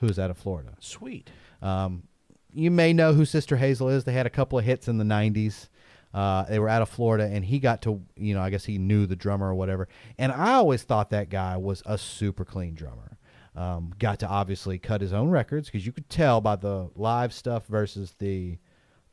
who 0.00 0.06
is 0.06 0.18
out 0.18 0.30
of 0.30 0.38
Florida. 0.38 0.74
Sweet. 0.80 1.30
Um, 1.62 2.04
you 2.52 2.70
may 2.70 2.92
know 2.92 3.12
who 3.12 3.24
Sister 3.24 3.56
Hazel 3.56 3.88
is. 3.88 4.04
They 4.04 4.12
had 4.12 4.26
a 4.26 4.30
couple 4.30 4.58
of 4.58 4.64
hits 4.64 4.88
in 4.88 4.98
the 4.98 5.04
'90s. 5.04 5.68
Uh, 6.14 6.44
they 6.44 6.58
were 6.58 6.68
out 6.68 6.82
of 6.82 6.88
Florida, 6.88 7.24
and 7.24 7.44
he 7.44 7.58
got 7.58 7.82
to, 7.82 8.00
you 8.16 8.34
know, 8.34 8.40
I 8.40 8.48
guess 8.48 8.64
he 8.64 8.78
knew 8.78 9.06
the 9.06 9.16
drummer 9.16 9.48
or 9.48 9.54
whatever. 9.54 9.88
And 10.16 10.32
I 10.32 10.54
always 10.54 10.82
thought 10.82 11.10
that 11.10 11.28
guy 11.28 11.56
was 11.58 11.82
a 11.84 11.98
super 11.98 12.44
clean 12.44 12.74
drummer. 12.74 13.17
Um, 13.58 13.92
got 13.98 14.20
to 14.20 14.28
obviously 14.28 14.78
cut 14.78 15.00
his 15.00 15.12
own 15.12 15.30
records 15.30 15.66
because 15.68 15.84
you 15.84 15.90
could 15.90 16.08
tell 16.08 16.40
by 16.40 16.54
the 16.54 16.90
live 16.94 17.32
stuff 17.32 17.66
versus 17.66 18.14
the 18.20 18.56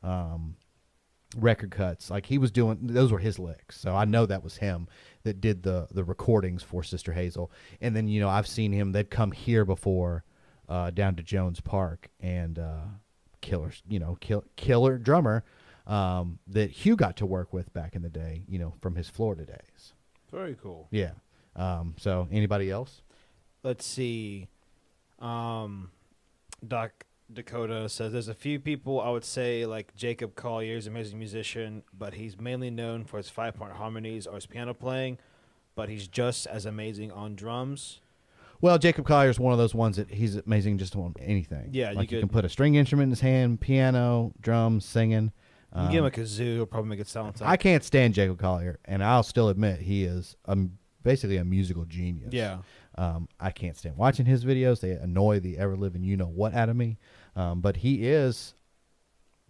um, 0.04 0.54
record 1.36 1.72
cuts. 1.72 2.10
Like 2.10 2.26
he 2.26 2.38
was 2.38 2.52
doing, 2.52 2.78
those 2.80 3.10
were 3.10 3.18
his 3.18 3.40
licks. 3.40 3.76
So 3.80 3.96
I 3.96 4.04
know 4.04 4.24
that 4.24 4.44
was 4.44 4.58
him 4.58 4.86
that 5.24 5.40
did 5.40 5.64
the 5.64 5.88
the 5.90 6.04
recordings 6.04 6.62
for 6.62 6.84
Sister 6.84 7.12
Hazel. 7.12 7.50
And 7.80 7.96
then 7.96 8.06
you 8.06 8.20
know 8.20 8.28
I've 8.28 8.46
seen 8.46 8.70
him. 8.70 8.92
They've 8.92 9.10
come 9.10 9.32
here 9.32 9.64
before, 9.64 10.22
uh, 10.68 10.90
down 10.90 11.16
to 11.16 11.24
Jones 11.24 11.60
Park 11.60 12.08
and 12.20 12.60
uh, 12.60 12.84
killer, 13.40 13.72
you 13.88 13.98
know, 13.98 14.16
kill, 14.20 14.44
killer 14.54 14.96
drummer 14.96 15.42
um, 15.88 16.38
that 16.46 16.70
Hugh 16.70 16.94
got 16.94 17.16
to 17.16 17.26
work 17.26 17.52
with 17.52 17.72
back 17.72 17.96
in 17.96 18.02
the 18.02 18.10
day. 18.10 18.44
You 18.48 18.60
know, 18.60 18.74
from 18.80 18.94
his 18.94 19.08
Florida 19.08 19.44
days. 19.44 19.92
Very 20.30 20.54
cool. 20.62 20.86
Yeah. 20.92 21.12
Um, 21.56 21.94
so 21.98 22.28
anybody 22.30 22.70
else? 22.70 23.02
Let's 23.66 23.84
see. 23.84 24.46
Um, 25.18 25.90
Doc 26.66 27.04
Dakota 27.32 27.88
says 27.88 28.12
there's 28.12 28.28
a 28.28 28.34
few 28.34 28.60
people 28.60 29.00
I 29.00 29.10
would 29.10 29.24
say 29.24 29.66
like 29.66 29.92
Jacob 29.96 30.36
Collier 30.36 30.76
is 30.76 30.86
an 30.86 30.92
amazing 30.92 31.18
musician, 31.18 31.82
but 31.96 32.14
he's 32.14 32.38
mainly 32.40 32.70
known 32.70 33.04
for 33.04 33.16
his 33.16 33.28
five 33.28 33.54
part 33.56 33.72
harmonies 33.72 34.24
or 34.28 34.36
his 34.36 34.46
piano 34.46 34.72
playing. 34.72 35.18
But 35.74 35.88
he's 35.88 36.06
just 36.06 36.46
as 36.46 36.64
amazing 36.64 37.10
on 37.10 37.34
drums. 37.34 38.00
Well, 38.60 38.78
Jacob 38.78 39.04
Collier 39.04 39.30
is 39.30 39.40
one 39.40 39.52
of 39.52 39.58
those 39.58 39.74
ones 39.74 39.96
that 39.96 40.10
he's 40.12 40.36
amazing 40.36 40.78
just 40.78 40.94
on 40.94 41.14
anything. 41.20 41.70
Yeah, 41.72 41.90
like 41.90 42.10
you, 42.10 42.18
could- 42.18 42.20
can 42.20 42.28
put 42.28 42.44
a 42.44 42.48
string 42.48 42.76
instrument 42.76 43.06
in 43.08 43.10
his 43.10 43.20
hand, 43.20 43.60
piano, 43.60 44.32
drums, 44.40 44.84
singing. 44.84 45.32
You 45.74 45.82
give 45.88 45.90
him 45.92 46.04
Um, 46.04 46.06
a 46.06 46.10
kazoo, 46.12 46.54
he'll 46.54 46.66
probably 46.66 46.88
make 46.90 47.00
it 47.00 47.08
sound. 47.08 47.34
I 47.42 47.56
can't 47.58 47.82
stand 47.82 48.14
Jacob 48.14 48.38
Collier, 48.38 48.78
and 48.86 49.02
I'll 49.04 49.24
still 49.24 49.48
admit 49.50 49.80
he 49.80 50.04
is 50.04 50.36
um, 50.46 50.78
basically 51.02 51.36
a 51.36 51.44
musical 51.44 51.84
genius. 51.84 52.32
Yeah. 52.32 52.58
Um, 52.98 53.28
I 53.38 53.50
can't 53.50 53.76
stand 53.76 53.96
watching 53.96 54.26
his 54.26 54.44
videos. 54.44 54.80
They 54.80 54.92
annoy 54.92 55.40
the 55.40 55.58
ever 55.58 55.76
living 55.76 56.02
you 56.02 56.16
know 56.16 56.26
what 56.26 56.54
out 56.54 56.68
of 56.68 56.76
me. 56.76 56.98
Um, 57.34 57.60
but 57.60 57.76
he 57.76 58.06
is 58.08 58.54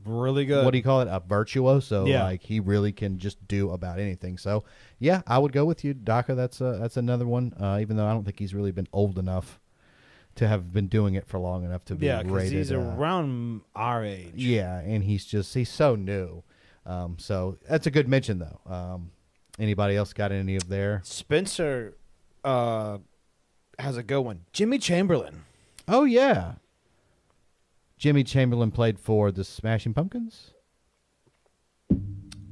really 0.05 0.45
good. 0.45 0.65
what 0.65 0.73
do 0.73 0.79
you 0.79 0.85
call 0.85 1.01
it? 1.01 1.09
A 1.09 1.21
virtuoso. 1.21 2.07
Yeah. 2.07 2.25
Like 2.25 2.43
he 2.43 2.61
really 2.61 2.93
can 2.93 3.19
just 3.19 3.47
do 3.47 3.71
about 3.71 3.99
anything. 3.99 4.39
So 4.39 4.65
yeah, 4.99 5.23
I 5.27 5.39
would 5.39 5.53
go 5.53 5.65
with 5.65 5.85
you, 5.85 5.95
Daka. 5.95 6.35
That's 6.35 6.61
uh, 6.61 6.79
that's 6.81 6.97
another 6.97 7.27
one. 7.27 7.55
Uh, 7.61 7.79
even 7.81 7.97
though 7.97 8.07
I 8.07 8.13
don't 8.13 8.25
think 8.25 8.39
he's 8.39 8.55
really 8.55 8.73
been 8.73 8.89
old 8.93 9.19
enough 9.19 9.61
to 10.37 10.47
have 10.47 10.73
been 10.73 10.87
doing 10.89 11.15
it 11.15 11.27
for 11.27 11.39
long 11.39 11.65
enough 11.65 11.85
to 11.87 11.95
be 11.95 12.07
yeah, 12.07 12.23
rated. 12.25 12.53
he's 12.53 12.73
uh, 12.73 12.79
around 12.79 13.63
our 13.75 14.05
age. 14.05 14.33
yeah, 14.35 14.81
and 14.81 15.05
he's 15.05 15.25
just 15.25 15.55
he's 15.55 15.71
so 15.71 15.95
new. 15.97 16.43
Um, 16.85 17.17
so 17.19 17.59
that's 17.69 17.87
a 17.87 17.91
good 17.91 18.09
mention 18.09 18.39
though. 18.39 18.61
Um, 18.71 19.11
anybody 19.59 19.97
else 19.97 20.13
got 20.13 20.33
any 20.33 20.57
of 20.57 20.69
their? 20.69 21.01
Spencer 21.05 21.97
uh, 22.45 22.99
has 23.79 23.97
a 23.97 24.03
good 24.03 24.21
one. 24.21 24.41
Jimmy 24.53 24.79
Chamberlin. 24.79 25.43
Oh 25.89 26.05
yeah. 26.05 26.55
Jimmy 27.99 28.25
Chamberlin 28.25 28.71
played 28.71 28.99
for 28.99 29.31
the 29.33 29.45
Smashing 29.45 29.95
Pumpkins. 29.95 30.53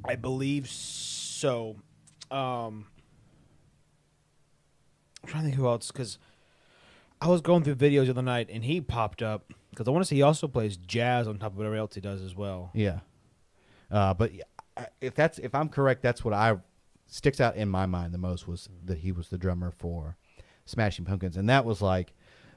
I 0.07 0.17
believe 0.17 0.69
so. 0.69 1.77
Um, 2.31 2.87
I'm 5.23 5.29
trying 5.29 5.43
to 5.43 5.49
think 5.49 5.57
who 5.57 5.67
else 5.67 5.91
because 5.91 6.19
I 7.21 7.29
was 7.29 7.41
going 7.41 7.63
through 7.65 7.77
videos 7.77 8.07
the 8.07 8.11
other 8.11 8.23
night 8.23 8.49
and 8.51 8.65
he 8.65 8.81
popped 8.81 9.23
up 9.23 9.53
because 9.71 9.89
I 9.89 9.91
want 9.91 10.05
to 10.05 10.09
say 10.09 10.17
he 10.17 10.23
also 10.23 10.47
plays 10.47 10.77
jazz 10.77 11.27
on 11.27 11.39
top 11.39 11.53
of 11.53 11.59
whatever 11.59 11.77
else 11.77 11.95
he 11.95 12.01
does 12.01 12.23
as 12.23 12.35
well. 12.35 12.71
Yeah. 12.75 13.01
Uh, 13.91 14.15
but 14.15 14.31
if 15.01 15.15
that's 15.15 15.39
if 15.39 15.55
I'm 15.55 15.69
correct, 15.69 16.03
that's 16.03 16.25
what 16.25 16.35
I 16.35 16.57
sticks 17.07 17.41
out 17.41 17.57
in 17.57 17.69
my 17.69 17.87
mind 17.87 18.13
the 18.13 18.19
most 18.19 18.49
was 18.49 18.69
that 18.85 18.99
he 18.99 19.13
was 19.13 19.29
the 19.29 19.39
drummer 19.39 19.71
for 19.71 20.17
Smashing 20.67 21.05
Pumpkins, 21.05 21.37
and 21.37 21.49
that 21.49 21.65
was 21.65 21.81
like 21.83 22.13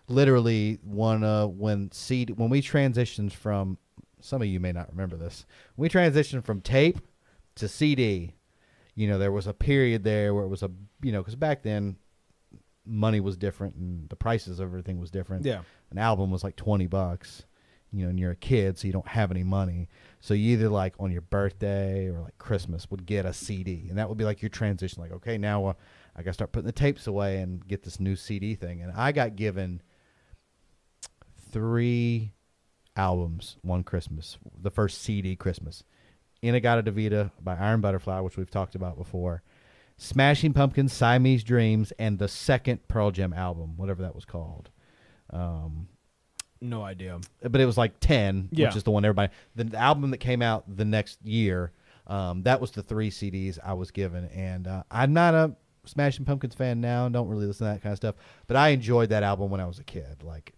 literally 0.09 0.79
one 0.84 1.23
uh 1.23 1.45
when 1.47 1.91
CD 1.91 2.34
when 2.34 2.49
we 2.49 2.61
transitioned 2.61 3.31
from 3.34 3.77
some 4.21 4.41
of 4.41 4.47
you 4.47 4.59
may 4.59 4.71
not 4.71 4.89
remember 4.89 5.15
this 5.17 5.45
we 5.75 5.89
transitioned 5.89 6.43
from 6.45 6.61
tape 6.61 6.99
to 7.55 7.67
CD. 7.67 8.34
You 8.95 9.07
know, 9.07 9.19
there 9.19 9.31
was 9.31 9.45
a 9.47 9.53
period 9.53 10.03
there 10.03 10.34
where 10.34 10.43
it 10.43 10.47
was 10.47 10.63
a 10.63 10.71
you 11.03 11.11
know 11.11 11.19
because 11.21 11.35
back 11.35 11.61
then 11.63 11.97
money 12.85 13.19
was 13.19 13.35
different 13.38 13.75
and 13.75 14.07
the 14.09 14.15
prices 14.15 14.59
of 14.59 14.67
everything 14.69 14.99
was 14.99 15.11
different 15.11 15.45
Yeah. 15.45 15.61
an 15.91 15.97
album 15.97 16.31
was 16.31 16.41
like 16.43 16.55
20 16.55 16.88
bucks 16.88 17.43
you 17.91 18.03
know 18.03 18.09
and 18.09 18.17
you're 18.17 18.31
a 18.31 18.35
kid 18.35 18.77
so 18.77 18.88
you 18.88 18.93
don't 18.93 19.09
have 19.09 19.29
any 19.29 19.43
money 19.43 19.89
so 20.21 20.34
you 20.34 20.53
either 20.53 20.69
like 20.69 20.93
on 20.97 21.11
your 21.11 21.19
birthday 21.21 22.07
or 22.07 22.21
like 22.21 22.38
christmas 22.38 22.89
would 22.89 23.05
get 23.05 23.25
a 23.25 23.34
cd 23.34 23.88
and 23.89 23.97
that 23.97 24.07
would 24.07 24.17
be 24.17 24.23
like 24.23 24.41
your 24.41 24.47
transition 24.49 25.01
like 25.03 25.11
okay 25.11 25.38
now 25.38 25.65
uh, 25.65 25.73
i 26.18 26.22
gotta 26.23 26.34
start 26.34 26.52
putting 26.52 26.65
the 26.65 26.72
tapes 26.72 27.07
away 27.07 27.38
and 27.38 27.68
get 27.68 27.84
this 27.84 27.99
new 27.99 28.15
cd 28.15 28.56
thing 28.56 28.81
and 28.81 28.91
i 28.94 29.11
got 29.11 29.35
given 29.35 29.81
three 31.52 32.34
albums 32.95 33.57
one 33.61 33.84
Christmas, 33.84 34.38
the 34.60 34.72
first 34.72 35.02
CD 35.02 35.35
Christmas. 35.35 35.84
In-A-Gadda-Da-Vida 36.41 37.31
by 37.41 37.56
Iron 37.56 37.81
Butterfly, 37.81 38.19
which 38.19 38.38
we've 38.38 38.49
talked 38.49 38.76
about 38.76 38.98
before. 38.98 39.41
Smashing 39.98 40.53
Pumpkins, 40.53 40.94
Siamese 40.94 41.44
Dreams, 41.44 41.91
and 41.98 42.19
the 42.19 42.27
second 42.27 42.88
Pearl 42.88 43.10
Jam 43.11 43.34
album, 43.34 43.76
whatever 43.77 44.03
that 44.03 44.14
was 44.14 44.26
called. 44.26 44.69
Um, 45.31 45.88
No 46.61 46.84
idea. 46.84 47.19
but 47.41 47.60
it 47.61 47.65
was 47.65 47.77
like 47.77 47.99
10 47.99 48.49
Yeah. 48.52 48.68
which 48.68 48.76
is 48.76 48.84
the 48.84 48.91
one 48.91 49.03
everybody 49.06 49.31
the, 49.56 49.64
the 49.65 49.77
album 49.77 50.11
that 50.11 50.18
came 50.18 50.41
out 50.41 50.64
the 50.68 50.85
next 50.85 51.23
year 51.23 51.72
um, 52.07 52.44
that 52.44 52.61
was 52.61 52.72
the 52.72 52.81
three 52.81 53.11
cds 53.11 53.60
i 53.64 53.73
was 53.73 53.91
given 53.91 54.26
and 54.26 54.65
uh, 54.68 54.84
i'm 54.89 55.11
not 55.14 55.34
a 55.35 55.56
smashing 55.88 56.26
pumpkins 56.26 56.53
fan 56.55 56.80
now 56.81 57.07
don't 57.09 57.27
really 57.27 57.45
listen 57.45 57.65
to 57.68 57.73
that 57.73 57.81
kind 57.81 57.91
of 57.93 57.97
stuff 57.97 58.15
but 58.47 58.55
i 58.57 58.69
enjoyed 58.69 59.09
that 59.09 59.23
album 59.23 59.49
when 59.49 59.59
i 59.61 59.65
was 59.65 59.80
a 59.80 59.84
kid 59.84 60.23
like 60.23 60.53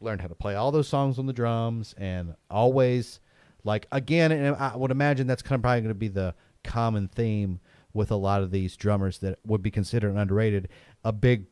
learned 0.00 0.20
how 0.20 0.26
to 0.28 0.34
play 0.34 0.54
all 0.54 0.70
those 0.72 0.88
songs 0.88 1.18
on 1.18 1.26
the 1.26 1.32
drums 1.32 1.94
and 1.98 2.34
always 2.50 3.20
like 3.64 3.86
again 3.92 4.32
and 4.32 4.54
i 4.56 4.76
would 4.76 4.90
imagine 4.90 5.26
that's 5.26 5.42
kind 5.42 5.58
of 5.58 5.62
probably 5.62 5.80
going 5.80 5.88
to 5.88 5.94
be 5.94 6.08
the 6.08 6.34
common 6.62 7.08
theme 7.08 7.60
with 7.92 8.10
a 8.10 8.16
lot 8.16 8.42
of 8.42 8.50
these 8.50 8.76
drummers 8.76 9.18
that 9.18 9.38
would 9.46 9.62
be 9.62 9.70
considered 9.70 10.14
underrated 10.16 10.68
a 11.04 11.12
big 11.12 11.46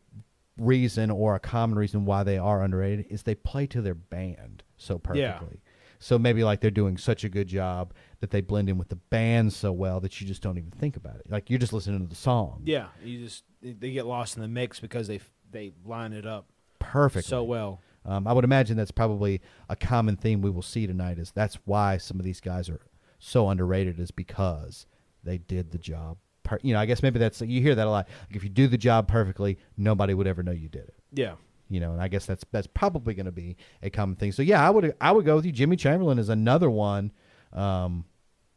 reason 0.58 1.10
or 1.10 1.34
a 1.34 1.40
common 1.40 1.78
reason 1.78 2.04
why 2.04 2.22
they 2.22 2.36
are 2.38 2.62
underrated 2.62 3.06
is 3.08 3.22
they 3.22 3.34
play 3.34 3.66
to 3.66 3.80
their 3.80 3.94
band 3.94 4.62
so 4.76 5.00
Yeah. 5.14 5.32
perfectly. 5.32 5.60
So 5.98 6.18
maybe 6.18 6.42
like 6.44 6.60
they're 6.60 6.70
doing 6.70 6.96
such 6.98 7.22
a 7.24 7.28
good 7.28 7.46
job 7.46 7.94
that 8.22 8.30
they 8.30 8.40
blend 8.40 8.68
in 8.70 8.78
with 8.78 8.88
the 8.88 8.96
band 8.96 9.52
so 9.52 9.72
well 9.72 10.00
that 10.00 10.18
you 10.20 10.26
just 10.26 10.40
don't 10.42 10.56
even 10.56 10.70
think 10.70 10.96
about 10.96 11.16
it. 11.16 11.22
Like 11.28 11.50
you're 11.50 11.58
just 11.58 11.72
listening 11.72 12.00
to 12.00 12.06
the 12.08 12.14
song 12.14 12.62
Yeah, 12.64 12.86
you 13.04 13.18
just 13.18 13.44
they- 13.60 13.90
get 13.90 14.06
lost 14.06 14.36
in 14.36 14.42
the 14.42 14.48
mix 14.48 14.80
because 14.80 15.06
they 15.08 15.20
they 15.50 15.72
line 15.84 16.12
it 16.14 16.24
up 16.24 16.46
perfect 16.78 17.26
so 17.28 17.42
well. 17.44 17.80
Um, 18.04 18.26
I 18.26 18.32
would 18.32 18.44
imagine 18.44 18.76
that's 18.76 18.90
probably 18.90 19.40
a 19.68 19.76
common 19.76 20.16
theme 20.16 20.40
we 20.40 20.50
will 20.50 20.62
see 20.62 20.86
tonight. 20.86 21.18
Is 21.18 21.30
that's 21.32 21.56
why 21.66 21.98
some 21.98 22.18
of 22.18 22.24
these 22.24 22.40
guys 22.40 22.68
are 22.70 22.80
so 23.18 23.48
underrated 23.50 24.00
is 24.00 24.10
because 24.10 24.86
they 25.22 25.38
did 25.38 25.70
the 25.72 25.78
job. 25.78 26.16
Per- 26.44 26.58
you 26.62 26.72
know, 26.74 26.80
I 26.80 26.86
guess 26.86 27.02
maybe 27.02 27.18
that's 27.18 27.40
you 27.42 27.60
hear 27.60 27.74
that 27.74 27.86
a 27.86 27.90
lot. 27.90 28.08
Like 28.28 28.36
if 28.36 28.42
you 28.44 28.48
do 28.50 28.66
the 28.66 28.78
job 28.78 29.06
perfectly, 29.08 29.58
nobody 29.76 30.14
would 30.14 30.26
ever 30.26 30.42
know 30.42 30.50
you 30.52 30.68
did 30.68 30.82
it. 30.84 30.94
Yeah. 31.12 31.34
you 31.68 31.78
know, 31.80 31.92
and 31.92 32.00
I 32.02 32.08
guess 32.08 32.24
that's 32.26 32.44
that's 32.52 32.66
probably 32.68 33.14
going 33.14 33.26
to 33.26 33.32
be 33.32 33.56
a 33.82 33.90
common 33.90 34.14
thing. 34.16 34.30
So 34.32 34.42
yeah, 34.42 34.64
I 34.66 34.70
would 34.70 34.94
I 35.00 35.10
would 35.12 35.24
go 35.24 35.36
with 35.36 35.44
you. 35.46 35.52
Jimmy 35.52 35.76
Chamberlin 35.76 36.18
is 36.18 36.28
another 36.28 36.70
one 36.70 37.12
um, 37.52 38.04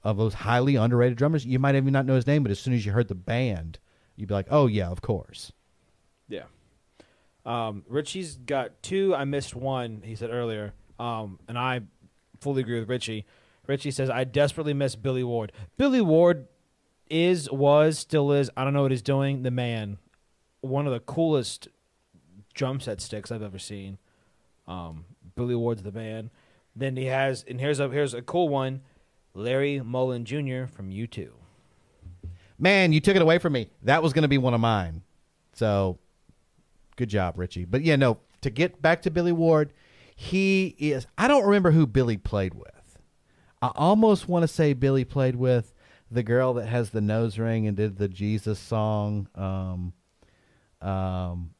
of 0.05 0.17
those 0.17 0.35
highly 0.35 0.75
underrated 0.75 1.17
drummers. 1.17 1.45
You 1.45 1.57
might 1.57 1.75
even 1.75 1.91
not 1.91 2.05
know 2.05 2.15
his 2.15 2.27
name, 2.27 2.43
but 2.43 2.51
as 2.51 2.59
soon 2.59 2.73
as 2.73 2.85
you 2.85 2.91
heard 2.91 3.07
the 3.07 3.15
band, 3.15 3.79
you'd 4.15 4.29
be 4.29 4.33
like, 4.35 4.47
oh 4.51 4.67
yeah, 4.67 4.87
of 4.87 5.01
course. 5.01 5.51
Yeah. 6.29 6.43
Um, 7.43 7.83
Richie's 7.87 8.35
got 8.37 8.81
two. 8.83 9.15
I 9.15 9.25
missed 9.25 9.55
one. 9.55 10.03
He 10.05 10.15
said 10.15 10.29
earlier, 10.29 10.73
um, 10.99 11.39
and 11.47 11.57
I 11.57 11.81
fully 12.39 12.61
agree 12.61 12.79
with 12.79 12.87
Richie. 12.87 13.25
Richie 13.67 13.91
says 13.91 14.09
I 14.11 14.23
desperately 14.23 14.73
miss 14.73 14.95
Billy 14.95 15.23
Ward. 15.23 15.51
Billy 15.75 16.01
Ward 16.01 16.47
is, 17.09 17.51
was, 17.51 17.97
still 17.97 18.31
is. 18.31 18.51
I 18.55 18.63
don't 18.63 18.73
know 18.73 18.83
what 18.83 18.91
he's 18.91 19.01
doing. 19.01 19.41
The 19.41 19.51
man, 19.51 19.97
one 20.61 20.85
of 20.85 20.93
the 20.93 20.99
coolest 20.99 21.67
drum 22.53 22.79
set 22.79 23.01
sticks 23.01 23.31
I've 23.31 23.41
ever 23.41 23.59
seen. 23.59 23.97
Um, 24.67 25.05
Billy 25.35 25.55
Ward's 25.55 25.81
the 25.81 25.91
man. 25.91 26.29
Then 26.75 26.95
he 26.95 27.05
has, 27.05 27.43
and 27.47 27.59
here's 27.59 27.79
a 27.79 27.89
here's 27.89 28.13
a 28.13 28.21
cool 28.21 28.49
one, 28.49 28.81
Larry 29.35 29.81
Mullen 29.81 30.25
Jr. 30.25 30.65
from 30.65 30.89
U 30.89 31.05
two. 31.05 31.33
Man, 32.57 32.93
you 32.93 33.01
took 33.01 33.15
it 33.15 33.21
away 33.21 33.37
from 33.37 33.53
me. 33.53 33.69
That 33.83 34.01
was 34.01 34.13
going 34.13 34.21
to 34.23 34.29
be 34.29 34.37
one 34.37 34.53
of 34.53 34.61
mine. 34.61 35.03
So 35.53 35.99
good 36.95 37.09
job, 37.09 37.37
Richie. 37.37 37.65
But 37.65 37.83
yeah, 37.83 37.97
no, 37.97 38.19
to 38.41 38.49
get 38.49 38.81
back 38.81 39.01
to 39.03 39.11
Billy 39.11 39.33
Ward, 39.33 39.73
he 40.15 40.75
is 40.79 41.05
I 41.17 41.27
don't 41.27 41.45
remember 41.45 41.71
who 41.71 41.85
Billy 41.85 42.17
played 42.17 42.53
with. 42.53 42.71
I 43.61 43.71
almost 43.75 44.29
want 44.29 44.43
to 44.43 44.47
say 44.47 44.73
Billy 44.73 45.03
played 45.03 45.35
with 45.35 45.73
the 46.09 46.23
girl 46.23 46.53
that 46.53 46.67
has 46.67 46.91
the 46.91 47.01
nose 47.01 47.37
ring 47.37 47.67
and 47.67 47.75
did 47.75 47.97
the 47.97 48.07
Jesus 48.07 48.59
song. 48.59 49.27
Um 49.35 49.93
um 50.81 51.54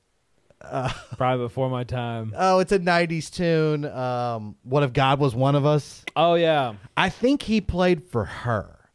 Probably 1.18 1.45
before 1.45 1.69
my 1.69 1.84
time. 1.84 2.34
oh, 2.38 2.60
it's 2.60 2.72
a 2.72 2.80
90s 2.80 3.30
tune. 3.32 3.86
Um 3.86 4.56
What 4.64 4.84
if 4.84 4.94
God 4.94 5.19
was 5.19 5.36
one 5.36 5.56
of 5.56 5.65
us? 5.65 6.03
Oh 6.15 6.36
yeah, 6.36 6.76
I 6.98 7.10
think 7.10 7.44
he 7.44 7.61
played 7.61 8.03
for 8.03 8.26
her, 8.26 8.90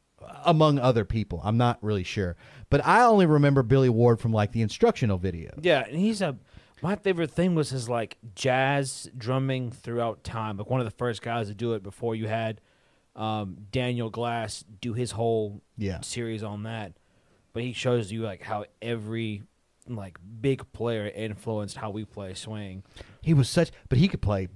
among 0.44 0.78
other 0.78 1.04
people. 1.04 1.40
I'm 1.44 1.56
not 1.58 1.78
really 1.82 2.04
sure, 2.04 2.36
but 2.70 2.84
I 2.86 3.02
only 3.04 3.26
remember 3.26 3.62
Billy 3.62 3.88
Ward 3.90 4.20
from 4.20 4.32
like 4.32 4.52
the 4.52 4.62
instructional 4.62 5.18
video. 5.18 5.50
Yeah, 5.60 5.84
and 5.86 5.96
he's 5.98 6.20
a. 6.22 6.36
My 6.82 6.96
favorite 6.96 7.30
thing 7.30 7.54
was 7.54 7.68
his 7.68 7.90
like 7.90 8.16
jazz 8.34 9.10
drumming 9.16 9.70
throughout 9.70 10.24
time. 10.24 10.56
Like 10.56 10.70
one 10.70 10.80
of 10.80 10.86
the 10.86 10.96
first 10.96 11.20
guys 11.20 11.48
to 11.48 11.54
do 11.54 11.74
it 11.74 11.82
before 11.82 12.14
you 12.14 12.26
had 12.26 12.62
um, 13.14 13.58
Daniel 13.70 14.08
Glass 14.08 14.64
do 14.80 14.94
his 14.94 15.10
whole 15.10 15.60
Yeah. 15.76 16.00
series 16.00 16.42
on 16.42 16.62
that. 16.62 16.94
But 17.52 17.64
he 17.64 17.74
shows 17.74 18.10
you 18.10 18.22
like 18.22 18.40
how 18.42 18.64
every 18.80 19.42
like 19.96 20.18
big 20.40 20.70
player 20.72 21.06
influenced 21.08 21.76
how 21.76 21.90
we 21.90 22.04
play 22.04 22.34
swing. 22.34 22.82
He 23.22 23.34
was 23.34 23.48
such, 23.48 23.70
but 23.88 23.98
he 23.98 24.08
could 24.08 24.22
play. 24.22 24.48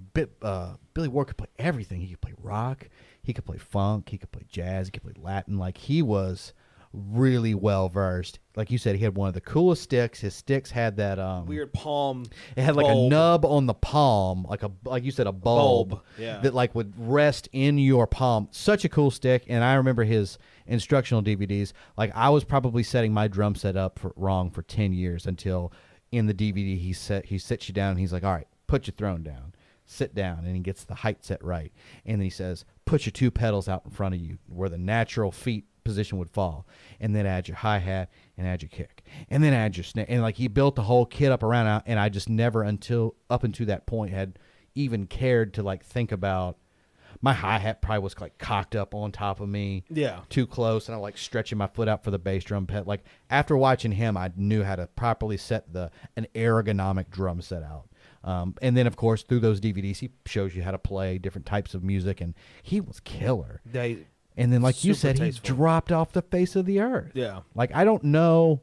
Uh, 0.42 0.74
Billy 0.94 1.08
Ward 1.08 1.28
could 1.28 1.36
play 1.36 1.48
everything. 1.58 2.00
He 2.00 2.08
could 2.08 2.20
play 2.20 2.34
rock. 2.42 2.88
He 3.22 3.32
could 3.32 3.44
play 3.44 3.58
funk. 3.58 4.10
He 4.10 4.18
could 4.18 4.32
play 4.32 4.44
jazz. 4.48 4.88
He 4.88 4.92
could 4.92 5.02
play 5.02 5.14
Latin. 5.16 5.58
Like 5.58 5.78
he 5.78 6.02
was 6.02 6.52
really 6.94 7.54
well 7.54 7.88
versed. 7.88 8.38
Like 8.56 8.70
you 8.70 8.78
said, 8.78 8.94
he 8.94 9.02
had 9.02 9.16
one 9.16 9.26
of 9.28 9.34
the 9.34 9.40
coolest 9.40 9.82
sticks. 9.82 10.20
His 10.20 10.34
sticks 10.34 10.70
had 10.70 10.96
that 10.96 11.18
um 11.18 11.46
Weird 11.46 11.72
palm. 11.72 12.24
It 12.56 12.62
had 12.62 12.76
like 12.76 12.86
bulb. 12.86 13.06
a 13.06 13.14
nub 13.14 13.44
on 13.44 13.66
the 13.66 13.74
palm, 13.74 14.46
like 14.48 14.62
a 14.62 14.70
like 14.84 15.02
you 15.02 15.10
said, 15.10 15.26
a 15.26 15.32
bulb, 15.32 15.90
bulb, 15.90 16.02
yeah. 16.18 16.38
that 16.40 16.54
like 16.54 16.74
would 16.74 16.92
rest 16.96 17.48
in 17.52 17.78
your 17.78 18.06
palm. 18.06 18.48
Such 18.52 18.84
a 18.84 18.88
cool 18.88 19.10
stick, 19.10 19.44
and 19.48 19.64
I 19.64 19.74
remember 19.74 20.04
his 20.04 20.38
instructional 20.66 21.22
DVDs. 21.22 21.72
Like 21.98 22.12
I 22.14 22.30
was 22.30 22.44
probably 22.44 22.82
setting 22.82 23.12
my 23.12 23.28
drum 23.28 23.54
set 23.54 23.76
up 23.76 23.98
for, 23.98 24.12
wrong 24.16 24.50
for 24.50 24.62
ten 24.62 24.92
years 24.92 25.26
until 25.26 25.72
in 26.12 26.26
the 26.26 26.34
DVD 26.34 26.78
he 26.78 26.92
set 26.92 27.26
he 27.26 27.38
sits 27.38 27.68
you 27.68 27.74
down 27.74 27.90
and 27.90 28.00
he's 28.00 28.12
like, 28.12 28.24
"All 28.24 28.32
right, 28.32 28.48
put 28.68 28.86
your 28.86 28.94
throne 28.94 29.24
down, 29.24 29.52
sit 29.84 30.14
down," 30.14 30.44
and 30.44 30.54
he 30.54 30.62
gets 30.62 30.84
the 30.84 30.94
height 30.94 31.24
set 31.24 31.42
right, 31.44 31.72
and 32.06 32.20
then 32.20 32.24
he 32.24 32.30
says, 32.30 32.64
"Put 32.84 33.04
your 33.04 33.10
two 33.10 33.32
pedals 33.32 33.68
out 33.68 33.84
in 33.84 33.90
front 33.90 34.14
of 34.14 34.20
you 34.20 34.38
where 34.46 34.68
the 34.68 34.78
natural 34.78 35.32
feet." 35.32 35.64
Position 35.84 36.18
would 36.18 36.30
fall. 36.30 36.66
And 37.00 37.14
then 37.14 37.26
add 37.26 37.48
your 37.48 37.56
hi-hat 37.56 38.10
and 38.36 38.46
add 38.46 38.62
your 38.62 38.68
kick. 38.68 39.04
And 39.28 39.42
then 39.42 39.52
add 39.52 39.76
your 39.76 39.84
snare 39.84 40.06
and 40.08 40.22
like 40.22 40.36
he 40.36 40.48
built 40.48 40.74
the 40.76 40.82
whole 40.82 41.06
kit 41.06 41.30
up 41.30 41.42
around 41.42 41.82
and 41.86 41.98
i 41.98 42.08
just 42.08 42.28
never 42.28 42.62
until 42.62 43.14
up 43.30 43.44
until 43.44 43.66
that 43.66 43.86
point 43.86 44.12
had 44.12 44.38
even 44.74 45.06
cared 45.06 45.54
to 45.54 45.62
like 45.62 45.84
think 45.84 46.12
about 46.12 46.58
my 47.20 47.32
hi-hat 47.32 47.80
probably 47.80 48.00
was 48.00 48.20
like 48.20 48.36
cocked 48.38 48.74
up 48.74 48.94
on 48.94 49.12
top 49.12 49.40
of 49.40 49.48
me. 49.48 49.84
Yeah. 49.88 50.20
too 50.28 50.46
close 50.46 50.88
and 50.88 50.94
I'm 50.96 51.00
like 51.00 51.16
stretching 51.16 51.56
my 51.58 51.68
foot 51.68 51.88
out 51.88 52.02
for 52.04 52.10
the 52.10 52.18
bass 52.18 52.44
drum 52.44 52.66
pet. 52.66 52.86
Like 52.86 53.04
after 53.30 53.56
watching 53.56 53.92
him 53.92 54.16
i 54.16 54.30
knew 54.36 54.62
how 54.62 54.76
to 54.76 54.86
properly 54.88 55.36
set 55.36 55.72
the 55.72 55.90
an 56.16 56.26
ergonomic 56.34 57.10
drum 57.10 57.40
set 57.40 57.62
out. 57.62 57.88
Um, 58.24 58.54
and 58.62 58.76
then 58.76 58.86
of 58.86 58.96
course 58.96 59.22
through 59.22 59.40
those 59.40 59.60
dvds 59.60 59.98
he 59.98 60.10
shows 60.26 60.54
you 60.56 60.62
how 60.62 60.70
to 60.72 60.78
play 60.78 61.18
different 61.18 61.46
types 61.46 61.74
of 61.74 61.82
music 61.84 62.20
and 62.20 62.34
he 62.62 62.80
was 62.80 63.00
killer. 63.00 63.60
They. 63.64 63.98
And 64.36 64.52
then, 64.52 64.62
like 64.62 64.82
you 64.84 64.94
Super 64.94 65.16
said, 65.16 65.24
he 65.24 65.30
dropped 65.40 65.92
off 65.92 66.12
the 66.12 66.22
face 66.22 66.56
of 66.56 66.66
the 66.66 66.80
earth. 66.80 67.12
Yeah. 67.14 67.40
Like 67.54 67.74
I 67.74 67.84
don't 67.84 68.04
know. 68.04 68.62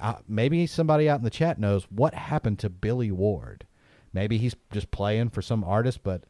Uh, 0.00 0.14
maybe 0.26 0.66
somebody 0.66 1.08
out 1.08 1.18
in 1.18 1.24
the 1.24 1.30
chat 1.30 1.58
knows 1.58 1.84
what 1.90 2.14
happened 2.14 2.58
to 2.60 2.70
Billy 2.70 3.10
Ward. 3.10 3.66
Maybe 4.12 4.38
he's 4.38 4.54
just 4.72 4.90
playing 4.90 5.30
for 5.30 5.42
some 5.42 5.62
artist, 5.62 6.02
but 6.02 6.24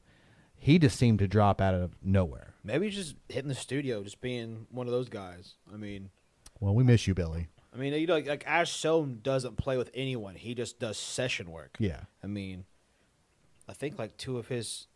he 0.56 0.78
just 0.78 0.98
seemed 0.98 1.20
to 1.20 1.28
drop 1.28 1.60
out 1.60 1.74
of 1.74 1.92
nowhere. 2.02 2.54
Maybe 2.64 2.86
he's 2.86 2.96
just 2.96 3.16
hitting 3.28 3.48
the 3.48 3.54
studio, 3.54 4.02
just 4.02 4.20
being 4.20 4.66
one 4.70 4.86
of 4.86 4.92
those 4.92 5.08
guys. 5.08 5.54
I 5.72 5.76
mean, 5.76 6.10
Well, 6.58 6.74
we 6.74 6.84
miss 6.84 7.06
you, 7.06 7.14
Billy. 7.14 7.48
I 7.72 7.78
mean, 7.78 7.94
you 7.94 8.06
know, 8.06 8.14
like, 8.14 8.26
like 8.26 8.44
Ash 8.46 8.72
Soan 8.72 9.22
doesn't 9.22 9.56
play 9.56 9.76
with 9.76 9.90
anyone. 9.94 10.34
He 10.34 10.54
just 10.54 10.78
does 10.80 10.98
session 10.98 11.50
work. 11.50 11.76
Yeah. 11.78 12.00
I 12.22 12.26
mean, 12.26 12.64
I 13.68 13.72
think 13.72 13.98
like 13.98 14.16
two 14.16 14.36
of 14.36 14.48
his, 14.48 14.88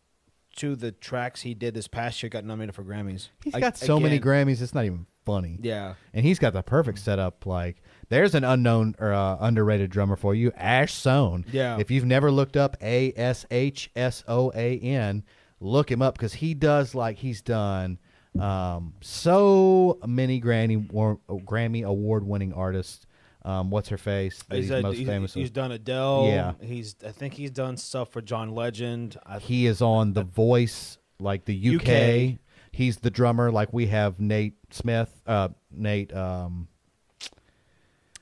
of 0.63 0.79
the 0.79 0.91
tracks 0.91 1.41
he 1.41 1.53
did 1.53 1.73
this 1.73 1.87
past 1.87 2.21
year 2.23 2.29
got 2.29 2.45
nominated 2.45 2.75
for 2.75 2.83
Grammys. 2.83 3.29
He's 3.43 3.53
got 3.55 3.77
so 3.77 3.99
many 3.99 4.19
Grammys. 4.19 4.61
It's 4.61 4.73
not 4.73 4.85
even 4.85 5.05
funny. 5.25 5.57
Yeah, 5.61 5.95
And 6.13 6.23
he's 6.25 6.37
got 6.37 6.53
the 6.53 6.61
perfect 6.61 6.99
setup. 6.99 7.45
Like, 7.45 7.81
there's 8.09 8.35
an 8.35 8.43
unknown 8.43 8.95
or 8.99 9.11
uh, 9.11 9.37
underrated 9.39 9.89
drummer 9.89 10.15
for 10.15 10.35
you, 10.35 10.51
Ash 10.55 10.93
Soan. 10.93 11.45
Yeah. 11.51 11.77
If 11.79 11.89
you've 11.89 12.05
never 12.05 12.31
looked 12.31 12.55
up 12.57 12.77
A 12.81 13.11
S 13.15 13.45
H 13.49 13.89
S 13.95 14.23
O 14.27 14.51
A 14.55 14.77
N, 14.79 15.23
look 15.59 15.89
him 15.89 16.01
up 16.01 16.15
because 16.17 16.33
he 16.33 16.53
does 16.53 16.93
like 16.93 17.17
he's 17.17 17.41
done 17.41 17.97
um, 18.39 18.93
so 19.01 19.97
many 20.05 20.41
Grammy 20.41 20.91
war- 20.91 21.19
Grammy 21.29 21.83
award 21.85 22.25
winning 22.27 22.53
artists. 22.53 23.05
Um, 23.45 23.69
what's 23.69 23.89
her 23.89 23.97
face? 23.97 24.43
he's, 24.49 24.63
He's, 24.65 24.71
a- 24.71 24.81
most 24.81 24.97
he's, 24.97 25.07
famous. 25.07 25.33
he's 25.33 25.47
of? 25.49 25.53
done 25.53 25.71
Adele. 25.71 26.25
Yeah. 26.27 26.53
he's. 26.61 26.95
I 27.05 27.11
think 27.11 27.35
he's 27.35 27.51
done 27.51 27.77
stuff 27.77 28.09
for 28.11 28.19
John 28.21 28.55
Legend. 28.55 29.17
I, 29.25 29.37
He 29.39 29.67
is 29.67 29.81
on 29.83 30.13
The 30.13 30.23
Voice, 30.23 30.97
like 31.19 31.45
the 31.45 31.75
UK. 31.75 31.81
UK. 32.33 32.39
He's 32.71 32.97
the 32.97 33.11
drummer. 33.11 33.51
Like 33.51 33.71
we 33.71 33.85
have 33.87 34.19
Nate 34.19 34.55
Smith, 34.71 35.09
uh, 35.27 35.49
Nate. 35.71 36.11
Um, 36.13 36.67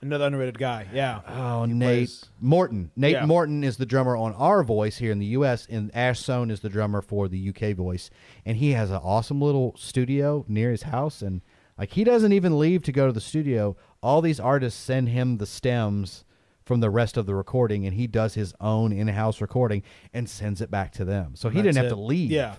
Another 0.01 0.25
underrated 0.25 0.59
guy. 0.59 0.87
Yeah. 0.93 1.21
Oh, 1.25 1.63
He 1.63 1.71
Nate 1.73 1.87
plays- 2.09 2.25
Morton. 2.41 2.91
Nate 2.97 3.13
Yeah. 3.13 3.25
Morton 3.25 3.63
is 3.63 3.77
the 3.77 3.85
drummer 3.85 4.17
on 4.17 4.33
our 4.33 4.61
voice 4.61 4.97
here 4.97 5.13
in 5.13 5.19
the 5.19 5.27
U.S., 5.27 5.65
and 5.69 5.89
Ash 5.95 6.19
Soan 6.21 6.51
is 6.51 6.59
the 6.59 6.67
drummer 6.67 7.01
for 7.01 7.29
the 7.29 7.37
U.K. 7.37 7.71
voice. 7.71 8.09
And 8.45 8.57
he 8.57 8.71
has 8.71 8.89
an 8.91 8.97
awesome 8.97 9.41
little 9.41 9.73
studio 9.77 10.43
near 10.49 10.71
his 10.71 10.83
house, 10.83 11.21
and 11.21 11.39
like 11.77 11.91
he 11.91 12.03
doesn't 12.03 12.33
even 12.33 12.59
leave 12.59 12.83
to 12.83 12.91
go 12.91 13.07
to 13.07 13.13
the 13.13 13.21
studio. 13.21 13.77
All 14.03 14.21
these 14.21 14.39
artists 14.39 14.79
send 14.79 15.09
him 15.09 15.37
the 15.37 15.45
stems 15.47 16.25
from 16.65 16.79
the 16.81 16.89
rest 16.89 17.17
of 17.17 17.25
the 17.25 17.33
recording, 17.35 17.85
and 17.85 17.95
he 17.95 18.05
does 18.05 18.35
his 18.35 18.53
own 18.61 18.91
in-house 18.93 19.41
recording 19.41 19.81
and 20.13 20.29
sends 20.29 20.61
it 20.61 20.69
back 20.69 20.91
to 20.93 21.05
them. 21.05 21.33
So 21.35 21.49
he 21.49 21.55
That's 21.61 21.65
didn't 21.75 21.77
have 21.77 21.85
it. 21.87 21.89
to 21.95 22.01
leave. 22.01 22.29
Yeah. 22.31 22.55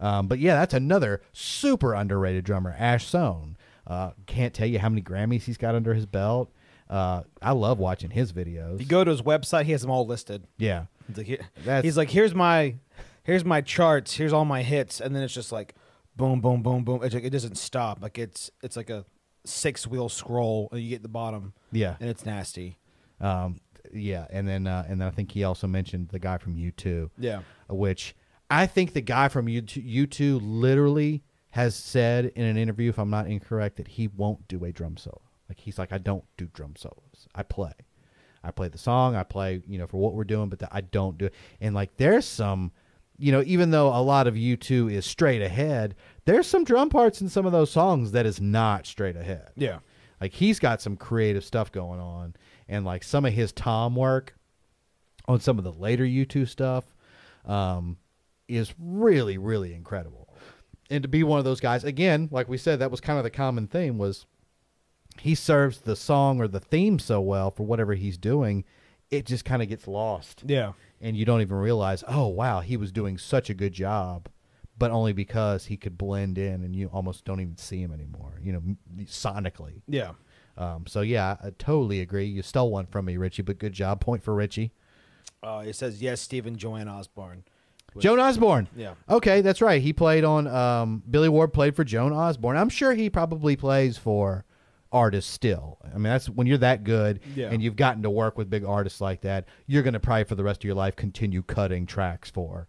Um, 0.00 0.26
but 0.28 0.38
yeah, 0.38 0.54
that's 0.56 0.74
another 0.74 1.20
super 1.32 1.94
underrated 1.94 2.44
drummer, 2.44 2.74
Ash 2.78 3.06
Soan. 3.06 3.56
Uh, 3.86 4.10
can't 4.26 4.52
tell 4.54 4.66
you 4.68 4.78
how 4.78 4.88
many 4.88 5.02
Grammys 5.02 5.42
he's 5.42 5.56
got 5.56 5.74
under 5.74 5.94
his 5.94 6.06
belt. 6.06 6.52
Uh, 6.88 7.22
I 7.40 7.52
love 7.52 7.78
watching 7.78 8.10
his 8.10 8.32
videos. 8.32 8.74
If 8.76 8.80
you 8.82 8.86
go 8.86 9.04
to 9.04 9.10
his 9.10 9.22
website, 9.22 9.64
he 9.64 9.72
has 9.72 9.82
them 9.82 9.90
all 9.90 10.06
listed. 10.06 10.44
yeah. 10.58 10.86
He's 11.06 11.16
like, 11.18 11.26
here- 11.26 11.82
he's 11.82 11.96
like, 11.96 12.10
here's 12.10 12.34
my, 12.34 12.76
here's 13.24 13.44
my 13.44 13.60
charts. 13.60 14.14
Here's 14.16 14.32
all 14.32 14.44
my 14.44 14.62
hits, 14.62 15.00
and 15.00 15.14
then 15.14 15.22
it's 15.24 15.34
just 15.34 15.50
like, 15.52 15.74
boom, 16.16 16.40
boom, 16.40 16.62
boom, 16.62 16.84
boom. 16.84 17.02
It's 17.02 17.14
like, 17.14 17.24
it 17.24 17.30
doesn't 17.30 17.58
stop. 17.58 18.00
Like 18.00 18.16
it's 18.18 18.50
it's 18.62 18.76
like 18.76 18.90
a 18.90 19.04
six 19.44 19.86
wheel 19.86 20.08
scroll, 20.08 20.68
and 20.72 20.80
you 20.80 20.90
get 20.90 21.02
the 21.02 21.08
bottom, 21.08 21.52
Yeah. 21.72 21.96
and 22.00 22.08
it's 22.10 22.24
nasty. 22.26 22.78
Um, 23.20 23.60
yeah, 23.92 24.26
and 24.30 24.46
then 24.46 24.66
uh, 24.66 24.84
and 24.88 25.00
then 25.00 25.08
I 25.08 25.10
think 25.10 25.32
he 25.32 25.44
also 25.44 25.66
mentioned 25.66 26.08
the 26.08 26.18
guy 26.18 26.38
from 26.38 26.56
U 26.56 26.70
two, 26.70 27.10
Yeah. 27.18 27.40
which 27.68 28.14
I 28.50 28.66
think 28.66 28.92
the 28.92 29.00
guy 29.00 29.28
from 29.28 29.48
U 29.48 29.62
two 29.62 29.80
U 29.80 30.06
two 30.06 30.38
literally 30.40 31.22
has 31.50 31.74
said 31.74 32.26
in 32.36 32.44
an 32.44 32.56
interview, 32.56 32.90
if 32.90 32.98
I'm 32.98 33.10
not 33.10 33.26
incorrect, 33.26 33.76
that 33.76 33.88
he 33.88 34.06
won't 34.08 34.46
do 34.48 34.64
a 34.64 34.72
drum 34.72 34.96
solo. 34.96 35.20
Like 35.48 35.58
he's 35.58 35.78
like, 35.78 35.92
I 35.92 35.98
don't 35.98 36.24
do 36.36 36.48
drum 36.52 36.74
solos. 36.76 37.26
I 37.34 37.42
play, 37.42 37.72
I 38.44 38.52
play 38.52 38.68
the 38.68 38.78
song. 38.78 39.16
I 39.16 39.24
play, 39.24 39.60
you 39.66 39.76
know, 39.78 39.88
for 39.88 39.96
what 39.96 40.14
we're 40.14 40.22
doing, 40.24 40.48
but 40.48 40.60
the, 40.60 40.68
I 40.70 40.80
don't 40.82 41.18
do 41.18 41.24
it. 41.26 41.34
And 41.60 41.74
like, 41.74 41.96
there's 41.96 42.24
some, 42.24 42.70
you 43.18 43.32
know, 43.32 43.42
even 43.44 43.70
though 43.72 43.88
a 43.88 43.98
lot 44.00 44.28
of 44.28 44.36
U 44.36 44.56
two 44.56 44.88
is 44.88 45.04
straight 45.04 45.42
ahead, 45.42 45.96
there's 46.30 46.46
some 46.46 46.64
drum 46.64 46.88
parts 46.90 47.20
in 47.20 47.28
some 47.28 47.46
of 47.46 47.52
those 47.52 47.70
songs 47.70 48.12
that 48.12 48.26
is 48.26 48.40
not 48.40 48.86
straight 48.86 49.16
ahead. 49.16 49.50
Yeah. 49.56 49.78
Like 50.20 50.32
he's 50.32 50.58
got 50.58 50.80
some 50.80 50.96
creative 50.96 51.44
stuff 51.44 51.72
going 51.72 51.98
on, 52.00 52.34
and 52.68 52.84
like 52.84 53.02
some 53.02 53.24
of 53.24 53.32
his 53.32 53.52
tom 53.52 53.96
work 53.96 54.34
on 55.26 55.40
some 55.40 55.58
of 55.58 55.64
the 55.64 55.72
later 55.72 56.04
U2 56.04 56.48
stuff 56.48 56.84
um, 57.46 57.96
is 58.48 58.74
really, 58.78 59.38
really 59.38 59.74
incredible. 59.74 60.28
And 60.90 61.02
to 61.02 61.08
be 61.08 61.22
one 61.22 61.38
of 61.38 61.44
those 61.44 61.60
guys, 61.60 61.84
again, 61.84 62.28
like 62.30 62.48
we 62.48 62.58
said, 62.58 62.80
that 62.80 62.90
was 62.90 63.00
kind 63.00 63.18
of 63.18 63.24
the 63.24 63.30
common 63.30 63.66
theme 63.66 63.96
was 63.96 64.26
he 65.20 65.34
serves 65.34 65.80
the 65.80 65.96
song 65.96 66.40
or 66.40 66.48
the 66.48 66.60
theme 66.60 66.98
so 66.98 67.20
well 67.20 67.50
for 67.50 67.64
whatever 67.64 67.94
he's 67.94 68.18
doing, 68.18 68.64
it 69.10 69.24
just 69.26 69.44
kind 69.44 69.62
of 69.62 69.68
gets 69.68 69.86
lost 69.88 70.44
Yeah. 70.46 70.72
and 71.00 71.16
you 71.16 71.24
don't 71.24 71.40
even 71.40 71.56
realize, 71.56 72.02
oh 72.08 72.26
wow, 72.28 72.60
he 72.60 72.76
was 72.76 72.92
doing 72.92 73.18
such 73.18 73.50
a 73.50 73.54
good 73.54 73.72
job, 73.72 74.28
but 74.80 74.90
only 74.90 75.12
because 75.12 75.66
he 75.66 75.76
could 75.76 75.96
blend 75.96 76.38
in, 76.38 76.64
and 76.64 76.74
you 76.74 76.88
almost 76.92 77.24
don't 77.24 77.38
even 77.40 77.56
see 77.56 77.80
him 77.80 77.92
anymore. 77.92 78.40
You 78.42 78.52
know, 78.54 78.62
sonically. 79.04 79.82
Yeah. 79.86 80.12
Um, 80.56 80.86
so 80.88 81.02
yeah, 81.02 81.36
I 81.42 81.50
totally 81.58 82.00
agree. 82.00 82.24
You 82.26 82.42
stole 82.42 82.70
one 82.72 82.86
from 82.86 83.04
me, 83.04 83.16
Richie, 83.16 83.42
but 83.42 83.58
good 83.58 83.72
job. 83.72 84.00
Point 84.00 84.24
for 84.24 84.34
Richie. 84.34 84.72
Uh, 85.42 85.62
it 85.66 85.74
says 85.76 86.02
yes, 86.02 86.20
Stephen 86.20 86.56
Joan 86.56 86.88
Osborne. 86.88 87.44
Joan 87.98 88.20
Osborne. 88.20 88.68
Yeah. 88.76 88.94
Okay, 89.08 89.40
that's 89.40 89.60
right. 89.60 89.82
He 89.82 89.92
played 89.92 90.24
on. 90.24 90.46
Um, 90.46 91.02
Billy 91.10 91.28
Ward 91.28 91.52
played 91.52 91.74
for 91.76 91.84
Joan 91.84 92.12
Osborne. 92.12 92.56
I'm 92.56 92.68
sure 92.68 92.94
he 92.94 93.10
probably 93.10 93.56
plays 93.56 93.96
for 93.98 94.44
artists 94.92 95.30
still. 95.30 95.78
I 95.84 95.94
mean, 95.94 96.04
that's 96.04 96.28
when 96.28 96.46
you're 96.46 96.58
that 96.58 96.84
good 96.84 97.20
Yeah. 97.34 97.50
and 97.50 97.62
you've 97.62 97.76
gotten 97.76 98.02
to 98.04 98.10
work 98.10 98.36
with 98.38 98.48
big 98.50 98.64
artists 98.64 99.00
like 99.00 99.20
that. 99.22 99.46
You're 99.66 99.82
going 99.82 99.94
to 99.94 100.00
probably 100.00 100.24
for 100.24 100.34
the 100.36 100.44
rest 100.44 100.60
of 100.60 100.64
your 100.64 100.74
life 100.74 100.96
continue 100.96 101.42
cutting 101.42 101.84
tracks 101.86 102.30
for 102.30 102.66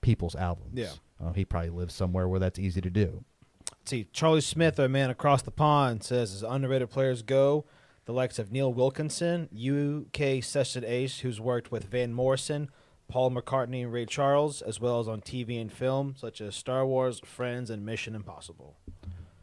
people's 0.00 0.34
albums. 0.36 0.72
Yeah. 0.74 0.88
Uh, 1.22 1.32
he 1.32 1.44
probably 1.44 1.70
lives 1.70 1.94
somewhere 1.94 2.28
where 2.28 2.40
that's 2.40 2.58
easy 2.58 2.80
to 2.80 2.90
do. 2.90 3.24
Let's 3.70 3.90
see, 3.90 4.06
Charlie 4.12 4.40
Smith, 4.40 4.78
a 4.78 4.88
man 4.88 5.10
across 5.10 5.42
the 5.42 5.50
pond, 5.50 6.02
says 6.02 6.34
as 6.34 6.42
underrated 6.42 6.90
players 6.90 7.22
go, 7.22 7.64
the 8.06 8.12
likes 8.12 8.38
of 8.38 8.52
Neil 8.52 8.72
Wilkinson, 8.72 9.48
UK 9.54 10.42
session 10.42 10.84
ace, 10.84 11.20
who's 11.20 11.40
worked 11.40 11.70
with 11.72 11.84
Van 11.84 12.12
Morrison, 12.12 12.70
Paul 13.08 13.30
McCartney, 13.30 13.82
and 13.82 13.92
Ray 13.92 14.06
Charles, 14.06 14.60
as 14.62 14.80
well 14.80 15.00
as 15.00 15.08
on 15.08 15.20
TV 15.20 15.60
and 15.60 15.72
film 15.72 16.14
such 16.16 16.40
as 16.40 16.54
Star 16.54 16.86
Wars, 16.86 17.20
Friends, 17.24 17.70
and 17.70 17.84
Mission 17.84 18.14
Impossible. 18.14 18.76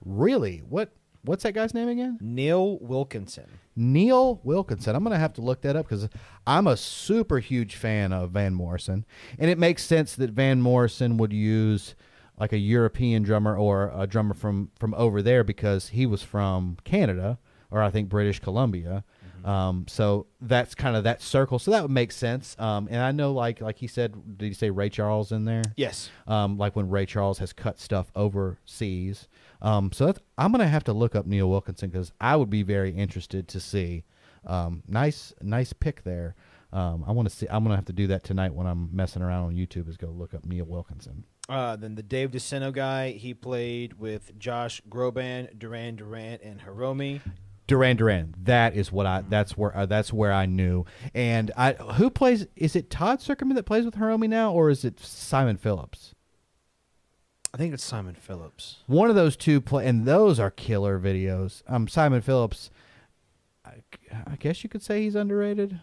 Really? 0.03 0.61
What? 0.67 0.91
What's 1.23 1.43
that 1.43 1.53
guy's 1.53 1.73
name 1.73 1.87
again? 1.87 2.17
Neil 2.19 2.79
Wilkinson. 2.79 3.59
Neil 3.81 4.39
Wilkinson. 4.43 4.95
I'm 4.95 5.03
going 5.03 5.13
to 5.13 5.19
have 5.19 5.33
to 5.33 5.41
look 5.41 5.61
that 5.61 5.75
up 5.75 5.87
because 5.87 6.07
I'm 6.45 6.67
a 6.67 6.77
super 6.77 7.39
huge 7.39 7.75
fan 7.75 8.13
of 8.13 8.31
Van 8.31 8.53
Morrison, 8.53 9.05
and 9.39 9.49
it 9.49 9.57
makes 9.57 9.83
sense 9.83 10.15
that 10.15 10.29
Van 10.31 10.61
Morrison 10.61 11.17
would 11.17 11.33
use 11.33 11.95
like 12.39 12.53
a 12.53 12.57
European 12.57 13.23
drummer 13.23 13.55
or 13.55 13.91
a 13.95 14.07
drummer 14.07 14.33
from 14.33 14.71
from 14.79 14.93
over 14.95 15.21
there 15.21 15.43
because 15.43 15.89
he 15.89 16.05
was 16.05 16.23
from 16.23 16.77
Canada 16.83 17.37
or 17.69 17.81
I 17.81 17.89
think 17.89 18.09
British 18.09 18.39
Columbia. 18.39 19.03
Um, 19.43 19.85
so 19.87 20.27
that's 20.39 20.75
kind 20.75 20.95
of 20.95 21.03
that 21.05 21.21
circle. 21.21 21.57
So 21.57 21.71
that 21.71 21.81
would 21.81 21.91
make 21.91 22.11
sense. 22.11 22.55
Um, 22.59 22.87
and 22.91 23.01
I 23.01 23.11
know, 23.11 23.31
like 23.33 23.59
like 23.61 23.77
he 23.77 23.87
said, 23.87 24.37
did 24.37 24.47
he 24.47 24.53
say 24.53 24.69
Ray 24.69 24.89
Charles 24.89 25.31
in 25.31 25.45
there? 25.45 25.63
Yes. 25.75 26.09
um, 26.27 26.57
like 26.57 26.75
when 26.75 26.89
Ray 26.89 27.05
Charles 27.05 27.39
has 27.39 27.53
cut 27.53 27.79
stuff 27.79 28.11
overseas. 28.15 29.27
Um, 29.61 29.91
so 29.91 30.07
that's, 30.07 30.19
I'm 30.37 30.51
gonna 30.51 30.67
have 30.67 30.83
to 30.85 30.93
look 30.93 31.15
up 31.15 31.25
Neil 31.25 31.49
Wilkinson 31.49 31.89
because 31.89 32.11
I 32.19 32.35
would 32.35 32.49
be 32.49 32.63
very 32.63 32.91
interested 32.91 33.47
to 33.49 33.59
see. 33.59 34.03
Um, 34.45 34.83
nice, 34.87 35.33
nice 35.41 35.71
pick 35.73 36.03
there. 36.03 36.35
Um, 36.73 37.03
I 37.05 37.11
want 37.11 37.29
to 37.29 37.35
see. 37.35 37.47
I'm 37.49 37.63
gonna 37.63 37.75
have 37.75 37.85
to 37.85 37.93
do 37.93 38.07
that 38.07 38.23
tonight 38.23 38.53
when 38.53 38.65
I'm 38.65 38.89
messing 38.93 39.21
around 39.21 39.45
on 39.45 39.55
YouTube. 39.55 39.89
Is 39.89 39.97
go 39.97 40.07
look 40.07 40.33
up 40.33 40.45
Neil 40.45 40.65
Wilkinson. 40.65 41.25
Uh, 41.49 41.75
then 41.75 41.95
the 41.95 42.03
Dave 42.03 42.31
DiCenso 42.31 42.71
guy, 42.71 43.11
he 43.11 43.33
played 43.33 43.99
with 43.99 44.37
Josh 44.39 44.81
Groban, 44.89 45.57
Duran 45.59 45.97
Duran, 45.97 46.39
and 46.41 46.61
Hiromi. 46.61 47.19
Duran 47.67 47.97
Duran. 47.97 48.35
That 48.43 48.75
is 48.75 48.91
what 48.91 49.05
I. 49.05 49.21
That's 49.27 49.57
where. 49.57 49.75
Uh, 49.75 49.85
that's 49.85 50.13
where 50.13 50.31
I 50.31 50.45
knew. 50.45 50.85
And 51.13 51.51
I. 51.57 51.73
Who 51.73 52.09
plays? 52.09 52.47
Is 52.55 52.75
it 52.75 52.89
Todd 52.89 53.19
Sucherman 53.19 53.55
that 53.55 53.63
plays 53.63 53.85
with 53.85 53.95
Hiromi 53.95 54.29
now, 54.29 54.53
or 54.53 54.69
is 54.69 54.85
it 54.85 54.99
Simon 54.99 55.57
Phillips? 55.57 56.13
I 57.53 57.57
think 57.57 57.73
it's 57.73 57.83
Simon 57.83 58.15
Phillips. 58.15 58.77
One 58.87 59.09
of 59.09 59.15
those 59.15 59.35
two 59.35 59.59
play, 59.59 59.85
and 59.87 60.05
those 60.05 60.39
are 60.39 60.49
killer 60.51 60.99
videos. 60.99 61.63
Um, 61.67 61.87
Simon 61.87 62.21
Phillips, 62.21 62.69
I, 63.65 63.81
I 64.25 64.35
guess 64.37 64.63
you 64.63 64.69
could 64.69 64.81
say 64.81 65.01
he's 65.01 65.15
underrated. 65.15 65.79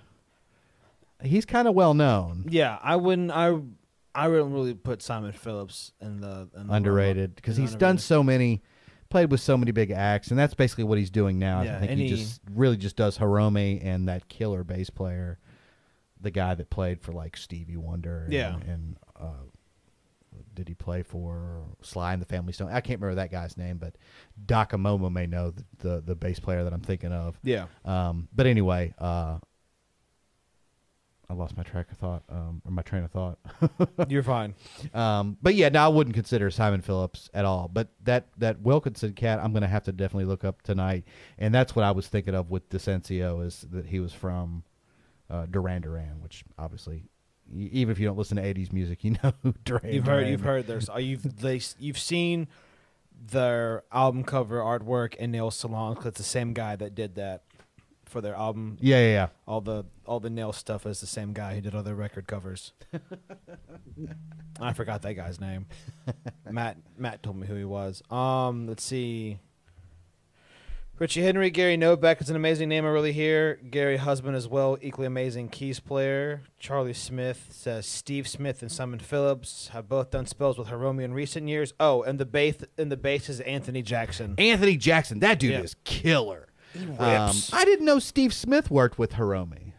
He's 1.22 1.44
kind 1.44 1.66
of 1.68 1.74
well 1.74 1.94
known, 1.94 2.46
Yeah, 2.48 2.78
I 2.82 2.96
wouldn't. 2.96 3.30
I 3.32 3.58
I 4.14 4.28
wouldn't 4.28 4.52
really 4.52 4.74
put 4.74 5.02
Simon 5.02 5.32
Phillips 5.32 5.92
in 6.00 6.20
the, 6.20 6.48
in 6.56 6.68
the 6.68 6.72
underrated 6.74 7.34
because 7.36 7.56
he's 7.56 7.74
done 7.74 7.98
so 7.98 8.22
many, 8.22 8.62
played 9.10 9.30
with 9.30 9.40
so 9.40 9.56
many 9.56 9.70
big 9.72 9.90
acts, 9.90 10.28
and 10.30 10.38
that's 10.38 10.54
basically 10.54 10.84
what 10.84 10.96
he's 10.98 11.10
doing 11.10 11.38
now. 11.38 11.62
Yeah, 11.62 11.76
I 11.76 11.80
think 11.86 11.98
he, 12.00 12.08
he- 12.08 12.16
just 12.16 12.40
really 12.52 12.76
just 12.76 12.96
does 12.96 13.18
Hiromi 13.18 13.84
and 13.84 14.08
that 14.08 14.28
killer 14.28 14.64
bass 14.64 14.90
player, 14.90 15.38
the 16.20 16.30
guy 16.30 16.54
that 16.54 16.70
played 16.70 17.00
for 17.00 17.12
like 17.12 17.36
Stevie 17.36 17.76
Wonder. 17.76 18.24
And, 18.24 18.32
Yeah. 18.32 18.56
and 18.66 18.96
uh, 19.20 19.26
did 20.58 20.66
he 20.66 20.74
play 20.74 21.04
for 21.04 21.62
Sly 21.82 22.12
and 22.12 22.20
the 22.20 22.26
Family 22.26 22.52
Stone? 22.52 22.70
I 22.72 22.80
can't 22.80 23.00
remember 23.00 23.14
that 23.22 23.30
guy's 23.30 23.56
name, 23.56 23.78
but 23.78 23.94
Dakamomo 24.44 25.10
may 25.10 25.26
know 25.26 25.52
the, 25.52 25.64
the 25.78 26.00
the 26.00 26.14
bass 26.16 26.40
player 26.40 26.64
that 26.64 26.72
I'm 26.72 26.80
thinking 26.80 27.12
of. 27.12 27.38
Yeah, 27.44 27.66
Um, 27.84 28.28
but 28.34 28.46
anyway, 28.46 28.92
uh, 28.98 29.38
I 31.30 31.34
lost 31.34 31.56
my 31.56 31.62
track 31.62 31.92
of 31.92 31.98
thought, 31.98 32.24
um, 32.28 32.60
or 32.64 32.72
my 32.72 32.82
train 32.82 33.04
of 33.04 33.12
thought. 33.12 33.38
you're 34.08 34.24
fine. 34.24 34.54
um, 34.94 35.36
but 35.40 35.54
yeah, 35.54 35.68
no, 35.68 35.84
I 35.84 35.88
wouldn't 35.88 36.14
consider 36.14 36.50
Simon 36.50 36.80
Phillips 36.80 37.30
at 37.32 37.44
all. 37.44 37.68
But 37.72 37.88
that 38.02 38.26
that 38.38 38.60
Wilkinson 38.60 39.12
cat, 39.12 39.38
I'm 39.38 39.52
going 39.52 39.62
to 39.62 39.68
have 39.68 39.84
to 39.84 39.92
definitely 39.92 40.24
look 40.24 40.44
up 40.44 40.62
tonight, 40.62 41.04
and 41.38 41.54
that's 41.54 41.76
what 41.76 41.84
I 41.84 41.92
was 41.92 42.08
thinking 42.08 42.34
of 42.34 42.50
with 42.50 42.68
DiCenso 42.68 43.46
is 43.46 43.64
that 43.70 43.86
he 43.86 44.00
was 44.00 44.12
from 44.12 44.64
uh, 45.30 45.46
Duran 45.46 45.82
Duran, 45.82 46.20
which 46.20 46.44
obviously, 46.58 47.04
even 47.54 47.90
if 47.92 47.98
you 47.98 48.06
don't 48.06 48.16
listen 48.18 48.36
to 48.36 48.42
'80s 48.42 48.72
music, 48.72 49.04
you 49.04 49.12
know 49.22 49.32
who 49.42 49.54
Duran. 49.64 49.92
You've 49.92 50.06
heard. 50.06 50.28
You've 50.28 50.40
heard. 50.42 50.70
Uh, 50.70 50.98
You've 50.98 51.40
they, 51.40 51.60
you've 51.78 51.98
seen 51.98 52.48
their 53.30 53.82
album 53.92 54.22
cover 54.24 54.58
artwork 54.60 55.14
and 55.18 55.32
nail 55.32 55.50
salon. 55.50 55.96
'cause 55.96 56.06
it's 56.06 56.18
the 56.18 56.24
same 56.24 56.52
guy 56.52 56.76
that 56.76 56.94
did 56.94 57.14
that 57.16 57.42
for 58.04 58.20
their 58.20 58.34
album. 58.34 58.78
Yeah, 58.80 58.98
yeah, 59.00 59.08
yeah. 59.12 59.28
All 59.46 59.60
the 59.60 59.84
all 60.06 60.20
the 60.20 60.30
nail 60.30 60.52
stuff 60.52 60.86
is 60.86 61.00
the 61.00 61.06
same 61.06 61.32
guy 61.32 61.54
who 61.54 61.60
did 61.60 61.74
all 61.74 61.82
their 61.82 61.94
record 61.94 62.26
covers. 62.26 62.72
I 64.60 64.72
forgot 64.72 65.02
that 65.02 65.14
guy's 65.14 65.40
name. 65.40 65.66
Matt 66.50 66.78
Matt 66.96 67.22
told 67.22 67.36
me 67.36 67.46
who 67.46 67.54
he 67.54 67.64
was. 67.64 68.02
Um, 68.10 68.66
let's 68.66 68.82
see. 68.84 69.38
Richie 70.98 71.22
Henry, 71.22 71.48
Gary 71.50 71.76
Novak 71.76 72.20
is 72.20 72.28
an 72.28 72.34
amazing 72.34 72.68
name 72.68 72.84
I 72.84 72.88
really 72.88 73.12
hear. 73.12 73.54
Gary 73.70 73.98
Husband 73.98 74.34
as 74.34 74.48
well, 74.48 74.76
equally 74.82 75.06
amazing 75.06 75.48
keys 75.48 75.78
player. 75.78 76.42
Charlie 76.58 76.92
Smith 76.92 77.46
says 77.50 77.86
Steve 77.86 78.26
Smith 78.26 78.62
and 78.62 78.72
Simon 78.72 78.98
Phillips 78.98 79.68
have 79.68 79.88
both 79.88 80.10
done 80.10 80.26
spells 80.26 80.58
with 80.58 80.66
Hiromi 80.68 81.04
in 81.04 81.14
recent 81.14 81.46
years. 81.46 81.72
Oh, 81.78 82.02
and 82.02 82.18
the 82.18 82.26
bass 82.26 82.56
and 82.76 82.90
the 82.90 82.96
bass 82.96 83.28
is 83.28 83.38
Anthony 83.40 83.80
Jackson. 83.80 84.34
Anthony 84.38 84.76
Jackson, 84.76 85.20
that 85.20 85.38
dude 85.38 85.52
Yeah. 85.52 85.60
is 85.60 85.76
killer. 85.84 86.48
Um, 86.98 87.26
rips. 87.26 87.52
I 87.52 87.64
didn't 87.64 87.86
know 87.86 88.00
Steve 88.00 88.34
Smith 88.34 88.68
worked 88.68 88.98
with 88.98 89.12
Hiromi, 89.12 89.74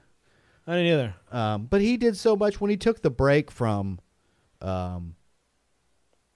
I 0.65 0.75
didn't 0.77 0.87
either. 0.93 1.15
um, 1.31 1.65
but 1.65 1.81
he 1.81 1.97
did 1.97 2.15
so 2.15 2.37
much 2.37 2.61
when 2.61 2.69
he 2.71 2.77
took 2.77 3.01
the 3.01 3.09
break 3.11 3.51
from 3.51 3.99
um, 4.61 5.15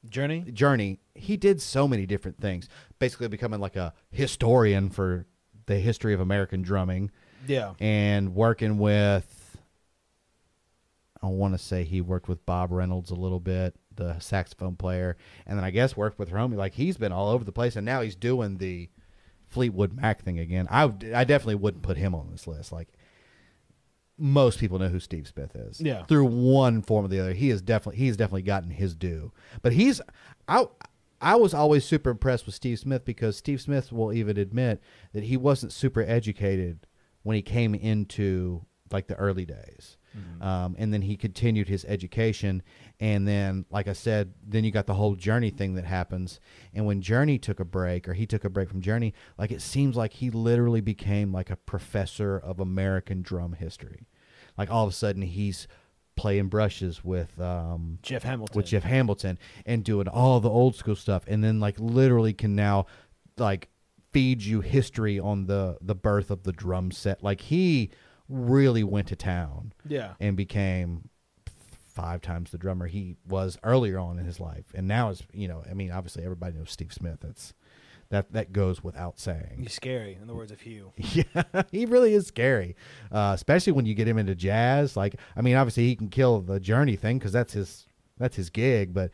Journey. 0.10 0.42
Journey. 0.52 1.00
He 1.16 1.38
did 1.38 1.62
so 1.62 1.88
many 1.88 2.06
different 2.06 2.40
things, 2.42 2.68
basically 3.04 3.28
becoming 3.28 3.60
like 3.60 3.76
a 3.76 3.94
historian 4.12 4.90
for 4.90 5.26
the 5.66 5.76
history 5.76 6.14
of 6.14 6.22
American 6.22 6.62
drumming 6.62 7.12
Yeah. 7.48 7.74
and 7.82 8.34
working 8.34 8.78
with. 8.78 9.58
I 11.22 11.28
want 11.28 11.54
to 11.54 11.58
say 11.58 11.84
he 11.84 12.00
worked 12.02 12.28
with 12.30 12.46
Bob 12.46 12.72
Reynolds 12.72 13.12
a 13.12 13.16
little 13.16 13.40
bit, 13.40 13.76
the 13.96 14.20
saxophone 14.20 14.76
player, 14.76 15.16
and 15.46 15.58
then 15.58 15.64
I 15.66 15.72
guess 15.72 15.96
worked 15.98 16.18
with 16.20 16.30
Hiromi. 16.32 16.56
Like 16.56 16.74
he's 16.74 16.98
been 16.98 17.12
all 17.12 17.30
over 17.30 17.44
the 17.44 17.52
place, 17.52 17.76
and 17.76 17.86
now 17.86 18.02
he's 18.02 18.16
doing 18.16 18.58
the 18.58 18.90
Fleetwood 19.50 19.94
Mac 19.94 20.22
thing 20.24 20.40
again. 20.40 20.68
I, 20.70 20.84
I 20.84 21.24
definitely 21.26 21.56
wouldn't 21.56 21.84
put 21.84 21.96
him 21.98 22.14
on 22.16 22.30
this 22.32 22.46
list. 22.48 22.72
Like 22.74 22.88
most 24.18 24.60
people 24.60 24.80
know 24.80 24.90
who 24.90 25.00
Steve 25.00 25.28
Smith 25.28 25.56
is. 25.56 25.80
Yeah. 25.82 26.04
Through 26.06 26.26
one 26.26 26.82
form 26.82 27.06
or 27.06 27.08
the 27.10 27.20
other, 27.22 27.34
he 27.34 27.50
is 27.50 27.62
definitely 27.62 28.00
he's 28.00 28.18
definitely 28.18 28.42
gotten 28.44 28.70
his 28.72 28.94
due. 28.96 29.32
But 29.62 29.72
he's 29.74 30.02
I 30.48 30.66
I 31.24 31.36
was 31.36 31.54
always 31.54 31.86
super 31.86 32.10
impressed 32.10 32.46
with 32.46 32.56
Steve 32.56 32.80
Smith 32.80 33.06
because 33.06 33.38
Steve 33.38 33.62
Smith 33.62 33.92
will 33.92 34.12
even 34.14 34.38
admit 34.38 34.82
that 35.14 35.24
he 35.24 35.38
wasn't 35.38 35.72
super 35.72 36.02
educated 36.02 36.86
when 37.24 37.36
he 37.36 37.42
came 37.42 37.74
into 37.74 38.66
like 38.92 39.08
the 39.08 39.16
early 39.16 39.46
days. 39.46 39.98
Um, 40.44 40.76
and 40.78 40.94
then 40.94 41.02
he 41.02 41.18
continued 41.18 41.68
his 41.68 41.86
education. 41.86 42.62
And 43.00 43.28
then, 43.28 43.66
like 43.72 43.88
I 43.88 43.94
said, 43.94 44.34
then 44.46 44.64
you 44.64 44.72
got 44.72 44.86
the 44.86 44.94
whole 44.94 45.16
Journey 45.16 45.50
thing 45.50 45.74
that 45.76 45.86
happens. 45.86 46.40
And 46.74 46.86
when 46.86 47.02
Journey 47.02 47.40
took 47.40 47.60
a 47.60 47.66
break, 47.66 48.08
or 48.08 48.14
he 48.14 48.28
took 48.28 48.44
a 48.44 48.50
break 48.50 48.70
from 48.70 48.82
Journey, 48.82 49.14
like 49.38 49.52
it 49.52 49.62
seems 49.62 49.96
like 49.96 50.14
he 50.14 50.30
literally 50.30 50.82
became 50.82 51.32
like 51.34 51.50
a 51.50 51.56
professor 51.56 52.38
of 52.38 52.60
American 52.60 53.22
drum 53.24 53.54
history. 53.54 54.08
Like 54.58 54.70
all 54.70 54.86
of 54.86 54.92
a 54.92 54.96
sudden, 54.96 55.24
he's 55.24 55.68
playing 56.16 56.48
brushes 56.48 57.04
with 57.04 57.40
um, 57.40 57.98
Jeff 58.02 58.24
Hamilton. 58.24 58.56
with 58.58 58.66
Jeff 58.68 58.84
Hamilton 58.84 59.38
and 59.66 59.84
doing 59.84 60.08
all 60.08 60.40
the 60.40 60.50
old 60.50 60.76
school 60.76 60.96
stuff, 60.96 61.24
and 61.28 61.44
then 61.44 61.60
like 61.60 61.76
literally 61.80 62.34
can 62.34 62.56
now 62.56 62.86
like 63.38 63.70
feed 64.12 64.42
you 64.44 64.62
history 64.62 65.20
on 65.20 65.46
the 65.48 65.78
the 65.82 65.96
birth 65.96 66.30
of 66.30 66.44
the 66.44 66.52
drum 66.52 66.92
set. 66.92 67.24
Like 67.24 67.42
he 67.42 67.90
really 68.30 68.84
went 68.84 69.08
to 69.10 69.16
town 69.16 69.74
Yeah. 69.88 70.14
and 70.20 70.38
became 70.38 71.10
five 71.88 72.22
times 72.22 72.50
the 72.52 72.58
drummer 72.58 72.88
he 72.88 73.16
was 73.28 73.58
earlier 73.64 74.00
on 74.00 74.18
in 74.18 74.26
his 74.26 74.40
life, 74.40 74.66
and 74.74 74.88
now 74.88 75.10
is 75.10 75.24
you 75.34 75.48
know 75.48 75.64
I 75.70 75.74
mean 75.74 75.92
obviously 75.92 76.24
everybody 76.24 76.58
knows 76.58 76.72
Steve 76.72 76.94
Smith. 76.94 77.20
That's 77.22 77.54
that 78.14 78.32
that 78.34 78.54
goes 78.54 78.84
without 78.84 79.20
saying. 79.20 79.58
He's 79.60 79.74
scary, 79.74 80.18
in 80.22 80.28
the 80.28 80.34
words 80.34 80.52
of 80.52 80.62
Hugh. 80.62 80.92
Yeah, 80.98 81.44
he 81.72 81.86
really 81.86 82.14
is 82.14 82.28
scary, 82.28 82.76
uh, 83.12 83.32
especially 83.36 83.74
when 83.74 83.86
you 83.86 83.94
get 83.96 84.08
him 84.08 84.18
into 84.18 84.36
jazz. 84.36 84.96
Like, 84.96 85.16
I 85.36 85.42
mean, 85.42 85.56
obviously 85.56 85.88
he 85.88 85.96
can 85.96 86.10
kill 86.10 86.42
the 86.42 86.60
Journey 86.60 86.96
thing 86.96 87.18
because 87.20 87.32
that's 87.34 87.54
his 87.54 87.86
that's 88.18 88.36
his 88.36 88.50
gig. 88.50 88.94
But 88.94 89.12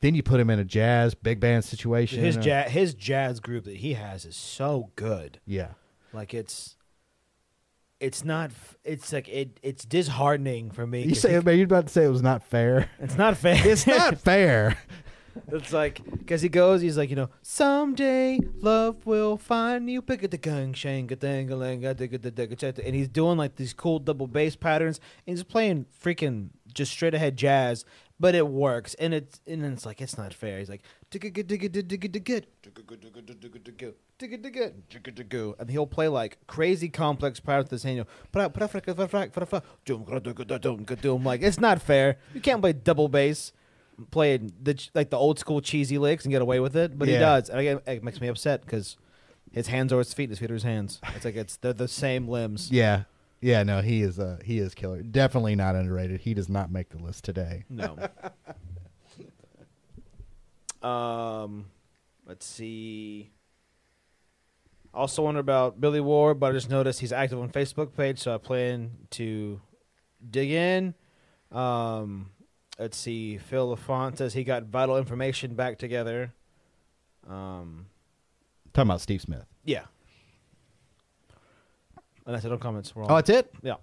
then 0.00 0.14
you 0.14 0.22
put 0.22 0.40
him 0.40 0.48
in 0.50 0.58
a 0.58 0.64
jazz 0.64 1.14
big 1.14 1.40
band 1.40 1.64
situation. 1.64 2.22
His 2.24 2.36
uh, 2.36 2.40
jazz, 2.40 2.70
his 2.72 2.94
jazz 2.94 3.38
group 3.40 3.64
that 3.64 3.76
he 3.76 3.92
has 3.94 4.24
is 4.24 4.36
so 4.36 4.90
good. 4.96 5.38
yeah, 5.46 5.72
Like 6.12 6.32
it's, 6.34 6.76
it's 8.00 8.24
not. 8.24 8.50
It's 8.82 9.12
like 9.12 9.28
it. 9.28 9.60
It's 9.62 9.84
disheartening 9.84 10.70
for 10.70 10.86
me. 10.86 11.02
You 11.04 11.14
say, 11.14 11.34
he- 11.34 11.40
man, 11.40 11.56
you're 11.58 11.64
about 11.66 11.86
to 11.88 11.92
say 11.92 12.04
it 12.04 12.08
was 12.08 12.22
not 12.22 12.42
fair. 12.42 12.88
it's 12.98 13.18
not 13.18 13.36
fair. 13.36 13.60
It's 13.66 13.86
not 13.86 14.18
fair. 14.22 14.78
It's 15.52 15.72
like 15.72 16.00
because 16.18 16.42
he 16.42 16.48
goes, 16.48 16.80
he's 16.80 16.96
like, 16.96 17.10
you 17.10 17.16
know, 17.16 17.30
someday 17.42 18.38
love 18.60 19.04
will 19.04 19.36
find 19.36 19.90
you. 19.90 20.00
Pick 20.02 20.22
it 20.22 20.30
the 20.30 20.38
gung 20.38 20.74
shang 20.76 21.10
and 21.10 22.94
he's 22.94 23.08
doing 23.08 23.36
like 23.36 23.56
these 23.56 23.72
cool 23.72 23.98
double 23.98 24.26
bass 24.26 24.56
patterns. 24.56 25.00
And 25.26 25.36
he's 25.36 25.44
playing 25.44 25.86
freaking 26.02 26.50
just 26.72 26.92
straight 26.92 27.14
ahead 27.14 27.36
jazz, 27.36 27.84
but 28.18 28.34
it 28.34 28.46
works. 28.46 28.94
And 28.94 29.12
it's 29.12 29.40
and 29.46 29.64
it's 29.64 29.84
like 29.84 30.00
it's 30.00 30.16
not 30.16 30.32
fair. 30.32 30.58
He's 30.58 30.68
like 30.68 30.82
and 35.58 35.70
he'll 35.70 35.86
play 35.86 36.08
like 36.08 36.38
crazy 36.46 36.88
complex 36.88 37.40
patterns 37.40 37.64
with 37.64 37.70
his 37.72 37.82
hand. 37.82 38.06
Like 41.24 41.42
it's 41.42 41.60
not 41.60 41.82
fair. 41.82 42.18
You 42.34 42.40
can't 42.40 42.60
play 42.60 42.72
double 42.72 43.08
bass 43.08 43.52
playing 44.10 44.52
the 44.62 44.74
ch- 44.74 44.90
like 44.94 45.10
the 45.10 45.16
old 45.16 45.38
school 45.38 45.60
cheesy 45.60 45.98
licks 45.98 46.24
and 46.24 46.32
get 46.32 46.42
away 46.42 46.60
with 46.60 46.76
it, 46.76 46.98
but 46.98 47.08
he 47.08 47.14
Yeah. 47.14 47.20
does. 47.20 47.48
And 47.50 47.58
again, 47.60 47.80
it 47.86 48.02
makes 48.04 48.20
me 48.20 48.28
upset 48.28 48.62
because 48.62 48.96
his 49.52 49.66
hands 49.68 49.92
are 49.92 49.98
his 49.98 50.14
feet, 50.14 50.30
his 50.30 50.38
feet 50.38 50.50
are 50.50 50.54
his 50.54 50.62
hands. 50.62 51.00
It's 51.14 51.24
like 51.24 51.36
it's 51.36 51.56
they're 51.56 51.72
the 51.72 51.88
same 51.88 52.28
limbs. 52.28 52.70
Yeah, 52.72 53.04
yeah. 53.40 53.62
No, 53.62 53.80
he 53.82 54.02
is. 54.02 54.18
Uh, 54.18 54.38
he 54.44 54.58
is 54.58 54.74
killer. 54.74 55.02
Definitely 55.02 55.56
not 55.56 55.74
underrated. 55.74 56.20
He 56.20 56.34
does 56.34 56.48
not 56.48 56.70
make 56.70 56.90
the 56.90 56.98
list 56.98 57.24
today. 57.24 57.64
No. 57.68 57.96
um, 60.88 61.66
let's 62.26 62.46
see. 62.46 63.30
Also 64.92 65.22
wonder 65.22 65.40
about 65.40 65.80
Billy 65.80 66.00
Ward, 66.00 66.40
but 66.40 66.50
I 66.50 66.52
just 66.52 66.68
noticed 66.68 67.00
he's 67.00 67.12
active 67.12 67.38
on 67.40 67.48
Facebook 67.50 67.94
page, 67.96 68.18
so 68.18 68.34
I 68.34 68.38
plan 68.38 68.90
to 69.10 69.60
dig 70.28 70.50
in. 70.50 70.94
Um, 71.52 72.30
let's 72.80 72.96
see. 72.96 73.38
Phil 73.38 73.68
LaFont 73.68 74.18
says 74.18 74.32
he 74.34 74.42
got 74.42 74.64
vital 74.64 74.96
information 74.98 75.54
back 75.54 75.78
together. 75.78 76.32
Um, 77.28 77.86
Talking 78.72 78.88
about 78.90 79.00
Steve 79.00 79.20
Smith. 79.20 79.44
yeah. 79.64 79.82
And 82.26 82.34
that's 82.34 82.44
it 82.44 82.52
on 82.52 82.58
comments. 82.58 82.94
We're 82.94 83.04
all- 83.04 83.12
Oh, 83.12 83.14
that's 83.16 83.30
it. 83.30 83.52
yeah. 83.62 83.76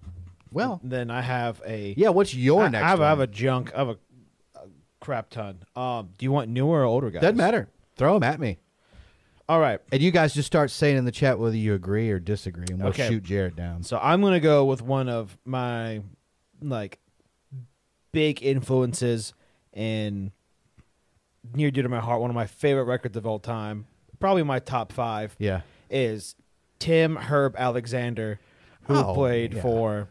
Well, 0.51 0.79
Then 0.83 1.09
I 1.11 1.21
have 1.21 1.61
a 1.65 1.93
yeah. 1.97 2.09
What's 2.09 2.33
your 2.33 2.63
I, 2.63 2.69
next? 2.69 2.83
I 2.83 2.87
have, 2.87 3.01
I 3.01 3.09
have 3.09 3.17
one? 3.19 3.27
a 3.29 3.31
junk. 3.31 3.71
I 3.75 3.79
have 3.79 3.89
a, 3.89 3.97
a 4.55 4.67
crap 5.01 5.29
ton. 5.29 5.59
Um, 5.75 6.09
do 6.17 6.23
you 6.25 6.31
want 6.31 6.49
newer 6.49 6.81
or 6.81 6.85
older 6.85 7.09
guys? 7.09 7.21
Doesn't 7.21 7.35
matter. 7.37 7.67
Throw 7.97 8.13
them 8.13 8.23
at 8.23 8.39
me. 8.39 8.57
All 9.49 9.59
right. 9.59 9.79
And 9.91 10.01
you 10.01 10.11
guys 10.11 10.33
just 10.33 10.47
start 10.47 10.71
saying 10.71 10.95
in 10.97 11.03
the 11.05 11.11
chat 11.11 11.37
whether 11.39 11.55
you 11.57 11.73
agree 11.73 12.09
or 12.11 12.19
disagree, 12.19 12.65
and 12.69 12.79
we'll 12.79 12.89
Okay. 12.89 13.09
shoot 13.09 13.23
Jarrett 13.23 13.55
down. 13.57 13.83
So 13.83 13.99
I'm 14.01 14.21
gonna 14.21 14.39
go 14.39 14.63
with 14.65 14.81
one 14.81 15.09
of 15.09 15.37
my 15.43 16.01
like 16.61 16.99
big 18.11 18.41
influences 18.43 19.33
and 19.73 20.31
near 21.53 21.71
dear 21.71 21.83
to 21.83 21.89
my 21.89 21.99
heart. 21.99 22.21
One 22.21 22.29
of 22.29 22.35
my 22.35 22.47
favorite 22.47 22.83
records 22.85 23.15
of 23.17 23.25
all 23.25 23.39
time, 23.39 23.85
probably 24.19 24.43
my 24.43 24.59
top 24.59 24.91
five, 24.91 25.35
Yeah. 25.39 25.61
is 25.89 26.35
Tim 26.79 27.15
Herb 27.15 27.55
Alexander, 27.57 28.39
who 28.83 28.95
Oh, 28.95 29.13
played 29.13 29.53
yeah. 29.53 29.61
for 29.61 30.07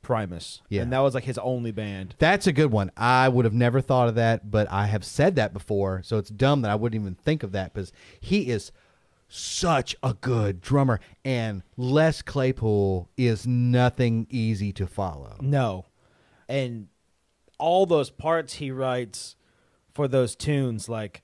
Primus. 0.00 0.62
Yeah. 0.68 0.82
and 0.82 0.92
that 0.92 1.00
was 1.00 1.14
like 1.14 1.24
his 1.24 1.38
only 1.38 1.70
band. 1.70 2.14
That's 2.18 2.46
a 2.46 2.52
good 2.52 2.72
one. 2.72 2.90
I 2.96 3.28
would 3.28 3.44
have 3.44 3.54
never 3.54 3.80
thought 3.80 4.08
of 4.08 4.14
that, 4.16 4.50
but 4.50 4.70
I 4.70 4.86
have 4.86 5.04
said 5.04 5.36
that 5.36 5.52
before, 5.52 6.02
so 6.02 6.18
it's 6.18 6.30
dumb 6.30 6.62
that 6.62 6.70
I 6.70 6.74
wouldn't 6.74 7.00
even 7.00 7.14
think 7.14 7.42
of 7.42 7.52
that 7.52 7.72
because 7.74 7.92
he 8.20 8.48
is 8.48 8.72
such 9.28 9.94
a 10.02 10.14
good 10.14 10.60
drummer, 10.60 11.00
and 11.24 11.62
Les 11.76 12.20
Claypool 12.22 13.08
is 13.16 13.46
nothing 13.46 14.26
easy 14.28 14.72
to 14.72 14.86
follow. 14.86 15.36
No. 15.40 15.86
And 16.48 16.88
all 17.62 17.86
those 17.86 18.10
parts 18.10 18.54
he 18.54 18.72
writes 18.72 19.36
for 19.94 20.08
those 20.08 20.34
tunes, 20.34 20.88
like 20.88 21.22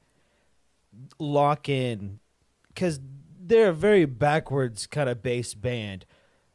lock 1.18 1.68
in, 1.68 2.20
because 2.68 3.00
they're 3.40 3.70
a 3.70 3.74
very 3.74 4.04
backwards 4.04 4.86
kind 4.86 5.08
of 5.08 5.22
bass 5.22 5.54
band. 5.54 6.06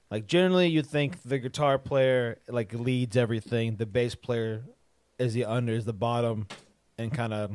Like 0.10 0.26
generally, 0.26 0.68
you 0.68 0.84
think 0.84 1.24
the 1.24 1.38
guitar 1.38 1.78
player 1.78 2.40
like 2.48 2.74
leads 2.74 3.18
everything, 3.18 3.76
the 3.76 3.86
bass 3.86 4.16
player 4.16 4.64
is 5.20 5.34
the 5.34 5.46
under, 5.46 5.74
is 5.74 5.86
the 5.86 5.94
bottom, 5.94 6.48
and 6.98 7.12
kind 7.12 7.34
of 7.34 7.52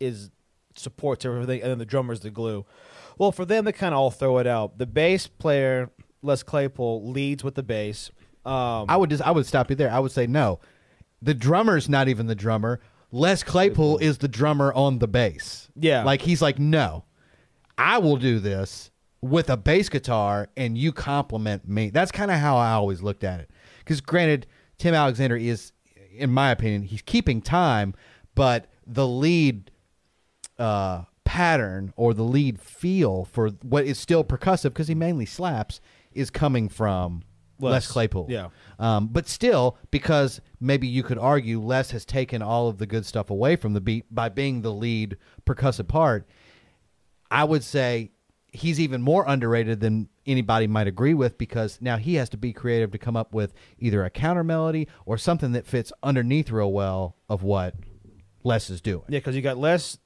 is 0.00 0.30
supports 0.74 1.24
everything, 1.24 1.62
and 1.62 1.70
then 1.70 1.78
the 1.78 1.86
drummer's 1.86 2.20
the 2.20 2.30
glue. 2.30 2.66
Well, 3.18 3.30
for 3.30 3.44
them, 3.44 3.64
they 3.64 3.72
kind 3.72 3.94
of 3.94 4.00
all 4.00 4.10
throw 4.10 4.38
it 4.38 4.46
out. 4.46 4.78
The 4.78 4.86
bass 4.86 5.28
player, 5.28 5.90
Les 6.22 6.42
Claypool, 6.42 7.08
leads 7.10 7.44
with 7.44 7.54
the 7.54 7.62
bass. 7.62 8.10
Um, 8.44 8.86
I 8.88 8.96
would 8.96 9.10
just 9.10 9.22
I 9.22 9.30
would 9.30 9.46
stop 9.46 9.70
you 9.70 9.76
there. 9.76 9.92
I 9.92 10.00
would 10.00 10.10
say 10.10 10.26
no. 10.26 10.58
The 11.22 11.34
drummer's 11.34 11.88
not 11.88 12.08
even 12.08 12.26
the 12.26 12.34
drummer. 12.34 12.80
Les 13.12 13.42
Claypool 13.42 13.98
is 13.98 14.18
the 14.18 14.28
drummer 14.28 14.72
on 14.72 14.98
the 14.98 15.08
bass. 15.08 15.70
Yeah. 15.76 16.02
Like 16.02 16.22
he's 16.22 16.42
like, 16.42 16.58
no, 16.58 17.04
I 17.78 17.98
will 17.98 18.16
do 18.16 18.38
this 18.38 18.90
with 19.20 19.48
a 19.48 19.56
bass 19.56 19.88
guitar 19.88 20.48
and 20.56 20.76
you 20.76 20.92
compliment 20.92 21.68
me. 21.68 21.90
That's 21.90 22.10
kind 22.10 22.30
of 22.30 22.38
how 22.38 22.56
I 22.56 22.72
always 22.72 23.02
looked 23.02 23.22
at 23.22 23.40
it. 23.40 23.50
Because 23.78 24.00
granted, 24.00 24.46
Tim 24.78 24.94
Alexander 24.94 25.36
is, 25.36 25.72
in 26.16 26.30
my 26.30 26.50
opinion, 26.50 26.82
he's 26.82 27.02
keeping 27.02 27.40
time, 27.40 27.94
but 28.34 28.66
the 28.86 29.06
lead 29.06 29.70
uh, 30.58 31.04
pattern 31.24 31.92
or 31.96 32.14
the 32.14 32.24
lead 32.24 32.60
feel 32.60 33.24
for 33.24 33.50
what 33.62 33.84
is 33.84 33.98
still 33.98 34.24
percussive 34.24 34.70
because 34.70 34.88
he 34.88 34.94
mainly 34.94 35.26
slaps 35.26 35.80
is 36.12 36.30
coming 36.30 36.68
from 36.68 37.22
Les, 37.62 37.70
Les, 37.70 37.86
Claypool. 37.90 38.26
yeah. 38.28 38.48
Um, 38.78 39.08
but 39.08 39.28
still, 39.28 39.78
because 39.90 40.40
maybe 40.60 40.86
you 40.86 41.02
could 41.02 41.18
argue 41.18 41.60
Les 41.60 41.90
has 41.92 42.04
taken 42.04 42.42
all 42.42 42.68
of 42.68 42.78
the 42.78 42.86
good 42.86 43.06
stuff 43.06 43.30
away 43.30 43.56
from 43.56 43.72
the 43.72 43.80
beat 43.80 44.12
by 44.14 44.28
being 44.28 44.62
the 44.62 44.72
lead 44.72 45.16
percussive 45.46 45.88
part, 45.88 46.28
I 47.30 47.44
would 47.44 47.64
say 47.64 48.10
he's 48.52 48.78
even 48.78 49.00
more 49.00 49.24
underrated 49.26 49.80
than 49.80 50.08
anybody 50.26 50.66
might 50.66 50.86
agree 50.86 51.14
with 51.14 51.38
because 51.38 51.78
now 51.80 51.96
he 51.96 52.14
has 52.16 52.28
to 52.28 52.36
be 52.36 52.52
creative 52.52 52.90
to 52.92 52.98
come 52.98 53.16
up 53.16 53.32
with 53.32 53.54
either 53.78 54.04
a 54.04 54.10
counter 54.10 54.44
melody 54.44 54.86
or 55.06 55.16
something 55.16 55.52
that 55.52 55.66
fits 55.66 55.92
underneath 56.02 56.50
real 56.50 56.72
well 56.72 57.16
of 57.28 57.42
what 57.42 57.74
Les 58.44 58.68
is 58.70 58.80
doing. 58.80 59.04
Yeah, 59.08 59.18
because 59.18 59.34
you 59.34 59.42
got 59.42 59.56
Les 59.56 59.98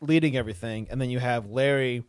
leading 0.00 0.36
everything, 0.36 0.86
and 0.90 1.00
then 1.00 1.10
you 1.10 1.18
have 1.18 1.48
Larry. 1.48 2.04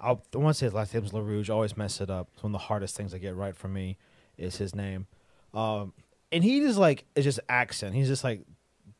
I'll, 0.00 0.22
I 0.34 0.38
want 0.38 0.54
to 0.54 0.58
say 0.58 0.66
his 0.66 0.74
last 0.74 0.92
name 0.92 1.04
is 1.04 1.12
LaRouge. 1.12 1.48
I 1.48 1.52
always 1.54 1.76
mess 1.76 2.00
it 2.00 2.10
up. 2.10 2.28
It's 2.34 2.42
one 2.42 2.50
of 2.54 2.60
the 2.60 2.66
hardest 2.66 2.96
things 2.96 3.14
I 3.14 3.18
get 3.18 3.34
right 3.34 3.56
for 3.56 3.68
me 3.68 3.96
is 4.38 4.56
his 4.56 4.74
name. 4.74 5.06
Um, 5.54 5.92
and 6.32 6.42
he 6.44 6.60
just 6.60 6.78
like 6.78 7.04
is 7.14 7.24
just 7.24 7.40
accent. 7.48 7.94
He's 7.94 8.08
just 8.08 8.24
like 8.24 8.42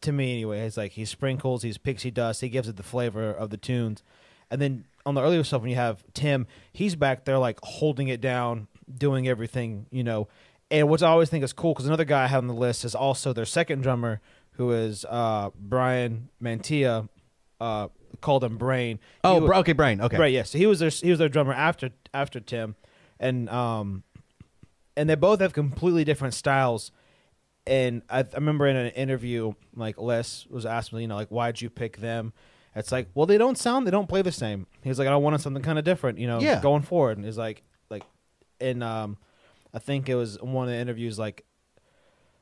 to 0.02 0.12
me 0.12 0.32
anyway. 0.32 0.62
He's 0.64 0.76
like 0.76 0.92
he 0.92 1.04
sprinkles, 1.04 1.62
he's 1.62 1.78
pixie 1.78 2.10
dust. 2.10 2.40
He 2.40 2.48
gives 2.48 2.68
it 2.68 2.76
the 2.76 2.82
flavor 2.82 3.30
of 3.30 3.50
the 3.50 3.56
tunes. 3.56 4.02
And 4.50 4.60
then 4.60 4.84
on 5.04 5.14
the 5.14 5.22
earlier 5.22 5.42
stuff, 5.44 5.62
when 5.62 5.70
you 5.70 5.76
have 5.76 6.04
Tim, 6.14 6.46
he's 6.72 6.94
back 6.94 7.24
there 7.24 7.38
like 7.38 7.58
holding 7.62 8.08
it 8.08 8.20
down, 8.20 8.68
doing 8.92 9.26
everything, 9.28 9.86
you 9.90 10.04
know. 10.04 10.28
And 10.70 10.88
what 10.88 11.02
I 11.02 11.08
always 11.08 11.30
think 11.30 11.44
is 11.44 11.52
cool 11.52 11.74
because 11.74 11.86
another 11.86 12.04
guy 12.04 12.24
I 12.24 12.26
have 12.26 12.42
on 12.42 12.48
the 12.48 12.54
list 12.54 12.84
is 12.84 12.94
also 12.94 13.32
their 13.32 13.44
second 13.44 13.82
drummer, 13.82 14.20
who 14.52 14.72
is 14.72 15.04
uh, 15.08 15.50
Brian 15.58 16.28
Mantia, 16.42 17.08
uh, 17.60 17.88
called 18.20 18.42
him 18.42 18.56
Brain. 18.56 18.98
Oh, 19.22 19.34
He 19.34 19.40
wa- 19.40 19.46
bro- 19.46 19.58
okay, 19.58 19.72
Brain. 19.74 20.00
Okay. 20.00 20.16
Right, 20.16 20.32
yeah. 20.32 20.42
So 20.44 20.58
he 20.58 20.66
was 20.66 20.78
their 20.80 20.90
he 20.90 21.10
was 21.10 21.18
their 21.18 21.28
drummer 21.28 21.52
after 21.52 21.90
after 22.14 22.40
Tim, 22.40 22.74
and 23.20 23.48
um, 23.48 24.02
and 24.96 25.08
they 25.08 25.14
both 25.14 25.40
have 25.40 25.52
completely 25.52 26.04
different 26.04 26.34
styles. 26.34 26.90
And 27.66 28.02
I, 28.08 28.20
I 28.20 28.24
remember 28.34 28.66
in 28.66 28.76
an 28.76 28.90
interview, 28.92 29.52
like 29.74 29.98
Les 29.98 30.46
was 30.48 30.64
asking, 30.64 30.98
me, 30.98 31.02
you 31.02 31.08
know, 31.08 31.16
like 31.16 31.28
why'd 31.28 31.60
you 31.60 31.68
pick 31.70 31.96
them? 31.98 32.32
It's 32.74 32.92
like, 32.92 33.08
well, 33.14 33.26
they 33.26 33.38
don't 33.38 33.56
sound, 33.58 33.86
they 33.86 33.90
don't 33.90 34.08
play 34.08 34.22
the 34.22 34.30
same. 34.32 34.66
He's 34.82 34.98
like, 34.98 35.08
I 35.08 35.16
wanted 35.16 35.40
something 35.40 35.62
kind 35.62 35.78
of 35.78 35.84
different, 35.84 36.18
you 36.18 36.26
know, 36.26 36.40
Yeah. 36.40 36.60
going 36.60 36.82
forward. 36.82 37.16
And 37.16 37.24
he's 37.26 37.38
like, 37.38 37.62
like, 37.90 38.04
and 38.60 38.84
um, 38.84 39.16
I 39.74 39.78
think 39.78 40.08
it 40.08 40.14
was 40.14 40.40
one 40.40 40.64
of 40.68 40.70
the 40.70 40.78
interviews, 40.78 41.18
like, 41.18 41.44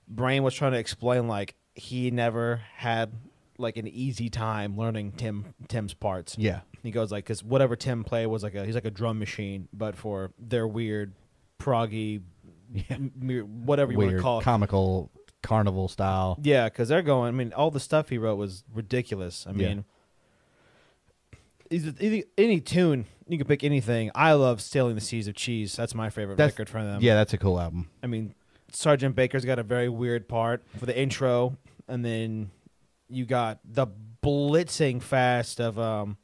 Brain 0.06 0.42
was 0.42 0.54
trying 0.54 0.72
to 0.72 0.78
explain 0.78 1.28
like 1.28 1.54
he 1.74 2.10
never 2.10 2.60
had 2.76 3.12
like 3.56 3.76
an 3.78 3.88
easy 3.88 4.28
time 4.28 4.76
learning 4.76 5.12
Tim 5.12 5.54
Tim's 5.68 5.94
parts. 5.94 6.36
Yeah. 6.38 6.60
He 6.82 6.90
goes 6.90 7.10
like, 7.10 7.24
because 7.24 7.42
whatever 7.42 7.74
Tim 7.74 8.04
played 8.04 8.26
was 8.26 8.42
like 8.42 8.54
a 8.54 8.66
he's 8.66 8.74
like 8.74 8.84
a 8.84 8.90
drum 8.90 9.18
machine, 9.18 9.68
but 9.72 9.96
for 9.96 10.32
their 10.38 10.66
weird, 10.68 11.14
proggy, 11.58 12.20
Yeah. 12.72 12.96
whatever 12.96 13.92
you 13.92 13.98
want 13.98 14.08
Weird 14.08 14.18
to 14.18 14.22
call 14.22 14.40
it. 14.40 14.44
comical 14.44 15.10
carnival 15.42 15.88
style. 15.88 16.38
Yeah, 16.42 16.64
because 16.68 16.88
they're 16.88 17.02
going. 17.02 17.28
I 17.28 17.32
mean, 17.32 17.52
all 17.52 17.70
the 17.70 17.80
stuff 17.80 18.08
he 18.08 18.18
wrote 18.18 18.36
was 18.36 18.64
ridiculous. 18.72 19.46
I 19.46 19.50
Yeah. 19.52 19.56
mean, 19.68 19.84
either- 21.70 22.22
any 22.38 22.60
tune 22.60 23.06
you 23.28 23.38
can 23.38 23.46
pick 23.46 23.64
anything. 23.64 24.10
I 24.14 24.32
love 24.34 24.60
"Sailing 24.60 24.94
the 24.94 25.00
Seas 25.00 25.28
of 25.28 25.34
Cheese." 25.34 25.74
That's 25.76 25.94
my 25.94 26.10
favorite 26.10 26.36
That's- 26.36 26.52
record 26.54 26.68
from 26.68 26.84
them. 26.86 27.02
yeah, 27.02 27.14
that's 27.14 27.32
a 27.32 27.38
cool 27.38 27.58
album. 27.60 27.88
I 28.02 28.06
mean, 28.06 28.34
Sergeant 28.70 29.14
Baker's 29.16 29.44
got 29.44 29.58
a 29.58 29.62
very 29.62 29.88
weird 29.88 30.28
part 30.28 30.62
for 30.78 30.84
the 30.86 30.98
intro, 30.98 31.56
and 31.88 32.04
then 32.04 32.50
you 33.08 33.24
got 33.24 33.60
the 33.64 33.86
blitzing 34.22 35.00
fast 35.02 35.60
of 35.60 35.78
um. 35.78 36.16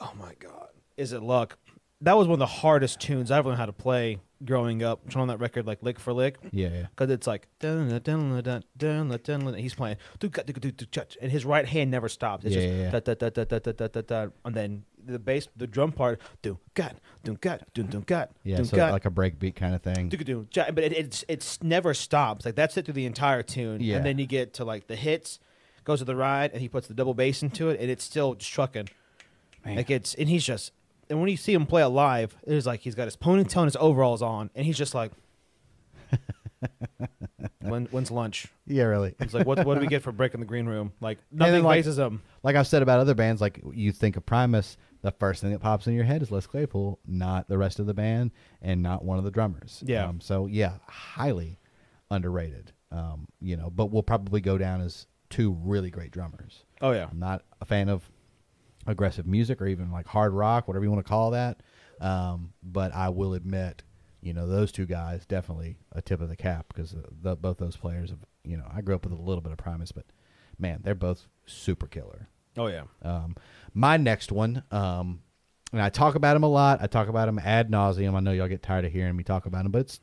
Oh 0.00 0.12
my 0.18 0.34
God, 0.38 0.68
is 0.96 1.12
it 1.12 1.22
luck? 1.22 1.58
That 2.00 2.16
was 2.16 2.26
one 2.28 2.34
of 2.34 2.38
the 2.38 2.46
hardest 2.46 3.00
tunes 3.00 3.30
I've 3.30 3.44
learned 3.46 3.58
how 3.58 3.66
to 3.66 3.72
play 3.72 4.18
growing 4.44 4.82
up 4.82 5.08
turn 5.10 5.22
on 5.22 5.28
that 5.28 5.38
record 5.38 5.66
like 5.66 5.82
lick 5.82 5.98
for 5.98 6.12
lick. 6.12 6.36
Yeah, 6.52 6.68
yeah. 6.68 6.86
Because 6.90 7.10
it's 7.10 7.26
like 7.26 7.48
dun 7.58 7.88
dun 8.00 8.42
dun 8.42 8.64
dun 8.76 9.18
dun 9.22 9.54
he's 9.54 9.74
playing 9.74 9.96
and 10.22 11.32
his 11.32 11.44
right 11.44 11.66
hand 11.66 11.90
never 11.90 12.08
stops. 12.08 12.44
It's 12.44 12.54
yeah, 12.54 12.60
just 12.62 12.74
yeah, 12.74 12.82
yeah. 12.82 13.00
Da, 13.00 13.14
da, 13.14 13.28
da, 13.30 13.44
da, 13.44 13.58
da, 13.58 13.88
da, 13.88 14.00
da, 14.00 14.26
and 14.44 14.54
then 14.54 14.84
the 15.04 15.18
bass 15.18 15.48
the 15.56 15.66
drum 15.66 15.90
part 15.90 16.20
do 16.42 16.58
gut 16.74 16.96
do 17.24 17.34
gut 17.34 17.62
do 17.72 17.82
do 17.82 18.00
gut 18.00 18.30
yeah 18.44 18.62
so 18.62 18.76
like 18.76 19.06
a 19.06 19.10
break 19.10 19.38
beat 19.38 19.56
kind 19.56 19.74
of 19.74 19.82
thing 19.82 20.08
but 20.74 20.84
it, 20.84 20.92
it's 20.92 21.24
it's 21.28 21.62
never 21.62 21.94
stops 21.94 22.44
like 22.44 22.54
that's 22.54 22.76
it 22.76 22.84
through 22.84 22.94
the 22.94 23.06
entire 23.06 23.42
tune 23.42 23.80
yeah. 23.80 23.96
and 23.96 24.04
then 24.04 24.18
you 24.18 24.26
get 24.26 24.52
to 24.52 24.64
like 24.64 24.86
the 24.86 24.96
hits 24.96 25.40
goes 25.84 26.00
to 26.00 26.04
the 26.04 26.16
ride 26.16 26.50
and 26.52 26.60
he 26.60 26.68
puts 26.68 26.86
the 26.88 26.94
double 26.94 27.14
bass 27.14 27.42
into 27.42 27.70
it 27.70 27.80
and 27.80 27.90
it's 27.90 28.04
still 28.04 28.34
just 28.34 28.52
trucking 28.52 28.88
Man. 29.64 29.76
like 29.76 29.90
it's 29.90 30.14
and 30.14 30.28
he's 30.28 30.44
just 30.44 30.72
and 31.10 31.20
when 31.20 31.28
you 31.30 31.36
see 31.36 31.52
him 31.54 31.66
play 31.66 31.82
it 31.82 31.88
live, 31.88 32.36
it's 32.46 32.66
like 32.66 32.80
he's 32.80 32.94
got 32.94 33.04
his 33.04 33.16
ponytail 33.16 33.58
and 33.58 33.64
his 33.66 33.76
overalls 33.76 34.22
on, 34.22 34.50
and 34.54 34.64
he's 34.66 34.76
just 34.76 34.94
like, 34.94 35.12
when, 37.60 37.86
when's 37.86 38.10
lunch? 38.10 38.46
Yeah, 38.66 38.84
really. 38.84 39.14
It's 39.20 39.34
like, 39.34 39.46
what, 39.46 39.64
what 39.64 39.74
do 39.74 39.80
we 39.80 39.86
get 39.86 40.02
for 40.02 40.12
breaking 40.12 40.40
the 40.40 40.46
green 40.46 40.66
room? 40.66 40.92
Like, 41.00 41.18
then, 41.30 41.48
nothing 41.48 41.64
like- 41.64 41.76
raises 41.76 41.98
him. 41.98 42.22
Like 42.42 42.56
I've 42.56 42.66
said 42.66 42.82
about 42.82 43.00
other 43.00 43.14
bands, 43.14 43.40
like 43.40 43.60
you 43.72 43.92
think 43.92 44.16
of 44.16 44.24
Primus, 44.24 44.76
the 45.02 45.10
first 45.12 45.40
thing 45.42 45.50
that 45.52 45.60
pops 45.60 45.86
in 45.86 45.94
your 45.94 46.04
head 46.04 46.22
is 46.22 46.30
Les 46.30 46.46
Claypool, 46.46 46.98
not 47.06 47.48
the 47.48 47.58
rest 47.58 47.78
of 47.78 47.86
the 47.86 47.94
band, 47.94 48.30
and 48.62 48.82
not 48.82 49.04
one 49.04 49.18
of 49.18 49.24
the 49.24 49.30
drummers. 49.30 49.82
Yeah. 49.86 50.06
Um, 50.06 50.20
so 50.20 50.46
yeah, 50.46 50.74
highly 50.88 51.58
underrated. 52.10 52.72
Um, 52.90 53.26
you 53.40 53.56
know, 53.56 53.70
but 53.70 53.90
will 53.90 54.02
probably 54.02 54.40
go 54.40 54.56
down 54.56 54.80
as 54.80 55.06
two 55.30 55.52
really 55.62 55.90
great 55.90 56.10
drummers. 56.10 56.64
Oh, 56.80 56.92
yeah. 56.92 57.08
I'm 57.10 57.18
not 57.18 57.42
a 57.60 57.64
fan 57.66 57.88
of 57.90 58.08
aggressive 58.88 59.26
music 59.26 59.62
or 59.62 59.66
even 59.66 59.92
like 59.92 60.06
hard 60.06 60.32
rock, 60.32 60.66
whatever 60.66 60.84
you 60.84 60.90
want 60.90 61.04
to 61.04 61.08
call 61.08 61.30
that. 61.30 61.62
Um, 62.00 62.52
but 62.62 62.92
I 62.94 63.10
will 63.10 63.34
admit, 63.34 63.84
you 64.20 64.32
know, 64.32 64.48
those 64.48 64.72
two 64.72 64.86
guys 64.86 65.26
definitely 65.26 65.76
a 65.92 66.02
tip 66.02 66.20
of 66.20 66.28
the 66.28 66.36
cap 66.36 66.66
because 66.68 66.96
the, 67.22 67.36
both 67.36 67.58
those 67.58 67.76
players 67.76 68.10
have, 68.10 68.20
you 68.42 68.56
know, 68.56 68.66
I 68.74 68.80
grew 68.80 68.94
up 68.94 69.04
with 69.04 69.12
a 69.12 69.22
little 69.22 69.42
bit 69.42 69.52
of 69.52 69.58
Primus, 69.58 69.92
but 69.92 70.06
man, 70.58 70.80
they're 70.82 70.94
both 70.94 71.28
super 71.46 71.86
killer. 71.86 72.28
Oh, 72.56 72.66
yeah. 72.66 72.84
Um, 73.02 73.36
my 73.74 73.96
next 73.96 74.32
one, 74.32 74.64
um, 74.72 75.20
and 75.72 75.82
I 75.82 75.90
talk 75.90 76.14
about 76.14 76.34
him 76.34 76.42
a 76.42 76.48
lot. 76.48 76.82
I 76.82 76.86
talk 76.86 77.08
about 77.08 77.28
him 77.28 77.38
ad 77.38 77.70
nauseum. 77.70 78.14
I 78.14 78.20
know 78.20 78.32
y'all 78.32 78.48
get 78.48 78.62
tired 78.62 78.86
of 78.86 78.92
hearing 78.92 79.14
me 79.14 79.22
talk 79.22 79.44
about 79.44 79.66
him, 79.66 79.70
but 79.70 79.82
it's 79.82 80.00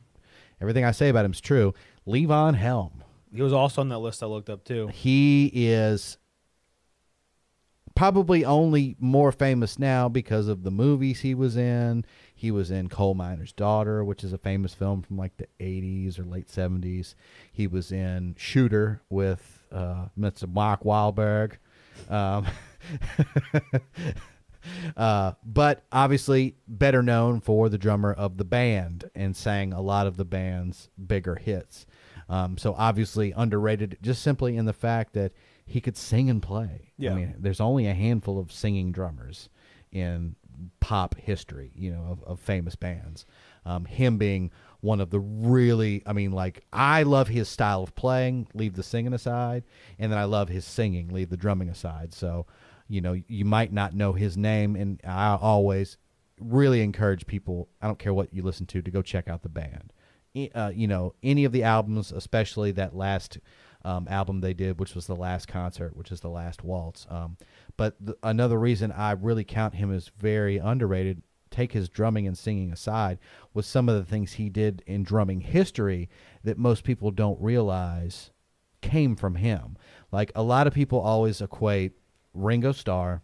everything 0.61 0.85
I 0.85 0.91
say 0.91 1.09
about 1.09 1.25
him 1.25 1.31
is 1.31 1.41
true. 1.41 1.73
Levon 2.07 2.55
Helm. 2.55 3.03
He 3.33 3.41
was 3.41 3.51
also 3.51 3.81
on 3.81 3.89
that 3.89 3.97
list 3.97 4.21
I 4.21 4.27
looked 4.27 4.49
up, 4.49 4.63
too. 4.63 4.87
He 4.87 5.51
is 5.53 6.17
probably 7.95 8.43
only 8.43 8.95
more 8.99 9.31
famous 9.31 9.79
now 9.79 10.09
because 10.09 10.47
of 10.47 10.63
the 10.63 10.71
movies 10.71 11.21
he 11.21 11.33
was 11.33 11.55
in. 11.55 12.05
He 12.33 12.51
was 12.51 12.69
in 12.69 12.89
Coal 12.89 13.13
Miner's 13.13 13.53
Daughter, 13.53 14.03
which 14.03 14.23
is 14.23 14.33
a 14.33 14.37
famous 14.37 14.73
film 14.73 15.01
from 15.01 15.17
like 15.17 15.37
the 15.37 15.47
80s 15.59 16.19
or 16.19 16.25
late 16.25 16.47
70s. 16.47 17.15
He 17.51 17.67
was 17.67 17.91
in 17.91 18.35
Shooter 18.37 19.01
with 19.09 19.63
uh, 19.71 20.07
Mr. 20.19 20.51
Mark 20.51 20.83
Wahlberg. 20.83 21.53
Um, 22.09 22.45
uh, 24.97 25.31
but 25.45 25.83
obviously 25.91 26.57
better 26.67 27.01
known 27.01 27.39
for 27.39 27.69
the 27.69 27.77
drummer 27.77 28.11
of 28.11 28.37
the 28.37 28.43
band 28.43 29.09
and 29.15 29.35
sang 29.35 29.71
a 29.71 29.81
lot 29.81 30.05
of 30.05 30.17
the 30.17 30.25
band's 30.25 30.89
bigger 31.07 31.35
hits. 31.35 31.85
Um, 32.27 32.57
so 32.57 32.75
obviously 32.77 33.31
underrated 33.31 33.97
just 34.01 34.21
simply 34.21 34.57
in 34.57 34.65
the 34.65 34.73
fact 34.73 35.13
that 35.13 35.31
he 35.65 35.81
could 35.81 35.97
sing 35.97 36.29
and 36.29 36.41
play. 36.41 36.91
Yeah. 36.97 37.11
I 37.11 37.15
mean, 37.15 37.35
there's 37.39 37.59
only 37.59 37.87
a 37.87 37.93
handful 37.93 38.39
of 38.39 38.51
singing 38.51 38.91
drummers 38.91 39.49
in 39.91 40.35
pop 40.79 41.15
history, 41.17 41.71
you 41.75 41.91
know, 41.91 42.05
of, 42.11 42.23
of 42.23 42.39
famous 42.39 42.75
bands. 42.75 43.25
Um, 43.65 43.85
him 43.85 44.17
being 44.17 44.51
one 44.81 45.01
of 45.01 45.09
the 45.09 45.19
really, 45.19 46.03
I 46.05 46.13
mean, 46.13 46.31
like, 46.31 46.63
I 46.71 47.03
love 47.03 47.27
his 47.27 47.49
style 47.49 47.81
of 47.81 47.95
playing, 47.95 48.47
leave 48.53 48.75
the 48.75 48.83
singing 48.83 49.13
aside, 49.13 49.63
and 49.97 50.11
then 50.11 50.19
I 50.19 50.25
love 50.25 50.49
his 50.49 50.65
singing, 50.65 51.09
leave 51.09 51.29
the 51.29 51.37
drumming 51.37 51.69
aside. 51.69 52.13
So, 52.13 52.45
you 52.87 53.01
know, 53.01 53.19
you 53.27 53.45
might 53.45 53.73
not 53.73 53.95
know 53.95 54.13
his 54.13 54.37
name, 54.37 54.75
and 54.75 55.01
I 55.03 55.35
always 55.41 55.97
really 56.39 56.81
encourage 56.81 57.25
people, 57.25 57.67
I 57.81 57.87
don't 57.87 57.99
care 57.99 58.13
what 58.13 58.33
you 58.33 58.43
listen 58.43 58.67
to, 58.67 58.81
to 58.81 58.91
go 58.91 59.01
check 59.01 59.27
out 59.27 59.41
the 59.41 59.49
band. 59.49 59.91
Uh, 60.53 60.71
you 60.75 60.87
know, 60.87 61.15
any 61.23 61.45
of 61.45 61.53
the 61.53 61.63
albums, 61.63 62.11
especially 62.11 62.71
that 62.73 62.95
last 62.95 63.39
um, 63.85 64.07
album 64.09 64.41
they 64.41 64.53
did, 64.53 64.79
which 64.79 64.95
was 64.95 65.05
the 65.05 65.15
last 65.15 65.47
concert, 65.47 65.95
which 65.95 66.11
is 66.11 66.19
the 66.19 66.29
last 66.29 66.63
waltz. 66.63 67.05
Um, 67.09 67.37
but 67.77 67.95
th- 68.03 68.17
another 68.23 68.59
reason 68.59 68.91
I 68.91 69.11
really 69.11 69.43
count 69.43 69.75
him 69.75 69.93
as 69.93 70.11
very 70.17 70.57
underrated, 70.57 71.21
take 71.51 71.71
his 71.71 71.87
drumming 71.87 72.25
and 72.25 72.37
singing 72.37 72.71
aside, 72.71 73.19
was 73.53 73.67
some 73.67 73.87
of 73.87 73.95
the 73.95 74.03
things 74.03 74.33
he 74.33 74.49
did 74.49 74.83
in 74.87 75.03
drumming 75.03 75.41
history 75.41 76.09
that 76.43 76.57
most 76.57 76.83
people 76.83 77.11
don't 77.11 77.39
realize 77.39 78.31
came 78.81 79.15
from 79.15 79.35
him. 79.35 79.77
Like 80.11 80.31
a 80.35 80.43
lot 80.43 80.67
of 80.67 80.73
people 80.73 80.99
always 80.99 81.39
equate 81.39 81.93
Ringo 82.33 82.71
Starr 82.71 83.21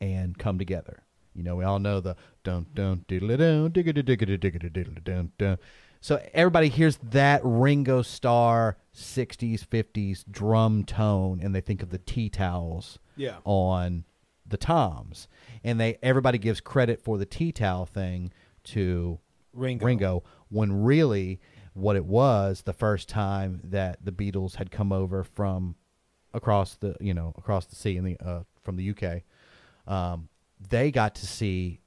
and 0.00 0.38
Come 0.38 0.58
Together. 0.58 1.02
You 1.34 1.42
know, 1.42 1.56
we 1.56 1.64
all 1.64 1.80
know 1.80 2.00
the 2.00 2.16
dun 2.44 2.66
dun 2.74 3.04
diddle 3.08 3.36
dun 3.36 3.72
diggity 3.72 4.02
diggity 4.02 4.36
diggity 4.36 4.68
diddle 4.68 4.94
dun 5.02 5.32
dun. 5.36 5.58
So 6.00 6.22
everybody 6.32 6.68
hears 6.68 6.98
that 7.10 7.40
Ringo 7.42 8.02
Starr 8.02 8.76
60s 8.94 9.66
50s 9.66 10.24
drum 10.30 10.84
tone 10.84 11.40
and 11.42 11.54
they 11.54 11.60
think 11.60 11.82
of 11.82 11.90
the 11.90 11.98
tea 11.98 12.28
towels 12.30 12.98
Yeah. 13.16 13.38
on 13.44 14.04
the 14.46 14.56
toms 14.56 15.26
and 15.64 15.80
they 15.80 15.98
everybody 16.02 16.38
gives 16.38 16.60
credit 16.60 17.00
for 17.02 17.18
the 17.18 17.24
tea 17.26 17.50
towel 17.50 17.86
thing 17.86 18.30
to 18.64 19.18
Ringo. 19.52 19.84
Ringo 19.86 20.22
when 20.48 20.84
really 20.84 21.40
what 21.72 21.96
it 21.96 22.04
was 22.04 22.62
the 22.62 22.72
first 22.72 23.08
time 23.08 23.60
that 23.64 24.04
the 24.04 24.12
Beatles 24.12 24.56
had 24.56 24.70
come 24.70 24.92
over 24.92 25.24
from 25.24 25.74
across 26.32 26.74
the 26.76 26.94
you 27.00 27.14
know 27.14 27.32
across 27.38 27.66
the 27.66 27.74
sea 27.76 27.96
in 27.96 28.04
the 28.04 28.16
uh, 28.24 28.42
from 28.62 28.76
the 28.76 28.90
UK 28.90 29.22
um, 29.92 30.28
they 30.68 30.90
got 30.90 31.14
to 31.16 31.26
see 31.26 31.80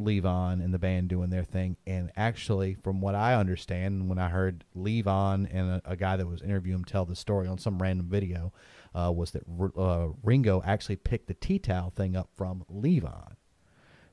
Levon 0.00 0.64
and 0.64 0.74
the 0.74 0.78
band 0.78 1.08
doing 1.08 1.30
their 1.30 1.44
thing. 1.44 1.76
And 1.86 2.10
actually, 2.16 2.74
from 2.74 3.00
what 3.00 3.14
I 3.14 3.34
understand, 3.34 4.08
when 4.08 4.18
I 4.18 4.28
heard 4.28 4.64
Levon 4.76 5.48
and 5.52 5.70
a, 5.70 5.82
a 5.84 5.96
guy 5.96 6.16
that 6.16 6.26
was 6.26 6.42
interviewing 6.42 6.80
him 6.80 6.84
tell 6.84 7.04
the 7.04 7.16
story 7.16 7.46
on 7.48 7.58
some 7.58 7.78
random 7.78 8.08
video, 8.08 8.52
uh, 8.94 9.12
was 9.14 9.32
that 9.32 9.42
R- 9.58 9.72
uh, 9.76 10.08
Ringo 10.22 10.62
actually 10.64 10.96
picked 10.96 11.28
the 11.28 11.34
tea 11.34 11.58
towel 11.58 11.90
thing 11.90 12.16
up 12.16 12.30
from 12.36 12.64
Levon. 12.72 13.36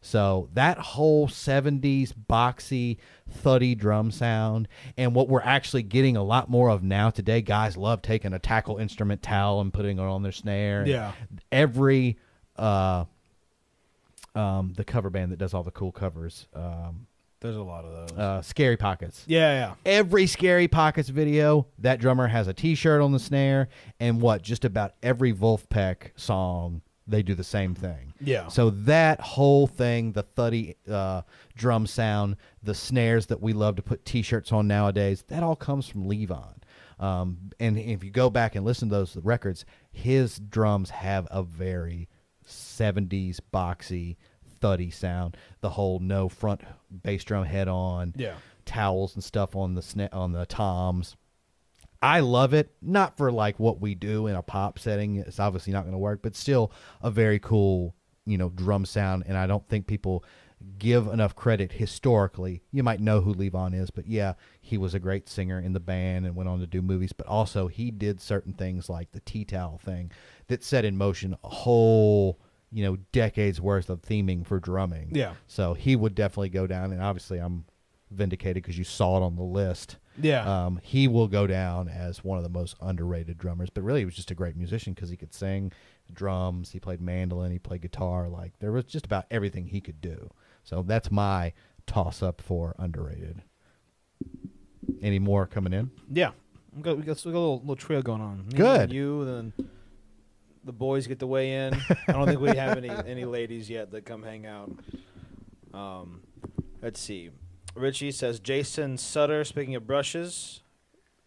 So 0.01 0.49
that 0.53 0.77
whole 0.77 1.29
70s 1.29 2.13
boxy, 2.29 2.97
thuddy 3.29 3.73
drum 3.73 4.11
sound, 4.11 4.67
and 4.97 5.15
what 5.15 5.29
we're 5.29 5.41
actually 5.41 5.83
getting 5.83 6.17
a 6.17 6.23
lot 6.23 6.49
more 6.49 6.69
of 6.69 6.83
now 6.83 7.09
today, 7.09 7.41
guys 7.41 7.77
love 7.77 8.01
taking 8.01 8.33
a 8.33 8.39
tackle 8.39 8.77
instrument 8.77 9.23
towel 9.23 9.61
and 9.61 9.73
putting 9.73 9.99
it 9.99 10.01
on 10.01 10.21
their 10.21 10.33
snare. 10.33 10.85
Yeah. 10.85 11.13
Every, 11.53 12.17
uh, 12.57 13.05
um, 14.35 14.73
the 14.75 14.83
cover 14.83 15.09
band 15.09 15.31
that 15.31 15.37
does 15.39 15.53
all 15.53 15.63
the 15.63 15.71
cool 15.71 15.91
covers, 15.91 16.47
um, 16.53 17.07
There's 17.39 17.55
a 17.55 17.61
lot 17.63 17.85
of 17.85 18.09
those. 18.09 18.17
uh, 18.17 18.41
Scary 18.41 18.77
Pockets. 18.77 19.23
yeah, 19.27 19.53
yeah. 19.53 19.73
Every 19.85 20.27
Scary 20.27 20.67
Pockets 20.67 21.09
video, 21.09 21.67
that 21.79 21.99
drummer 21.99 22.27
has 22.27 22.47
a 22.47 22.53
T-shirt 22.53 23.01
on 23.01 23.11
the 23.11 23.19
snare, 23.19 23.69
and 23.99 24.21
what? 24.21 24.41
Just 24.41 24.65
about 24.65 24.93
every 25.03 25.33
Vulfpeck 25.33 26.11
song, 26.15 26.81
they 27.05 27.21
do 27.21 27.35
the 27.35 27.43
same 27.43 27.75
thing. 27.75 28.13
Yeah. 28.21 28.47
So 28.47 28.69
that 28.69 29.19
whole 29.19 29.67
thing, 29.67 30.13
the 30.13 30.23
thuddy 30.23 30.77
uh, 30.89 31.23
drum 31.55 31.85
sound, 31.85 32.37
the 32.63 32.73
snares 32.73 33.25
that 33.27 33.41
we 33.41 33.51
love 33.51 33.75
to 33.75 33.81
put 33.81 34.05
T-shirts 34.05 34.51
on 34.53 34.67
nowadays, 34.67 35.23
that 35.27 35.43
all 35.43 35.57
comes 35.57 35.85
from 35.87 36.05
Levon. 36.05 36.55
Um, 36.99 37.51
and 37.59 37.77
if 37.77 38.03
you 38.05 38.09
go 38.11 38.29
back 38.29 38.55
and 38.55 38.63
listen 38.65 38.87
to 38.87 38.95
those 38.95 39.17
records, 39.17 39.65
his 39.91 40.39
drums 40.39 40.91
have 40.91 41.27
a 41.29 41.43
very 41.43 42.07
70s 42.47 43.39
boxy, 43.53 44.17
thuddy 44.59 44.89
sound. 44.91 45.37
The 45.61 45.69
whole 45.71 45.99
no 45.99 46.29
front 46.29 46.61
bass 47.03 47.23
drum 47.23 47.45
head 47.45 47.67
on, 47.67 48.13
Yeah. 48.15 48.35
towels 48.65 49.15
and 49.15 49.23
stuff 49.23 49.55
on 49.55 49.75
the 49.75 49.81
sna- 49.81 50.13
on 50.13 50.31
the 50.31 50.45
toms. 50.45 51.15
I 52.01 52.19
love 52.19 52.53
it, 52.53 52.73
not 52.81 53.15
for 53.17 53.31
like 53.31 53.59
what 53.59 53.79
we 53.79 53.95
do 53.95 54.27
in 54.27 54.35
a 54.35 54.41
pop 54.41 54.77
setting. 54.77 55.15
It's 55.17 55.39
obviously 55.39 55.71
not 55.73 55.83
going 55.83 55.93
to 55.93 55.97
work, 55.99 56.21
but 56.21 56.35
still 56.35 56.71
a 57.01 57.09
very 57.09 57.39
cool, 57.39 57.95
you 58.25 58.37
know, 58.37 58.49
drum 58.49 58.85
sound. 58.85 59.23
And 59.25 59.37
I 59.37 59.47
don't 59.47 59.67
think 59.69 59.87
people 59.87 60.23
give 60.79 61.07
enough 61.07 61.35
credit 61.35 61.73
historically. 61.73 62.61
You 62.71 62.83
might 62.83 62.99
know 62.99 63.21
who 63.21 63.33
Levon 63.33 63.73
is, 63.73 63.89
but 63.89 64.07
yeah, 64.07 64.33
he 64.61 64.77
was 64.77 64.93
a 64.93 64.99
great 64.99 65.29
singer 65.29 65.59
in 65.59 65.73
the 65.73 65.79
band 65.79 66.25
and 66.25 66.35
went 66.35 66.49
on 66.49 66.59
to 66.59 66.67
do 66.67 66.81
movies. 66.81 67.13
But 67.13 67.27
also, 67.27 67.67
he 67.67 67.91
did 67.91 68.21
certain 68.21 68.53
things 68.53 68.89
like 68.89 69.11
the 69.11 69.19
tea 69.21 69.45
towel 69.45 69.77
thing 69.77 70.11
that 70.47 70.63
set 70.63 70.85
in 70.85 70.97
motion 70.97 71.35
a 71.43 71.49
whole, 71.49 72.39
you 72.71 72.83
know, 72.83 72.97
decades 73.11 73.61
worth 73.61 73.89
of 73.89 74.01
theming 74.01 74.45
for 74.45 74.59
drumming. 74.59 75.09
Yeah. 75.13 75.33
So 75.47 75.73
he 75.73 75.95
would 75.95 76.15
definitely 76.15 76.49
go 76.49 76.67
down, 76.67 76.91
and 76.91 77.01
obviously, 77.01 77.39
I'm 77.39 77.65
vindicated 78.11 78.63
because 78.63 78.77
you 78.77 78.83
saw 78.83 79.17
it 79.17 79.23
on 79.23 79.35
the 79.35 79.43
list. 79.43 79.97
Yeah. 80.21 80.65
Um, 80.65 80.79
he 80.83 81.07
will 81.07 81.27
go 81.27 81.47
down 81.47 81.89
as 81.89 82.23
one 82.23 82.37
of 82.37 82.43
the 82.43 82.49
most 82.49 82.75
underrated 82.81 83.37
drummers, 83.37 83.69
but 83.69 83.83
really 83.83 84.01
he 84.01 84.05
was 84.05 84.15
just 84.15 84.31
a 84.31 84.35
great 84.35 84.55
musician 84.55 84.93
because 84.93 85.09
he 85.09 85.17
could 85.17 85.33
sing 85.33 85.71
drums, 86.13 86.71
he 86.71 86.79
played 86.79 87.01
mandolin, 87.01 87.51
he 87.51 87.59
played 87.59 87.81
guitar. 87.81 88.29
Like 88.29 88.53
there 88.59 88.71
was 88.71 88.85
just 88.85 89.05
about 89.05 89.25
everything 89.31 89.67
he 89.67 89.81
could 89.81 90.01
do. 90.01 90.29
So 90.63 90.81
that's 90.81 91.11
my 91.11 91.53
toss 91.85 92.21
up 92.23 92.41
for 92.41 92.75
underrated. 92.79 93.41
Any 95.01 95.19
more 95.19 95.45
coming 95.45 95.73
in? 95.73 95.91
Yeah, 96.11 96.31
we 96.75 96.81
got, 96.81 96.97
we 96.97 97.03
got, 97.03 97.23
we 97.25 97.31
got 97.31 97.35
a 97.35 97.39
little, 97.39 97.59
little 97.59 97.75
trio 97.75 98.01
going 98.01 98.21
on. 98.21 98.47
Me 98.47 98.53
Good. 98.55 98.81
and 98.81 98.93
You 98.93 99.25
then 99.25 99.53
the 100.63 100.71
boys 100.73 101.07
get 101.07 101.19
to 101.19 101.27
weigh 101.27 101.51
in. 101.67 101.73
I 102.07 102.11
don't 102.13 102.27
think 102.27 102.39
we 102.39 102.55
have 102.55 102.77
any 102.77 102.89
any 103.05 103.25
ladies 103.25 103.69
yet 103.69 103.91
that 103.91 104.05
come 104.05 104.23
hang 104.23 104.45
out. 104.45 104.71
Um, 105.73 106.21
let's 106.81 106.99
see. 106.99 107.31
Richie 107.75 108.11
says 108.11 108.39
Jason 108.39 108.97
Sutter. 108.97 109.43
Speaking 109.43 109.75
of 109.75 109.85
brushes, 109.87 110.61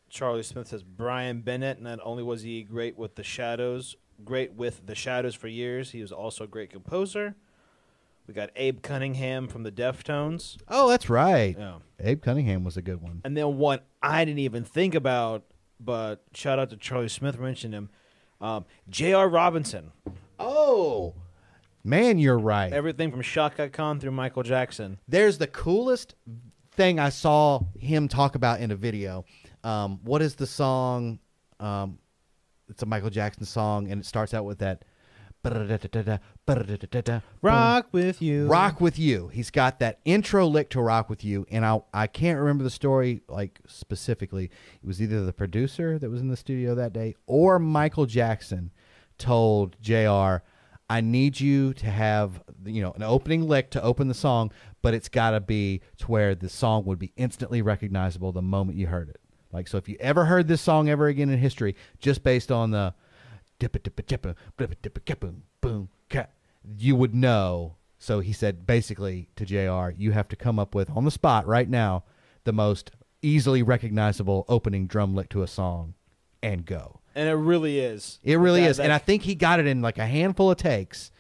Charlie 0.09 0.43
Smith 0.43 0.69
says 0.69 0.83
Brian 0.83 1.41
Bennett. 1.41 1.81
Not 1.83 1.99
only 2.03 2.23
was 2.23 2.43
he 2.43 2.63
great 2.63 2.97
with 2.97 3.17
the 3.17 3.25
shadows, 3.25 3.97
great 4.25 4.53
with 4.55 4.87
the 4.87 4.95
shadows 4.95 5.35
for 5.35 5.49
years, 5.49 5.91
he 5.91 6.01
was 6.01 6.13
also 6.13 6.45
a 6.45 6.49
great 6.49 6.71
composer. 6.71 7.35
We 8.27 8.35
got 8.35 8.51
Abe 8.57 8.83
Cunningham 8.83 9.49
from 9.49 9.63
the 9.63 9.71
Deftones. 9.71 10.57
Oh, 10.69 10.89
that's 10.89 11.09
right. 11.09 11.55
Yeah. 11.57 11.79
Abe 12.01 12.23
Cunningham 12.23 12.65
was 12.65 12.77
a 12.77 12.83
good 12.83 13.01
one. 13.01 13.21
And 13.25 13.37
then 13.37 13.57
one 13.57 13.81
I 14.03 14.25
didn't 14.25 14.41
even 14.41 14.65
think 14.65 14.95
about, 14.95 15.45
but 15.79 16.25
shout 16.35 16.59
out 16.59 16.71
to 16.71 16.77
Charlie 16.77 17.09
Smith 17.09 17.39
mentioned 17.39 17.75
him. 17.75 17.91
Um, 18.41 18.65
J.R. 18.89 19.29
Robinson. 19.29 19.93
Oh, 20.39 21.15
man, 21.85 22.19
you're 22.19 22.39
right. 22.39 22.73
Everything 22.73 23.11
from 23.11 23.23
Chaka 23.23 23.69
Khan 23.71 24.01
through 24.01 24.11
Michael 24.11 24.43
Jackson. 24.43 24.99
There's 25.09 25.39
the 25.39 25.47
coolest 25.47 26.15
thing 26.73 26.99
I 26.99 27.09
saw 27.09 27.61
him 27.79 28.09
talk 28.09 28.35
about 28.35 28.61
in 28.61 28.71
a 28.71 28.77
video. 28.77 29.25
Um, 29.65 30.01
what 30.03 30.21
is 30.21 30.35
the 30.35 30.47
song? 30.47 31.21
Um, 31.59 31.99
it's 32.69 32.83
a 32.83 32.87
Michael 32.87 33.11
Jackson 33.11 33.45
song, 33.45 33.91
and 33.91 34.01
it 34.01 34.05
starts 34.05 34.35
out 34.35 34.45
with 34.45 34.59
that. 34.59 34.85
Rock 37.43 37.89
with 37.93 38.21
you. 38.21 38.47
Rock 38.47 38.81
with 38.81 38.99
you. 38.99 39.29
He's 39.29 39.51
got 39.51 39.79
that 39.81 40.01
intro 40.05 40.47
lick 40.47 40.71
to 40.71 40.81
Rock 40.81 41.09
with 41.09 41.25
You, 41.25 41.47
and 41.51 41.65
I 41.65 41.81
I 41.93 42.07
can't 42.07 42.39
remember 42.39 42.65
the 42.65 42.71
story 42.71 43.23
like 43.29 43.61
specifically. 43.67 44.45
It 44.45 44.87
was 44.87 45.01
either 45.01 45.25
the 45.25 45.33
producer 45.33 45.99
that 45.99 46.11
was 46.11 46.21
in 46.21 46.29
the 46.29 46.37
studio 46.37 46.75
that 46.75 46.93
day 46.93 47.15
or 47.27 47.59
Michael 47.59 48.07
Jackson 48.07 48.71
told 49.19 49.77
J.R. 49.81 50.43
I 50.89 51.01
need 51.01 51.41
you 51.41 51.75
to 51.75 51.87
have 51.87 52.43
you 52.65 52.83
know 52.83 52.93
an 52.93 53.03
opening 53.03 53.43
lick 53.47 53.71
to 53.71 53.83
open 53.83 54.09
the 54.09 54.15
song, 54.15 54.53
but 54.83 54.95
it's 54.95 55.09
got 55.09 55.31
to 55.31 55.41
be 55.41 55.81
to 55.99 56.07
where 56.07 56.35
the 56.35 56.49
song 56.49 56.85
would 56.85 56.99
be 56.99 57.13
instantly 57.17 57.63
recognizable 57.63 58.33
the 58.33 58.43
moment 58.43 58.79
you 58.79 58.87
heard 58.87 59.09
it. 59.09 59.21
Like 59.53 59.69
so, 59.69 59.79
if 59.79 59.89
you 59.89 59.97
ever 60.01 60.25
heard 60.27 60.49
this 60.49 60.61
song 60.61 60.89
ever 60.89 61.07
again 61.07 61.31
in 61.31 61.39
history, 61.39 61.77
just 61.99 62.23
based 62.23 62.53
on 62.53 62.71
the 62.71 62.95
dippa 63.61 63.79
dippa 63.81 64.35
dippa 64.59 65.35
boom 65.61 65.89
cat, 66.09 66.33
you 66.79 66.97
would 66.97 67.15
know. 67.15 67.77
So 67.99 68.21
he 68.21 68.33
said 68.33 68.67
basically 68.67 69.29
to 69.37 69.45
J.R. 69.45 69.95
You 69.97 70.13
have 70.13 70.29
to 70.29 70.37
come 70.37 70.59
up 70.59 70.75
with 70.75 70.91
on 70.91 71.05
the 71.05 71.11
spot 71.11 71.47
right 71.47 71.69
now 71.69 72.05
the 72.45 72.53
most 72.53 72.91
easily 73.23 73.63
recognizable 73.63 74.45
opening 74.49 74.87
drum 74.87 75.15
lick 75.15 75.29
to 75.31 75.43
a 75.43 75.47
song, 75.49 75.95
and 76.43 76.65
go. 76.67 77.01
And 77.15 77.29
it 77.29 77.33
really 77.35 77.81
is. 77.81 78.21
It 78.23 78.37
really 78.37 78.61
That- 78.61 78.71
is, 78.71 78.77
that- 78.77 78.85
and 78.85 78.93
I 78.93 78.99
think 78.99 79.23
he 79.23 79.35
got 79.35 79.59
it 79.59 79.67
in 79.67 79.81
like 79.83 79.99
a 79.99 80.07
handful 80.07 80.51
of 80.51 80.59
takes. 80.59 81.11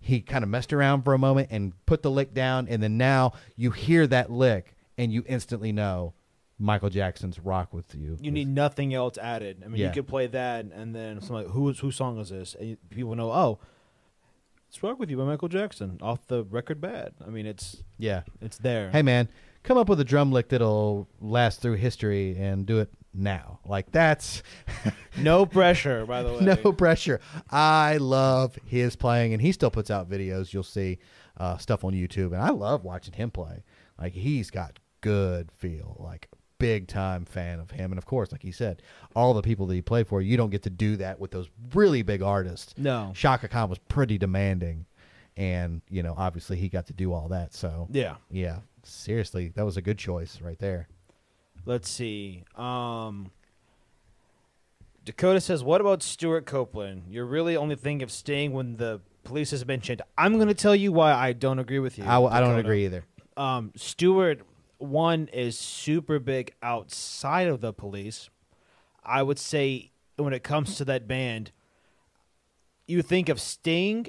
He 0.00 0.20
kind 0.20 0.42
of 0.42 0.48
messed 0.50 0.72
around 0.72 1.02
for 1.02 1.14
a 1.14 1.18
moment 1.18 1.48
and 1.52 1.74
put 1.86 2.02
the 2.02 2.10
lick 2.10 2.34
down, 2.34 2.66
and 2.68 2.82
then 2.82 2.96
now 2.96 3.34
you 3.54 3.70
hear 3.70 4.06
that 4.08 4.30
lick, 4.32 4.74
and 4.98 5.12
you 5.12 5.22
instantly 5.28 5.70
know 5.70 6.14
Michael 6.62 6.90
Jackson's 6.90 7.38
"Rock 7.40 7.74
with 7.74 7.94
You." 7.94 8.16
you 8.20 8.30
need 8.30 8.48
nothing 8.48 8.94
else 8.94 9.18
added. 9.18 9.62
I 9.64 9.68
mean, 9.68 9.80
Yeah. 9.80 9.88
you 9.88 9.92
could 9.92 10.06
play 10.08 10.28
that, 10.28 10.64
and 10.66 10.94
then 10.94 11.20
something 11.20 11.36
like, 11.46 11.46
whose 11.48 11.80
whose 11.80 11.96
song 11.96 12.18
is 12.20 12.28
this? 12.30 12.54
And 12.58 12.76
people 12.90 13.14
know, 13.16 13.30
oh, 13.32 13.58
it's 14.68 14.82
"Rock 14.82 14.98
with 14.98 15.10
You" 15.10 15.16
by 15.16 15.24
Michael 15.24 15.48
Jackson 15.48 15.98
off 16.00 16.26
the 16.28 16.44
record. 16.44 16.80
Bad. 16.80 17.14
I 17.26 17.30
mean, 17.30 17.46
it's 17.46 17.82
yeah. 17.98 18.22
it's 18.40 18.58
there. 18.58 18.90
Hey 18.90 19.02
man, 19.02 19.28
come 19.64 19.76
up 19.76 19.88
with 19.88 20.00
a 20.00 20.04
drum 20.04 20.30
lick 20.32 20.48
that'll 20.50 21.08
last 21.20 21.60
through 21.60 21.74
history 21.74 22.36
and 22.38 22.64
do 22.64 22.78
it 22.78 22.90
now. 23.12 23.58
Like 23.66 23.90
that's 23.92 24.42
no 25.18 25.44
pressure, 25.44 26.06
by 26.06 26.22
the 26.22 26.32
way. 26.34 26.40
no 26.62 26.72
pressure. 26.72 27.20
I 27.50 27.96
love 27.98 28.56
his 28.64 28.96
playing, 28.96 29.32
and 29.32 29.42
he 29.42 29.52
still 29.52 29.70
puts 29.70 29.90
out 29.90 30.08
videos. 30.08 30.52
You'll 30.52 30.62
see 30.62 30.98
uh, 31.36 31.56
stuff 31.58 31.84
on 31.84 31.92
YouTube, 31.92 32.32
and 32.32 32.36
I 32.40 32.50
love 32.50 32.84
watching 32.84 33.14
him 33.14 33.30
play. 33.30 33.64
Like 33.98 34.12
he's 34.14 34.50
got 34.50 34.78
good 35.02 35.50
feel, 35.52 35.96
like 36.00 36.28
big 36.62 36.86
time 36.88 37.24
fan 37.24 37.58
of 37.60 37.70
him. 37.72 37.90
And 37.92 37.98
of 37.98 38.06
course, 38.06 38.32
like 38.32 38.42
he 38.42 38.52
said, 38.52 38.80
all 39.14 39.34
the 39.34 39.42
people 39.42 39.66
that 39.66 39.74
he 39.74 39.82
played 39.82 40.06
for, 40.06 40.22
you 40.22 40.36
don't 40.36 40.50
get 40.50 40.62
to 40.62 40.70
do 40.70 40.96
that 40.96 41.18
with 41.20 41.30
those 41.32 41.48
really 41.74 42.02
big 42.02 42.22
artists. 42.22 42.72
No. 42.78 43.12
Chaka 43.14 43.48
Khan 43.48 43.68
was 43.68 43.78
pretty 43.78 44.16
demanding, 44.18 44.86
and 45.36 45.82
you 45.90 46.02
know, 46.02 46.14
obviously 46.16 46.56
he 46.56 46.68
got 46.68 46.86
to 46.86 46.92
do 46.92 47.12
all 47.12 47.28
that. 47.28 47.52
So 47.52 47.88
Yeah. 47.90 48.16
yeah, 48.30 48.60
seriously, 48.84 49.48
that 49.56 49.64
was 49.64 49.76
a 49.76 49.82
good 49.82 49.98
choice 49.98 50.40
right 50.40 50.58
there. 50.58 50.88
Let's 51.66 51.88
see. 51.90 52.44
Um, 52.56 53.30
Dakota 55.04 55.40
says, 55.40 55.64
"What 55.64 55.80
about 55.80 56.02
Stewart 56.02 56.46
Copeland? 56.46 57.04
You're 57.08 57.26
really 57.26 57.56
only 57.56 57.74
thinking 57.76 58.02
of 58.04 58.10
staying 58.10 58.52
when 58.52 58.76
the 58.76 59.00
police 59.24 59.50
has 59.50 59.66
mentioned." 59.66 60.02
I'm 60.16 60.34
going 60.36 60.48
to 60.48 60.54
tell 60.54 60.76
you 60.76 60.92
why 60.92 61.12
I 61.12 61.32
don't 61.32 61.58
agree 61.58 61.78
with 61.80 61.98
you. 61.98 62.04
I, 62.04 62.20
I 62.22 62.40
don't 62.40 62.58
agree 62.58 62.84
either. 62.84 63.04
Um, 63.36 63.72
Stewart 63.76 64.40
one 64.82 65.28
is 65.32 65.58
super 65.58 66.18
big 66.18 66.54
outside 66.62 67.48
of 67.48 67.60
the 67.60 67.72
police. 67.72 68.30
I 69.04 69.22
would 69.22 69.38
say 69.38 69.90
when 70.16 70.32
it 70.32 70.42
comes 70.42 70.76
to 70.76 70.84
that 70.86 71.06
band, 71.08 71.52
you 72.86 73.02
think 73.02 73.28
of 73.28 73.40
Sting, 73.40 74.08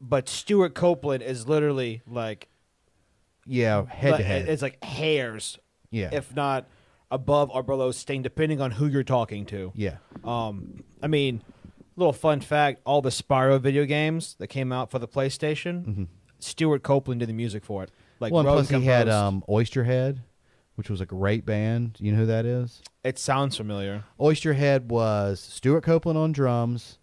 but 0.00 0.28
Stewart 0.28 0.74
Copeland 0.74 1.22
is 1.22 1.48
literally 1.48 2.02
like 2.06 2.48
Yeah, 3.46 3.84
head 3.86 4.16
to 4.18 4.22
head. 4.22 4.48
It's 4.48 4.62
like 4.62 4.82
hairs, 4.84 5.58
yeah, 5.90 6.10
if 6.12 6.34
not 6.34 6.66
above 7.10 7.50
or 7.50 7.62
below 7.62 7.90
Sting, 7.90 8.22
depending 8.22 8.60
on 8.60 8.72
who 8.72 8.86
you're 8.86 9.02
talking 9.04 9.46
to. 9.46 9.72
yeah. 9.74 9.96
Um, 10.24 10.84
I 11.02 11.08
mean, 11.08 11.42
little 11.96 12.12
fun 12.12 12.40
fact: 12.40 12.80
all 12.84 13.02
the 13.02 13.10
Spyro 13.10 13.60
video 13.60 13.84
games 13.84 14.34
that 14.38 14.48
came 14.48 14.72
out 14.72 14.90
for 14.90 14.98
the 14.98 15.08
PlayStation, 15.08 15.84
Mm-hmm. 15.84 16.04
Stewart 16.38 16.82
Copeland 16.82 17.20
did 17.20 17.28
the 17.28 17.32
music 17.34 17.64
for 17.64 17.84
it. 17.84 17.90
Like 18.22 18.32
well, 18.32 18.46
and 18.46 18.48
plus 18.48 18.68
he 18.70 18.86
had 18.86 19.08
um, 19.08 19.42
Oysterhead, 19.48 20.20
which 20.76 20.88
was 20.88 21.00
a 21.00 21.06
great 21.06 21.44
band. 21.44 21.96
You 21.98 22.12
know 22.12 22.18
who 22.18 22.26
that 22.26 22.46
is? 22.46 22.80
It 23.02 23.18
sounds 23.18 23.56
familiar. 23.56 24.04
Oysterhead 24.20 24.84
was 24.84 25.40
Stewart 25.40 25.82
Copeland 25.82 26.16
on 26.16 26.30
drums, 26.30 26.98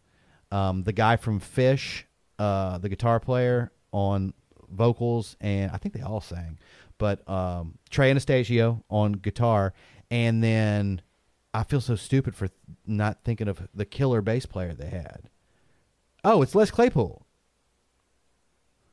um, 0.50 0.84
the 0.84 0.94
guy 0.94 1.18
from 1.18 1.42
Phish, 1.42 2.04
uh, 2.40 2.78
the 2.78 2.88
guitar 2.88 3.20
player 3.20 3.74
on 3.92 4.34
vocals, 4.70 5.36
and 5.42 5.72
I 5.72 5.78
think 5.78 5.94
they 5.94 6.02
all 6.02 6.22
sang, 6.22 6.58
but 6.98 7.30
um, 7.30 7.78
Trey 7.90 8.10
Anastasio 8.10 8.86
on 8.90 9.12
guitar, 9.12 9.74
and 10.10 10.42
then 10.42 11.02
I 11.54 11.64
feel 11.64 11.82
so 11.82 11.96
stupid 11.96 12.34
for 12.34 12.48
not 12.88 13.26
thinking 13.26 13.50
of 13.50 13.68
the 13.76 13.86
killer 13.86 14.22
bass 14.22 14.46
player 14.46 14.74
they 14.74 14.88
had. 14.88 15.30
Oh, 16.24 16.42
it's 16.42 16.56
Les 16.56 16.72
Claypool. 16.72 17.26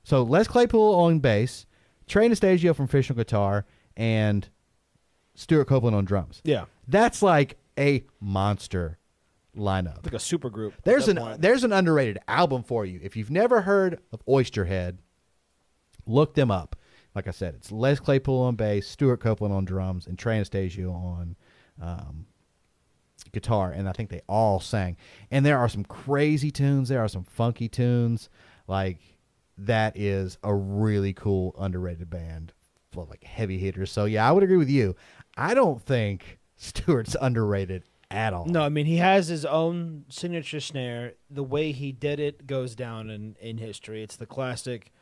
So 0.02 0.24
Les 0.24 0.48
Claypool 0.48 0.94
on 0.96 1.20
bass, 1.20 1.66
Trey 2.06 2.26
Anastasio 2.26 2.72
from 2.74 2.88
Phish 2.88 3.10
on 3.10 3.16
guitar, 3.16 3.64
and 3.96 4.48
Stewart 5.34 5.66
Copeland 5.68 5.96
on 5.96 6.04
drums. 6.04 6.40
Yeah, 6.44 6.64
That's 6.88 7.22
like 7.22 7.58
a 7.78 8.04
monster 8.20 8.98
lineup. 9.56 10.04
like 10.04 10.14
a 10.14 10.18
super 10.18 10.50
group. 10.50 10.74
There's 10.84 11.08
an 11.08 11.16
point. 11.16 11.40
there's 11.40 11.64
an 11.64 11.72
underrated 11.72 12.18
album 12.28 12.62
for 12.62 12.84
you. 12.86 13.00
If 13.02 13.16
you've 13.16 13.30
never 13.30 13.62
heard 13.62 13.98
of 14.12 14.24
Oysterhead, 14.26 14.98
look 16.06 16.34
them 16.34 16.50
up. 16.50 16.76
Like 17.14 17.26
I 17.26 17.30
said, 17.30 17.54
it's 17.54 17.72
Les 17.72 17.98
Claypool 17.98 18.42
on 18.42 18.56
bass, 18.56 18.86
Stewart 18.86 19.20
Copeland 19.20 19.54
on 19.54 19.64
drums, 19.64 20.06
and 20.06 20.18
Trey 20.18 20.36
Anastasio 20.36 20.90
on 20.92 21.36
um, 21.80 22.26
guitar. 23.32 23.72
And 23.72 23.88
I 23.88 23.92
think 23.92 24.10
they 24.10 24.20
all 24.28 24.60
sang. 24.60 24.96
And 25.30 25.44
there 25.44 25.58
are 25.58 25.68
some 25.68 25.84
crazy 25.84 26.50
tunes. 26.50 26.90
There 26.90 27.02
are 27.02 27.08
some 27.08 27.24
funky 27.24 27.68
tunes. 27.68 28.28
Like 28.68 28.98
that 29.58 29.96
is 29.96 30.38
a 30.42 30.54
really 30.54 31.12
cool 31.12 31.54
underrated 31.58 32.10
band 32.10 32.52
full 32.92 33.04
of 33.04 33.10
like 33.10 33.24
heavy 33.24 33.58
hitters. 33.58 33.90
So 33.90 34.04
yeah, 34.04 34.28
I 34.28 34.32
would 34.32 34.42
agree 34.42 34.56
with 34.56 34.70
you. 34.70 34.96
I 35.36 35.54
don't 35.54 35.80
think 35.82 36.38
Stewart's 36.56 37.16
underrated 37.20 37.84
at 38.10 38.32
all. 38.32 38.46
No, 38.46 38.62
I 38.62 38.68
mean 38.68 38.86
he 38.86 38.96
has 38.98 39.28
his 39.28 39.44
own 39.44 40.04
signature 40.08 40.60
snare. 40.60 41.14
The 41.30 41.42
way 41.42 41.72
he 41.72 41.92
did 41.92 42.20
it 42.20 42.46
goes 42.46 42.74
down 42.74 43.10
in, 43.10 43.36
in 43.40 43.58
history. 43.58 44.02
It's 44.02 44.16
the 44.16 44.26
classic 44.26 44.92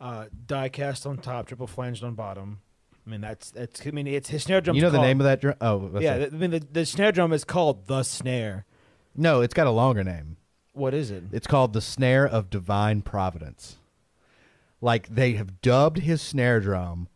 uh, 0.00 0.26
die 0.46 0.68
cast 0.68 1.06
on 1.06 1.18
top, 1.18 1.46
triple 1.46 1.66
flanged 1.66 2.02
on 2.02 2.14
bottom. 2.14 2.60
I 3.06 3.10
mean 3.10 3.20
that's 3.20 3.50
that's. 3.50 3.86
I 3.86 3.90
mean 3.90 4.06
it's 4.06 4.30
his 4.30 4.44
snare 4.44 4.60
drum. 4.60 4.76
You 4.76 4.82
know 4.82 4.90
the 4.90 5.00
name 5.00 5.20
of 5.20 5.24
that 5.24 5.40
drum? 5.40 5.56
Oh, 5.60 5.90
Yeah? 6.00 6.26
I 6.26 6.34
mean 6.34 6.50
the, 6.50 6.60
the 6.60 6.86
snare 6.86 7.12
drum 7.12 7.32
is 7.32 7.44
called 7.44 7.86
the 7.86 8.02
snare. 8.02 8.64
no, 9.14 9.40
it's 9.42 9.54
got 9.54 9.66
a 9.66 9.70
longer 9.70 10.02
name. 10.02 10.36
What 10.74 10.92
is 10.92 11.10
it? 11.10 11.24
It's 11.32 11.46
called 11.46 11.72
the 11.72 11.80
Snare 11.80 12.26
of 12.26 12.50
Divine 12.50 13.02
Providence. 13.02 13.76
Like 14.80 15.08
they 15.08 15.32
have 15.32 15.62
dubbed 15.62 15.98
his 15.98 16.20
snare 16.20 16.60
drum 16.60 17.08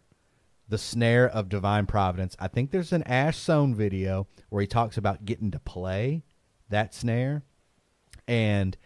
the 0.68 0.78
Snare 0.78 1.28
of 1.28 1.48
Divine 1.48 1.86
Providence. 1.86 2.36
I 2.39 2.48
think 2.48 2.70
there's 2.70 2.93
an 2.93 3.02
Ash 3.05 3.39
Soan 3.39 3.74
video 3.74 4.26
where 4.51 4.60
he 4.60 4.66
talks 4.66 4.97
about 4.97 5.24
getting 5.24 5.51
to 5.52 5.59
play 5.59 6.22
that 6.68 6.94
snare, 6.94 7.43
and 8.26 8.76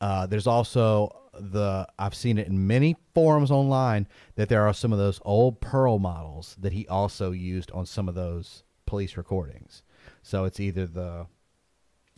uh, 0.00 0.26
there's 0.26 0.46
also 0.46 1.16
the 1.38 1.86
I've 1.98 2.14
seen 2.14 2.38
it 2.38 2.46
in 2.46 2.66
many 2.66 2.96
forums 3.14 3.50
online 3.50 4.06
that 4.36 4.48
there 4.48 4.66
are 4.66 4.74
some 4.74 4.92
of 4.92 4.98
those 4.98 5.20
old 5.24 5.60
Pearl 5.60 5.98
models 5.98 6.56
that 6.60 6.72
he 6.72 6.86
also 6.88 7.32
used 7.32 7.70
on 7.72 7.86
some 7.86 8.08
of 8.08 8.14
those 8.14 8.62
police 8.86 9.16
recordings. 9.16 9.82
So 10.22 10.44
it's 10.44 10.60
either 10.60 10.86
the 10.86 11.26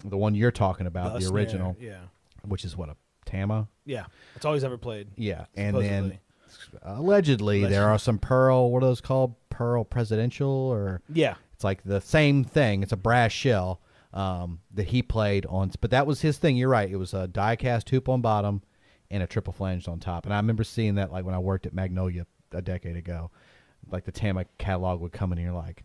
the 0.05 0.17
one 0.17 0.35
you're 0.35 0.51
talking 0.51 0.87
about, 0.87 1.15
the, 1.15 1.21
snare, 1.21 1.35
original, 1.35 1.77
Yeah, 1.81 2.01
which 2.47 2.65
is 2.65 2.77
what 2.77 2.89
a 2.89 2.97
Tama. 3.25 3.69
yeah. 3.85 4.05
All 4.45 4.53
he's 4.55 4.65
ever 4.65 4.77
played. 4.79 5.09
Yeah, 5.17 5.47
and 5.55 5.77
then 5.77 6.19
Supposedly. 6.49 6.81
allegedly 6.83 7.65
there 7.67 7.89
are 7.89 7.99
some 7.99 8.19
Pearl. 8.19 8.71
What 8.71 8.83
are 8.83 8.87
those 8.87 9.01
called? 9.01 9.35
Pearl 9.51 9.85
Presidential, 9.85 10.49
or 10.49 11.03
Yeah, 11.13 11.35
it's 11.53 11.63
like 11.65 11.83
the 11.85 12.01
same 12.01 12.43
thing. 12.43 12.83
It's 12.83 12.93
a 12.93 12.97
brass 12.97 13.33
shell 13.33 13.81
um, 14.15 14.61
that 14.75 14.89
he 14.89 15.03
played 15.03 15.45
on, 15.47 15.71
but 15.81 15.91
that 15.91 16.07
was 16.07 16.23
his 16.23 16.39
thing. 16.39 16.57
You're 16.57 16.71
right. 16.71 16.91
It 16.91 16.97
was 16.97 17.13
a 17.15 17.29
die-cast 17.29 17.89
hoop 17.91 18.09
on 18.09 18.23
bottom 18.23 18.63
and 19.11 19.23
a 19.23 19.27
triple 19.27 19.53
flanged 19.53 19.89
on 19.89 20.01
top. 20.01 20.25
And 20.25 20.33
I 20.33 20.39
remember 20.39 20.65
seeing 20.65 20.95
that 20.95 21.13
like 21.13 21.25
when 21.27 21.35
I 21.35 21.39
worked 21.39 21.67
at 21.67 21.75
Magnolia 21.75 22.27
a 22.53 22.63
decade 22.63 22.97
ago. 22.97 23.31
Like 23.91 24.05
the 24.05 24.13
Tama 24.13 24.47
catalog 24.59 25.01
would 25.01 25.13
come 25.13 25.33
in, 25.33 25.39
and 25.39 25.45
you're 25.47 25.55
like, 25.57 25.85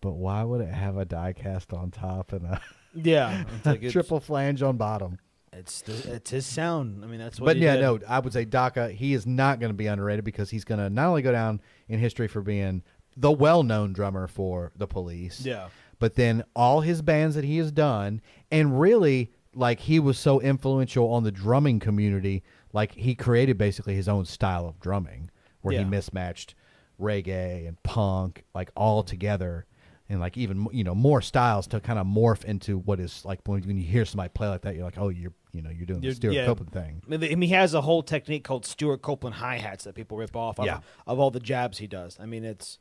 but 0.00 0.12
why 0.12 0.44
would 0.44 0.60
it 0.60 0.72
have 0.72 0.96
a 0.96 1.04
die-cast 1.04 1.72
on 1.72 1.90
top 1.90 2.32
and 2.32 2.44
a 2.46 2.60
yeah. 2.96 3.44
It's 3.56 3.66
like 3.66 3.82
it's, 3.82 3.92
triple 3.92 4.20
flange 4.20 4.62
on 4.62 4.76
bottom? 4.76 5.18
It's 5.52 5.82
the, 5.82 6.14
it's 6.14 6.30
his 6.30 6.46
sound. 6.46 7.02
I 7.04 7.06
mean 7.06 7.18
that's 7.18 7.40
what. 7.40 7.46
But 7.46 7.56
he 7.56 7.64
yeah, 7.64 7.76
did. 7.76 7.82
no, 7.82 7.98
I 8.08 8.18
would 8.18 8.32
say 8.32 8.44
Daka. 8.44 8.90
He 8.90 9.14
is 9.14 9.26
not 9.26 9.58
going 9.60 9.70
to 9.70 9.76
be 9.76 9.86
underrated 9.86 10.24
because 10.24 10.50
he's 10.50 10.64
going 10.64 10.80
to 10.80 10.90
not 10.90 11.08
only 11.08 11.22
go 11.22 11.32
down 11.32 11.60
in 11.88 11.98
history 11.98 12.28
for 12.28 12.42
being 12.42 12.82
the 13.16 13.32
well-known 13.32 13.94
drummer 13.94 14.26
for 14.26 14.72
the 14.76 14.86
Police, 14.86 15.40
Yeah. 15.40 15.68
but 15.98 16.14
then 16.16 16.44
all 16.54 16.82
his 16.82 17.00
bands 17.00 17.34
that 17.36 17.44
he 17.44 17.56
has 17.56 17.72
done, 17.72 18.20
and 18.50 18.78
really, 18.78 19.32
like 19.54 19.80
he 19.80 19.98
was 19.98 20.18
so 20.18 20.38
influential 20.42 21.10
on 21.10 21.22
the 21.22 21.32
drumming 21.32 21.78
community. 21.80 22.42
Like 22.74 22.92
he 22.92 23.14
created 23.14 23.56
basically 23.56 23.94
his 23.94 24.08
own 24.08 24.26
style 24.26 24.66
of 24.68 24.78
drumming, 24.80 25.30
where 25.62 25.78
he 25.78 25.84
mismatched 25.84 26.54
reggae 27.00 27.66
and 27.66 27.82
punk 27.82 28.44
like 28.54 28.70
all 28.76 29.02
together. 29.02 29.64
And 30.08 30.20
like 30.20 30.36
even 30.36 30.68
you 30.72 30.84
know 30.84 30.94
more 30.94 31.20
styles 31.20 31.66
to 31.68 31.80
kind 31.80 31.98
of 31.98 32.06
morph 32.06 32.44
into 32.44 32.78
what 32.78 33.00
is 33.00 33.24
like 33.24 33.40
when, 33.44 33.62
when 33.66 33.76
you 33.76 33.84
hear 33.84 34.04
somebody 34.04 34.28
play 34.28 34.48
like 34.48 34.62
that, 34.62 34.76
you're 34.76 34.84
like, 34.84 34.98
oh, 34.98 35.08
you're 35.08 35.32
you 35.52 35.62
know 35.62 35.70
you're 35.70 35.86
doing 35.86 36.00
the 36.00 36.12
Stewart 36.14 36.34
yeah. 36.34 36.46
Copeland 36.46 36.72
thing. 36.72 37.02
I 37.10 37.16
mean, 37.16 37.42
he 37.42 37.48
has 37.48 37.74
a 37.74 37.80
whole 37.80 38.02
technique 38.04 38.44
called 38.44 38.64
Stewart 38.66 39.02
Copeland 39.02 39.34
hi 39.36 39.58
hats 39.58 39.82
that 39.84 39.94
people 39.94 40.16
rip 40.16 40.36
off. 40.36 40.60
Of, 40.60 40.66
Yeah. 40.66 40.80
of 41.06 41.18
all 41.18 41.30
the 41.30 41.40
jabs 41.40 41.78
he 41.78 41.86
does. 41.88 42.16
I 42.20 42.26
mean, 42.26 42.44
it's. 42.44 42.78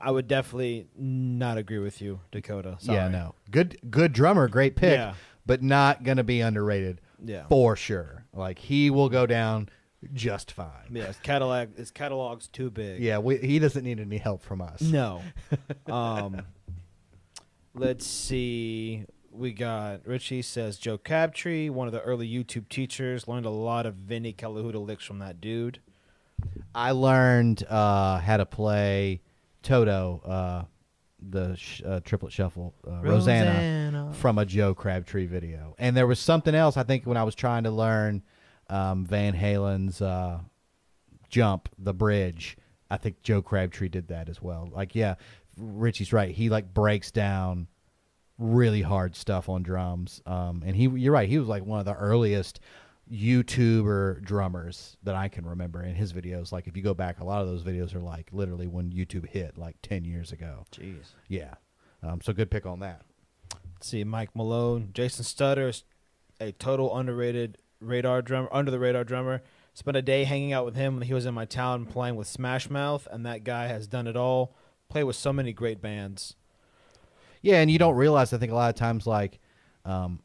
I 0.00 0.10
would 0.10 0.26
definitely 0.26 0.86
not 0.98 1.56
agree 1.56 1.78
with 1.78 2.02
you, 2.02 2.20
Dakota. 2.32 2.76
Sorry. 2.80 2.96
Yeah, 2.98 3.08
no. 3.08 3.34
Good 3.50 3.78
good 3.90 4.12
drummer, 4.12 4.48
great 4.48 4.76
pick, 4.76 4.96
Yeah. 4.98 5.14
but 5.46 5.62
not 5.62 6.02
going 6.04 6.16
to 6.16 6.24
be 6.24 6.40
underrated 6.40 7.00
Yeah. 7.24 7.46
for 7.48 7.76
sure. 7.76 8.24
Like 8.32 8.58
he 8.58 8.90
will 8.90 9.08
go 9.08 9.26
down 9.26 9.68
just 10.12 10.52
fine. 10.52 10.90
Yeah, 10.90 11.06
his 11.06 11.16
catalog, 11.18 11.76
his 11.76 11.90
catalog's 11.90 12.48
too 12.48 12.70
big. 12.70 13.00
Yeah, 13.00 13.18
we, 13.18 13.38
he 13.38 13.58
doesn't 13.58 13.84
need 13.84 14.00
any 14.00 14.18
help 14.18 14.42
from 14.42 14.60
us. 14.60 14.80
No. 14.80 15.22
um, 15.86 16.42
let's 17.74 18.06
see. 18.06 19.04
We 19.30 19.52
got 19.52 20.06
Richie 20.06 20.42
says 20.42 20.78
Joe 20.78 20.96
Crabtree, 20.96 21.68
one 21.68 21.88
of 21.88 21.92
the 21.92 22.00
early 22.02 22.28
YouTube 22.28 22.68
teachers, 22.68 23.26
learned 23.26 23.46
a 23.46 23.50
lot 23.50 23.84
of 23.86 23.94
Vinnie 23.94 24.32
Colaiuta 24.32 24.84
licks 24.84 25.04
from 25.04 25.18
that 25.18 25.40
dude. 25.40 25.80
I 26.74 26.92
learned 26.92 27.64
uh, 27.68 28.20
how 28.20 28.36
to 28.36 28.46
play 28.46 29.22
Toto, 29.62 30.20
uh, 30.24 30.64
the 31.20 31.56
sh- 31.56 31.82
uh, 31.84 32.00
triplet 32.00 32.32
shuffle, 32.32 32.74
uh, 32.86 33.00
Rosanna, 33.00 33.50
Rosanna. 33.50 34.12
from 34.14 34.38
a 34.38 34.44
Joe 34.44 34.74
Crabtree 34.74 35.26
video. 35.26 35.74
And 35.78 35.96
there 35.96 36.06
was 36.06 36.20
something 36.20 36.54
else. 36.54 36.76
I 36.76 36.82
think 36.82 37.04
when 37.04 37.16
I 37.16 37.24
was 37.24 37.34
trying 37.34 37.64
to 37.64 37.70
learn 37.70 38.22
um, 38.74 39.06
Van 39.06 39.34
Halen's 39.34 40.02
uh, 40.02 40.40
jump, 41.28 41.68
the 41.78 41.94
bridge. 41.94 42.56
I 42.90 42.96
think 42.96 43.22
Joe 43.22 43.40
Crabtree 43.40 43.88
did 43.88 44.08
that 44.08 44.28
as 44.28 44.42
well. 44.42 44.68
Like, 44.72 44.96
yeah, 44.96 45.14
Richie's 45.56 46.12
right. 46.12 46.34
He 46.34 46.48
like 46.48 46.74
breaks 46.74 47.12
down 47.12 47.68
really 48.36 48.82
hard 48.82 49.14
stuff 49.14 49.48
on 49.48 49.62
drums. 49.62 50.20
Um, 50.26 50.64
and 50.66 50.74
he, 50.74 50.88
you're 50.88 51.12
right. 51.12 51.28
He 51.28 51.38
was 51.38 51.46
like 51.46 51.64
one 51.64 51.78
of 51.78 51.86
the 51.86 51.94
earliest 51.94 52.58
YouTuber 53.12 54.22
drummers 54.22 54.96
that 55.04 55.14
I 55.14 55.28
can 55.28 55.46
remember 55.46 55.82
in 55.82 55.94
his 55.94 56.12
videos. 56.12 56.50
Like, 56.50 56.66
if 56.66 56.76
you 56.76 56.82
go 56.82 56.94
back, 56.94 57.20
a 57.20 57.24
lot 57.24 57.42
of 57.42 57.46
those 57.46 57.62
videos 57.62 57.94
are 57.94 58.00
like 58.00 58.28
literally 58.32 58.66
when 58.66 58.90
YouTube 58.90 59.28
hit, 59.28 59.56
like 59.56 59.76
ten 59.82 60.04
years 60.04 60.32
ago. 60.32 60.66
Jeez. 60.72 61.12
Yeah. 61.28 61.54
Um, 62.02 62.20
so 62.20 62.32
good 62.32 62.50
pick 62.50 62.66
on 62.66 62.80
that. 62.80 63.02
Let's 63.76 63.88
see, 63.88 64.02
Mike 64.02 64.34
Malone, 64.34 64.90
Jason 64.92 65.24
Sutter, 65.24 65.68
is 65.68 65.84
a 66.40 66.50
total 66.52 66.96
underrated 66.96 67.58
radar 67.84 68.22
drummer, 68.22 68.48
under 68.52 68.70
the 68.70 68.78
radar 68.78 69.04
drummer. 69.04 69.42
Spent 69.72 69.96
a 69.96 70.02
day 70.02 70.24
hanging 70.24 70.52
out 70.52 70.64
with 70.64 70.76
him 70.76 70.94
when 70.94 71.02
he 71.02 71.14
was 71.14 71.26
in 71.26 71.34
my 71.34 71.44
town 71.44 71.84
playing 71.84 72.14
with 72.16 72.28
Smash 72.28 72.70
Mouth, 72.70 73.08
and 73.10 73.26
that 73.26 73.42
guy 73.42 73.66
has 73.66 73.86
done 73.86 74.06
it 74.06 74.16
all. 74.16 74.54
Played 74.88 75.04
with 75.04 75.16
so 75.16 75.32
many 75.32 75.52
great 75.52 75.82
bands. 75.82 76.36
Yeah, 77.42 77.60
and 77.60 77.70
you 77.70 77.78
don't 77.78 77.96
realize. 77.96 78.32
I 78.32 78.38
think 78.38 78.52
a 78.52 78.54
lot 78.54 78.70
of 78.70 78.76
times, 78.76 79.06
like, 79.06 79.40
um, 79.84 80.20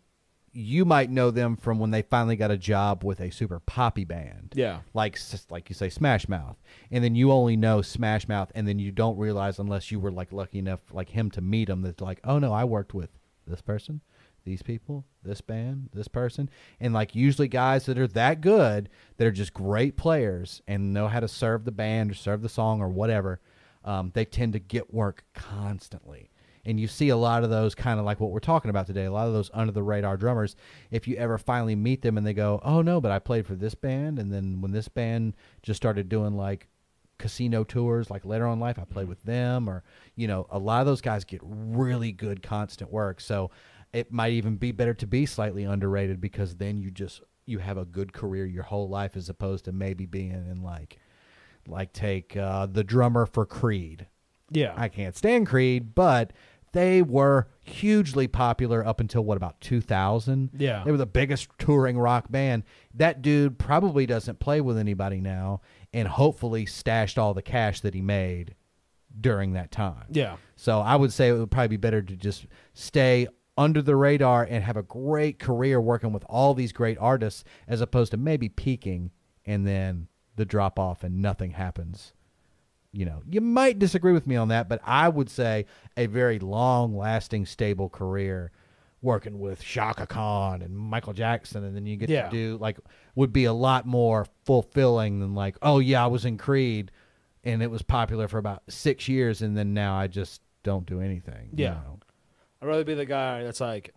you 0.54 0.86
might 0.86 1.10
know 1.10 1.32
them 1.32 1.56
from 1.56 1.80
when 1.80 1.92
they 1.92 2.02
finally 2.02 2.36
got 2.36 2.52
a 2.52 2.58
job 2.58 3.04
with 3.04 3.20
a 3.20 3.32
super 3.32 3.60
poppy 3.60 4.06
band. 4.06 4.54
Yeah. 4.56 4.80
like 4.94 5.18
like 5.50 5.70
you 5.70 5.76
say, 5.76 5.90
Smash 5.90 6.28
Mouth, 6.28 6.58
and 6.92 7.04
then 7.04 7.16
you 7.16 7.32
only 7.32 7.56
know 7.56 7.82
Smash 7.82 8.28
Mouth, 8.28 8.52
and 8.56 8.68
then 8.68 8.80
you 8.80 8.92
don't 8.92 9.18
realize 9.18 9.60
unless 9.60 9.92
you 9.92 10.00
were 10.00 10.12
like 10.12 10.32
lucky 10.32 10.60
enough, 10.60 10.82
like 10.92 11.10
him, 11.10 11.32
to 11.32 11.42
meet 11.42 11.70
him. 11.70 11.82
That's 11.82 12.02
like, 12.02 12.20
oh 12.24 12.40
no, 12.40 12.54
I 12.54 12.64
worked 12.66 12.94
with 12.94 13.10
this 13.48 13.62
person, 13.62 14.02
these 14.50 14.64
people, 14.64 15.06
this 15.24 15.42
band, 15.42 15.90
this 15.94 16.08
person, 16.08 16.50
and 16.80 16.94
like 16.94 17.16
usually 17.16 17.48
guys 17.48 17.86
that 17.86 17.98
are 18.00 18.08
that 18.08 18.42
good, 18.42 18.90
that 19.18 19.28
are 19.28 19.32
just 19.32 19.54
great 19.54 19.96
players 19.96 20.62
and 20.68 20.92
know 20.94 21.08
how 21.08 21.20
to 21.20 21.28
serve 21.28 21.64
the 21.64 21.72
band 21.72 22.12
or 22.12 22.16
serve 22.16 22.42
the 22.42 22.50
song 22.50 22.82
or 22.82 22.90
whatever. 22.90 23.40
Um, 23.86 24.12
they 24.14 24.26
tend 24.26 24.54
to 24.54 24.60
get 24.60 24.94
work 24.94 25.24
constantly, 25.34 26.32
And 26.66 26.80
you 26.80 26.88
see 26.88 27.10
a 27.10 27.16
lot 27.16 27.44
of 27.44 27.50
those 27.50 27.74
kind 27.76 28.00
of 28.00 28.06
like 28.06 28.20
what 28.20 28.32
we're 28.32 28.40
talking 28.40 28.70
about 28.70 28.88
today, 28.88 29.06
a 29.06 29.12
lot 29.12 29.28
of 29.28 29.34
those 29.34 29.50
under 29.54 29.72
the 29.72 29.84
radar 29.84 30.18
drummers. 30.18 30.56
If 30.92 31.08
you 31.08 31.16
ever 31.16 31.38
finally 31.38 31.76
meet 31.76 32.02
them 32.02 32.18
and 32.18 32.28
they 32.28 32.34
go, 32.34 32.60
"Oh 32.64 32.82
no, 32.82 33.00
but 33.00 33.12
I 33.12 33.20
played 33.20 33.46
for 33.48 33.56
this 33.56 33.76
band," 33.76 34.20
and 34.20 34.34
then 34.34 34.62
when 34.62 34.72
this 34.72 34.88
band 34.90 35.36
just 35.64 35.78
started 35.78 36.10
doing 36.10 36.36
like 36.36 36.68
casino 37.18 37.64
tours, 37.64 38.10
like 38.10 38.26
later 38.26 38.48
on 38.48 38.54
in 38.54 38.60
life, 38.60 38.80
I 38.80 38.86
played 38.86 39.08
with 39.08 39.24
them, 39.24 39.70
or 39.70 39.84
you 40.16 40.28
know, 40.28 40.48
a 40.50 40.60
lot 40.60 40.82
of 40.82 40.88
those 40.88 41.02
guys 41.02 41.24
get 41.24 41.42
really 41.44 42.12
good 42.12 42.42
constant 42.42 42.92
work. 42.92 43.22
So 43.22 43.52
it 43.94 44.12
might 44.12 44.34
even 44.34 44.56
be 44.56 44.72
better 44.72 44.94
to 44.94 45.08
be 45.08 45.26
slightly 45.26 45.64
underrated 45.64 46.22
because 46.22 46.56
then 46.56 46.78
you 46.78 46.92
just 46.92 47.22
you 47.46 47.60
have 47.60 47.78
a 47.78 47.86
good 47.86 48.14
career 48.14 48.46
your 48.46 48.64
whole 48.64 48.88
life 48.88 49.18
as 49.18 49.30
opposed 49.30 49.66
to 49.66 49.72
maybe 49.72 50.06
being 50.06 50.32
in 50.32 50.62
like 50.62 50.98
like 51.68 51.94
take 51.94 52.38
uh, 52.38 52.66
the 52.66 52.84
drummer 52.84 53.26
for 53.26 53.46
Creed. 53.46 54.08
Yeah. 54.52 54.74
I 54.76 54.88
can't 54.88 55.16
stand 55.16 55.48
Creed, 55.48 55.94
but 55.94 56.34
they 56.72 57.02
were 57.02 57.48
hugely 57.62 58.28
popular 58.28 58.86
up 58.86 59.00
until 59.00 59.24
what 59.24 59.38
about 59.38 59.60
2000? 59.62 60.52
Yeah. 60.58 60.84
They 60.84 60.92
were 60.92 60.98
the 60.98 61.06
biggest 61.06 61.50
touring 61.58 61.98
rock 61.98 62.32
band. 62.32 62.64
That 62.94 63.22
dude 63.22 63.58
probably 63.58 64.06
doesn't 64.06 64.40
play 64.40 64.62
with 64.62 64.78
anybody 64.78 65.20
now 65.22 65.62
and 65.94 66.08
hopefully 66.08 66.66
stashed 66.66 67.18
all 67.18 67.34
the 67.34 67.42
cash 67.42 67.82
that 67.82 67.94
he 67.94 68.02
made 68.02 68.56
during 69.20 69.54
that 69.54 69.72
time. 69.72 70.06
yeah. 70.10 70.38
So 70.56 70.80
I 70.80 70.96
would 70.96 71.14
say 71.14 71.30
it 71.30 71.34
would 71.34 71.50
probably 71.50 71.70
be 71.70 71.78
better 71.78 72.02
to 72.02 72.16
just 72.16 72.46
stay 72.74 73.28
under 73.60 73.82
the 73.82 73.96
radar 73.96 74.44
and 74.50 74.64
have 74.64 74.78
a 74.78 74.84
great 74.84 75.38
career 75.38 75.82
working 75.82 76.14
with 76.14 76.24
all 76.30 76.54
these 76.54 76.72
great 76.72 76.98
artists 76.98 77.44
as 77.68 77.82
opposed 77.82 78.12
to 78.12 78.18
maybe 78.18 78.48
peaking 78.48 79.12
and 79.46 79.68
then 79.68 80.08
the 80.38 80.46
drop 80.46 80.80
off 80.80 81.04
and 81.04 81.22
nothing 81.22 81.52
happens. 81.52 82.14
You 82.94 83.06
know, 83.06 83.22
you 83.30 83.42
might 83.42 83.78
disagree 83.78 84.14
with 84.14 84.26
me 84.26 84.38
on 84.38 84.48
that, 84.48 84.70
but 84.70 84.80
I 84.86 85.10
would 85.10 85.30
say 85.30 85.66
a 85.98 86.06
very 86.06 86.40
long 86.40 86.96
lasting, 86.96 87.46
stable 87.46 87.90
career 87.90 88.52
working 89.02 89.40
with 89.40 89.62
Chaka 89.62 90.08
Khan 90.08 90.62
and 90.62 90.76
Michael 90.76 91.14
Jackson, 91.14 91.64
and 91.66 91.76
then 91.76 91.86
you 91.86 91.98
get 91.98 92.10
Yeah. 92.10 92.24
to 92.24 92.32
do 92.32 92.58
like 92.60 92.80
would 93.16 93.32
be 93.34 93.44
a 93.46 93.54
lot 93.54 93.86
more 93.86 94.26
fulfilling 94.46 95.20
than 95.20 95.36
like, 95.36 95.58
oh 95.62 95.80
yeah, 95.80 96.04
I 96.04 96.08
was 96.08 96.24
in 96.26 96.38
Creed 96.38 96.92
and 97.44 97.62
it 97.62 97.70
was 97.70 97.82
popular 97.82 98.28
for 98.30 98.38
about 98.38 98.64
six 98.70 99.08
years, 99.10 99.42
and 99.42 99.58
then 99.58 99.74
now 99.74 99.96
I 99.98 100.08
just 100.08 100.42
don't 100.64 100.86
do 100.86 101.00
anything. 101.02 101.50
you 101.56 101.66
Yeah. 101.66 101.74
know? 101.76 101.99
I'd 102.62 102.68
rather 102.68 102.84
be 102.84 102.94
the 102.94 103.06
guy 103.06 103.44
that's 103.44 103.62
like, 103.62 103.94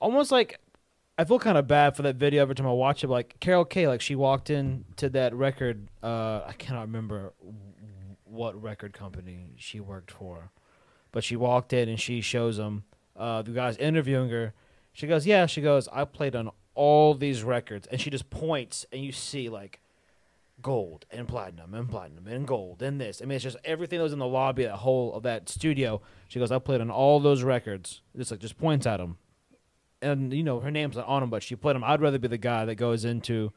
almost 0.00 0.32
like, 0.32 0.58
I 1.18 1.24
feel 1.24 1.38
kind 1.38 1.58
of 1.58 1.68
bad 1.68 1.94
for 1.94 2.02
that 2.02 2.16
video 2.16 2.42
every 2.42 2.54
time 2.54 2.66
I 2.66 2.72
watch 2.72 3.04
it. 3.04 3.08
Like 3.08 3.36
Carol 3.38 3.64
Kaye, 3.66 3.86
like 3.86 4.00
she 4.00 4.14
walked 4.14 4.48
in 4.48 4.86
to 4.96 5.10
that 5.10 5.34
record. 5.34 5.88
Uh, 6.02 6.40
I 6.46 6.54
cannot 6.56 6.82
remember 6.82 7.34
what 8.24 8.60
record 8.60 8.94
company 8.94 9.50
she 9.56 9.78
worked 9.78 10.10
for, 10.10 10.50
but 11.12 11.22
she 11.22 11.36
walked 11.36 11.74
in 11.74 11.88
and 11.88 12.00
she 12.00 12.22
shows 12.22 12.56
them. 12.56 12.84
Uh, 13.14 13.42
the 13.42 13.50
guy's 13.50 13.76
interviewing 13.76 14.30
her. 14.30 14.54
She 14.94 15.06
goes, 15.06 15.26
"Yeah." 15.26 15.44
She 15.44 15.60
goes, 15.60 15.86
"I 15.92 16.06
played 16.06 16.34
on 16.34 16.50
all 16.74 17.12
these 17.12 17.42
records," 17.42 17.86
and 17.88 18.00
she 18.00 18.08
just 18.08 18.30
points, 18.30 18.86
and 18.90 19.04
you 19.04 19.12
see 19.12 19.50
like 19.50 19.81
gold 20.62 21.04
and 21.10 21.26
platinum 21.28 21.74
and 21.74 21.88
platinum 21.88 22.26
and 22.26 22.46
gold 22.46 22.82
and 22.82 23.00
this. 23.00 23.20
I 23.20 23.24
mean, 23.26 23.36
it's 23.36 23.42
just 23.44 23.56
everything 23.64 23.98
that 23.98 24.02
was 24.04 24.12
in 24.12 24.18
the 24.18 24.26
lobby, 24.26 24.64
that 24.64 24.76
whole 24.76 25.12
of 25.14 25.22
that 25.24 25.48
studio. 25.48 26.00
She 26.28 26.38
goes, 26.38 26.50
I 26.52 26.58
played 26.58 26.80
on 26.80 26.90
all 26.90 27.20
those 27.20 27.42
records. 27.42 28.00
Just 28.16 28.30
like 28.30 28.40
just 28.40 28.58
points 28.58 28.86
at 28.86 28.96
them, 28.98 29.18
and 30.00 30.32
you 30.32 30.42
know 30.42 30.60
her 30.60 30.70
name's 30.70 30.96
not 30.96 31.06
on 31.06 31.20
them, 31.22 31.30
but 31.30 31.42
she 31.42 31.56
played 31.56 31.76
them. 31.76 31.84
I'd 31.84 32.00
rather 32.00 32.18
be 32.18 32.28
the 32.28 32.38
guy 32.38 32.64
that 32.64 32.74
goes 32.76 33.04
into, 33.04 33.52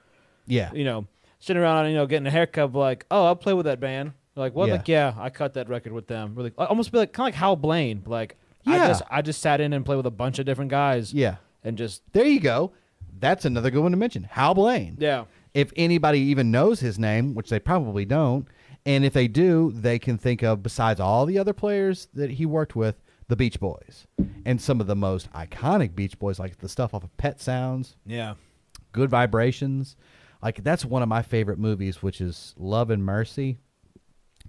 Yeah. 0.48 0.72
you 0.73 0.84
know, 0.84 1.07
sitting 1.40 1.61
around, 1.61 1.90
you 1.90 1.95
know, 1.95 2.06
getting 2.06 2.27
a 2.27 2.32
haircut, 2.32 2.73
like, 2.73 3.06
oh, 3.11 3.26
I'll 3.26 3.36
play 3.36 3.53
with 3.53 3.65
that 3.65 3.80
band. 3.80 4.14
Like 4.36 4.53
what? 4.53 4.68
Yeah. 4.68 4.73
Like 4.76 4.88
yeah, 4.88 5.14
I 5.18 5.30
cut 5.30 5.53
that 5.53 5.69
record 5.69 5.94
with 5.94 6.07
them. 6.07 6.36
Really, 6.36 6.52
I 6.57 6.65
almost 6.65 6.91
be 6.91 6.98
like 6.98 7.14
kind 7.14 7.30
of 7.30 7.34
like 7.34 7.40
Hal 7.40 7.56
Blaine. 7.56 8.03
Like 8.06 8.36
I 8.68 8.76
Yeah. 8.76 8.88
just 8.90 9.03
I 9.10 9.22
just 9.22 9.41
sat 9.41 9.61
in 9.61 9.72
and 9.73 9.86
played 9.86 9.95
with 9.98 10.06
a 10.06 10.11
bunch 10.11 10.40
of 10.40 10.45
different 10.45 10.72
guys. 10.72 11.14
Yeah. 11.14 11.38
and 11.64 11.77
just 11.77 12.02
There 12.14 12.26
you 12.26 12.40
go. 12.41 12.73
That's 13.18 13.45
another 13.45 13.72
good 13.72 13.82
one 13.82 13.91
to 13.91 13.98
mention. 13.98 14.23
Hal 14.23 14.53
Blaine. 14.53 14.98
yeah, 14.99 15.23
If 15.56 15.72
anybody 15.76 16.19
even 16.19 16.52
knows 16.52 16.82
his 16.82 16.99
name, 16.99 17.34
which 17.34 17.49
they 17.49 17.60
probably 17.60 18.06
don't, 18.06 18.48
and 18.86 19.03
if 19.03 19.14
they 19.14 19.27
do, 19.27 19.72
they 19.73 19.98
can 19.98 20.18
think 20.18 20.44
of, 20.44 20.61
besides 20.61 20.99
all 20.99 21.26
the 21.26 21.40
other 21.40 21.53
players 21.53 22.10
that 22.14 22.32
he 22.32 22.45
worked 22.45 22.76
with, 22.76 23.02
the 23.30 23.36
Beach 23.36 23.60
Boys. 23.60 24.06
And 24.45 24.61
some 24.61 24.80
of 24.80 24.86
the 24.86 24.95
most 24.95 25.32
iconic 25.32 25.95
Beach 25.95 26.19
Boys, 26.19 26.38
like 26.38 26.57
the 26.57 26.69
stuff 26.69 26.94
off 26.94 27.03
of 27.03 27.18
Pet 27.18 27.41
Sounds, 27.41 27.95
yeah, 28.06 28.36
Good 28.91 29.10
Vibrations. 29.10 29.95
Like, 30.44 30.64
that's 30.64 30.86
one 30.86 31.02
of 31.02 31.10
my 31.10 31.22
favorite 31.22 31.57
movies, 31.57 32.03
which 32.03 32.22
is 32.22 32.53
Love 32.57 32.91
and 32.91 33.03
Mercy, 33.03 33.57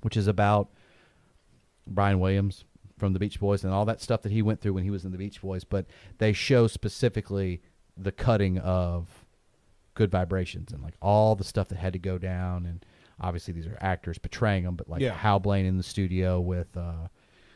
which 0.02 0.16
is 0.16 0.26
about 0.26 0.70
Brian 1.86 2.18
Williams 2.20 2.64
from 2.98 3.12
the 3.12 3.18
Beach 3.18 3.38
Boys 3.38 3.64
and 3.64 3.72
all 3.72 3.84
that 3.84 4.02
stuff 4.02 4.22
that 4.22 4.32
he 4.32 4.42
went 4.42 4.60
through 4.60 4.72
when 4.72 4.84
he 4.84 4.90
was 4.90 5.04
in 5.04 5.12
the 5.12 5.18
Beach 5.18 5.40
Boys. 5.40 5.64
But 5.64 5.86
they 6.18 6.32
show 6.32 6.66
specifically 6.66 7.62
the 7.96 8.12
cutting 8.12 8.58
of 8.58 9.25
Good 9.96 10.12
Vibrations 10.12 10.72
and 10.72 10.80
like 10.82 10.94
all 11.02 11.34
the 11.34 11.42
stuff 11.42 11.66
that 11.68 11.78
had 11.78 11.94
to 11.94 11.98
go 11.98 12.18
down. 12.18 12.66
And 12.66 12.86
obviously, 13.20 13.52
these 13.52 13.66
are 13.66 13.76
actors 13.80 14.18
portraying 14.18 14.62
them, 14.62 14.76
but 14.76 14.88
like 14.88 15.00
Yeah. 15.02 15.12
Hal 15.14 15.40
Blaine 15.40 15.66
in 15.66 15.76
the 15.76 15.82
studio 15.82 16.40
with. 16.40 16.76
Uh, 16.76 17.08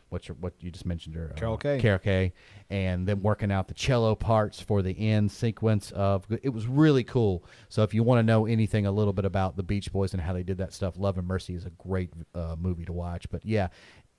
What's 0.09 0.27
your, 0.27 0.37
what 0.41 0.55
you 0.59 0.73
just 0.73 0.87
mentioned 0.87 1.15
her 1.15 1.33
Carol 1.37 1.55
uh, 1.55 1.59
Kaye. 1.59 1.79
Carol 1.79 2.01
Kaye, 2.01 2.33
and 2.69 3.07
then 3.07 3.23
working 3.23 3.53
out 3.53 3.69
the 3.69 3.75
cello 3.75 4.17
parts 4.17 4.61
for 4.61 4.83
the 4.83 4.91
end 4.91 5.31
sequence 5.31 5.93
of 5.93 6.25
it 6.43 6.49
was 6.49 6.67
really 6.67 7.05
cool. 7.05 7.45
So 7.69 7.85
if 7.85 7.95
you 7.95 8.03
want 8.03 8.19
to 8.19 8.25
know 8.25 8.45
anything 8.45 8.87
a 8.87 8.91
little 8.91 9.13
bit 9.13 9.25
about 9.25 9.57
the 9.57 9.63
Beach 9.63 9.93
Boys 9.93 10.13
and 10.13 10.21
how 10.21 10.33
they 10.33 10.43
did 10.43 10.59
that 10.59 10.73
stuff, 10.75 10.95
Love 10.99 11.17
and 11.17 11.29
Mercy 11.29 11.55
is 11.55 11.65
a 11.65 11.71
great 11.71 12.11
uh, 12.35 12.57
movie 12.59 12.85
to 12.87 12.93
watch. 12.93 13.31
But 13.31 13.47
yeah, 13.47 13.69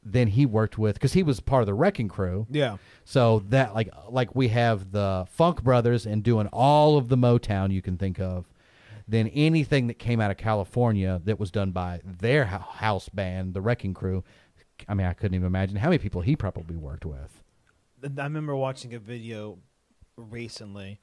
then 0.04 0.28
he 0.28 0.46
worked 0.46 0.78
with 0.78 0.96
because 0.96 1.14
he 1.14 1.24
was 1.24 1.40
part 1.40 1.62
of 1.62 1.68
the 1.68 1.74
Wrecking 1.74 2.08
Crew. 2.08 2.48
yeah, 2.50 2.78
So 3.06 3.40
that 3.50 3.74
like 3.76 3.90
like 4.10 4.36
we 4.36 4.48
have 4.50 4.92
the 4.92 5.28
Funk 5.30 5.64
Brothers 5.64 6.06
and 6.06 6.24
doing 6.24 6.48
all 6.48 6.98
of 6.98 7.08
the 7.08 7.18
Motown 7.18 7.72
you 7.72 7.82
can 7.82 7.98
think 7.98 8.20
of. 8.20 8.46
Then 9.08 9.28
anything 9.30 9.88
that 9.88 9.96
came 10.00 10.22
out 10.22 10.32
of 10.32 10.38
California 10.38 11.22
that 11.26 11.40
was 11.40 11.52
done 11.52 11.72
by 11.72 12.02
their 12.04 12.46
house 12.46 13.10
band, 13.10 13.54
the 13.54 13.62
Wrecking 13.62 13.94
Crew. 13.94 14.24
I 14.88 14.94
mean, 14.94 15.06
I 15.06 15.14
couldn't 15.14 15.36
even 15.36 15.46
imagine 15.48 15.76
how 15.76 15.90
many 15.90 16.00
people 16.00 16.22
he 16.22 16.36
probably 16.36 16.76
worked 16.76 17.06
with. 17.06 17.44
I 18.04 18.24
remember 18.24 18.56
watching 18.56 18.94
a 18.96 19.00
video 19.00 19.60
recently. 20.16 21.00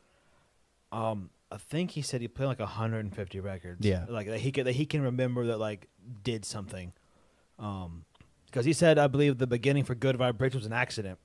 Um, 0.91 1.31
I 1.51 1.57
think 1.59 1.93
he 1.93 2.03
said 2.03 2.21
he 2.21 2.29
played 2.29 2.47
like 2.47 2.59
150 2.59 3.41
records. 3.41 3.87
Yeah. 3.87 4.07
like 4.09 4.27
that 4.27 4.41
he 4.41 4.51
can 4.53 4.65
that 4.65 4.75
he 4.75 4.87
can 4.87 5.03
remember 5.03 5.47
that 5.47 5.59
like 5.59 5.89
did 6.23 6.45
something. 6.45 6.93
Um, 7.59 8.05
because 8.51 8.65
he 8.65 8.73
said 8.73 8.99
I 8.99 9.07
believe 9.07 9.39
the 9.39 9.47
beginning 9.47 9.85
for 9.85 9.95
Good 9.95 10.17
Vibrations 10.17 10.63
was 10.63 10.67
an 10.67 10.73
accident. 10.73 11.19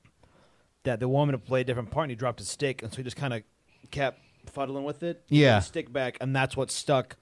That 0.84 1.00
the 1.00 1.08
woman 1.08 1.34
had 1.34 1.46
played 1.46 1.62
a 1.62 1.64
different 1.66 1.92
part 1.92 2.06
and 2.06 2.12
he 2.12 2.16
dropped 2.16 2.40
his 2.40 2.50
stick, 2.50 2.84
and 2.84 2.92
so 2.92 2.98
he 2.98 3.04
just 3.04 3.16
kind 3.16 3.34
of 3.34 3.44
kept 3.92 4.20
fuddling 4.50 4.84
with 4.84 5.02
it. 5.04 5.24
Yeah. 5.30 5.60
stick 5.60 5.92
back, 5.92 6.18
and 6.20 6.36
that's 6.36 6.58
what 6.58 6.72
stuck 6.72 7.16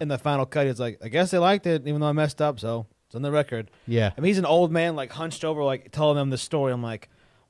in 0.00 0.08
the 0.08 0.18
final 0.18 0.46
cut. 0.46 0.66
He's 0.66 0.80
like, 0.80 0.98
I 1.02 1.08
guess 1.08 1.30
they 1.30 1.38
liked 1.38 1.66
it, 1.66 1.86
even 1.86 2.00
though 2.00 2.08
I 2.08 2.12
messed 2.12 2.40
up, 2.40 2.58
so 2.58 2.86
it's 3.06 3.14
on 3.14 3.22
the 3.22 3.30
record. 3.30 3.70
Yeah. 3.86 4.12
I 4.16 4.20
mean, 4.20 4.28
he's 4.28 4.38
an 4.38 4.46
old 4.46 4.72
man, 4.72 4.96
like 4.96 5.12
hunched 5.12 5.44
over, 5.44 5.62
like 5.62 5.92
telling 5.92 6.16
them 6.16 6.30
the 6.30 6.38
story. 6.38 6.72
I'm 6.72 6.82
like, 6.82 7.08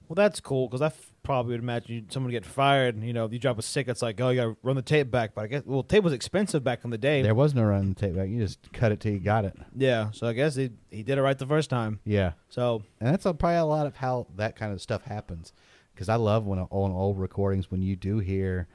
well, 0.09 0.15
that's 0.15 0.41
cool 0.41 0.69
because 0.69 0.83
I 0.83 0.87
f- 0.87 1.13
probably 1.23 1.53
would 1.53 1.61
imagine 1.63 2.07
someone 2.11 2.33
would 2.33 2.41
get 2.41 2.47
fired. 2.47 2.95
And, 2.95 3.05
you 3.05 3.13
know, 3.13 3.25
if 3.25 3.33
you 3.33 3.39
drop 3.39 3.59
a 3.59 3.63
sick, 3.63 3.89
it's 3.89 4.03
like, 4.03 4.21
oh, 4.21 4.31
you 4.31 4.37
got 4.41 4.45
to 4.45 4.57
run 4.63 4.77
the 4.77 4.83
tape 4.83 5.11
back. 5.11 5.35
But 5.35 5.43
I 5.43 5.47
guess, 5.49 5.63
well, 5.65 5.83
tape 5.83 6.05
was 6.05 6.13
expensive 6.13 6.63
back 6.63 6.85
in 6.85 6.91
the 6.91 6.99
day. 6.99 7.23
There 7.23 7.35
was 7.35 7.55
no 7.55 7.65
run 7.65 7.95
tape 7.95 8.15
back. 8.15 8.29
You 8.29 8.39
just 8.39 8.73
cut 8.73 8.93
it 8.93 9.01
till 9.01 9.13
you 9.13 9.19
got 9.19 9.45
it. 9.45 9.57
Yeah, 9.75 10.11
so 10.13 10.29
I 10.29 10.33
guess 10.33 10.55
he 10.55 10.71
he 10.91 11.03
did 11.03 11.19
it 11.19 11.23
right 11.23 11.37
the 11.37 11.47
first 11.47 11.71
time. 11.71 12.01
Yeah. 12.05 12.33
So 12.49 12.83
And 13.01 13.13
that's 13.13 13.27
a, 13.27 13.35
probably 13.35 13.57
a 13.57 13.65
lot 13.65 13.87
of 13.87 13.97
how 13.97 14.29
that 14.37 14.57
kind 14.57 14.73
of 14.73 14.81
stuff 14.81 15.03
happens. 15.03 15.53
Because 15.95 16.09
I 16.09 16.17
love 16.17 16.45
when 16.47 16.59
on 16.59 16.69
old 16.71 17.19
recordings 17.19 17.71
when 17.71 17.83
you 17.83 17.97
do 17.97 18.19
hear 18.19 18.69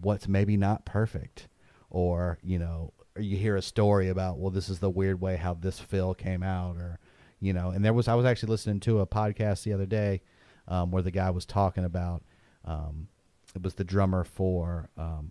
what's 0.00 0.26
maybe 0.26 0.56
not 0.56 0.84
perfect, 0.84 1.48
or 1.90 2.38
you 2.42 2.58
know, 2.58 2.92
or 3.14 3.22
you 3.22 3.36
hear 3.36 3.56
a 3.56 3.62
story 3.62 4.08
about 4.08 4.38
well, 4.38 4.50
this 4.50 4.68
is 4.68 4.80
the 4.80 4.90
weird 4.90 5.20
way 5.20 5.36
how 5.36 5.54
this 5.54 5.78
fill 5.78 6.14
came 6.14 6.42
out, 6.42 6.76
or 6.76 6.98
you 7.40 7.52
know. 7.52 7.70
And 7.70 7.84
there 7.84 7.92
was 7.92 8.08
I 8.08 8.14
was 8.14 8.24
actually 8.26 8.50
listening 8.50 8.80
to 8.80 9.00
a 9.00 9.06
podcast 9.06 9.62
the 9.64 9.72
other 9.74 9.86
day 9.86 10.22
um, 10.68 10.90
where 10.90 11.02
the 11.02 11.10
guy 11.10 11.30
was 11.30 11.46
talking 11.46 11.84
about 11.84 12.22
um, 12.64 13.08
it 13.54 13.62
was 13.62 13.74
the 13.74 13.84
drummer 13.84 14.24
for 14.24 14.90
um, 14.98 15.30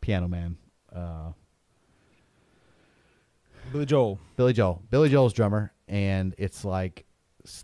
Piano 0.00 0.28
Man. 0.28 0.56
Uh, 0.94 1.32
Billy 3.72 3.86
Joel. 3.86 4.20
Billy 4.36 4.52
Joel. 4.52 4.82
Billy 4.90 5.08
Joel's 5.08 5.32
drummer, 5.32 5.72
and 5.88 6.34
it's 6.38 6.64
like 6.64 7.06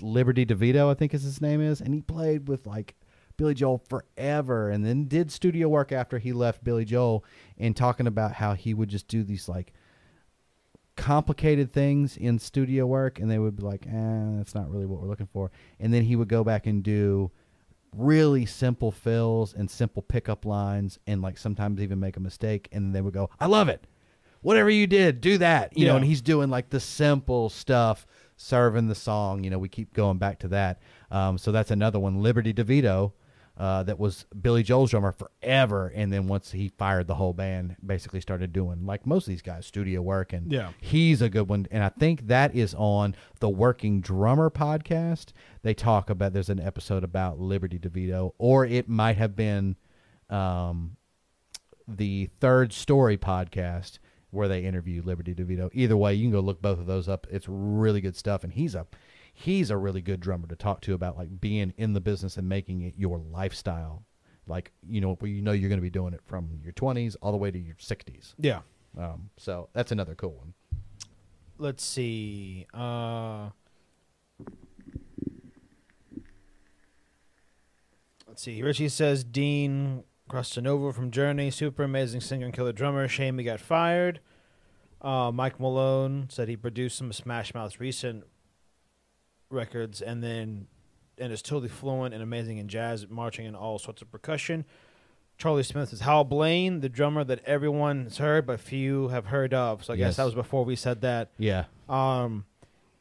Liberty 0.01 0.47
DeVito, 0.47 0.91
I 0.91 0.95
think 0.95 1.15
is 1.15 1.23
his 1.23 1.41
name 1.41 1.61
is, 1.61 1.81
and 1.81 1.95
he 1.95 2.01
played 2.01 2.49
with 2.49 2.67
like 2.67 2.95
Billy 3.37 3.55
Joel 3.55 3.79
forever, 3.79 4.71
and 4.71 4.85
then 4.85 5.05
did 5.05 5.31
studio 5.31 5.69
work 5.69 5.93
after 5.93 6.19
he 6.19 6.33
left 6.33 6.65
Billy 6.65 6.85
Joel, 6.85 7.25
and 7.59 7.77
talking 7.77 8.07
about 8.07 8.33
how 8.33 8.55
he 8.55 8.73
would 8.73 8.89
just 8.89 9.09
do 9.09 9.23
these 9.23 9.49
like 9.49 9.73
complicated 10.97 11.73
things 11.73 12.17
in 12.17 12.39
studio 12.39 12.87
work, 12.87 13.19
and 13.19 13.31
they 13.31 13.39
would 13.39 13.57
be 13.57 13.63
like, 13.63 13.87
"Eh, 13.87 14.37
that's 14.37 14.55
not 14.55 14.71
really 14.71 14.87
what 14.87 15.01
we're 15.01 15.09
looking 15.09 15.29
for," 15.33 15.51
and 15.79 15.93
then 15.93 16.03
he 16.05 16.17
would 16.17 16.29
go 16.29 16.43
back 16.43 16.67
and 16.67 16.83
do 16.83 17.31
really 17.95 18.45
simple 18.45 18.91
fills 18.91 19.55
and 19.55 19.71
simple 19.71 20.03
pickup 20.03 20.45
lines 20.45 20.99
and 21.07 21.23
like 21.23 21.39
sometimes 21.39 21.81
even 21.81 21.99
make 21.99 22.17
a 22.17 22.21
mistake 22.21 22.69
and 22.71 22.85
then 22.85 22.93
they 22.93 23.01
would 23.01 23.15
go 23.15 23.31
i 23.41 23.47
love 23.47 23.71
it 23.71 23.87
whatever 24.43 24.69
you 24.69 24.87
did 24.87 25.19
do 25.19 25.39
that 25.39 25.75
you 25.79 25.87
know 25.87 25.97
and 25.97 26.05
he's 26.05 26.21
doing 26.21 26.51
like 26.51 26.69
the 26.69 26.81
simple 26.81 27.49
stuff 27.49 28.07
serving 28.37 28.89
the 28.89 28.95
song. 28.95 29.43
You 29.43 29.51
know, 29.51 29.59
we 29.59 29.69
keep 29.69 29.93
going 29.93 30.19
back 30.19 30.39
to 30.41 30.49
that. 30.49 30.81
Um, 31.11 31.39
so 31.39 31.53
that's 31.53 31.71
another 31.71 31.99
one. 31.99 32.23
Liberty 32.23 32.53
DeVito, 32.53 33.13
uh, 33.57 33.83
that 33.85 33.99
was 33.99 34.27
Billy 34.39 34.63
Joel's 34.63 34.91
drummer 34.91 35.13
forever, 35.13 35.91
and 35.95 36.13
then 36.13 36.27
once 36.27 36.53
he 36.53 36.69
fired 36.77 37.07
the 37.07 37.15
whole 37.15 37.33
band, 37.33 37.77
basically 37.85 38.21
started 38.21 38.53
doing 38.53 38.85
like 38.85 39.07
most 39.07 39.27
of 39.27 39.31
these 39.31 39.41
guys 39.43 39.65
studio 39.65 40.03
work, 40.03 40.33
and 40.35 40.53
Yeah. 40.53 40.73
he's 40.81 41.23
a 41.23 41.29
good 41.31 41.49
one. 41.49 41.67
And 41.71 41.83
I 41.83 41.89
think 41.89 42.27
that 42.27 42.55
is 42.55 42.75
on 42.77 43.15
the 43.41 43.49
Working 43.49 44.01
Drummer 44.03 44.51
podcast. 44.51 45.29
They 45.63 45.73
talk 45.73 46.11
about 46.11 46.35
there's 46.35 46.51
an 46.51 46.61
episode 46.61 47.03
about 47.03 47.41
Liberty 47.41 47.79
DeVito, 47.79 48.33
or 48.37 48.67
it 48.67 48.89
might 48.91 49.17
have 49.17 49.35
been 49.35 49.77
um, 50.29 50.97
the 51.89 52.29
Third 52.41 52.73
Story 52.73 53.17
podcast 53.17 53.99
where 54.31 54.49
they 54.49 54.65
interview 54.65 55.03
Liberty 55.03 55.35
DeVito. 55.35 55.71
Either 55.73 55.97
way, 55.97 56.13
you 56.13 56.25
can 56.25 56.33
go 56.33 56.41
look 56.41 56.61
both 56.61 56.79
of 56.79 56.87
those 56.87 57.09
up. 57.09 57.27
It's 57.31 57.47
really 57.49 58.01
good 58.03 58.17
stuff, 58.17 58.45
and 58.45 58.53
he's 58.53 58.75
a 58.75 58.87
he's 59.39 59.71
a 59.71 59.77
really 59.77 60.01
good 60.01 60.19
drummer 60.19 60.47
to 60.49 60.57
talk 60.57 60.81
to 60.81 60.95
about 60.95 61.17
like 61.17 61.41
being 61.41 61.75
in 61.77 61.93
the 61.93 62.01
business 62.01 62.39
and 62.39 62.49
making 62.49 62.81
it 62.81 62.95
your 62.97 63.19
lifestyle. 63.19 64.03
Like 64.47 64.73
you 64.89 65.01
know, 65.01 65.15
where 65.15 65.31
you 65.31 65.43
know 65.43 65.53
you're 65.53 65.69
going 65.69 65.79
to 65.79 65.83
be 65.83 65.91
doing 65.91 66.15
it 66.15 66.21
from 66.25 66.61
your 66.65 66.73
20s 66.73 67.17
all 67.21 67.33
the 67.33 67.39
way 67.39 67.51
to 67.51 67.59
your 67.59 67.75
60s. 67.77 68.35
Yeah. 68.39 68.61
Um, 68.99 69.31
so 69.37 69.69
that's 69.75 69.93
another 69.93 70.15
cool 70.15 70.33
one. 70.33 70.55
Let's 71.59 71.85
see. 71.85 72.67
Uh, 72.73 73.51
let's 78.27 78.43
see. 78.43 78.63
Richie 78.63 78.89
says 78.89 79.23
Deen 79.23 80.05
Castronovo 80.31 80.95
from 80.95 81.11
Journey, 81.11 81.51
super 81.51 81.83
amazing 81.83 82.21
singer 82.23 82.47
and 82.47 82.55
killer 82.55 82.73
drummer. 82.73 83.07
Shame 83.09 83.37
he 83.39 83.45
got 83.45 83.61
fired. 83.61 84.21
Uh, 85.03 85.31
Mike 85.31 85.61
Malone 85.61 86.29
said 86.31 86.49
he 86.49 86.57
produced 86.57 86.97
some 86.97 87.13
Smash 87.13 87.53
Mouth's 87.53 87.81
recent 87.81 88.25
records 89.51 90.01
and 90.01 90.23
then 90.23 90.67
and 91.19 91.33
is 91.33 91.41
totally 91.43 91.69
fluent 91.69 92.13
and 92.13 92.23
amazing 92.23 92.59
in 92.59 92.69
jazz, 92.69 93.09
marching, 93.09 93.47
and 93.47 93.57
all 93.57 93.79
sorts 93.79 94.03
of 94.03 94.11
percussion. 94.11 94.65
Charlie 95.39 95.63
Smith 95.63 95.93
is 95.93 96.01
Hal 96.01 96.25
Blaine, 96.25 96.81
the 96.81 96.89
drummer 96.89 97.23
that 97.25 97.45
everyone's 97.45 98.19
heard 98.19 98.47
but 98.47 98.59
few 98.61 99.09
have 99.09 99.27
heard 99.27 99.53
of. 99.53 99.85
So 99.85 99.93
I 99.93 99.97
guess 99.97 100.17
that 100.17 100.25
was 100.25 100.35
before 100.35 100.65
we 100.65 100.77
said 100.77 101.03
that. 101.03 101.31
Yeah. 101.39 101.65
Um, 101.89 102.47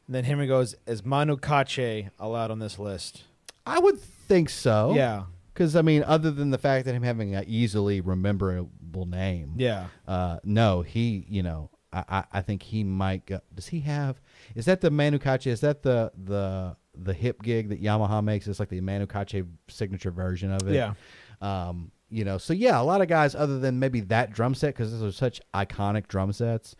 and 0.06 0.14
then 0.14 0.24
Henry 0.24 0.46
goes, 0.46 0.74
"Is 0.86 1.04
Manu 1.04 1.36
Katché 1.36 2.10
allowed 2.18 2.50
on 2.50 2.58
this 2.58 2.78
list?" 2.78 3.24
I 3.66 3.78
would 3.78 3.98
think 4.00 4.48
so. 4.48 4.92
Yeah, 4.94 5.24
Because 5.52 5.74
I 5.74 5.82
mean, 5.82 6.04
other 6.04 6.30
than 6.30 6.50
the 6.50 6.58
fact 6.58 6.84
that 6.86 6.94
him 6.94 7.02
having 7.02 7.34
an 7.34 7.44
easily 7.48 8.00
rememberable 8.00 9.06
name, 9.06 9.54
yeah. 9.56 9.86
uh, 10.06 10.38
no, 10.44 10.82
he, 10.82 11.24
you 11.28 11.42
know, 11.42 11.70
I, 11.96 12.04
I, 12.18 12.24
I 12.34 12.42
think 12.42 12.62
he 12.62 12.84
might 12.84 13.26
go. 13.26 13.40
Does 13.54 13.68
he 13.68 13.80
have? 13.80 14.20
Is 14.54 14.64
that 14.66 14.80
the 14.80 14.90
Manu 14.90 15.18
Katché? 15.18 15.48
Is 15.48 15.60
that 15.60 15.82
the 15.82 16.12
the 16.16 16.76
the 16.94 17.12
hip 17.12 17.42
gig 17.42 17.68
that 17.70 17.82
Yamaha 17.82 18.22
makes? 18.22 18.46
It's 18.46 18.60
like 18.60 18.68
the 18.68 18.80
Manu 18.80 19.06
Katché 19.06 19.46
signature 19.68 20.10
version 20.10 20.52
of 20.52 20.68
it. 20.68 20.74
Yeah. 20.74 20.94
Um, 21.40 21.90
you 22.08 22.24
know, 22.24 22.38
so 22.38 22.52
yeah, 22.52 22.80
a 22.80 22.84
lot 22.84 23.00
of 23.00 23.08
guys, 23.08 23.34
other 23.34 23.58
than 23.58 23.78
maybe 23.78 24.00
that 24.02 24.32
drum 24.32 24.54
set, 24.54 24.74
because 24.74 24.92
those 24.92 25.02
are 25.02 25.16
such 25.16 25.40
iconic 25.54 26.06
drum 26.08 26.32
sets, 26.32 26.76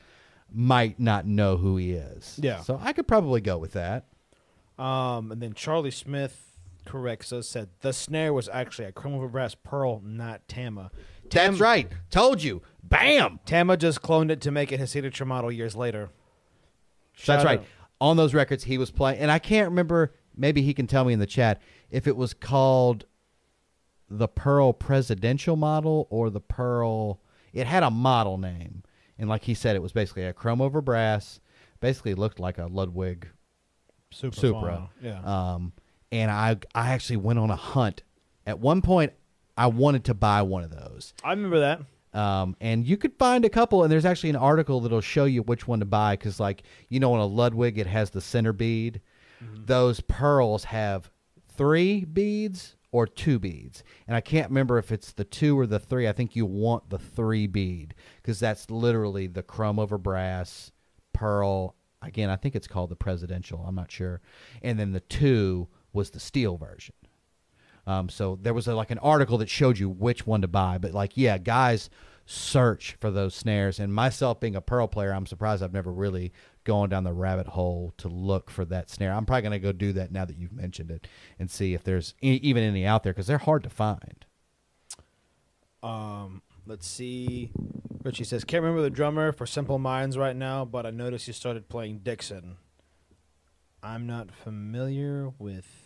might 0.52 1.00
not 1.00 1.26
know 1.26 1.56
who 1.56 1.76
he 1.76 1.92
is. 1.92 2.38
Yeah. 2.40 2.60
So 2.60 2.80
I 2.82 2.92
could 2.92 3.08
probably 3.08 3.40
go 3.40 3.58
with 3.58 3.72
that. 3.72 4.06
Um, 4.78 5.32
and 5.32 5.40
then 5.40 5.54
Charlie 5.54 5.90
Smith 5.90 6.58
corrects 6.84 7.32
us 7.32 7.48
said 7.48 7.68
the 7.80 7.92
snare 7.92 8.32
was 8.32 8.48
actually 8.48 8.86
a 8.86 8.92
chrome 8.92 9.14
over 9.14 9.28
brass 9.28 9.54
pearl, 9.54 10.00
not 10.04 10.46
Tama. 10.48 10.90
Tam- 11.28 11.52
That's 11.52 11.60
right. 11.60 11.88
Told 12.10 12.42
you. 12.42 12.62
Bam. 12.88 13.40
Tama 13.44 13.76
just 13.76 14.02
cloned 14.02 14.30
it 14.30 14.40
to 14.42 14.50
make 14.50 14.72
it 14.72 14.78
his 14.78 14.90
signature 14.90 15.24
model 15.24 15.50
years 15.50 15.74
later. 15.74 16.10
That's 17.14 17.42
Shout 17.42 17.44
right. 17.44 17.62
On 18.00 18.16
those 18.16 18.34
records, 18.34 18.64
he 18.64 18.78
was 18.78 18.90
playing, 18.90 19.18
and 19.20 19.30
I 19.30 19.38
can't 19.38 19.70
remember. 19.70 20.14
Maybe 20.36 20.60
he 20.60 20.74
can 20.74 20.86
tell 20.86 21.04
me 21.04 21.14
in 21.14 21.18
the 21.18 21.26
chat 21.26 21.62
if 21.90 22.06
it 22.06 22.14
was 22.16 22.34
called 22.34 23.06
the 24.10 24.28
Pearl 24.28 24.72
Presidential 24.74 25.56
model 25.56 26.06
or 26.10 26.28
the 26.28 26.40
Pearl. 26.40 27.20
It 27.54 27.66
had 27.66 27.82
a 27.82 27.90
model 27.90 28.36
name, 28.36 28.82
and 29.18 29.30
like 29.30 29.44
he 29.44 29.54
said, 29.54 29.76
it 29.76 29.82
was 29.82 29.92
basically 29.92 30.24
a 30.24 30.34
chrome 30.34 30.60
over 30.60 30.82
brass. 30.82 31.40
Basically, 31.80 32.14
looked 32.14 32.38
like 32.38 32.58
a 32.58 32.66
Ludwig 32.66 33.28
Super, 34.10 34.36
Supra. 34.36 34.90
Yeah. 35.02 35.20
Um, 35.20 35.72
and 36.12 36.30
I 36.30 36.56
I 36.74 36.90
actually 36.90 37.16
went 37.16 37.38
on 37.38 37.50
a 37.50 37.56
hunt. 37.56 38.02
At 38.46 38.60
one 38.60 38.82
point, 38.82 39.12
I 39.56 39.68
wanted 39.68 40.04
to 40.04 40.14
buy 40.14 40.42
one 40.42 40.64
of 40.64 40.70
those. 40.70 41.14
I 41.24 41.30
remember 41.30 41.60
that. 41.60 41.80
Um, 42.16 42.56
and 42.62 42.86
you 42.86 42.96
could 42.96 43.14
find 43.18 43.44
a 43.44 43.50
couple, 43.50 43.82
and 43.82 43.92
there's 43.92 44.06
actually 44.06 44.30
an 44.30 44.36
article 44.36 44.80
that'll 44.80 45.02
show 45.02 45.26
you 45.26 45.42
which 45.42 45.68
one 45.68 45.80
to 45.80 45.86
buy 45.86 46.14
because, 46.14 46.40
like, 46.40 46.62
you 46.88 46.98
know, 46.98 47.12
on 47.12 47.20
a 47.20 47.26
Ludwig, 47.26 47.76
it 47.76 47.86
has 47.86 48.10
the 48.10 48.22
center 48.22 48.54
bead. 48.54 49.02
Those 49.66 50.00
pearls 50.00 50.64
have 50.64 51.10
three 51.46 52.06
beads 52.06 52.74
or 52.90 53.06
two 53.06 53.38
beads, 53.38 53.84
and 54.06 54.16
I 54.16 54.22
can't 54.22 54.48
remember 54.48 54.78
if 54.78 54.90
it's 54.90 55.12
the 55.12 55.24
two 55.24 55.58
or 55.58 55.66
the 55.66 55.78
three. 55.78 56.08
I 56.08 56.12
think 56.12 56.34
you 56.34 56.46
want 56.46 56.88
the 56.88 56.98
three 56.98 57.46
bead 57.46 57.94
because 58.22 58.40
that's 58.40 58.70
literally 58.70 59.26
the 59.26 59.42
chrome 59.42 59.78
over 59.78 59.98
brass 59.98 60.72
pearl. 61.12 61.74
Again, 62.00 62.30
I 62.30 62.36
think 62.36 62.56
it's 62.56 62.68
called 62.68 62.88
the 62.88 62.96
presidential. 62.96 63.62
I'm 63.66 63.74
not 63.74 63.90
sure. 63.90 64.22
And 64.62 64.78
then 64.78 64.92
the 64.92 65.00
two 65.00 65.68
was 65.92 66.10
the 66.10 66.20
steel 66.20 66.56
version. 66.56 66.94
Um, 67.86 68.08
so 68.08 68.38
there 68.40 68.54
was 68.54 68.66
a, 68.66 68.74
like 68.74 68.90
an 68.90 68.98
article 68.98 69.38
that 69.38 69.48
showed 69.48 69.78
you 69.78 69.88
which 69.88 70.26
one 70.26 70.42
to 70.42 70.48
buy. 70.48 70.78
But 70.78 70.92
like, 70.92 71.16
yeah, 71.16 71.38
guys 71.38 71.88
search 72.26 72.96
for 73.00 73.10
those 73.10 73.34
snares. 73.34 73.78
And 73.78 73.94
myself 73.94 74.40
being 74.40 74.56
a 74.56 74.60
pearl 74.60 74.88
player, 74.88 75.12
I'm 75.12 75.26
surprised 75.26 75.62
I've 75.62 75.72
never 75.72 75.92
really 75.92 76.32
gone 76.64 76.88
down 76.88 77.04
the 77.04 77.12
rabbit 77.12 77.46
hole 77.46 77.94
to 77.98 78.08
look 78.08 78.50
for 78.50 78.64
that 78.64 78.90
snare. 78.90 79.12
I'm 79.12 79.24
probably 79.24 79.42
gonna 79.42 79.58
go 79.60 79.72
do 79.72 79.92
that 79.92 80.10
now 80.10 80.24
that 80.24 80.36
you've 80.36 80.52
mentioned 80.52 80.90
it 80.90 81.06
and 81.38 81.48
see 81.48 81.74
if 81.74 81.84
there's 81.84 82.14
e- 82.20 82.40
even 82.42 82.64
any 82.64 82.84
out 82.84 83.04
there 83.04 83.12
because 83.12 83.28
they're 83.28 83.38
hard 83.38 83.62
to 83.62 83.70
find. 83.70 84.26
Um, 85.82 86.42
let's 86.66 86.86
see. 86.88 87.52
Richie 88.02 88.24
says, 88.24 88.42
can't 88.44 88.62
remember 88.62 88.82
the 88.82 88.90
drummer 88.90 89.30
for 89.30 89.46
Simple 89.46 89.78
Minds 89.78 90.18
right 90.18 90.34
now, 90.34 90.64
but 90.64 90.84
I 90.84 90.90
noticed 90.90 91.26
he 91.26 91.32
started 91.32 91.68
playing 91.68 91.98
Dixon. 91.98 92.56
I'm 93.82 94.06
not 94.06 94.32
familiar 94.32 95.30
with 95.38 95.85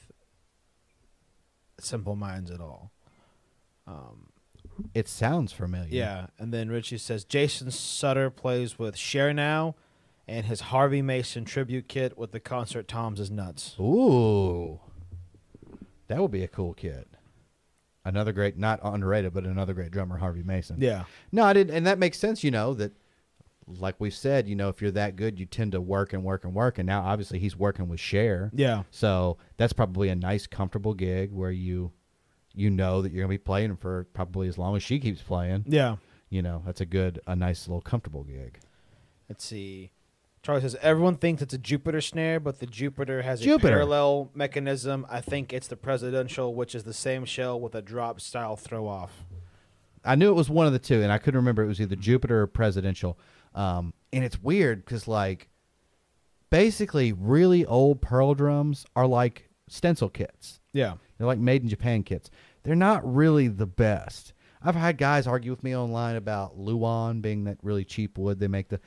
Simple 1.83 2.17
Minds 2.17 2.51
at 2.51 2.61
all. 2.61 2.91
Um, 3.87 4.29
It 4.95 5.09
sounds 5.09 5.53
familiar. 5.53 5.89
yeah, 5.91 6.27
and 6.39 6.53
then 6.55 6.69
Richie 6.69 6.99
says 6.99 7.25
Jason 7.25 7.71
Sutter 7.71 8.31
plays 8.31 8.79
with 8.79 8.97
Cher 8.97 9.33
Now, 9.35 9.75
and 10.29 10.47
his 10.47 10.61
Harvey 10.61 11.03
Mason 11.03 11.45
tribute 11.45 11.89
kit 11.89 12.17
with 12.17 12.33
the 12.33 12.41
concert 12.41 12.87
Tom's 12.89 13.21
is 13.21 13.31
nuts. 13.31 13.77
Ooh, 13.81 14.81
that 16.09 16.21
would 16.21 16.31
be 16.31 16.43
a 16.45 16.49
cool 16.49 16.73
kit. 16.75 17.09
Another 18.05 18.33
great, 18.33 18.57
not 18.57 18.81
underrated, 18.83 19.35
but 19.35 19.45
another 19.45 19.75
great 19.75 19.91
drummer, 19.91 20.17
Harvey 20.19 20.43
Mason. 20.43 20.77
Yeah, 20.81 21.05
No, 21.33 21.45
I 21.45 21.53
didn't, 21.53 21.75
and 21.77 21.87
that 21.87 21.99
makes 21.99 22.19
sense. 22.19 22.43
You 22.43 22.51
know 22.51 22.73
that, 22.75 22.93
like 23.79 23.97
we 23.99 24.11
said, 24.11 24.49
you 24.49 24.57
know, 24.57 24.69
if 24.69 24.81
you're 24.83 24.91
that 24.93 25.17
good, 25.17 25.39
you 25.39 25.47
tend 25.47 25.73
to 25.73 25.81
work 25.81 26.13
and 26.13 26.25
work 26.25 26.45
and 26.45 26.55
work. 26.55 26.79
And 26.79 26.87
now, 26.87 27.03
obviously, 27.03 27.39
he's 27.39 27.57
working 27.57 27.89
with 27.89 28.01
Cher, 28.01 28.51
yeah, 28.55 28.83
so 28.91 29.37
that's 29.57 29.73
probably 29.73 30.09
a 30.09 30.15
nice, 30.15 30.47
comfortable 30.47 30.95
gig 30.95 31.33
where 31.33 31.51
you, 31.51 31.93
you 32.55 32.71
know 32.71 33.03
that 33.03 33.13
you're 33.13 33.23
gonna 33.23 33.29
be 33.31 33.39
playing 33.39 33.77
for 33.77 34.07
probably 34.13 34.49
as 34.49 34.59
long 34.59 34.75
as 34.77 34.83
she 34.83 34.99
keeps 34.99 35.23
playing. 35.23 35.65
yeah. 35.69 35.97
You 36.33 36.43
know, 36.43 36.63
that's 36.65 36.81
a 36.81 36.87
good, 36.87 37.21
a 37.27 37.35
nice 37.35 37.67
little 37.67 37.81
comfortable 37.81 38.23
gig. 38.23 38.61
Let's 39.29 39.45
see. 39.45 39.91
Charlie 40.43 40.63
says 40.63 40.77
everyone 40.81 41.17
thinks 41.17 41.43
it's 41.43 41.53
a 41.53 41.59
Jupiter 41.59 42.01
snare, 42.01 42.39
but 42.39 42.61
the 42.61 42.67
Jupiter 42.67 43.23
has 43.23 43.41
a 43.41 43.45
Jupiter. 43.45 43.69
parallel 43.75 44.31
mechanism. 44.33 45.05
I 45.11 45.21
think 45.21 45.53
it's 45.53 45.67
the 45.67 45.77
presidential, 45.77 46.55
which 46.55 46.75
is 46.75 46.85
the 46.85 46.95
same 46.95 47.25
shell 47.25 47.61
with 47.61 47.75
a 47.75 47.83
drop 47.83 48.21
style 48.21 48.57
throw 48.57 48.87
off. 48.87 49.25
I 50.05 50.15
knew 50.15 50.31
it 50.31 50.35
was 50.35 50.49
one 50.49 50.67
of 50.67 50.73
the 50.73 50.79
two, 50.79 51.03
and 51.03 51.13
I 51.13 51.19
couldn't 51.19 51.37
remember 51.37 51.63
it 51.63 51.67
was 51.67 51.81
either 51.81 51.97
Jupiter 51.97 52.41
or 52.43 52.47
Presidential. 52.47 53.19
Um, 53.55 53.93
and 54.13 54.25
it's 54.25 54.43
weird 54.43 54.85
because 54.85 55.07
like, 55.09 55.49
basically, 56.51 57.13
really 57.13 57.65
old 57.67 58.01
Pearl 58.01 58.35
drums 58.35 58.87
are 58.97 59.07
like 59.07 59.49
stencil 59.69 60.09
kits. 60.09 60.61
Yeah, 60.73 60.95
They're 61.19 61.27
like 61.27 61.39
made 61.39 61.63
in 61.63 61.69
Japan 61.69 62.03
kits. 62.03 62.31
They're 62.63 62.75
not 62.77 63.03
really 63.15 63.49
the 63.49 63.67
best. 63.67 64.33
I've 64.63 64.75
had 64.77 64.99
guys 64.99 65.27
argue 65.27 65.51
with 65.51 65.63
me 65.65 65.75
online 65.75 66.17
about 66.17 66.59
Luan 66.59 67.21
being 67.23 67.45
that 67.45 67.59
really 67.63 67.85
cheap 67.85 68.19
wood 68.19 68.39
they 68.39 68.49
make 68.49 68.69
the 68.69 68.81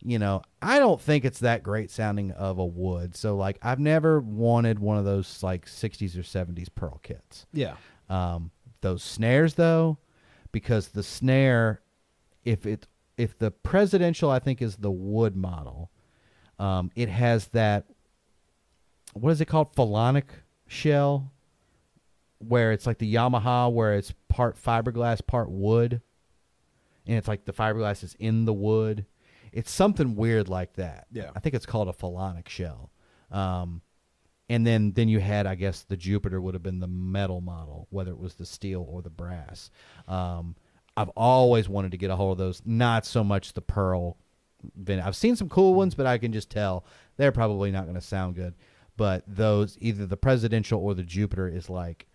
you 0.00 0.16
know, 0.20 0.42
I 0.62 0.78
don't 0.78 1.00
think 1.00 1.24
it's 1.24 1.40
that 1.40 1.64
great 1.64 1.90
sounding 1.90 2.30
of 2.30 2.58
a 2.58 2.64
wood. 2.64 3.16
So 3.16 3.36
like 3.36 3.58
I've 3.62 3.80
never 3.80 4.20
wanted 4.20 4.78
one 4.78 4.96
of 4.96 5.04
those 5.04 5.42
like 5.42 5.66
60s 5.66 6.16
or 6.16 6.22
70s 6.22 6.68
pearl 6.72 7.00
kits. 7.02 7.46
yeah, 7.52 7.74
Um, 8.08 8.52
those 8.80 9.02
snares 9.02 9.54
though, 9.54 9.98
because 10.52 10.88
the 10.88 11.02
snare, 11.02 11.82
if 12.44 12.64
it 12.64 12.86
if 13.18 13.36
the 13.38 13.50
presidential 13.50 14.30
I 14.30 14.38
think 14.38 14.62
is 14.62 14.76
the 14.76 14.90
wood 14.90 15.36
model, 15.36 15.90
um, 16.58 16.90
it 16.96 17.08
has 17.08 17.48
that 17.48 17.86
what 19.12 19.30
is 19.30 19.40
it 19.40 19.46
called 19.46 19.74
phenolic 19.74 20.24
shell, 20.66 21.32
where 22.38 22.72
it's 22.72 22.86
like 22.86 22.98
the 22.98 23.12
Yamaha 23.12 23.70
where 23.72 23.94
it's 23.94 24.14
part 24.28 24.56
fiberglass, 24.56 25.26
part 25.26 25.50
wood, 25.50 26.00
and 27.06 27.16
it's 27.16 27.28
like 27.28 27.44
the 27.44 27.52
fiberglass 27.52 28.04
is 28.04 28.14
in 28.18 28.44
the 28.44 28.52
wood. 28.52 29.04
It's 29.52 29.70
something 29.70 30.14
weird 30.14 30.48
like 30.48 30.74
that. 30.74 31.06
Yeah. 31.10 31.30
I 31.34 31.40
think 31.40 31.54
it's 31.54 31.66
called 31.66 31.88
a 31.88 31.92
phenolic 31.92 32.48
shell. 32.48 32.90
Um, 33.30 33.82
and 34.50 34.66
then 34.66 34.92
then 34.92 35.08
you 35.08 35.20
had, 35.20 35.46
I 35.46 35.54
guess, 35.54 35.82
the 35.82 35.96
Jupiter 35.96 36.40
would 36.40 36.54
have 36.54 36.62
been 36.62 36.80
the 36.80 36.86
metal 36.86 37.40
model, 37.40 37.86
whether 37.90 38.10
it 38.12 38.18
was 38.18 38.34
the 38.34 38.46
steel 38.46 38.86
or 38.88 39.02
the 39.02 39.10
brass. 39.10 39.70
Um, 40.06 40.56
I've 40.98 41.10
always 41.10 41.68
wanted 41.68 41.92
to 41.92 41.96
get 41.96 42.10
a 42.10 42.16
hold 42.16 42.32
of 42.32 42.38
those. 42.38 42.60
Not 42.64 43.06
so 43.06 43.22
much 43.22 43.52
the 43.52 43.60
pearl. 43.60 44.16
Vin- 44.76 44.98
I've 44.98 45.14
seen 45.14 45.36
some 45.36 45.48
cool 45.48 45.74
ones, 45.74 45.94
but 45.94 46.06
I 46.06 46.18
can 46.18 46.32
just 46.32 46.50
tell 46.50 46.84
they're 47.16 47.30
probably 47.30 47.70
not 47.70 47.84
going 47.84 47.94
to 47.94 48.00
sound 48.00 48.34
good. 48.34 48.54
But 48.96 49.22
those, 49.28 49.78
either 49.80 50.06
the 50.06 50.16
presidential 50.16 50.80
or 50.80 50.94
the 50.94 51.04
Jupiter, 51.04 51.46
is 51.46 51.70
like, 51.70 52.08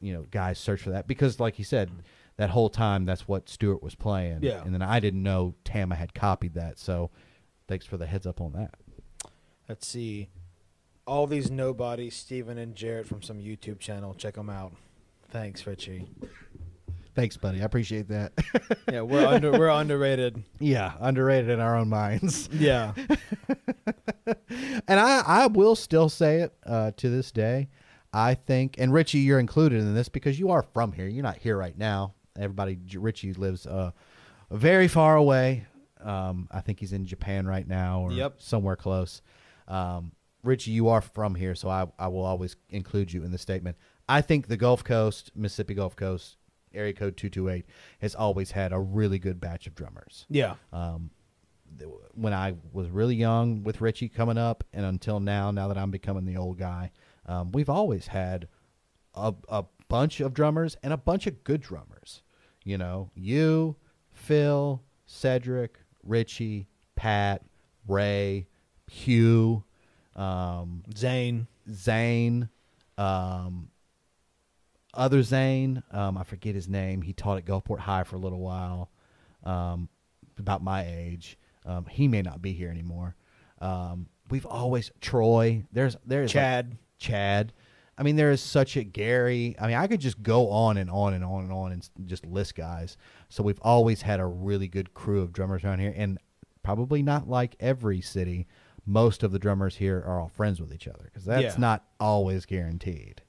you 0.00 0.12
know, 0.12 0.26
guys 0.30 0.60
search 0.60 0.80
for 0.80 0.90
that 0.90 1.08
because, 1.08 1.40
like 1.40 1.56
he 1.56 1.64
said, 1.64 1.90
that 2.36 2.50
whole 2.50 2.70
time 2.70 3.04
that's 3.04 3.26
what 3.26 3.48
Stewart 3.48 3.82
was 3.82 3.96
playing. 3.96 4.38
Yeah. 4.42 4.62
And 4.62 4.72
then 4.72 4.80
I 4.80 5.00
didn't 5.00 5.24
know 5.24 5.56
Tama 5.64 5.96
had 5.96 6.14
copied 6.14 6.54
that, 6.54 6.78
so 6.78 7.10
thanks 7.66 7.84
for 7.84 7.96
the 7.96 8.06
heads 8.06 8.26
up 8.26 8.40
on 8.40 8.52
that. 8.52 8.74
Let's 9.68 9.88
see. 9.88 10.28
All 11.04 11.26
these 11.26 11.50
nobodies, 11.50 12.14
Steven 12.14 12.58
and 12.58 12.76
Jarrett 12.76 13.08
from 13.08 13.22
some 13.22 13.38
YouTube 13.38 13.80
channel. 13.80 14.14
Check 14.14 14.34
them 14.34 14.50
out. 14.50 14.72
Thanks, 15.30 15.66
Richie. 15.66 16.06
Thanks, 17.20 17.36
buddy. 17.36 17.60
I 17.60 17.64
appreciate 17.66 18.08
that. 18.08 18.32
Yeah, 18.90 19.02
we're 19.02 19.26
under 19.26 19.52
we're 19.52 19.68
underrated. 19.68 20.42
yeah, 20.58 20.94
underrated 21.00 21.50
in 21.50 21.60
our 21.60 21.76
own 21.76 21.90
minds. 21.90 22.48
Yeah. 22.50 22.94
and 24.88 24.98
I, 24.98 25.22
I 25.26 25.46
will 25.48 25.76
still 25.76 26.08
say 26.08 26.40
it 26.40 26.54
uh, 26.64 26.92
to 26.96 27.10
this 27.10 27.30
day. 27.30 27.68
I 28.10 28.32
think, 28.34 28.76
and 28.78 28.90
Richie, 28.90 29.18
you're 29.18 29.38
included 29.38 29.80
in 29.80 29.94
this 29.94 30.08
because 30.08 30.38
you 30.38 30.50
are 30.50 30.62
from 30.62 30.92
here. 30.92 31.06
You're 31.08 31.22
not 31.22 31.36
here 31.36 31.58
right 31.58 31.76
now. 31.76 32.14
Everybody, 32.38 32.78
Richie 32.94 33.34
lives 33.34 33.66
uh, 33.66 33.90
very 34.50 34.88
far 34.88 35.16
away. 35.16 35.66
Um, 36.02 36.48
I 36.50 36.62
think 36.62 36.80
he's 36.80 36.94
in 36.94 37.04
Japan 37.04 37.46
right 37.46 37.68
now 37.68 38.00
or 38.00 38.12
Yep. 38.12 38.40
somewhere 38.40 38.76
close. 38.76 39.20
Um, 39.68 40.12
Richie, 40.42 40.70
you 40.70 40.88
are 40.88 41.02
from 41.02 41.34
here, 41.34 41.54
so 41.54 41.68
I, 41.68 41.86
I 41.98 42.08
will 42.08 42.24
always 42.24 42.56
include 42.70 43.12
you 43.12 43.24
in 43.24 43.30
the 43.30 43.36
statement. 43.36 43.76
I 44.08 44.22
think 44.22 44.48
the 44.48 44.56
Gulf 44.56 44.82
Coast, 44.82 45.32
Mississippi 45.36 45.74
Gulf 45.74 45.94
Coast, 45.94 46.38
area 46.74 46.92
code 46.92 47.16
228, 47.16 47.64
has 48.00 48.14
always 48.14 48.50
had 48.52 48.72
a 48.72 48.78
really 48.78 49.18
good 49.18 49.40
batch 49.40 49.66
of 49.66 49.74
drummers 49.74 50.26
Yeah. 50.28 50.54
um, 50.72 51.10
th- 51.78 51.90
when 52.14 52.32
I 52.34 52.54
was 52.72 52.88
really 52.88 53.16
young 53.16 53.62
with 53.62 53.80
Richie 53.80 54.08
coming 54.08 54.38
up, 54.38 54.64
and 54.72 54.84
until 54.86 55.20
now, 55.20 55.50
now 55.50 55.68
that 55.68 55.78
I'm 55.78 55.90
becoming 55.90 56.24
the 56.24 56.36
old 56.36 56.58
guy, 56.58 56.90
um, 57.26 57.52
we've 57.52 57.70
always 57.70 58.08
had 58.08 58.48
a, 59.14 59.34
a 59.48 59.64
bunch 59.88 60.20
of 60.20 60.32
drummers 60.34 60.76
and 60.82 60.92
a 60.92 60.96
bunch 60.96 61.26
of 61.26 61.42
good 61.44 61.60
drummers. 61.60 62.22
You 62.64 62.78
know, 62.78 63.10
you, 63.14 63.76
Phil, 64.12 64.82
Cedric, 65.06 65.78
Richie, 66.04 66.68
Pat, 66.94 67.42
Ray, 67.88 68.46
Hugh, 68.88 69.64
um, 70.16 70.82
Zane. 70.96 71.46
Zane, 71.72 72.48
um, 72.98 73.70
other 74.94 75.22
Zane, 75.22 75.82
um, 75.92 76.16
I 76.18 76.24
forget 76.24 76.54
his 76.54 76.68
name. 76.68 77.02
He 77.02 77.12
taught 77.12 77.38
at 77.38 77.44
Gulfport 77.44 77.78
High 77.80 78.04
for 78.04 78.16
a 78.16 78.18
little 78.18 78.40
while, 78.40 78.90
um, 79.44 79.88
about 80.38 80.62
my 80.62 80.86
age. 80.86 81.38
Um, 81.64 81.86
he 81.86 82.08
may 82.08 82.22
not 82.22 82.40
be 82.42 82.52
here 82.52 82.70
anymore. 82.70 83.14
Um, 83.60 84.08
we've 84.30 84.46
always 84.46 84.90
Troy. 85.00 85.64
There's 85.72 85.96
there's 86.06 86.30
like- 86.34 86.42
Chad. 86.42 86.78
Chad. 86.98 87.52
I 87.98 88.02
mean, 88.02 88.16
there 88.16 88.30
is 88.30 88.40
such 88.40 88.76
a 88.78 88.82
Gary. 88.84 89.54
I 89.60 89.66
mean, 89.66 89.76
I 89.76 89.86
could 89.86 90.00
just 90.00 90.22
go 90.22 90.48
on 90.50 90.78
and 90.78 90.90
on 90.90 91.12
and 91.12 91.22
on 91.22 91.42
and 91.44 91.52
on 91.52 91.72
and 91.72 91.86
just 92.06 92.24
list 92.24 92.54
guys. 92.54 92.96
So 93.28 93.42
we've 93.42 93.60
always 93.60 94.00
had 94.00 94.20
a 94.20 94.26
really 94.26 94.68
good 94.68 94.94
crew 94.94 95.20
of 95.20 95.32
drummers 95.34 95.64
around 95.64 95.80
here, 95.80 95.92
and 95.94 96.18
probably 96.62 97.02
not 97.02 97.28
like 97.28 97.56
every 97.60 98.00
city. 98.00 98.46
Most 98.86 99.22
of 99.22 99.32
the 99.32 99.38
drummers 99.38 99.76
here 99.76 99.98
are 100.06 100.18
all 100.18 100.28
friends 100.28 100.60
with 100.62 100.72
each 100.72 100.88
other 100.88 101.04
because 101.04 101.26
that's 101.26 101.42
Yeah. 101.42 101.54
not 101.58 101.84
always 102.00 102.46
guaranteed. 102.46 103.20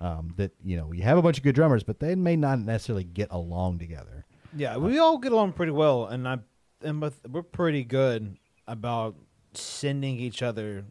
Um, 0.00 0.34
that 0.36 0.52
you 0.64 0.76
know, 0.76 0.92
you 0.92 1.02
have 1.02 1.18
a 1.18 1.22
bunch 1.22 1.38
of 1.38 1.44
good 1.44 1.54
drummers, 1.54 1.84
but 1.84 2.00
they 2.00 2.14
may 2.14 2.34
not 2.36 2.58
necessarily 2.58 3.04
get 3.04 3.28
along 3.30 3.78
together. 3.78 4.24
Yeah, 4.56 4.76
we 4.76 4.98
all 4.98 5.18
get 5.18 5.32
along 5.32 5.52
pretty 5.52 5.72
well, 5.72 6.06
and 6.06 6.26
I 6.26 6.38
and 6.82 7.00
we're 7.30 7.42
pretty 7.42 7.84
good 7.84 8.36
about 8.66 9.14
sending 9.54 10.18
each 10.18 10.42
other 10.42 10.84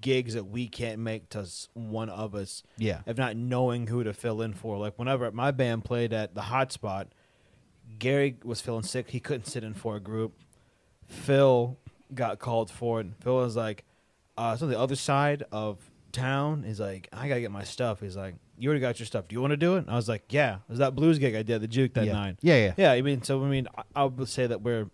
gigs 0.00 0.34
that 0.34 0.44
we 0.44 0.66
can't 0.66 0.98
make 0.98 1.28
to 1.30 1.46
one 1.74 2.08
of 2.08 2.34
us, 2.34 2.62
Yeah, 2.78 3.00
if 3.06 3.18
not 3.18 3.36
knowing 3.36 3.86
who 3.86 4.02
to 4.04 4.12
fill 4.12 4.42
in 4.42 4.54
for. 4.54 4.78
Like 4.78 4.98
whenever 4.98 5.30
my 5.30 5.50
band 5.50 5.84
played 5.84 6.12
at 6.12 6.34
the 6.34 6.42
Hotspot, 6.42 7.08
Gary 7.98 8.36
was 8.42 8.60
feeling 8.60 8.82
sick; 8.82 9.10
he 9.10 9.20
couldn't 9.20 9.46
sit 9.46 9.62
in 9.64 9.74
for 9.74 9.96
a 9.96 10.00
group. 10.00 10.34
Phil 11.06 11.76
got 12.14 12.38
called 12.38 12.70
for 12.70 13.00
it. 13.00 13.06
Phil 13.20 13.36
was 13.36 13.56
like, 13.56 13.84
uh, 14.36 14.52
"It's 14.54 14.62
on 14.62 14.70
the 14.70 14.78
other 14.78 14.96
side 14.96 15.44
of 15.52 15.78
town." 16.14 16.62
He's 16.62 16.80
like, 16.80 17.08
"I 17.12 17.28
gotta 17.28 17.40
get 17.40 17.50
my 17.50 17.64
stuff." 17.64 18.00
He's 18.00 18.16
like, 18.16 18.36
"You 18.58 18.68
already 18.68 18.80
got 18.80 18.98
your 18.98 19.06
stuff. 19.06 19.28
Do 19.28 19.34
you 19.34 19.40
want 19.40 19.50
to 19.50 19.56
do 19.56 19.74
it?" 19.76 19.80
And 19.80 19.90
I 19.90 19.96
was 19.96 20.08
like, 20.08 20.32
"Yeah." 20.32 20.56
It 20.56 20.70
was 20.70 20.78
that 20.78 20.94
blues 20.94 21.18
gig 21.18 21.34
I 21.34 21.42
did 21.42 21.56
at 21.56 21.60
the 21.60 21.68
Juke 21.68 21.94
that 21.94 22.06
yeah. 22.06 22.12
night. 22.12 22.36
Yeah, 22.40 22.56
yeah, 22.56 22.74
Yeah, 22.76 22.92
I 22.92 23.02
mean, 23.02 23.22
so 23.22 23.44
I 23.44 23.48
mean, 23.48 23.68
I, 23.76 23.82
I 23.94 24.04
would 24.04 24.28
say 24.28 24.46
that 24.46 24.62
we're 24.62 24.88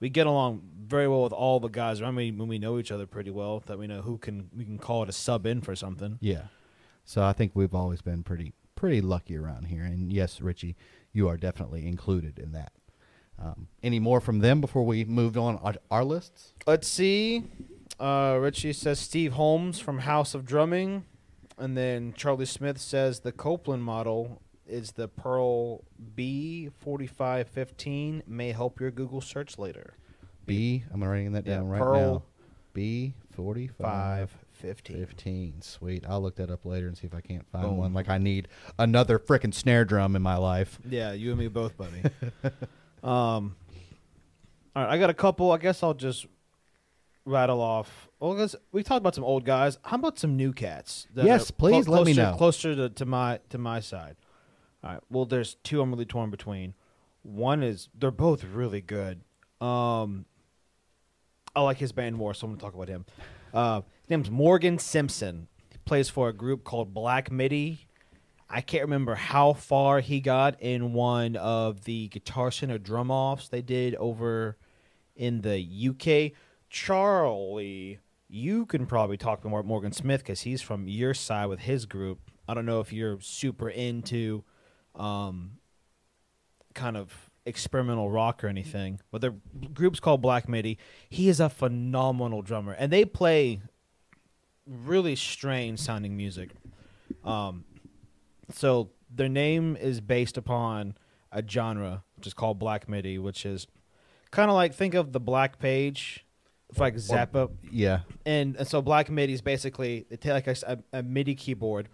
we 0.00 0.08
get 0.08 0.26
along 0.26 0.62
very 0.86 1.08
well 1.08 1.22
with 1.22 1.32
all 1.32 1.60
the 1.60 1.68
guys. 1.68 2.02
I 2.02 2.10
mean, 2.10 2.38
when 2.38 2.48
we 2.48 2.58
know 2.58 2.78
each 2.78 2.92
other 2.92 3.06
pretty 3.06 3.30
well, 3.30 3.62
that 3.66 3.78
we 3.78 3.86
know 3.86 4.02
who 4.02 4.18
can 4.18 4.50
we 4.56 4.64
can 4.64 4.78
call 4.78 5.02
it 5.02 5.08
a 5.08 5.12
sub 5.12 5.46
in 5.46 5.60
for 5.60 5.76
something. 5.76 6.18
Yeah. 6.20 6.42
So 7.04 7.22
I 7.22 7.32
think 7.32 7.52
we've 7.54 7.74
always 7.74 8.02
been 8.02 8.22
pretty 8.22 8.52
pretty 8.74 9.00
lucky 9.00 9.36
around 9.36 9.66
here. 9.66 9.82
And 9.84 10.12
yes, 10.12 10.40
Richie, 10.40 10.76
you 11.12 11.28
are 11.28 11.36
definitely 11.36 11.86
included 11.86 12.38
in 12.38 12.52
that. 12.52 12.72
Um, 13.38 13.68
any 13.82 13.98
more 13.98 14.20
from 14.20 14.40
them 14.40 14.60
before 14.60 14.84
we 14.84 15.04
moved 15.04 15.36
on 15.36 15.56
our, 15.56 15.74
our 15.90 16.04
lists? 16.04 16.52
Let's 16.66 16.86
see. 16.86 17.44
Uh, 17.98 18.38
Richie 18.40 18.72
says 18.72 18.98
Steve 18.98 19.34
Holmes 19.34 19.78
from 19.78 20.00
House 20.00 20.34
of 20.34 20.44
Drumming, 20.44 21.04
and 21.58 21.76
then 21.76 22.12
Charlie 22.16 22.46
Smith 22.46 22.78
says 22.80 23.20
the 23.20 23.32
Copeland 23.32 23.84
model 23.84 24.40
is 24.66 24.92
the 24.92 25.08
Pearl 25.08 25.84
B 26.16 26.70
forty 26.80 27.06
five 27.06 27.48
fifteen. 27.48 28.22
May 28.26 28.52
help 28.52 28.80
your 28.80 28.90
Google 28.90 29.20
search 29.20 29.58
later. 29.58 29.94
B. 30.46 30.82
I'm 30.92 31.02
writing 31.04 31.32
that 31.32 31.46
Yeah, 31.46 31.56
down 31.56 31.68
right 31.68 31.80
Pearl 31.80 32.12
now. 32.14 32.22
B 32.72 33.14
forty 33.30 33.68
five 33.68 34.30
Five 34.30 34.34
fifteen. 34.52 34.96
fifteen. 34.98 35.62
Sweet. 35.62 36.04
I'll 36.08 36.20
look 36.20 36.34
that 36.36 36.50
up 36.50 36.64
later 36.66 36.88
and 36.88 36.96
see 36.98 37.06
if 37.06 37.14
I 37.14 37.20
can't 37.20 37.46
find 37.52 37.64
Boom. 37.64 37.76
one. 37.76 37.94
Like 37.94 38.08
I 38.08 38.18
need 38.18 38.48
another 38.78 39.18
freaking 39.18 39.54
snare 39.54 39.84
drum 39.84 40.16
in 40.16 40.22
my 40.22 40.36
life. 40.36 40.78
Yeah, 40.88 41.12
you 41.12 41.30
and 41.30 41.38
me 41.38 41.48
both, 41.48 41.76
buddy. 41.76 42.02
um, 43.04 43.54
all 44.74 44.82
right, 44.82 44.88
I 44.90 44.98
got 44.98 45.10
a 45.10 45.14
couple. 45.14 45.52
I 45.52 45.58
guess 45.58 45.82
I'll 45.82 45.94
just 45.94 46.26
rattle 47.24 47.60
off. 47.60 48.08
Well, 48.20 48.34
because 48.34 48.56
we 48.72 48.82
talked 48.82 48.98
about 49.00 49.14
some 49.14 49.24
old 49.24 49.44
guys. 49.44 49.78
How 49.84 49.96
about 49.96 50.18
some 50.18 50.36
new 50.36 50.52
cats? 50.52 51.06
Yes, 51.14 51.50
please 51.50 51.88
let 51.88 52.04
me 52.04 52.14
closer- 52.14 52.30
know. 52.30 52.36
Closer 52.36 52.74
to, 52.74 52.88
to 52.90 53.06
my 53.06 53.40
to 53.50 53.58
my 53.58 53.80
side. 53.80 54.16
All 54.82 54.90
right. 54.92 55.00
Well, 55.10 55.24
there's 55.24 55.54
two 55.62 55.80
I'm 55.80 55.90
really 55.90 56.04
torn 56.04 56.30
between. 56.30 56.74
One 57.22 57.62
is 57.62 57.88
they're 57.98 58.10
both 58.10 58.44
really 58.44 58.80
good. 58.82 59.22
Um, 59.60 60.26
I 61.56 61.62
like 61.62 61.78
his 61.78 61.92
band 61.92 62.16
more, 62.16 62.34
so 62.34 62.46
I'm 62.46 62.52
gonna 62.52 62.60
talk 62.60 62.74
about 62.74 62.88
him. 62.88 63.06
Uh, 63.52 63.82
his 64.02 64.10
name's 64.10 64.30
Morgan 64.30 64.78
Simpson. 64.78 65.48
He 65.70 65.78
plays 65.84 66.10
for 66.10 66.28
a 66.28 66.32
group 66.32 66.64
called 66.64 66.92
Black 66.92 67.30
Midi. 67.30 67.86
I 68.50 68.60
can't 68.60 68.82
remember 68.82 69.14
how 69.14 69.54
far 69.54 70.00
he 70.00 70.20
got 70.20 70.60
in 70.60 70.92
one 70.92 71.36
of 71.36 71.84
the 71.84 72.08
Guitar 72.08 72.50
Center 72.50 72.78
drum 72.78 73.10
offs 73.10 73.48
they 73.48 73.62
did 73.62 73.94
over 73.94 74.58
in 75.16 75.40
the 75.40 75.58
UK. 75.88 76.32
Charlie, 76.74 78.00
you 78.26 78.66
can 78.66 78.84
probably 78.84 79.16
talk 79.16 79.42
to 79.42 79.48
Morgan 79.48 79.92
Smith 79.92 80.22
because 80.22 80.40
he's 80.40 80.60
from 80.60 80.88
your 80.88 81.14
side 81.14 81.46
with 81.46 81.60
his 81.60 81.86
group. 81.86 82.18
I 82.48 82.54
don't 82.54 82.66
know 82.66 82.80
if 82.80 82.92
you're 82.92 83.20
super 83.20 83.70
into 83.70 84.42
um, 84.96 85.58
kind 86.74 86.96
of 86.96 87.30
experimental 87.46 88.10
rock 88.10 88.42
or 88.42 88.48
anything, 88.48 88.98
but 89.12 89.20
their 89.20 89.34
group's 89.72 90.00
called 90.00 90.20
Black 90.20 90.48
Midi. 90.48 90.76
He 91.08 91.28
is 91.28 91.38
a 91.38 91.48
phenomenal 91.48 92.42
drummer, 92.42 92.72
and 92.72 92.92
they 92.92 93.04
play 93.04 93.62
really 94.66 95.14
strange 95.14 95.78
sounding 95.78 96.16
music. 96.16 96.50
Um, 97.22 97.66
so 98.52 98.90
their 99.08 99.28
name 99.28 99.76
is 99.76 100.00
based 100.00 100.36
upon 100.36 100.96
a 101.30 101.40
genre 101.48 102.02
which 102.16 102.26
is 102.26 102.34
called 102.34 102.58
Black 102.58 102.88
Midi, 102.88 103.16
which 103.16 103.46
is 103.46 103.68
kind 104.32 104.50
of 104.50 104.56
like 104.56 104.74
think 104.74 104.94
of 104.94 105.12
the 105.12 105.20
Black 105.20 105.60
Page, 105.60 106.23
like 106.78 106.94
Zappa, 106.96 107.50
Yeah. 107.70 108.00
and, 108.26 108.56
and 108.56 108.66
so 108.68 108.80
Black 108.82 109.10
MIDI 109.10 109.32
is 109.32 109.40
basically 109.42 110.06
they 110.10 110.16
take 110.16 110.32
like 110.32 110.46
a, 110.48 110.78
a 110.92 111.02
MIDI 111.02 111.34
keyboard 111.34 111.88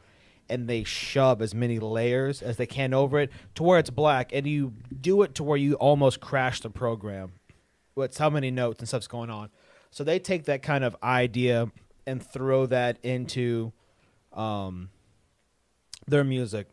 and 0.48 0.68
they 0.68 0.82
shove 0.84 1.40
as 1.42 1.54
many 1.54 1.78
layers 1.78 2.42
as 2.42 2.56
they 2.56 2.66
can 2.66 2.92
over 2.92 3.20
it 3.20 3.30
to 3.54 3.62
where 3.62 3.78
it's 3.78 3.90
black, 3.90 4.32
and 4.32 4.46
you 4.46 4.72
do 5.00 5.22
it 5.22 5.34
to 5.36 5.44
where 5.44 5.56
you 5.56 5.74
almost 5.74 6.20
crash 6.20 6.60
the 6.60 6.70
program. 6.70 7.32
What's 7.94 8.18
how 8.18 8.30
many 8.30 8.50
notes 8.50 8.80
and 8.80 8.88
stuff's 8.88 9.06
going 9.06 9.30
on? 9.30 9.50
So 9.92 10.02
they 10.04 10.18
take 10.18 10.44
that 10.44 10.62
kind 10.62 10.82
of 10.84 10.96
idea 11.02 11.70
and 12.06 12.20
throw 12.22 12.66
that 12.66 12.98
into 13.04 13.72
um, 14.32 14.90
their 16.06 16.24
music. 16.24 16.68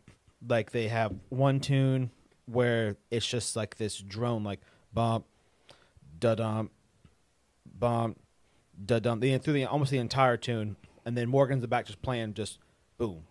Like 0.47 0.71
they 0.71 0.87
have 0.87 1.13
one 1.29 1.59
tune 1.59 2.11
where 2.45 2.95
it's 3.11 3.27
just 3.27 3.55
like 3.55 3.77
this 3.77 3.97
drone, 3.97 4.43
like 4.43 4.61
bump, 4.93 5.25
da 6.19 6.35
dum, 6.35 6.69
bump, 7.79 8.19
da- 8.85 8.99
done 8.99 9.19
the 9.19 9.37
through 9.37 9.53
the 9.53 9.65
almost 9.65 9.91
the 9.91 9.97
entire 9.97 10.37
tune, 10.37 10.75
and 11.05 11.17
then 11.17 11.29
Morgan's 11.29 11.57
in 11.57 11.61
the 11.61 11.67
back 11.67 11.85
just 11.85 12.01
playing 12.01 12.33
just 12.33 12.59
boom, 12.97 13.23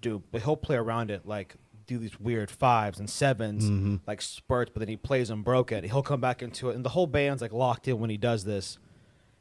do. 0.00 0.22
But 0.30 0.42
he'll 0.42 0.56
play 0.56 0.76
around 0.76 1.10
it 1.10 1.26
like 1.26 1.54
do 1.86 1.98
these 1.98 2.18
weird 2.18 2.50
fives 2.50 2.98
and 2.98 3.08
7s 3.08 3.70
Mhm. 3.70 4.00
like 4.06 4.20
spurts, 4.20 4.70
but 4.74 4.80
then 4.80 4.88
he 4.88 4.96
plays 4.96 5.28
them 5.28 5.42
broken. 5.44 5.84
He'll 5.84 6.02
come 6.02 6.20
back 6.20 6.42
into 6.42 6.70
it, 6.70 6.74
and 6.76 6.84
the 6.84 6.88
whole 6.90 7.06
band's 7.06 7.40
like 7.42 7.52
locked 7.52 7.86
in 7.86 8.00
when 8.00 8.10
he 8.10 8.16
does 8.16 8.44
this. 8.44 8.78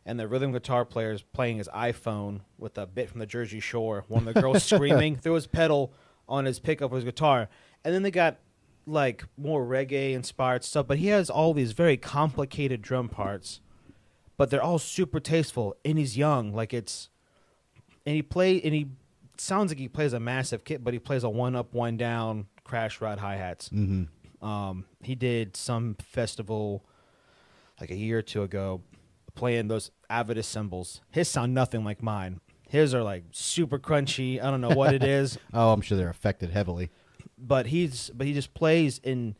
And 0.06 0.20
the 0.20 0.28
rhythm 0.28 0.52
guitar 0.52 0.86
player 0.86 1.12
is 1.12 1.24
playing 1.24 1.58
his 1.58 1.68
iPhone 1.70 2.42
with 2.60 2.78
a 2.78 2.86
bit 2.86 3.10
from 3.10 3.20
the 3.20 3.26
Jersey 3.26 3.60
Shore. 3.60 4.06
One 4.08 4.28
of 4.28 4.34
the 4.36 4.40
girls 4.40 4.64
screaming 4.64 5.16
through 5.16 5.34
his 5.34 5.48
pedal 5.48 5.92
on 6.30 6.46
his 6.46 6.60
pickup 6.60 6.92
of 6.92 6.96
his 6.98 7.04
guitar, 7.04 7.50
and 7.84 7.92
then 7.94 8.04
they 8.04 8.12
got 8.12 8.38
like 8.86 9.24
more 9.36 9.66
reggae 9.66 10.14
inspired 10.14 10.64
stuff. 10.64 10.86
But 10.86 11.00
he 11.00 11.08
has 11.08 11.32
all 11.32 11.56
these 11.56 11.72
very 11.72 11.98
complicated 11.98 12.84
drum 12.84 13.10
parts, 13.10 13.60
but 14.38 14.50
they're 14.50 14.64
all 14.64 14.80
super 14.80 15.20
tasteful. 15.20 15.76
And 15.86 15.98
he's 15.98 16.18
young, 16.18 16.54
like 16.54 16.74
it's, 16.74 17.10
and 18.06 18.16
he 18.16 18.22
play 18.22 18.62
and 18.62 18.74
he 18.74 18.88
sounds 19.38 19.72
like 19.72 19.80
he 19.80 19.88
plays 19.88 20.14
a 20.14 20.20
massive 20.20 20.64
kit, 20.64 20.84
but 20.84 20.94
he 20.94 21.00
plays 21.00 21.24
a 21.24 21.30
one 21.30 21.56
up, 21.56 21.74
one 21.74 21.98
down, 21.98 22.48
crash 22.64 23.02
rod 23.02 23.20
hi 23.20 23.36
hats. 23.36 23.70
Mm-hmm. 23.70 24.46
Um, 24.46 24.86
he 25.02 25.16
did 25.16 25.56
some 25.58 25.96
festival 26.02 26.86
like 27.80 27.92
a 27.92 27.96
year 27.96 28.20
or 28.20 28.22
two 28.22 28.44
ago, 28.44 28.82
playing 29.34 29.68
those 29.68 29.92
Avidus 30.10 30.46
cymbals. 30.46 31.02
His 31.12 31.28
sound 31.28 31.54
nothing 31.54 31.84
like 31.84 32.02
mine. 32.04 32.40
His 32.70 32.94
are 32.94 33.04
like 33.04 33.24
super 33.32 33.80
crunchy. 33.80 34.42
I 34.42 34.50
don't 34.52 34.62
know 34.62 34.70
what 34.76 34.94
it 34.94 35.04
is, 35.04 35.38
Oh, 35.54 35.72
I'm 35.72 35.82
sure 35.82 35.98
they're 35.98 36.10
affected 36.10 36.52
heavily. 36.52 36.90
but 37.38 37.68
he's 37.68 38.10
but 38.14 38.28
he 38.28 38.34
just 38.34 38.54
plays 38.54 39.00
in. 39.04 39.36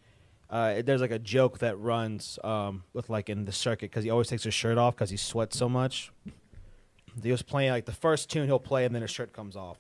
Uh, 0.50 0.82
there's 0.84 1.02
like 1.02 1.12
a 1.12 1.20
joke 1.20 1.60
that 1.60 1.78
runs 1.80 2.38
um, 2.44 2.84
with 2.94 3.10
like 3.10 3.30
in 3.30 3.46
the 3.46 3.52
circuit 3.52 3.90
because 3.90 4.04
he 4.04 4.10
always 4.10 4.28
takes 4.28 4.44
his 4.44 4.54
shirt 4.54 4.78
off 4.78 4.96
because 4.96 5.10
he 5.10 5.18
sweats 5.18 5.58
so 5.58 5.68
much. 5.68 6.12
He 7.22 7.32
was 7.32 7.42
playing 7.42 7.72
like 7.72 7.86
the 7.86 7.92
first 7.92 8.30
tune 8.30 8.46
he'll 8.46 8.60
play 8.60 8.86
and 8.86 8.94
then 8.94 9.02
his 9.02 9.12
shirt 9.12 9.34
comes 9.34 9.56
off. 9.56 9.80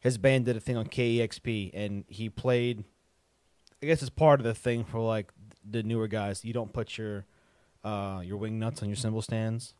His 0.00 0.18
band 0.18 0.44
did 0.44 0.56
a 0.56 0.60
thing 0.60 0.76
on 0.76 0.86
KEXP 0.86 1.70
and 1.74 2.04
he 2.08 2.28
played. 2.28 2.84
I 3.82 3.86
guess 3.86 4.00
it's 4.00 4.10
part 4.10 4.40
of 4.40 4.44
the 4.44 4.54
thing 4.54 4.84
for 4.84 5.00
like 5.00 5.32
the 5.68 5.82
newer 5.82 6.06
guys. 6.06 6.44
You 6.44 6.52
don't 6.52 6.72
put 6.72 6.96
your 6.96 7.24
uh, 7.84 8.20
your 8.24 8.36
wing 8.36 8.58
nuts 8.58 8.82
on 8.82 8.88
your 8.88 8.96
cymbal 8.96 9.22
stands, 9.22 9.74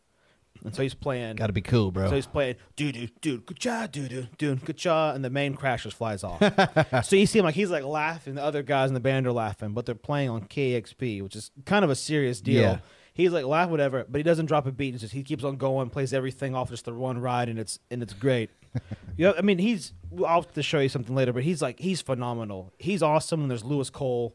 and 0.64 0.74
so 0.74 0.82
he's 0.82 0.94
playing. 0.94 1.36
Got 1.36 1.48
to 1.48 1.52
be 1.52 1.60
cool, 1.60 1.90
bro. 1.90 2.08
So 2.08 2.14
he's 2.14 2.26
playing 2.26 2.56
doo 2.76 2.92
doo 2.92 3.08
doo 3.20 3.38
good 3.38 3.58
job 3.58 3.92
doo 3.92 4.08
doo 4.08 4.26
doo 4.38 4.56
good 4.56 4.76
job, 4.76 5.14
and 5.14 5.24
the 5.24 5.30
main 5.30 5.54
crash 5.54 5.84
just 5.84 5.96
flies 5.96 6.24
off. 6.24 6.40
so 7.04 7.16
you 7.16 7.26
see 7.26 7.38
him 7.38 7.44
like 7.44 7.54
he's 7.54 7.70
like 7.70 7.84
laughing. 7.84 8.34
The 8.34 8.42
other 8.42 8.62
guys 8.62 8.90
in 8.90 8.94
the 8.94 9.00
band 9.00 9.26
are 9.26 9.32
laughing, 9.32 9.72
but 9.72 9.86
they're 9.86 9.94
playing 9.94 10.30
on 10.30 10.42
KXP, 10.42 11.22
which 11.22 11.36
is 11.36 11.50
kind 11.64 11.84
of 11.84 11.90
a 11.90 11.96
serious 11.96 12.40
deal. 12.40 12.62
Yeah. 12.62 12.78
He's 13.14 13.32
like 13.32 13.44
laugh 13.44 13.68
whatever, 13.68 14.06
but 14.08 14.18
he 14.18 14.22
doesn't 14.22 14.46
drop 14.46 14.66
a 14.66 14.72
beat. 14.72 14.94
It's 14.94 15.00
just 15.00 15.12
he 15.12 15.24
keeps 15.24 15.42
on 15.42 15.56
going, 15.56 15.90
plays 15.90 16.12
everything 16.12 16.54
off 16.54 16.70
just 16.70 16.84
the 16.84 16.94
one 16.94 17.18
ride, 17.18 17.48
and 17.48 17.58
it's 17.58 17.80
and 17.90 18.02
it's 18.02 18.12
great. 18.12 18.50
yeah, 19.16 19.32
I 19.36 19.42
mean 19.42 19.58
he's. 19.58 19.92
I'll 20.18 20.42
have 20.42 20.52
to 20.52 20.62
show 20.62 20.78
you 20.78 20.88
something 20.88 21.14
later, 21.14 21.32
but 21.32 21.42
he's 21.42 21.60
like 21.60 21.80
he's 21.80 22.00
phenomenal. 22.00 22.72
He's 22.78 23.02
awesome. 23.02 23.42
And 23.42 23.50
there's 23.50 23.64
Louis 23.64 23.90
Cole. 23.90 24.34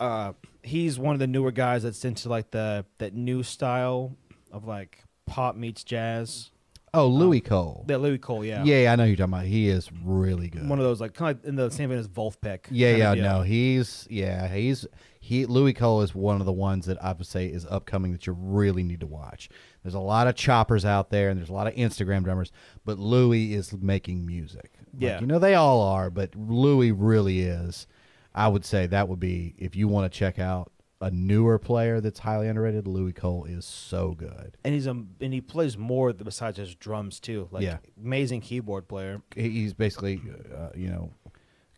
Uh, 0.00 0.32
he's 0.62 0.98
one 0.98 1.14
of 1.14 1.18
the 1.18 1.26
newer 1.26 1.50
guys 1.50 1.82
that's 1.82 2.04
into 2.04 2.28
like 2.28 2.50
the 2.52 2.86
that 2.98 3.14
new 3.14 3.42
style 3.42 4.16
of 4.52 4.66
like 4.66 5.04
pop 5.26 5.56
meets 5.56 5.84
jazz. 5.84 6.50
oh, 6.94 7.06
um, 7.06 7.12
Louis 7.12 7.40
Cole. 7.40 7.84
That 7.86 8.00
Louis 8.00 8.18
Cole, 8.18 8.44
yeah, 8.44 8.64
Yeah. 8.64 8.92
I 8.92 8.96
know 8.96 9.04
who 9.04 9.08
you're 9.10 9.16
talking 9.16 9.34
about. 9.34 9.44
He 9.46 9.68
is 9.68 9.90
really 10.02 10.48
good. 10.48 10.68
one 10.68 10.78
of 10.78 10.84
those 10.84 11.00
like 11.00 11.14
kind 11.14 11.38
of 11.38 11.44
in 11.44 11.54
the 11.56 11.70
same 11.70 11.90
vein 11.90 11.98
as 11.98 12.08
Vulfpeck. 12.08 12.60
yeah, 12.70 12.96
yeah, 12.96 13.14
no, 13.14 13.42
he's 13.42 14.06
yeah, 14.10 14.48
he's 14.48 14.86
he. 15.20 15.44
Louis 15.46 15.74
Cole 15.74 16.00
is 16.02 16.14
one 16.14 16.40
of 16.40 16.46
the 16.46 16.52
ones 16.52 16.86
that 16.86 17.02
I 17.04 17.12
would 17.12 17.26
say 17.26 17.46
is 17.46 17.66
upcoming 17.66 18.12
that 18.12 18.26
you 18.26 18.32
really 18.32 18.82
need 18.82 19.00
to 19.00 19.06
watch. 19.06 19.48
There's 19.82 19.94
a 19.94 19.98
lot 20.00 20.26
of 20.28 20.34
choppers 20.34 20.84
out 20.84 21.10
there, 21.10 21.28
and 21.30 21.38
there's 21.38 21.50
a 21.50 21.54
lot 21.54 21.66
of 21.66 21.74
Instagram 21.74 22.24
drummers, 22.24 22.52
but 22.84 22.98
Louis 22.98 23.52
is 23.54 23.72
making 23.74 24.24
music. 24.26 24.70
Like, 24.94 25.02
Yeah. 25.02 25.20
you 25.20 25.26
know 25.26 25.38
they 25.38 25.54
all 25.54 25.80
are, 25.82 26.08
but 26.10 26.34
Louis 26.34 26.92
really 26.92 27.40
is. 27.42 27.86
I 28.34 28.48
would 28.48 28.64
say 28.64 28.86
that 28.86 29.08
would 29.08 29.20
be 29.20 29.54
if 29.58 29.76
you 29.76 29.88
want 29.88 30.10
to 30.10 30.18
check 30.18 30.38
out 30.38 30.72
a 31.00 31.10
newer 31.10 31.58
player 31.58 32.00
that's 32.00 32.18
highly 32.18 32.48
underrated. 32.48 32.86
Louis 32.88 33.12
Cole 33.12 33.44
is 33.44 33.64
so 33.64 34.14
good. 34.18 34.56
and 34.64 34.74
he's 34.74 34.86
a 34.86 34.90
and 34.90 35.32
he 35.32 35.40
plays 35.40 35.78
more 35.78 36.12
besides 36.12 36.58
his 36.58 36.74
drums 36.74 37.20
too. 37.20 37.48
Like 37.52 37.62
Yeah. 37.62 37.78
amazing 38.02 38.40
keyboard 38.40 38.88
player. 38.88 39.22
He's 39.36 39.74
basically, 39.74 40.20
uh, 40.56 40.70
you 40.74 40.88
know, 40.88 41.12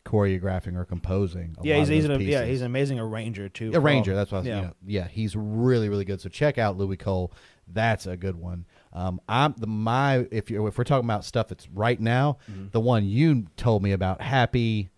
choreographing 0.04 0.76
or 0.76 0.84
composing. 0.84 1.54
A 1.60 1.66
yeah, 1.66 1.74
lot 1.76 1.80
he's 1.80 1.88
he's 1.88 2.04
an, 2.06 2.20
yeah 2.22 2.44
he's 2.44 2.60
an 2.62 2.66
amazing 2.66 2.98
arranger 2.98 3.48
too. 3.48 3.68
A 3.68 3.72
for 3.72 3.78
all- 3.78 3.84
ranger. 3.84 4.14
That's 4.14 4.32
what 4.32 4.38
I 4.38 4.40
was, 4.40 4.46
yeah. 4.48 4.56
you 4.56 4.62
know, 4.62 4.72
yeah, 4.86 5.08
he's 5.08 5.36
really 5.36 5.88
really 5.88 6.04
good. 6.04 6.20
So 6.20 6.28
check 6.28 6.58
out 6.58 6.76
Louis 6.78 6.96
Cole. 6.96 7.32
That's 7.72 8.06
a 8.06 8.16
good 8.16 8.36
one. 8.36 8.64
Um, 8.92 9.20
I'm 9.28 9.54
the 9.56 9.66
my 9.66 10.26
if 10.32 10.50
you 10.50 10.66
if 10.66 10.76
we're 10.78 10.84
talking 10.84 11.04
about 11.06 11.24
stuff 11.24 11.48
that's 11.48 11.68
right 11.68 12.00
now, 12.00 12.38
Mm-hmm. 12.50 12.68
the 12.72 12.80
one 12.80 13.04
you 13.06 13.46
told 13.56 13.82
me 13.82 13.92
about, 13.92 14.20
Happy. 14.22 14.90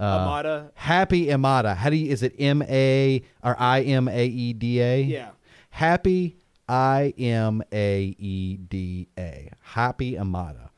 Uh, 0.00 0.04
Amada. 0.04 0.70
Happy 0.74 1.30
Amada. 1.32 1.74
How 1.74 1.90
do 1.90 1.96
you? 1.96 2.10
Is 2.10 2.22
it 2.22 2.34
M 2.38 2.62
A 2.62 3.22
or 3.44 3.54
I 3.60 3.82
M 3.82 4.08
A 4.08 4.26
E 4.26 4.52
D 4.54 4.80
A? 4.80 5.02
Yeah. 5.02 5.30
Happy 5.70 6.36
I 6.68 7.12
M 7.18 7.62
A 7.72 8.14
E 8.18 8.56
D 8.56 9.08
A. 9.18 9.50
Happy 9.60 10.18
Amada. 10.18 10.70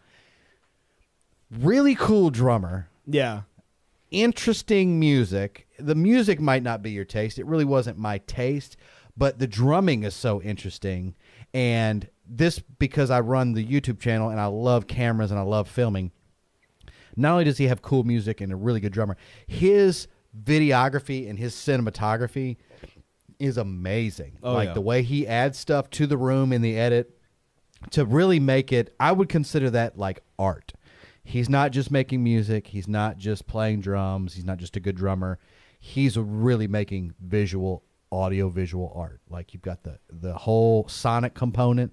Really 1.51 1.95
cool 1.95 2.31
drummer 2.31 2.89
Yeah. 3.07 3.43
interesting 4.11 4.99
music. 4.99 5.67
The 5.79 5.95
music 5.95 6.41
might 6.41 6.63
not 6.63 6.83
be 6.83 6.91
your 6.91 7.05
taste. 7.05 7.39
It 7.39 7.47
really 7.47 7.65
wasn't 7.65 7.99
my 7.99 8.19
taste, 8.19 8.77
but 9.17 9.39
the 9.39 9.47
drumming 9.47 10.03
is 10.03 10.15
so 10.15 10.41
interesting. 10.43 11.15
And 11.53 12.09
this 12.27 12.59
because 12.59 13.11
I 13.11 13.21
run 13.21 13.53
the 13.53 13.65
YouTube 13.67 14.01
channel 14.01 14.31
and 14.31 14.41
I 14.41 14.47
love 14.47 14.87
cameras 14.87 15.31
and 15.31 15.39
I 15.39 15.43
love 15.43 15.69
filming. 15.69 16.11
Not 17.17 17.33
only 17.33 17.45
does 17.45 17.59
he 17.59 17.67
have 17.67 17.83
cool 17.83 18.05
music 18.05 18.41
and 18.41 18.53
a 18.53 18.57
really 18.57 18.81
good 18.81 18.93
drummer, 18.93 19.17
his 19.47 20.09
videography 20.45 21.29
and 21.29 21.39
his 21.39 21.55
cinematography 21.55 22.57
is 23.39 23.57
amazing. 23.57 24.39
Oh, 24.43 24.55
like 24.55 24.69
yeah. 24.69 24.75
the 24.75 24.81
way 24.81 25.03
he 25.03 25.27
adds 25.27 25.59
stuff 25.59 25.91
to 25.91 26.07
the 26.07 26.17
room 26.17 26.53
in 26.53 26.63
the 26.63 26.79
edit 26.79 27.19
to 27.91 28.05
really 28.05 28.39
make 28.39 28.73
it 28.73 28.95
I 29.01 29.13
would 29.13 29.29
consider 29.29 29.71
that 29.71 29.99
like 29.99 30.23
art. 30.39 30.73
He's 31.25 31.49
not 31.49 31.71
just 31.71 31.91
making 31.91 32.23
music, 32.23 32.69
he's 32.69 32.89
not 32.89 33.19
just 33.19 33.47
playing 33.47 33.81
drums, 33.81 34.35
he's 34.35 34.45
not 34.45 34.59
just 34.59 34.77
a 34.77 34.81
good 34.81 34.97
drummer. 34.97 35.39
He's 35.79 36.17
really 36.17 36.69
making 36.69 37.15
visual 37.21 37.85
audio 38.11 38.49
visual 38.49 38.93
art. 38.95 39.21
Like 39.29 39.53
you've 39.53 39.63
got 39.63 39.83
the 39.83 39.99
the 40.11 40.35
whole 40.35 40.87
sonic 40.89 41.35
component 41.35 41.93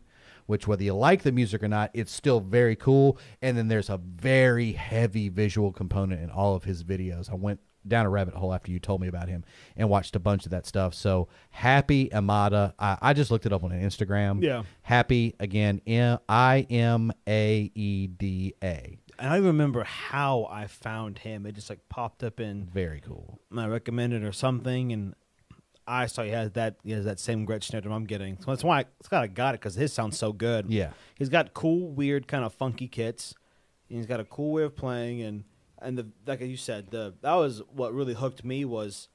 which 0.49 0.67
whether 0.67 0.83
you 0.83 0.95
like 0.95 1.21
the 1.21 1.31
music 1.31 1.61
or 1.61 1.67
not, 1.67 1.91
it's 1.93 2.11
still 2.11 2.39
very 2.39 2.75
cool 2.75 3.19
and 3.39 3.55
then 3.55 3.67
there's 3.67 3.87
a 3.87 3.97
very 3.97 4.71
heavy 4.71 5.29
visual 5.29 5.71
component 5.71 6.23
in 6.23 6.31
all 6.31 6.55
of 6.55 6.63
his 6.63 6.83
videos. 6.83 7.29
I 7.29 7.35
went 7.35 7.59
down 7.87 8.07
a 8.07 8.09
rabbit 8.09 8.33
hole 8.33 8.51
after 8.51 8.71
you 8.71 8.79
told 8.79 8.99
me 8.99 9.07
about 9.07 9.29
him 9.29 9.45
and 9.77 9.89
watched 9.89 10.15
a 10.15 10.19
bunch 10.19 10.45
of 10.45 10.51
that 10.51 10.65
stuff. 10.65 10.95
So 10.95 11.27
happy 11.51 12.11
Amada. 12.11 12.73
I, 12.79 12.97
I 12.99 13.13
just 13.13 13.29
looked 13.29 13.45
it 13.45 13.53
up 13.53 13.63
on 13.63 13.69
Instagram. 13.69 14.41
Yeah. 14.43 14.63
Happy 14.81 15.35
again. 15.39 15.81
I 16.27 16.65
M 16.69 17.11
A 17.27 17.71
E 17.75 18.07
D 18.07 18.55
A. 18.63 18.97
And 19.19 19.27
I 19.27 19.33
don't 19.33 19.37
even 19.43 19.47
remember 19.47 19.83
how 19.83 20.47
I 20.49 20.65
found 20.65 21.19
him. 21.19 21.45
It 21.45 21.53
just 21.53 21.69
like 21.69 21.87
popped 21.89 22.23
up 22.23 22.39
in 22.39 22.65
Very 22.73 23.01
cool. 23.01 23.39
my 23.51 23.67
recommended 23.67 24.23
or 24.23 24.31
something, 24.31 24.91
and 24.93 25.13
I 25.89 26.05
saw 26.05 26.23
he 26.23 26.29
has 26.29 26.51
that 26.51 26.75
he 26.83 26.91
has 26.91 27.05
that 27.05 27.19
same 27.19 27.45
Gretsch 27.47 27.69
drum 27.81 27.93
I'm 27.93 28.05
getting. 28.05 28.37
So 28.39 28.51
that's 28.51 28.63
why 28.63 28.79
I, 28.79 28.83
that's 28.99 29.09
why 29.11 29.21
I 29.23 29.27
got 29.27 29.55
it 29.55 29.61
because 29.61 29.75
his 29.75 29.91
sounds 29.91 30.17
so 30.17 30.31
good. 30.31 30.67
Yeah. 30.69 30.91
he's 31.17 31.29
got 31.29 31.53
cool, 31.53 31.89
weird, 31.89 32.27
kind 32.27 32.43
of 32.45 32.53
funky 32.53 32.87
kits. 32.87 33.33
And 33.89 33.97
he's 33.97 34.05
got 34.05 34.19
a 34.19 34.25
cool 34.25 34.51
way 34.53 34.63
of 34.63 34.75
playing, 34.75 35.21
and 35.23 35.43
and 35.81 35.97
the 35.97 36.07
like 36.27 36.41
you 36.41 36.57
said, 36.57 36.91
the 36.91 37.15
that 37.21 37.33
was 37.33 37.61
what 37.73 37.93
really 37.93 38.13
hooked 38.13 38.43
me 38.45 38.65
was. 38.65 39.09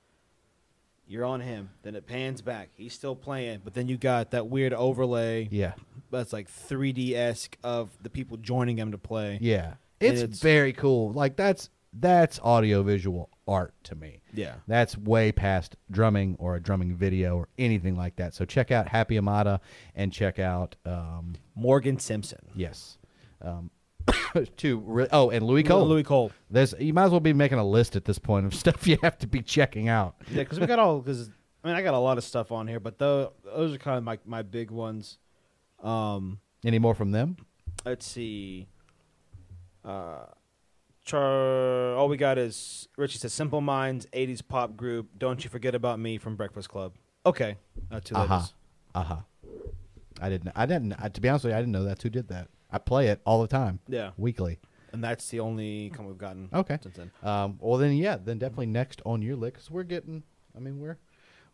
You're 1.07 1.27
on 1.27 1.43
him, 1.43 1.69
then 1.83 1.97
it 1.97 2.07
pans 2.07 2.41
back. 2.41 2.71
He's 2.75 2.95
still 2.95 3.15
playing, 3.15 3.61
but 3.63 3.75
then 3.75 3.89
you 3.89 3.99
got 3.99 4.31
that 4.31 4.47
weird 4.47 4.73
overlay 4.73 5.49
Yeah. 5.51 5.75
that's 6.11 6.33
like 6.33 6.49
3D 6.51 7.13
esque 7.15 7.59
of 7.63 7.91
the 8.03 8.09
people 8.09 8.39
joining 8.39 8.79
him 8.79 8.91
to 8.93 8.97
play. 8.97 9.37
Yeah. 9.43 9.75
It's, 10.01 10.23
it's- 10.23 10.41
very 10.41 10.73
cool. 10.73 11.13
Like 11.13 11.37
that's 11.37 11.69
that's 11.93 12.41
audio 12.43 12.83
visual 12.83 13.29
art 13.47 13.75
to 13.85 13.95
me. 13.95 14.23
Yeah. 14.33 14.55
That's 14.67 14.97
way 14.97 15.33
past 15.33 15.77
drumming 15.91 16.37
or 16.39 16.57
a 16.57 16.61
drumming 16.63 16.97
video 16.97 17.37
or 17.37 17.49
anything 17.59 17.97
like 17.97 18.17
that. 18.17 18.35
So 18.35 18.45
check 18.45 18.71
out 18.71 18.89
Happy 18.89 19.19
Amada 19.19 19.61
and 19.95 20.13
check 20.13 20.39
out 20.39 20.77
um, 20.87 21.35
Morgan 21.55 21.99
Simpson. 21.99 22.41
yes. 22.55 22.99
Um, 23.43 23.71
two 24.57 24.79
re- 24.79 25.09
oh 25.13 25.31
and 25.31 25.47
Louis 25.47 25.63
Cole. 25.63 25.87
Louis 25.87 26.03
Cole. 26.03 26.31
There's 26.51 26.75
you 26.79 26.93
might 26.95 27.05
as 27.05 27.11
well 27.11 27.21
be 27.21 27.33
making 27.33 27.59
a 27.59 27.67
list 27.67 27.97
at 27.97 28.05
this 28.05 28.19
point 28.19 28.45
of 28.47 28.55
stuff 28.63 28.87
you 28.87 28.99
have 29.03 29.19
to 29.19 29.27
be 29.27 29.41
checking 29.43 29.89
out. 29.89 30.17
Yeah, 30.31 30.43
because 30.43 30.61
we 30.61 30.67
got 30.67 30.79
all. 30.79 31.01
Because 31.01 31.31
I 31.63 31.69
mean, 31.69 31.77
I 31.77 31.83
got 31.83 31.95
a 31.95 31.99
lot 31.99 32.19
of 32.19 32.25
stuff 32.25 32.53
on 32.53 32.67
here, 32.69 32.81
but 32.81 32.99
tho- 32.99 33.33
those 33.45 33.75
are 33.75 33.79
kind 33.79 33.97
of 33.99 34.05
my 34.05 34.19
my 34.27 34.43
big 34.43 34.71
ones. 34.71 35.19
Um, 35.83 36.39
Any 36.65 36.79
more 36.79 36.95
from 36.95 37.11
them? 37.13 37.37
let's 37.85 38.07
see. 38.07 38.69
Uh, 39.85 40.25
Char. 41.05 41.95
All 41.97 42.09
we 42.09 42.17
got 42.17 42.39
is 42.39 42.89
Richie 42.97 43.19
says 43.19 43.33
"Simple 43.33 43.61
Minds" 43.61 44.07
'80s 44.13 44.43
pop 44.47 44.77
group. 44.77 45.09
Don't 45.19 45.45
you 45.45 45.51
forget 45.51 45.75
about 45.75 45.99
me 45.99 46.19
from 46.19 46.37
Breakfast 46.37 46.69
Club. 46.69 46.95
Okay, 47.27 47.57
uh, 47.91 48.01
two 48.03 48.15
Uh-huh. 48.15 48.35
ladies. 48.35 48.55
Uh 48.95 49.03
huh. 49.03 49.17
I 50.21 50.29
didn't. 50.29 50.53
I 50.57 50.67
didn't. 50.67 50.95
I, 50.95 51.09
to 51.09 51.21
be 51.21 51.29
honest 51.29 51.45
with 51.45 51.53
you, 51.53 51.57
I 51.57 51.61
didn't 51.61 51.73
know 51.73 51.85
that's 51.85 52.03
who 52.03 52.11
did 52.11 52.29
that. 52.29 52.49
I 52.71 52.79
play 52.79 53.09
it 53.09 53.21
all 53.25 53.41
the 53.43 53.49
time, 53.49 53.81
Yeah, 53.89 54.13
weekly. 54.17 54.59
and 54.93 55.03
that's 55.05 55.29
the 55.29 55.41
only 55.41 55.91
comment 55.91 56.09
we've 56.15 56.19
gotten 56.19 56.49
Okay. 56.53 56.79
since 56.83 56.97
then. 56.97 57.11
Um, 57.23 57.59
well 57.61 57.79
then, 57.79 57.93
yeah, 57.95 58.17
then 58.17 58.39
definitely 58.39 58.67
next 58.67 59.01
on 59.05 59.23
your 59.23 59.37
list. 59.37 59.55
'cause 59.57 59.71
we're 59.71 59.83
getting. 59.85 60.23
I 60.57 60.61
mean, 60.61 60.81
we're 60.81 60.99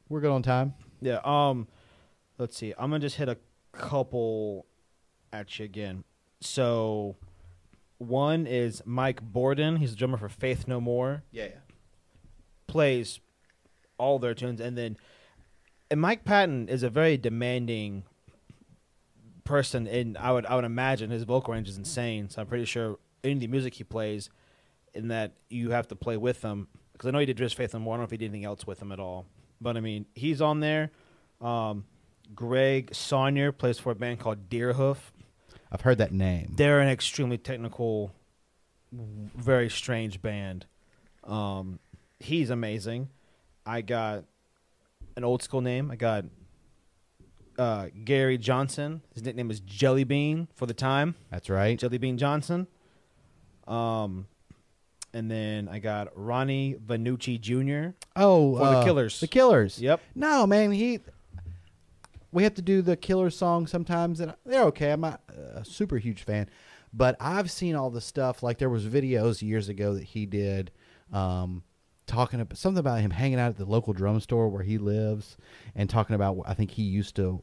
we're 0.08 0.20
good 0.20 0.30
on 0.30 0.42
time. 0.42 0.74
Yeah. 1.00 1.20
Um, 1.24 1.66
let's 2.38 2.56
see. 2.56 2.72
I'm 2.78 2.90
gonna 2.90 3.00
just 3.00 3.16
hit 3.16 3.28
a 3.28 3.38
couple 3.72 4.66
at 5.32 5.58
you 5.58 5.64
again. 5.64 6.04
So, 6.40 7.16
one 8.00 8.46
is 8.46 8.82
Mike 8.86 9.20
Bordin. 9.22 9.78
He's 9.78 9.90
the 9.90 9.96
drummer 9.96 10.16
for 10.16 10.28
Faith 10.28 10.66
No 10.66 10.80
More. 10.80 11.22
Yeah. 11.30 11.48
Plays 12.66 13.20
all 13.98 14.18
their 14.18 14.34
tunes, 14.34 14.60
and 14.60 14.76
then 14.76 14.96
and 15.90 16.00
Mike 16.00 16.24
Patton 16.24 16.68
is 16.68 16.82
a 16.82 16.88
very 16.88 17.16
demanding 17.16 18.04
person, 19.44 19.86
and 19.86 20.16
I 20.16 20.32
would 20.32 20.46
I 20.46 20.54
would 20.54 20.64
imagine 20.64 21.10
his 21.10 21.24
vocal 21.24 21.52
range 21.52 21.68
is 21.68 21.76
insane. 21.76 22.30
So 22.30 22.40
I'm 22.40 22.46
pretty 22.46 22.64
sure 22.64 22.98
any 23.22 23.34
of 23.34 23.40
the 23.40 23.48
music 23.48 23.74
he 23.74 23.84
plays, 23.84 24.30
in 24.94 25.08
that 25.08 25.32
you 25.48 25.70
have 25.70 25.88
to 25.88 25.96
play 25.96 26.16
with 26.16 26.42
him. 26.42 26.68
Because 26.92 27.08
I 27.08 27.10
know 27.10 27.18
he 27.18 27.26
did 27.26 27.36
just 27.36 27.56
Faith 27.56 27.74
No 27.74 27.80
More. 27.80 27.94
I 27.94 27.96
don't 27.96 28.02
know 28.02 28.04
if 28.04 28.10
he 28.12 28.16
did 28.16 28.26
anything 28.26 28.44
else 28.44 28.66
with 28.66 28.80
him 28.80 28.92
at 28.92 29.00
all. 29.00 29.26
But 29.60 29.76
I 29.76 29.80
mean, 29.80 30.06
he's 30.14 30.40
on 30.40 30.60
there. 30.60 30.90
Um, 31.40 31.84
Greg 32.34 32.92
Saunier 32.92 33.56
plays 33.56 33.78
for 33.78 33.92
a 33.92 33.94
band 33.94 34.20
called 34.20 34.48
Deerhoof. 34.48 34.96
I've 35.72 35.82
heard 35.82 35.98
that 35.98 36.12
name. 36.12 36.54
They're 36.56 36.80
an 36.80 36.88
extremely 36.88 37.38
technical, 37.38 38.12
very 38.92 39.70
strange 39.70 40.20
band. 40.20 40.66
Um, 41.24 41.78
he's 42.18 42.50
amazing. 42.50 43.08
I 43.64 43.82
got 43.82 44.24
an 45.16 45.24
old 45.24 45.42
school 45.42 45.60
name. 45.60 45.90
I 45.90 45.96
got 45.96 46.24
uh, 47.58 47.88
Gary 48.04 48.38
Johnson. 48.38 49.02
His 49.14 49.22
nickname 49.22 49.50
is 49.50 49.60
Jelly 49.60 50.04
Bean 50.04 50.48
for 50.54 50.66
the 50.66 50.74
time. 50.74 51.14
That's 51.30 51.48
right. 51.50 51.78
Jelly 51.78 51.98
Bean 51.98 52.18
Johnson. 52.18 52.66
Um, 53.68 54.26
and 55.12 55.30
then 55.30 55.68
I 55.68 55.78
got 55.78 56.08
Ronnie 56.14 56.76
Vannucci 56.84 57.40
Jr. 57.40 57.94
Oh, 58.16 58.56
For 58.56 58.64
the 58.64 58.78
uh, 58.78 58.84
Killers. 58.84 59.20
The 59.20 59.28
Killers. 59.28 59.80
Yep. 59.80 60.00
No, 60.14 60.46
man, 60.46 60.72
he. 60.72 61.00
We 62.32 62.44
have 62.44 62.54
to 62.54 62.62
do 62.62 62.82
the 62.82 62.96
killer 62.96 63.30
song 63.30 63.66
sometimes, 63.66 64.20
and 64.20 64.34
they're 64.44 64.64
okay. 64.64 64.92
I'm 64.92 65.00
not 65.00 65.20
a 65.28 65.64
super 65.64 65.98
huge 65.98 66.22
fan, 66.22 66.48
but 66.92 67.16
I've 67.18 67.50
seen 67.50 67.74
all 67.74 67.90
the 67.90 68.00
stuff. 68.00 68.42
Like 68.42 68.58
there 68.58 68.70
was 68.70 68.86
videos 68.86 69.42
years 69.42 69.68
ago 69.68 69.94
that 69.94 70.04
he 70.04 70.26
did, 70.26 70.70
um, 71.12 71.64
talking 72.06 72.40
about 72.40 72.56
something 72.56 72.78
about 72.78 73.00
him 73.00 73.10
hanging 73.10 73.40
out 73.40 73.50
at 73.50 73.56
the 73.56 73.64
local 73.64 73.92
drum 73.92 74.20
store 74.20 74.48
where 74.48 74.62
he 74.62 74.78
lives, 74.78 75.36
and 75.74 75.90
talking 75.90 76.14
about. 76.14 76.38
I 76.46 76.54
think 76.54 76.70
he 76.72 76.82
used 76.82 77.16
to. 77.16 77.42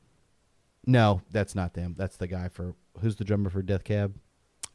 No, 0.85 1.21
that's 1.31 1.53
not 1.53 1.73
them. 1.73 1.95
That's 1.97 2.15
the 2.15 2.27
guy 2.27 2.47
for 2.47 2.75
who's 3.01 3.17
the 3.17 3.25
drummer 3.25 3.49
for 3.49 3.61
Death 3.61 3.83
Cab. 3.83 4.15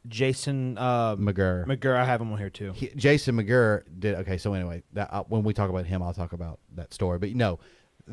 Jason 0.09 0.77
uh, 0.79 1.17
McGerr. 1.17 1.65
McGerr. 1.67 1.97
I 1.97 2.05
have 2.05 2.21
him 2.21 2.33
on 2.33 2.39
here 2.39 2.51
too. 2.51 2.73
He, 2.73 2.89
Jason 2.97 3.37
McGerr 3.37 3.83
did 3.99 4.17
okay. 4.17 4.37
So 4.37 4.53
anyway, 4.53 4.83
that, 4.95 5.13
uh, 5.13 5.23
when 5.29 5.45
we 5.45 5.55
talk 5.55 5.71
about 5.71 5.87
him, 5.87 6.03
I'll 6.03 6.13
talk 6.13 6.33
about 6.33 6.59
that 6.75 6.93
story. 6.93 7.19
But 7.19 7.35
no, 7.35 7.61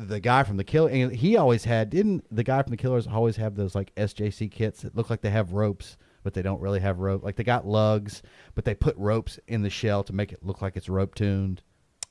the 0.08 0.20
guy 0.20 0.42
from 0.42 0.56
the 0.56 0.64
Killer, 0.64 0.90
and 0.90 1.12
he 1.12 1.36
always 1.36 1.64
had 1.64 1.90
didn't 1.90 2.24
the 2.34 2.44
guy 2.44 2.62
from 2.62 2.70
the 2.70 2.76
Killers 2.76 3.06
always 3.06 3.36
have 3.36 3.54
those 3.54 3.74
like 3.74 3.94
SJC 3.94 4.50
kits 4.50 4.82
that 4.82 4.96
look 4.96 5.10
like 5.10 5.20
they 5.20 5.30
have 5.30 5.52
ropes, 5.52 5.96
but 6.22 6.34
they 6.34 6.42
don't 6.42 6.60
really 6.60 6.80
have 6.80 6.98
rope. 6.98 7.22
Like 7.22 7.36
they 7.36 7.44
got 7.44 7.66
lugs, 7.66 8.22
but 8.54 8.64
they 8.64 8.74
put 8.74 8.96
ropes 8.96 9.38
in 9.46 9.62
the 9.62 9.70
shell 9.70 10.02
to 10.04 10.12
make 10.12 10.32
it 10.32 10.44
look 10.44 10.62
like 10.62 10.76
it's 10.76 10.88
rope 10.88 11.14
tuned. 11.14 11.62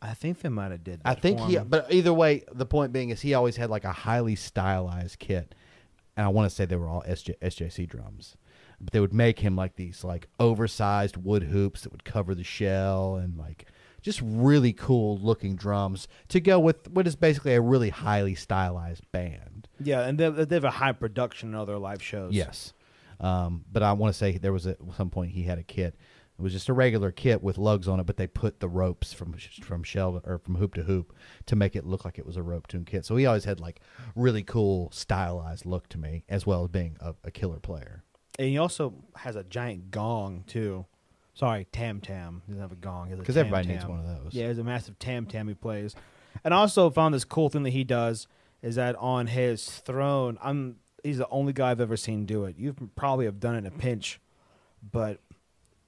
I 0.02 0.14
think 0.14 0.40
they 0.40 0.50
might 0.50 0.72
have 0.72 0.84
did. 0.84 1.02
I 1.04 1.14
think 1.14 1.40
he, 1.42 1.58
but 1.58 1.92
either 1.92 2.14
way, 2.14 2.44
the 2.54 2.66
point 2.66 2.94
being 2.94 3.10
is 3.10 3.22
he 3.22 3.34
always 3.34 3.58
had 3.58 3.70
like 3.70 3.84
a 3.84 3.92
highly 3.92 4.36
stylized 4.36 5.20
kit, 5.20 5.56
and 6.16 6.26
I 6.26 6.30
want 6.30 6.50
to 6.50 6.56
say 6.56 6.66
they 6.66 6.78
were 6.78 6.88
all 6.88 7.04
SJ, 7.08 7.38
SJC 7.40 7.88
drums, 7.88 8.38
but 8.80 8.94
they 8.94 9.02
would 9.02 9.14
make 9.14 9.40
him 9.40 9.56
like 9.56 9.76
these 9.76 10.04
like 10.04 10.28
oversized 10.40 11.18
wood 11.18 11.44
hoops 11.44 11.82
that 11.82 11.92
would 11.92 12.06
cover 12.06 12.34
the 12.34 12.46
shell 12.46 13.16
and 13.16 13.38
like 13.38 13.66
just 14.02 14.22
really 14.24 14.74
cool 14.74 15.18
looking 15.20 15.56
drums 15.56 16.08
to 16.30 16.40
go 16.40 16.60
with 16.60 16.90
what 16.90 17.08
is 17.08 17.16
basically 17.16 17.54
a 17.56 17.62
really 17.62 17.90
highly 17.90 18.36
stylized 18.36 19.10
band. 19.12 19.68
Yeah, 19.80 20.02
and 20.02 20.18
they, 20.20 20.30
they 20.30 20.56
have 20.56 20.64
a 20.64 20.72
high 20.72 20.92
production 20.94 21.50
in 21.50 21.56
other 21.56 21.78
live 21.78 22.02
shows. 22.02 22.34
Yes, 22.34 22.74
um, 23.20 23.64
but 23.72 23.84
I 23.84 23.94
want 23.94 24.14
to 24.14 24.18
say 24.18 24.38
there 24.38 24.54
was 24.54 24.68
at 24.68 24.78
some 24.98 25.10
point 25.10 25.32
he 25.32 25.44
had 25.44 25.58
a 25.60 25.64
kit. 25.64 25.96
It 26.38 26.42
was 26.42 26.54
just 26.54 26.70
a 26.70 26.74
regular 26.74 27.12
kit 27.12 27.44
with 27.44 27.58
lugs 27.58 27.90
on 27.90 28.00
it, 28.00 28.06
but 28.06 28.16
they 28.16 28.26
put 28.28 28.62
the 28.62 28.70
ropes 28.70 29.12
from 29.12 29.34
from 29.62 29.84
shell 29.84 30.22
or 30.26 30.38
from 30.38 30.56
hoop 30.56 30.74
to 30.76 30.84
hoop 30.84 31.14
to 31.48 31.56
make 31.58 31.76
it 31.76 31.86
look 31.86 32.06
like 32.06 32.18
it 32.18 32.26
was 32.26 32.38
a 32.38 32.42
rope 32.44 32.68
tune 32.68 32.86
kit. 32.86 33.06
So 33.06 33.18
he 33.18 33.26
always 33.26 33.44
had 33.44 33.60
like 33.60 33.82
really 34.16 34.44
cool 34.44 34.90
stylized 34.92 35.66
look 35.66 35.90
to 35.90 35.98
me, 35.98 36.24
as 36.30 36.46
well 36.46 36.64
as 36.64 36.70
being 36.70 36.96
a, 37.02 37.14
a 37.26 37.32
killer 37.32 37.60
player. 37.60 38.04
and 38.38 38.48
he 38.48 38.58
also 38.58 38.94
has 39.18 39.36
a 39.36 39.44
giant 39.44 39.92
gong 39.92 40.46
too. 40.48 40.86
Sorry, 41.40 41.66
tam 41.72 42.02
tam. 42.02 42.42
He 42.46 42.52
doesn't 42.52 42.62
have 42.62 42.72
a 42.74 42.76
gong. 42.76 43.06
he 43.06 43.12
has 43.12 43.20
a 43.20 43.22
Because 43.22 43.38
everybody 43.38 43.70
needs 43.70 43.86
one 43.86 44.00
of 44.00 44.06
those. 44.06 44.34
Yeah, 44.34 44.48
there's 44.48 44.58
a 44.58 44.64
massive 44.64 45.00
tam 45.00 45.26
tam 45.26 45.48
he 45.48 45.54
plays. 45.54 45.96
And 46.44 46.54
I 46.54 46.58
also 46.58 46.90
found 46.90 47.14
this 47.14 47.24
cool 47.24 47.48
thing 47.50 47.64
that 47.64 47.70
he 47.70 47.84
does 47.86 48.28
is 48.62 48.76
that 48.76 48.96
on 48.98 49.28
his 49.28 49.66
throne, 49.80 50.38
I'm 50.44 50.76
he's 51.02 51.18
the 51.18 51.28
only 51.30 51.54
guy 51.54 51.72
I've 51.72 51.80
ever 51.80 51.96
seen 51.96 52.26
do 52.26 52.44
it. 52.44 52.56
You 52.58 52.76
probably 52.98 53.24
have 53.26 53.40
done 53.40 53.56
it 53.56 53.60
in 53.60 53.66
a 53.68 53.72
pinch, 53.72 54.20
but 54.92 55.22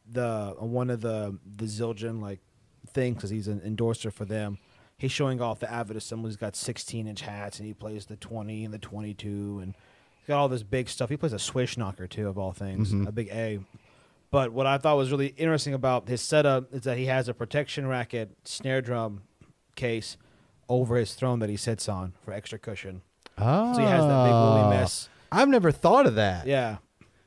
the 0.10 0.56
one 0.60 0.90
of 0.90 1.02
the 1.02 1.38
the 1.46 1.66
Zildjian 1.66 2.22
like 2.22 2.40
things 2.88 3.16
because 3.18 3.30
he's 3.30 3.48
an 3.48 3.62
endorser 3.66 4.10
for 4.12 4.26
them. 4.26 4.58
He's 4.98 5.12
showing 5.12 5.42
off 5.42 5.60
the 5.60 5.72
Avid 5.72 5.98
Assembly. 5.98 6.30
He's 6.30 6.38
got 6.38 6.56
16 6.56 7.08
inch 7.08 7.22
hats 7.22 7.60
and 7.60 7.68
he 7.68 7.74
plays 7.74 8.06
the 8.06 8.16
20 8.16 8.66
and 8.66 8.74
the 8.74 8.78
22 8.78 9.60
and 9.62 9.76
he's 10.20 10.28
got 10.28 10.40
all 10.40 10.48
this 10.50 10.64
big 10.64 10.90
stuff. 10.90 11.10
He 11.10 11.18
plays 11.18 11.34
a 11.34 11.40
swish 11.40 11.76
knocker 11.78 12.08
too, 12.08 12.28
of 12.28 12.38
all 12.38 12.52
things, 12.54 12.94
Mhm. 12.94 13.08
a 13.08 13.12
big 13.12 13.30
A. 13.30 13.60
But 14.32 14.54
what 14.54 14.66
I 14.66 14.78
thought 14.78 14.96
was 14.98 15.12
really 15.12 15.28
interesting 15.38 15.74
about 15.74 16.08
his 16.08 16.22
setup 16.22 16.74
is 16.74 16.82
that 16.84 16.98
he 16.98 17.06
has 17.08 17.28
a 17.28 17.34
protection 17.34 17.86
racket 17.86 18.32
snare 18.46 18.82
drum 18.82 19.24
case 19.76 20.16
over 20.70 20.96
his 20.96 21.14
throne 21.14 21.40
that 21.40 21.50
he 21.50 21.58
sits 21.58 21.90
on 21.90 22.14
for 22.24 22.32
extra 22.34 22.58
cushion. 22.58 23.02
Oh, 23.38 23.74
So 23.74 23.82
he 23.82 23.86
has 23.88 24.06
that 24.06 24.24
big 24.24 24.34
woolly 24.34 24.70
mess. 24.70 25.10
I've 25.34 25.50
never 25.50 25.72
thought 25.72 26.06
of 26.06 26.16
that. 26.16 26.48
Yeah. 26.48 26.78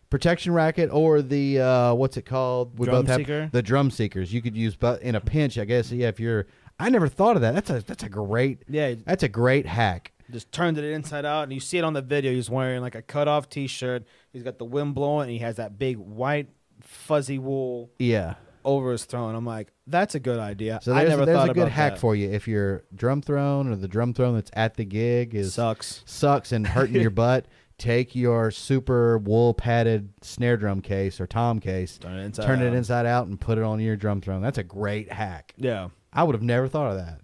Protection 0.09 0.55
racket 0.55 0.91
or 0.93 1.21
the 1.23 1.61
uh, 1.61 1.95
what's 1.95 2.17
it 2.17 2.23
called? 2.25 2.79
We 2.79 2.87
Drum 2.87 3.03
both 3.03 3.09
have 3.09 3.17
seeker? 3.19 3.49
the 3.53 3.63
drum 3.63 3.91
seekers. 3.91 4.33
You 4.33 4.41
could 4.41 4.57
use, 4.57 4.77
but 4.77 5.03
in 5.03 5.15
a 5.15 5.21
pinch, 5.21 5.59
I 5.59 5.65
guess. 5.65 5.91
Yeah, 5.91 6.09
if 6.09 6.21
you're, 6.21 6.47
I 6.79 6.89
never 6.89 7.09
thought 7.09 7.35
of 7.37 7.43
that. 7.43 7.55
That's 7.55 7.71
a 7.71 7.81
that's 7.85 8.05
a 8.05 8.09
great 8.09 8.63
Yeah. 8.69 8.95
that's 9.05 9.25
a 9.25 9.29
great 9.29 9.67
hack. 9.67 10.13
just 10.31 10.53
turned 10.53 10.79
it 10.79 10.85
inside 10.85 11.25
out 11.27 11.43
and 11.45 11.53
you 11.53 11.59
see 11.61 11.79
it 11.79 11.85
on 11.85 11.93
the 11.95 12.03
video. 12.03 12.33
He's 12.33 12.49
wearing 12.49 12.81
like 12.81 12.95
a 12.95 13.03
cut 13.03 13.27
off 13.29 13.49
t 13.51 13.67
shirt. 13.67 14.05
He's 14.33 14.43
got 14.45 14.59
the 14.59 14.65
wind 14.65 14.95
blowing 14.95 15.23
and 15.25 15.33
he 15.33 15.39
has 15.39 15.57
that 15.57 15.79
big 15.79 15.97
white 15.99 16.49
fuzzy 16.85 17.39
wool 17.39 17.91
Yeah. 17.99 18.35
over 18.65 18.93
his 18.93 19.05
throne. 19.05 19.35
I'm 19.35 19.45
like, 19.45 19.73
that's 19.87 20.15
a 20.15 20.21
good 20.21 20.39
idea. 20.39 20.81
So 20.83 20.93
I 20.93 21.01
there's, 21.01 21.11
never 21.11 21.27
there's 21.27 21.37
thought 21.39 21.51
a 21.51 21.55
good 21.55 21.61
about 21.63 21.73
hack 21.73 21.93
that. 21.95 22.01
for 22.01 22.15
you 22.17 22.31
if 22.31 22.47
your 22.49 22.85
drum 22.95 23.21
throne 23.23 23.69
or 23.71 23.77
the 23.77 23.89
drum 23.89 24.15
throne 24.15 24.35
that's 24.35 24.51
at 24.55 24.75
the 24.77 24.85
gig 24.85 25.35
is 25.35 25.55
Sucks. 25.55 26.03
sucks 26.07 26.53
and 26.53 26.67
hurting 26.67 27.01
your 27.01 27.11
butt. 27.25 27.47
Take 27.77 28.15
your 28.15 28.53
super 28.53 29.19
wool 29.19 29.53
padded 29.53 30.11
snare 30.23 30.57
drum 30.57 30.81
case 30.81 31.21
or 31.21 31.27
tom 31.27 31.59
case, 31.59 31.99
Turn 31.99 32.17
it 32.19 32.25
inside 32.25 32.47
turn 32.47 32.63
it 32.63 32.69
out. 32.69 32.75
inside 32.75 33.05
out, 33.05 33.27
and 33.27 33.39
put 33.41 33.59
it 33.59 33.65
on 33.65 33.81
your 33.81 33.97
drum 33.97 34.21
throne. 34.21 34.41
That's 34.43 34.59
a 34.59 34.63
great 34.63 35.11
hack. 35.13 35.53
Yeah. 35.57 35.89
I 36.13 36.23
would 36.23 36.37
have 36.37 36.43
never 36.43 36.69
thought 36.69 36.93
of 36.93 36.97
that. 36.99 37.21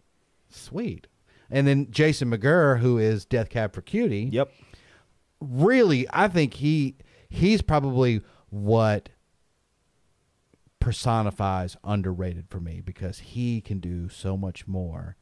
Sweet. 0.49 1.07
And 1.53 1.67
then 1.69 1.87
Jason 1.93 2.31
McGerr, 2.33 2.81
who 2.81 2.99
is 2.99 3.25
Death 3.25 3.49
Cab 3.49 3.73
for 3.73 3.81
Cutie, 3.81 4.29
Yep. 4.33 4.51
really, 5.41 6.07
I 6.13 6.29
think 6.29 6.55
he 6.55 6.97
he's 7.29 7.63
probably 7.63 8.21
what 8.51 9.09
personifies 10.81 11.77
underrated 11.85 12.47
for 12.49 12.59
me 12.59 12.81
because 12.81 13.21
he 13.21 13.61
can 13.61 13.79
do 13.79 14.09
so 14.09 14.37
much 14.37 14.67
more 14.67 15.17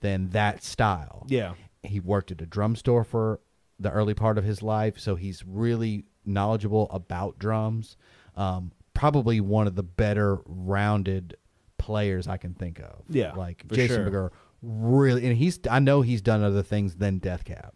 than 0.00 0.30
that 0.30 0.62
style. 0.62 1.26
Yeah. 1.28 1.54
He 1.82 1.98
worked 1.98 2.30
at 2.30 2.40
a 2.40 2.46
drum 2.46 2.76
store 2.76 3.04
for 3.04 3.40
the 3.78 3.90
early 3.90 4.14
part 4.14 4.38
of 4.38 4.44
his 4.44 4.62
life, 4.62 4.98
so 4.98 5.16
he's 5.16 5.44
really 5.46 6.04
knowledgeable 6.24 6.88
about 6.90 7.38
drums. 7.38 7.96
Um, 8.36 8.72
probably 8.94 9.40
one 9.40 9.66
of 9.66 9.74
the 9.74 9.82
better 9.82 10.40
rounded 10.44 11.36
players 11.78 12.28
I 12.28 12.36
can 12.36 12.54
think 12.54 12.78
of. 12.78 13.02
Yeah, 13.08 13.32
like 13.32 13.66
Jason 13.68 14.04
sure. 14.04 14.10
McGerr, 14.10 14.30
really, 14.62 15.26
and 15.26 15.36
he's 15.36 15.58
I 15.70 15.78
know 15.78 16.02
he's 16.02 16.20
done 16.20 16.42
other 16.42 16.62
things 16.62 16.96
than 16.96 17.18
Death 17.18 17.44
Cab, 17.44 17.72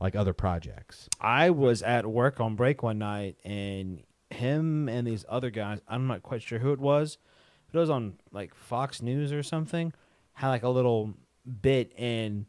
like 0.00 0.14
other 0.14 0.32
projects. 0.32 1.08
I 1.20 1.50
was 1.50 1.82
at 1.82 2.06
work 2.06 2.40
on 2.40 2.54
break 2.54 2.84
one 2.84 2.98
night, 2.98 3.36
and 3.44 4.04
him 4.38 4.88
and 4.88 5.06
these 5.06 5.24
other 5.28 5.50
guys, 5.50 5.80
I'm 5.88 6.06
not 6.06 6.22
quite 6.22 6.42
sure 6.42 6.58
who 6.58 6.72
it 6.72 6.80
was, 6.80 7.18
but 7.70 7.78
it 7.78 7.80
was 7.80 7.90
on 7.90 8.14
like 8.32 8.54
Fox 8.54 9.02
News 9.02 9.32
or 9.32 9.42
something, 9.42 9.92
had 10.34 10.48
like 10.48 10.62
a 10.62 10.68
little 10.68 11.14
bit, 11.62 11.92
and 11.98 12.46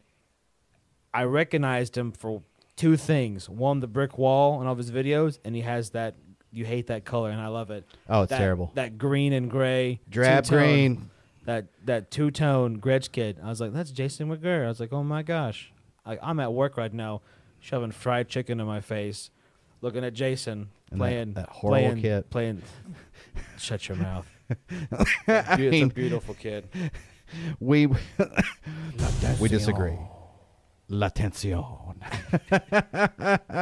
I 1.14 1.24
recognized 1.24 1.98
him 1.98 2.12
for 2.12 2.44
two 2.76 2.96
things. 2.98 3.50
One, 3.50 3.80
the 3.80 3.88
brick 3.88 4.18
wall 4.18 4.62
in 4.62 4.68
all 4.68 4.74
of 4.74 4.78
his 4.78 4.92
videos, 4.92 5.40
and 5.44 5.56
he 5.56 5.62
has 5.62 5.90
that, 5.92 6.16
you 6.52 6.66
hate 6.66 6.88
that 6.88 7.04
color, 7.06 7.30
and 7.30 7.42
I 7.42 7.48
love 7.48 7.72
it. 7.72 7.86
Oh, 8.08 8.22
it's 8.24 8.30
That- 8.30 8.38
terrible. 8.38 8.72
That 8.76 8.98
green 8.98 9.34
and 9.34 9.50
gray. 9.50 10.00
Drab 10.10 10.44
two-tone- 10.46 10.60
green. 10.64 11.10
That, 11.46 11.66
that 11.86 12.12
two 12.12 12.30
tone 12.30 12.80
Gretsch 12.80 13.12
kid. 13.12 13.40
I 13.44 13.48
was 13.48 13.60
like, 13.60 13.74
that's 13.74 13.90
Jason 13.92 14.30
McGerr. 14.30 14.66
I 14.66 14.68
was 14.68 14.80
like, 14.80 14.94
oh 14.94 15.04
my 15.04 15.24
gosh. 15.24 15.72
I, 16.06 16.20
I'm 16.22 16.40
at 16.40 16.54
work 16.54 16.78
right 16.78 16.94
now 16.94 17.22
shoving 17.60 17.90
fried 17.92 18.30
chicken 18.30 18.60
in 18.60 18.68
my 18.68 18.82
face, 18.82 19.32
looking 19.82 20.04
at 20.04 20.14
Jason 20.14 20.70
And 20.92 21.00
playing 21.00 21.34
that 21.34 21.50
horrible 21.50 21.90
playing, 21.90 22.02
kid. 22.02 22.30
playing. 22.30 22.62
Shut 23.58 23.88
your 23.88 23.98
mouth. 23.98 24.28
I 25.28 25.56
It's 25.60 25.92
a 25.92 25.94
beautiful 25.94 26.34
kid. 26.34 26.68
we 27.60 27.88
we 29.40 29.50
disagree. 29.50 29.98
L'attention. 30.88 31.64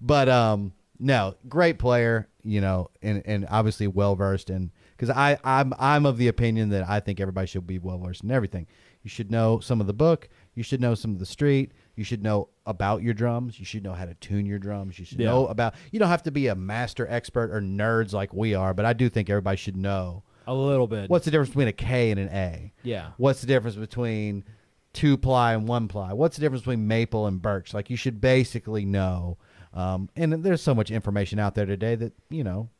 but 0.00 0.28
um, 0.28 0.72
no, 0.98 1.34
great 1.48 1.78
player. 1.78 2.28
You 2.42 2.60
know, 2.62 2.90
and 3.02 3.22
and 3.26 3.46
obviously 3.50 3.86
well 3.86 4.16
versed 4.16 4.48
in 4.50 4.70
because 4.96 5.14
I 5.14 5.38
I'm 5.44 5.74
I'm 5.78 6.06
of 6.06 6.16
the 6.16 6.28
opinion 6.28 6.70
that 6.70 6.88
I 6.88 6.98
think 7.00 7.20
everybody 7.20 7.46
should 7.46 7.66
be 7.66 7.78
well 7.78 7.98
versed 7.98 8.24
in 8.24 8.30
everything. 8.30 8.66
You 9.02 9.10
should 9.10 9.30
know 9.30 9.60
some 9.60 9.80
of 9.80 9.86
the 9.86 9.92
book. 9.92 10.28
You 10.54 10.62
should 10.62 10.80
know 10.80 10.94
some 10.94 11.12
of 11.12 11.18
the 11.18 11.26
street. 11.26 11.72
You 11.96 12.04
should 12.04 12.22
know 12.22 12.48
about 12.66 13.02
your 13.02 13.14
drums. 13.14 13.58
You 13.58 13.64
should 13.64 13.82
know 13.84 13.92
how 13.92 14.04
to 14.06 14.14
tune 14.14 14.46
your 14.46 14.58
drums. 14.58 14.98
You 14.98 15.04
should 15.04 15.18
Yeah. 15.20 15.26
know 15.26 15.46
about. 15.48 15.74
You 15.90 15.98
don't 15.98 16.08
have 16.08 16.22
to 16.24 16.30
be 16.30 16.46
a 16.46 16.54
master 16.54 17.06
expert 17.08 17.50
or 17.50 17.60
nerds 17.60 18.12
like 18.12 18.32
we 18.32 18.54
are, 18.54 18.72
but 18.74 18.84
I 18.86 18.92
do 18.92 19.08
think 19.08 19.28
everybody 19.28 19.56
should 19.56 19.76
know 19.76 20.22
A 20.46 20.54
little 20.54 20.86
bit. 20.86 21.10
what's 21.10 21.24
the 21.24 21.30
difference 21.30 21.50
between 21.50 21.68
a 21.68 21.72
K 21.72 22.10
and 22.10 22.18
an 22.20 22.28
A. 22.28 22.72
Yeah. 22.82 23.10
What's 23.18 23.40
the 23.40 23.46
difference 23.46 23.76
between 23.76 24.44
two 24.92 25.16
ply 25.16 25.52
and 25.54 25.68
one 25.68 25.88
ply? 25.88 26.12
What's 26.12 26.36
the 26.36 26.40
difference 26.40 26.62
between 26.62 26.88
maple 26.88 27.26
and 27.26 27.40
birch? 27.42 27.74
Like 27.74 27.90
you 27.90 27.96
should 27.96 28.20
basically 28.20 28.84
know. 28.84 29.36
Um, 29.74 30.08
and 30.16 30.32
there's 30.32 30.62
so 30.62 30.74
much 30.74 30.90
information 30.90 31.38
out 31.38 31.54
there 31.54 31.66
today 31.66 31.94
that 31.96 32.12
you 32.30 32.42
know. 32.44 32.70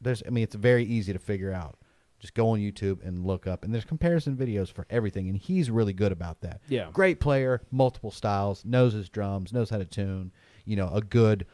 There's, 0.00 0.22
I 0.26 0.30
mean, 0.30 0.44
it's 0.44 0.54
very 0.54 0.84
easy 0.84 1.12
to 1.14 1.18
figure 1.18 1.52
out. 1.52 1.78
Just 2.26 2.34
go 2.34 2.48
on 2.48 2.58
YouTube 2.58 3.06
and 3.06 3.24
look 3.24 3.46
up, 3.46 3.62
and 3.62 3.72
there's 3.72 3.84
comparison 3.84 4.36
videos 4.36 4.72
for 4.72 4.84
everything, 4.90 5.28
and 5.28 5.36
he's 5.38 5.70
really 5.70 5.92
good 5.92 6.10
about 6.10 6.40
that. 6.40 6.60
Yeah. 6.68 6.88
great 6.92 7.20
player, 7.20 7.62
multiple 7.70 8.10
styles, 8.10 8.64
knows 8.64 8.94
his 8.94 9.08
drums, 9.08 9.52
knows 9.52 9.70
how 9.70 9.78
to 9.78 9.84
tune. 9.84 10.32
You 10.64 10.74
know, 10.74 10.90
a 10.92 11.00
good, 11.00 11.46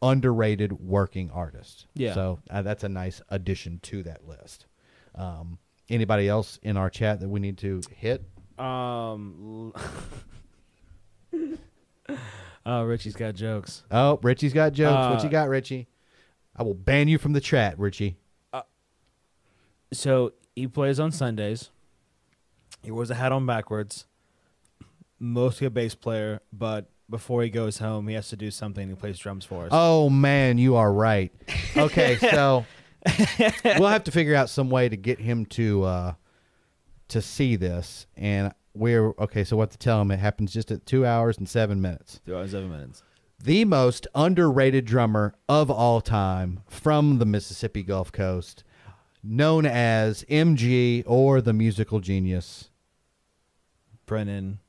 underrated 0.00 0.72
working 0.72 1.30
artist. 1.30 1.88
Yeah. 1.94 2.14
So 2.14 2.38
uh, 2.48 2.62
that's 2.62 2.84
a 2.84 2.88
nice 2.88 3.20
addition 3.28 3.80
to 3.82 4.02
that 4.04 4.26
list. 4.26 4.64
Um, 5.14 5.58
anybody 5.90 6.26
else 6.26 6.58
in 6.62 6.78
our 6.78 6.88
chat 6.88 7.20
that 7.20 7.28
we 7.28 7.38
need 7.38 7.58
to 7.58 7.82
hit? 7.94 8.24
Um. 8.58 9.74
oh, 12.64 12.82
Richie's 12.84 13.14
got 13.16 13.34
jokes. 13.34 13.82
Oh, 13.90 14.18
Richie's 14.22 14.54
got 14.54 14.72
jokes. 14.72 15.10
what 15.10 15.20
Uh, 15.20 15.22
you 15.24 15.28
got, 15.28 15.50
Richie? 15.50 15.88
I 16.56 16.62
will 16.62 16.72
ban 16.72 17.08
you 17.08 17.18
from 17.18 17.34
the 17.34 17.40
chat, 17.42 17.78
Richie. 17.78 18.16
So 19.92 20.32
he 20.54 20.66
plays 20.66 20.98
on 21.00 21.12
Sundays. 21.12 21.70
He 22.82 22.90
wears 22.90 23.10
a 23.10 23.14
hat 23.14 23.32
on 23.32 23.46
backwards. 23.46 24.06
Mostly 25.18 25.66
a 25.66 25.70
bass 25.70 25.94
player, 25.94 26.40
but 26.52 26.90
before 27.08 27.42
he 27.42 27.48
goes 27.48 27.78
home, 27.78 28.08
he 28.08 28.14
has 28.14 28.28
to 28.28 28.36
do 28.36 28.50
something. 28.50 28.88
He 28.88 28.94
plays 28.94 29.18
drums 29.18 29.44
for 29.44 29.64
us. 29.64 29.70
Oh 29.72 30.10
man, 30.10 30.58
you 30.58 30.76
are 30.76 30.92
right. 30.92 31.32
Okay, 31.76 32.16
so 32.16 32.64
we'll 33.78 33.88
have 33.88 34.04
to 34.04 34.10
figure 34.10 34.34
out 34.34 34.48
some 34.48 34.70
way 34.70 34.88
to 34.88 34.96
get 34.96 35.20
him 35.20 35.44
to 35.44 35.82
uh, 35.84 36.14
to 37.08 37.20
see 37.20 37.54
this, 37.54 38.06
and 38.16 38.50
we're 38.72 39.10
okay. 39.18 39.44
So 39.44 39.58
what 39.58 39.70
to 39.72 39.78
tell 39.78 40.00
him? 40.00 40.10
It 40.10 40.18
happens 40.18 40.54
just 40.54 40.70
at 40.70 40.86
two 40.86 41.04
hours 41.04 41.36
and 41.36 41.46
seven 41.46 41.82
minutes. 41.82 42.20
Two 42.24 42.34
hours, 42.34 42.52
seven 42.52 42.70
minutes. 42.70 43.02
The 43.42 43.66
most 43.66 44.06
underrated 44.14 44.86
drummer 44.86 45.34
of 45.50 45.70
all 45.70 46.00
time 46.00 46.60
from 46.66 47.18
the 47.18 47.26
Mississippi 47.26 47.82
Gulf 47.82 48.10
Coast, 48.10 48.64
known 49.28 49.66
as 49.66 50.24
MG 50.24 51.02
or 51.06 51.40
the 51.40 51.52
musical 51.52 52.00
genius, 52.00 52.70
Brennan 54.06 54.60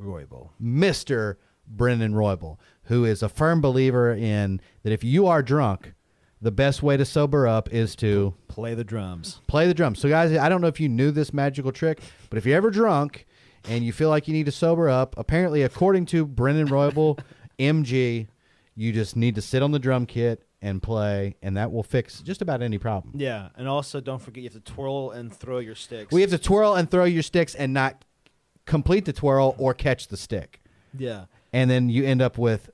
Roybal. 0.00 0.50
Mr. 0.62 1.36
Brennan 1.66 2.12
Roybal, 2.12 2.58
who 2.84 3.04
is 3.04 3.22
a 3.22 3.28
firm 3.28 3.60
believer 3.60 4.12
in 4.12 4.60
that 4.82 4.92
if 4.92 5.02
you 5.04 5.26
are 5.26 5.42
drunk, 5.42 5.94
the 6.40 6.50
best 6.50 6.82
way 6.82 6.96
to 6.96 7.04
sober 7.04 7.46
up 7.46 7.72
is 7.72 7.94
to 7.96 8.34
Play 8.48 8.74
the 8.74 8.84
drums. 8.84 9.40
play 9.46 9.66
the 9.68 9.74
drums. 9.74 10.00
So, 10.00 10.08
guys, 10.08 10.36
I 10.36 10.48
don't 10.48 10.60
know 10.60 10.66
if 10.66 10.80
you 10.80 10.88
knew 10.88 11.10
this 11.12 11.32
magical 11.32 11.70
trick, 11.72 12.00
but 12.28 12.36
if 12.36 12.44
you're 12.44 12.56
ever 12.56 12.70
drunk 12.70 13.26
and 13.68 13.84
you 13.84 13.92
feel 13.92 14.08
like 14.08 14.26
you 14.26 14.34
need 14.34 14.46
to 14.46 14.52
sober 14.52 14.88
up, 14.88 15.14
apparently, 15.16 15.62
according 15.62 16.06
to 16.06 16.26
Brennan 16.26 16.66
Roybal, 16.68 17.18
MG, 17.60 18.26
you 18.74 18.92
just 18.92 19.14
need 19.16 19.36
to 19.36 19.40
sit 19.42 19.62
on 19.62 19.70
the 19.70 19.78
drum 19.78 20.04
kit 20.04 20.42
and 20.62 20.82
play, 20.82 21.36
and 21.42 21.56
that 21.56 21.70
will 21.72 21.82
fix 21.82 22.20
just 22.22 22.40
about 22.40 22.62
any 22.62 22.78
problem. 22.78 23.14
Yeah, 23.16 23.48
and 23.56 23.68
also 23.68 24.00
don't 24.00 24.20
forget 24.22 24.44
you 24.44 24.48
have 24.50 24.64
to 24.64 24.72
twirl 24.72 25.10
and 25.10 25.34
throw 25.34 25.58
your 25.58 25.74
sticks. 25.74 26.12
We 26.12 26.20
have 26.22 26.30
to 26.30 26.38
twirl 26.38 26.74
and 26.74 26.90
throw 26.90 27.04
your 27.04 27.22
sticks 27.22 27.54
and 27.54 27.74
not 27.74 28.04
complete 28.64 29.04
the 29.04 29.12
twirl 29.12 29.54
or 29.58 29.74
catch 29.74 30.08
the 30.08 30.16
stick. 30.16 30.60
yeah. 30.96 31.24
and 31.52 31.68
then 31.70 31.88
you 31.90 32.04
end 32.04 32.22
up 32.22 32.38
with 32.38 32.70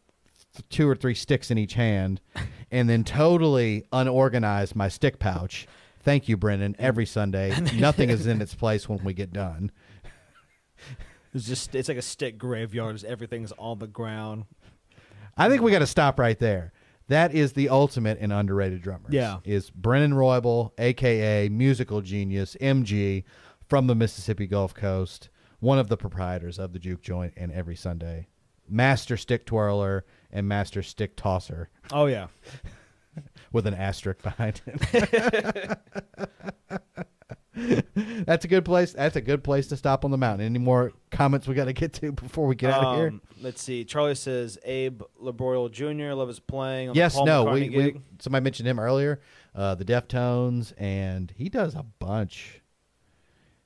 th- 0.55 0.69
two 0.69 0.89
or 0.89 0.94
three 0.94 1.15
sticks 1.15 1.51
in 1.51 1.56
each 1.59 1.74
hand, 1.74 2.20
and 2.70 2.89
then 2.89 3.02
totally 3.05 3.85
unorganized 3.93 4.77
my 4.77 4.89
stick 4.89 5.19
pouch. 5.19 5.66
Thank 6.02 6.28
you, 6.28 6.36
Brendan. 6.36 6.77
Every 6.78 7.06
Sunday, 7.06 7.59
nothing 7.74 8.10
is 8.10 8.27
in 8.27 8.40
its 8.43 8.55
place 8.55 8.89
when 8.89 9.02
we 9.02 9.15
get 9.15 9.32
done. 9.32 9.73
It's 11.35 11.47
just 11.47 11.74
it's 11.74 11.89
like 11.89 11.98
a 11.98 12.02
stick 12.02 12.39
graveyard. 12.39 13.05
Everything's 13.05 13.52
on 13.59 13.78
the 13.78 13.86
ground. 13.86 14.44
I 15.36 15.48
think 15.51 15.60
we 15.62 15.70
got 15.70 15.81
to 15.81 15.86
stop 15.86 16.19
right 16.19 16.39
there. 16.39 16.73
That 17.09 17.35
is 17.35 17.55
the 17.55 17.68
ultimate 17.70 18.18
in 18.18 18.30
underrated 18.30 18.82
drummers. 18.82 19.12
Yeah. 19.12 19.39
is 19.44 19.70
Brennan 19.70 20.12
Roybal, 20.12 20.72
aka 20.78 21.48
musical 21.48 22.02
genius 22.02 22.56
MG, 22.60 23.24
from 23.66 23.86
the 23.86 23.94
Mississippi 23.94 24.47
Gulf 24.47 24.74
Coast, 24.74 25.28
one 25.60 25.78
of 25.78 25.89
the 25.89 25.97
proprietors 25.97 26.59
of 26.59 26.72
the 26.72 26.78
Juke 26.78 27.02
Joint 27.02 27.35
and 27.36 27.51
Every 27.52 27.76
Sunday, 27.76 28.28
master 28.68 29.16
stick 29.16 29.44
twirler 29.47 30.05
and 30.30 30.47
master 30.47 30.82
stick 30.82 31.16
tosser. 31.16 31.70
Oh 31.93 32.06
yeah. 32.06 32.28
with 33.52 33.66
an 33.66 33.74
asterisk 33.74 34.22
behind 34.22 34.60
it. 34.66 35.78
That's 38.26 38.44
a 38.44 38.48
good 38.48 38.64
place. 38.64 38.93
That's 38.93 39.16
a 39.16 39.20
good 39.20 39.43
place 39.43 39.66
to 39.68 39.76
stop 39.76 40.05
on 40.05 40.10
the 40.10 40.18
mountain. 40.18 40.47
Any 40.47 40.59
more 40.59 40.93
comments 41.10 41.47
we 41.47 41.55
got 41.55 41.64
to 41.66 41.72
get 41.72 41.93
to 41.94 42.12
before 42.12 42.47
we 42.47 42.55
get 42.55 42.70
out 42.72 42.85
of 42.85 42.97
here? 42.97 43.09
Um, 43.09 43.22
Let's 43.40 43.62
see. 43.62 43.85
Charlie 43.85 44.14
says 44.14 44.59
Abe 44.64 45.02
Laboriel 45.22 45.70
Jr. 45.70 46.12
love 46.14 46.28
his 46.28 46.40
playing. 46.40 46.90
On 46.90 46.94
Yes, 46.94 47.14
the 47.14 47.18
Paul 47.18 47.26
no. 47.26 47.44
McCartney 47.47 47.70
We, 47.70 47.93
we 47.93 48.01
somebody 48.18 48.43
mentioned 48.44 48.68
him 48.68 48.78
earlier. 48.78 49.20
Uh, 49.55 49.74
the 49.74 49.85
Deftones, 49.85 50.72
and 50.78 51.32
he 51.36 51.48
does 51.48 51.74
a 51.74 51.82
bunch. 51.82 52.60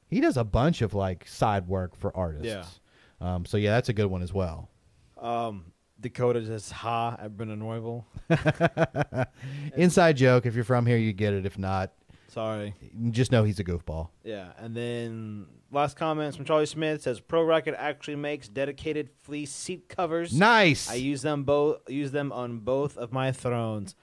He 0.08 0.20
does 0.20 0.36
a 0.36 0.44
bunch 0.44 0.82
of 0.82 0.94
like 0.94 1.26
side 1.26 1.66
work 1.68 1.96
for 1.96 2.16
artists. 2.16 2.46
Yeah. 2.46 2.64
Um, 3.20 3.44
so 3.44 3.56
yeah, 3.56 3.70
that's 3.72 3.88
a 3.88 3.92
good 3.92 4.06
one 4.06 4.22
as 4.22 4.32
well. 4.32 4.68
Um, 5.20 5.66
Dakota 6.00 6.44
says 6.44 6.70
ha 6.70 7.16
at 7.18 7.36
Brendan 7.36 7.60
Roybal. 7.62 8.04
Inside 9.76 10.16
joke. 10.16 10.46
If 10.46 10.54
you're 10.54 10.64
from 10.64 10.84
here, 10.86 10.96
you 10.96 11.12
get 11.12 11.32
it. 11.32 11.46
If 11.46 11.58
not, 11.58 11.92
Sorry. 12.32 12.74
just 13.10 13.30
know 13.30 13.44
he's 13.44 13.58
a 13.58 13.64
goofball. 13.64 14.08
Yeah, 14.24 14.52
and 14.58 14.74
then 14.74 15.46
last 15.70 15.96
comments 15.96 16.34
from 16.36 16.46
Charlie 16.46 16.64
Smith 16.66 17.02
says 17.02 17.20
Pro 17.20 17.42
Racket 17.44 17.74
actually 17.76 18.16
makes 18.16 18.48
dedicated 18.48 19.10
fleece 19.22 19.52
seat 19.52 19.88
covers. 19.88 20.32
Nice. 20.32 20.90
I 20.90 20.94
use 20.94 21.20
them 21.22 21.44
both. 21.44 21.88
Use 21.90 22.10
them 22.10 22.32
on 22.32 22.60
both 22.60 22.96
of 22.96 23.12
my 23.12 23.32
thrones. 23.32 23.94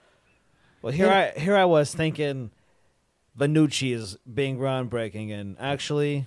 Well, 0.80 0.92
here 0.92 1.10
I 1.10 1.38
here 1.38 1.56
I 1.56 1.64
was 1.64 1.92
thinking, 1.92 2.52
Vannucci 3.38 3.92
is 3.94 4.16
being 4.32 4.58
groundbreaking, 4.58 5.32
and 5.32 5.56
actually, 5.58 6.26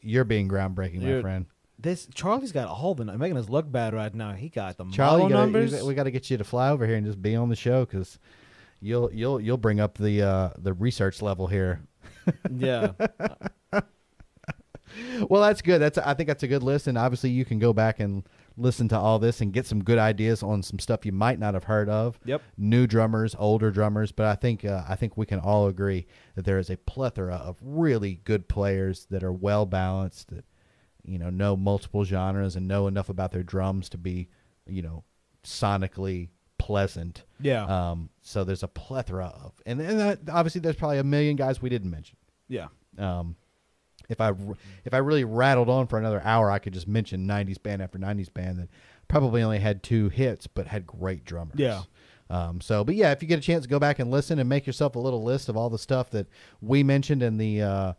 You're 0.00 0.24
being 0.24 0.48
groundbreaking, 0.48 1.02
my 1.02 1.08
You're- 1.08 1.20
friend. 1.22 1.46
this 1.80 2.06
Charlie's 2.14 2.52
got 2.52 2.68
all 2.68 2.94
the 2.94 3.04
making 3.04 3.36
us 3.36 3.48
look 3.48 3.70
bad 3.70 3.92
right 3.92 4.14
now. 4.14 4.32
He 4.34 4.48
got 4.48 4.76
the 4.76 4.84
Charlie, 4.90 5.24
you 5.24 5.28
gotta- 5.30 5.42
numbers. 5.42 5.72
got- 5.74 5.84
we 5.84 5.94
got 5.94 6.04
to 6.04 6.10
get 6.12 6.30
you 6.30 6.36
to 6.36 6.44
fly 6.44 6.70
over 6.70 6.86
here 6.86 6.96
and 6.96 7.04
just 7.06 7.20
be 7.20 7.34
on 7.34 7.48
the 7.48 7.56
show 7.56 7.84
because 7.84 8.18
you'll 8.80 9.12
you'll 9.12 9.40
you'll 9.40 9.56
bring 9.56 9.80
up 9.80 9.98
the 9.98 10.22
uh, 10.22 10.50
the 10.58 10.72
research 10.72 11.22
level 11.22 11.46
here. 11.46 11.80
yeah, 12.50 12.92
Well, 15.28 15.42
that's 15.42 15.62
good. 15.62 15.80
That's 15.80 15.98
I 15.98 16.14
think 16.14 16.28
that's 16.28 16.42
a 16.42 16.48
good 16.48 16.62
list, 16.62 16.86
and 16.86 16.96
obviously 16.96 17.30
you 17.30 17.44
can 17.44 17.58
go 17.58 17.72
back 17.72 18.00
and 18.00 18.24
listen 18.56 18.88
to 18.88 18.98
all 18.98 19.18
this 19.18 19.40
and 19.40 19.52
get 19.52 19.66
some 19.66 19.82
good 19.82 19.98
ideas 19.98 20.42
on 20.42 20.62
some 20.62 20.78
stuff 20.78 21.06
you 21.06 21.12
might 21.12 21.38
not 21.38 21.54
have 21.54 21.64
heard 21.64 21.88
of. 21.88 22.18
Yep. 22.24 22.42
New 22.56 22.86
drummers, 22.86 23.36
older 23.38 23.70
drummers, 23.70 24.12
but 24.12 24.26
I 24.26 24.34
think 24.34 24.64
uh, 24.64 24.84
I 24.88 24.96
think 24.96 25.16
we 25.16 25.26
can 25.26 25.38
all 25.38 25.68
agree 25.68 26.06
that 26.34 26.44
there 26.44 26.58
is 26.58 26.70
a 26.70 26.76
plethora 26.76 27.36
of 27.36 27.56
really 27.62 28.20
good 28.24 28.48
players 28.48 29.06
that 29.10 29.22
are 29.22 29.32
well 29.32 29.66
balanced 29.66 30.28
that 30.30 30.44
you 31.04 31.18
know 31.18 31.30
know 31.30 31.56
multiple 31.56 32.04
genres 32.04 32.56
and 32.56 32.68
know 32.68 32.86
enough 32.86 33.08
about 33.08 33.32
their 33.32 33.42
drums 33.42 33.88
to 33.90 33.98
be 33.98 34.28
you 34.66 34.82
know 34.82 35.04
sonically 35.44 36.28
pleasant. 36.68 37.24
yeah, 37.40 37.64
Um, 37.64 38.10
so 38.20 38.44
there's 38.44 38.62
a 38.62 38.68
plethora 38.68 39.26
of, 39.42 39.52
and, 39.64 39.80
and 39.80 39.98
that, 39.98 40.18
obviously 40.30 40.60
there's 40.60 40.76
probably 40.76 40.98
a 40.98 41.04
million 41.04 41.34
guys 41.34 41.62
we 41.62 41.70
didn't 41.70 41.90
mention. 41.90 42.16
yeah. 42.48 42.68
Um, 42.98 43.36
if 44.10 44.20
I 44.20 44.32
if 44.84 44.92
I 44.94 44.98
really 44.98 45.24
rattled 45.24 45.68
on 45.68 45.86
for 45.86 45.98
another 45.98 46.20
hour, 46.24 46.50
I 46.50 46.58
could 46.58 46.72
just 46.74 46.88
mention 46.88 47.26
'90s 47.26 47.62
band 47.62 47.80
after 47.82 47.98
'90s 47.98 48.32
band 48.32 48.58
that 48.58 48.68
probably 49.06 49.42
only 49.42 49.58
had 49.58 49.82
two 49.82 50.08
hits 50.08 50.46
but 50.46 50.66
had 50.66 50.86
great 50.86 51.24
drummers. 51.24 51.58
Yeah. 51.58 51.82
Um, 52.30 52.60
so, 52.60 52.84
but 52.84 52.94
yeah, 52.94 53.12
if 53.12 53.22
you 53.22 53.28
get 53.28 53.38
a 53.38 53.42
chance, 53.42 53.66
go 53.66 53.78
back 53.78 53.98
and 53.98 54.10
listen 54.10 54.38
and 54.38 54.48
make 54.48 54.66
yourself 54.66 54.96
a 54.96 54.98
little 54.98 55.22
list 55.22 55.48
of 55.48 55.56
all 55.56 55.70
the 55.70 55.78
stuff 55.78 56.10
that 56.10 56.26
we 56.60 56.82
mentioned 56.82 57.22
in 57.22 57.36
the 57.38 57.62
uh, 57.62 57.92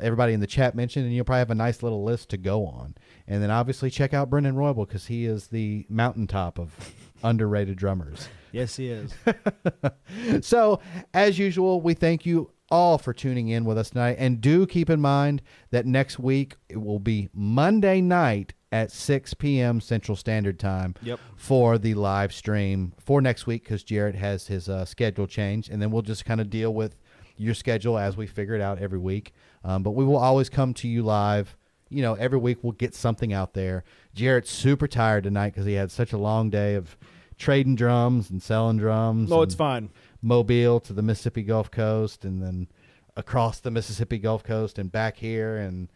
everybody 0.00 0.32
in 0.32 0.40
the 0.40 0.46
chat 0.46 0.74
mentioned, 0.76 1.06
and 1.06 1.14
you'll 1.14 1.24
probably 1.24 1.40
have 1.40 1.50
a 1.50 1.54
nice 1.56 1.82
little 1.82 2.04
list 2.04 2.28
to 2.30 2.36
go 2.36 2.64
on. 2.66 2.94
And 3.26 3.42
then 3.42 3.50
obviously 3.50 3.90
check 3.90 4.14
out 4.14 4.30
Brendan 4.30 4.54
Roybal 4.54 4.86
because 4.86 5.06
he 5.06 5.26
is 5.26 5.48
the 5.48 5.86
mountaintop 5.88 6.58
of 6.60 6.72
underrated 7.22 7.76
drummers. 7.76 8.28
Yes, 8.52 8.76
he 8.76 8.88
is. 8.88 9.12
so, 10.46 10.80
as 11.12 11.38
usual, 11.38 11.80
we 11.80 11.94
thank 11.94 12.24
you 12.24 12.50
all 12.70 12.98
for 12.98 13.12
tuning 13.12 13.48
in 13.48 13.64
with 13.64 13.78
us 13.78 13.90
tonight. 13.90 14.16
And 14.18 14.40
do 14.40 14.66
keep 14.66 14.90
in 14.90 15.00
mind 15.00 15.42
that 15.70 15.86
next 15.86 16.18
week 16.18 16.56
it 16.68 16.78
will 16.80 16.98
be 16.98 17.28
Monday 17.32 18.00
night 18.00 18.52
at 18.70 18.90
6 18.92 19.34
p.m. 19.34 19.80
Central 19.80 20.16
Standard 20.16 20.58
Time 20.58 20.94
Yep. 21.02 21.20
for 21.36 21.78
the 21.78 21.94
live 21.94 22.32
stream 22.32 22.92
for 22.98 23.20
next 23.22 23.46
week 23.46 23.64
because 23.64 23.82
Jarrett 23.82 24.14
has 24.14 24.46
his 24.46 24.68
uh, 24.68 24.84
schedule 24.84 25.26
changed. 25.26 25.70
And 25.70 25.80
then 25.80 25.90
we'll 25.90 26.02
just 26.02 26.24
kind 26.26 26.40
of 26.40 26.50
deal 26.50 26.74
with 26.74 26.96
your 27.38 27.54
schedule 27.54 27.96
as 27.96 28.16
we 28.16 28.26
figure 28.26 28.54
it 28.54 28.60
out 28.60 28.78
every 28.78 28.98
week. 28.98 29.32
Um, 29.64 29.82
but 29.82 29.92
we 29.92 30.04
will 30.04 30.16
always 30.18 30.48
come 30.48 30.74
to 30.74 30.88
you 30.88 31.02
live. 31.02 31.56
You 31.90 32.02
know, 32.02 32.14
every 32.14 32.38
week 32.38 32.58
we'll 32.62 32.72
get 32.72 32.94
something 32.94 33.32
out 33.32 33.54
there. 33.54 33.84
Jarrett's 34.14 34.50
super 34.50 34.86
tired 34.86 35.24
tonight 35.24 35.50
because 35.54 35.66
he 35.66 35.74
had 35.74 35.90
such 35.90 36.12
a 36.12 36.18
long 36.18 36.50
day 36.50 36.74
of 36.74 36.96
trading 37.38 37.76
drums 37.76 38.30
and 38.30 38.42
selling 38.42 38.76
drums. 38.78 39.30
No, 39.30 39.42
it's 39.42 39.54
fine. 39.54 39.90
Mobile 40.20 40.80
to 40.80 40.92
the 40.92 41.02
Mississippi 41.02 41.42
Gulf 41.42 41.70
Coast 41.70 42.24
and 42.24 42.42
then 42.42 42.68
across 43.16 43.60
the 43.60 43.70
Mississippi 43.70 44.18
Gulf 44.18 44.42
Coast 44.44 44.78
and 44.78 44.90
back 44.92 45.16
here 45.16 45.56
and 45.56 45.88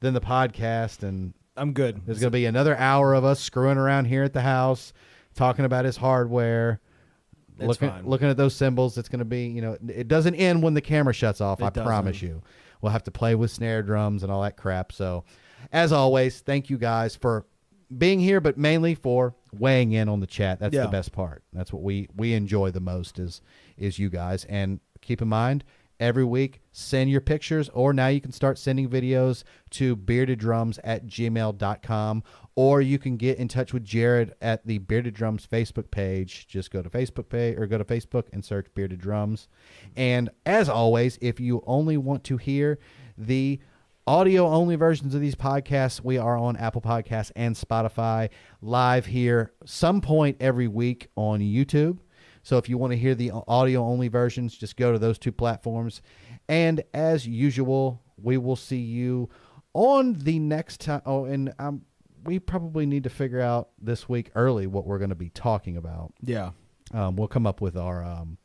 then 0.00 0.14
the 0.14 0.20
podcast 0.20 1.02
and 1.02 1.34
I'm 1.56 1.72
good. 1.72 2.00
there's 2.06 2.18
going 2.20 2.30
to 2.30 2.36
be 2.36 2.46
another 2.46 2.76
hour 2.76 3.14
of 3.14 3.24
us 3.24 3.40
screwing 3.40 3.78
around 3.78 4.04
here 4.06 4.22
at 4.24 4.32
the 4.32 4.42
house 4.42 4.92
talking 5.34 5.64
about 5.64 5.84
his 5.84 5.96
hardware 5.96 6.80
It's 7.58 7.66
looking 7.66 7.88
fine. 7.90 8.06
looking 8.06 8.28
at 8.28 8.36
those 8.36 8.54
cymbals 8.54 8.98
it's 8.98 9.08
going 9.08 9.20
to 9.20 9.24
be 9.24 9.46
you 9.46 9.62
know 9.62 9.76
it 9.88 10.06
doesn't 10.08 10.34
end 10.34 10.62
when 10.62 10.74
the 10.74 10.80
camera 10.80 11.14
shuts 11.14 11.40
off 11.40 11.60
It 11.60 11.64
I 11.64 11.70
promise 11.70 12.16
doesn't. 12.16 12.28
you 12.28 12.42
we'll 12.86 12.92
have 12.92 13.02
to 13.02 13.10
play 13.10 13.34
with 13.34 13.50
snare 13.50 13.82
drums 13.82 14.22
and 14.22 14.30
all 14.30 14.42
that 14.42 14.56
crap. 14.56 14.92
So 14.92 15.24
as 15.72 15.90
always 15.92 16.38
thank 16.38 16.70
you 16.70 16.78
guys 16.78 17.16
for 17.16 17.44
being 17.98 18.20
here 18.20 18.40
but 18.40 18.56
mainly 18.56 18.94
for 18.94 19.34
weighing 19.52 19.90
in 19.90 20.08
on 20.08 20.20
the 20.20 20.26
chat. 20.28 20.60
That's 20.60 20.72
Yeah. 20.72 20.82
the 20.82 20.88
best 20.88 21.10
part. 21.10 21.42
That's 21.52 21.72
what 21.72 21.82
we 21.82 22.06
we 22.16 22.32
enjoy 22.34 22.70
the 22.70 22.78
most 22.80 23.18
is 23.18 23.40
is 23.76 23.98
you 23.98 24.08
guys. 24.08 24.44
And 24.44 24.78
keep 25.00 25.20
in 25.20 25.26
mind 25.26 25.64
every 26.00 26.24
week 26.24 26.60
send 26.72 27.10
your 27.10 27.20
pictures 27.20 27.68
or 27.70 27.92
now 27.92 28.08
you 28.08 28.20
can 28.20 28.32
start 28.32 28.58
sending 28.58 28.88
videos 28.88 29.44
to 29.70 29.96
beardeddrums 29.96 30.78
at 30.84 31.06
gmail.com 31.06 32.22
or 32.54 32.80
you 32.80 32.98
can 32.98 33.16
get 33.16 33.38
in 33.38 33.48
touch 33.48 33.72
with 33.72 33.84
Jarrett 33.84 34.36
at 34.40 34.66
the 34.66 34.78
bearded 34.78 35.14
drums 35.14 35.46
facebook 35.50 35.90
page. 35.90 36.46
Just 36.46 36.70
go 36.70 36.82
to 36.82 36.90
facebook 36.90 37.28
page 37.28 37.58
or 37.58 37.66
go 37.66 37.78
to 37.78 37.84
facebook 37.84 38.24
and 38.32 38.44
search 38.44 38.66
bearded 38.74 39.00
drums 39.00 39.48
and 39.96 40.28
as 40.44 40.68
always 40.68 41.18
if 41.20 41.40
you 41.40 41.62
only 41.66 41.96
want 41.96 42.24
to 42.24 42.36
hear 42.36 42.78
the 43.16 43.58
audio 44.08 44.46
only 44.46 44.76
versions 44.76 45.16
of 45.16 45.20
these 45.20 45.34
podcasts 45.34 46.00
we 46.00 46.16
are 46.16 46.36
on 46.36 46.56
apple 46.58 46.80
podcasts 46.80 47.32
and 47.34 47.56
spotify 47.56 48.28
live 48.62 49.04
here 49.04 49.52
some 49.64 50.00
point 50.00 50.36
every 50.38 50.68
week 50.68 51.08
on 51.16 51.40
youtube 51.40 51.98
so 52.46 52.58
if 52.58 52.68
you 52.68 52.78
want 52.78 52.92
to 52.92 52.96
hear 52.96 53.14
the 53.16 53.32
audio 53.48 53.82
only 53.82 54.06
versions 54.06 54.56
just 54.56 54.76
go 54.76 54.92
to 54.92 54.98
those 55.00 55.18
two 55.18 55.32
platforms 55.32 56.00
and 56.48 56.82
as 56.94 57.26
usual 57.26 58.00
we 58.22 58.38
will 58.38 58.54
see 58.56 58.78
you 58.78 59.28
on 59.74 60.14
the 60.14 60.38
next 60.38 60.80
time 60.80 61.02
oh 61.06 61.24
and 61.24 61.52
um, 61.58 61.82
we 62.24 62.38
probably 62.38 62.86
need 62.86 63.02
to 63.02 63.10
figure 63.10 63.40
out 63.40 63.70
this 63.80 64.08
week 64.08 64.30
early 64.34 64.66
what 64.66 64.86
we're 64.86 64.98
going 64.98 65.10
to 65.10 65.16
be 65.16 65.30
talking 65.30 65.76
about 65.76 66.12
Yeah. 66.22 66.50
um, 66.94 67.16
we'll 67.16 67.28
come 67.28 67.46
up 67.46 67.60
with 67.60 67.76
our 67.76 68.04
um, 68.04 68.38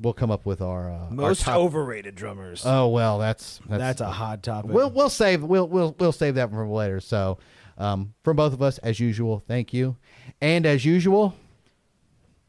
we'll 0.00 0.12
come 0.14 0.30
up 0.30 0.46
with 0.46 0.60
our, 0.60 0.88
uh, 0.90 0.98
our 1.06 1.10
Most 1.10 1.42
top- 1.42 1.56
overrated 1.56 2.14
drummers. 2.14 2.62
oh 2.64 2.88
well 2.88 3.18
that's 3.18 3.60
that's, 3.68 3.80
That's 3.80 4.00
a 4.00 4.10
hot 4.10 4.42
topic. 4.42 4.70
We'll 4.70 4.90
we'll 4.90 5.10
save 5.10 5.42
we'll 5.42 5.68
we'll 5.68 5.94
we'll 5.98 6.12
save 6.12 6.36
that 6.36 6.50
for 6.50 6.66
later. 6.68 7.00
So, 7.00 7.38
um, 7.76 8.14
from 8.22 8.36
both 8.36 8.52
of 8.52 8.62
us, 8.62 8.78
as 8.78 9.00
usual, 9.00 9.42
thank 9.48 9.72
you, 9.74 9.96
and 10.40 10.64
as 10.66 10.84
usual, 10.84 11.34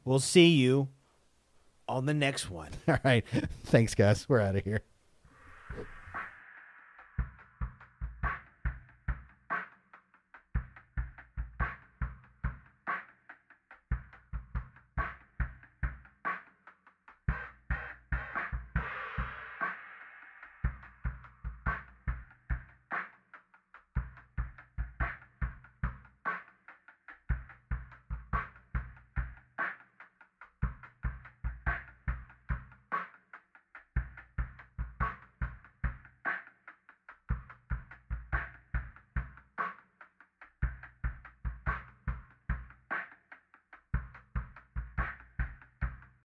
we'll 0.10 0.20
see 0.20 0.48
you 0.48 0.88
on 1.88 2.08
the 2.08 2.14
next 2.16 2.50
one. 2.50 2.70
all 2.88 2.98
right, 3.04 3.24
thanks 3.66 3.94
guys. 3.94 4.28
We're 4.28 4.42
out 4.42 4.56
of 4.56 4.64
here. 4.64 4.82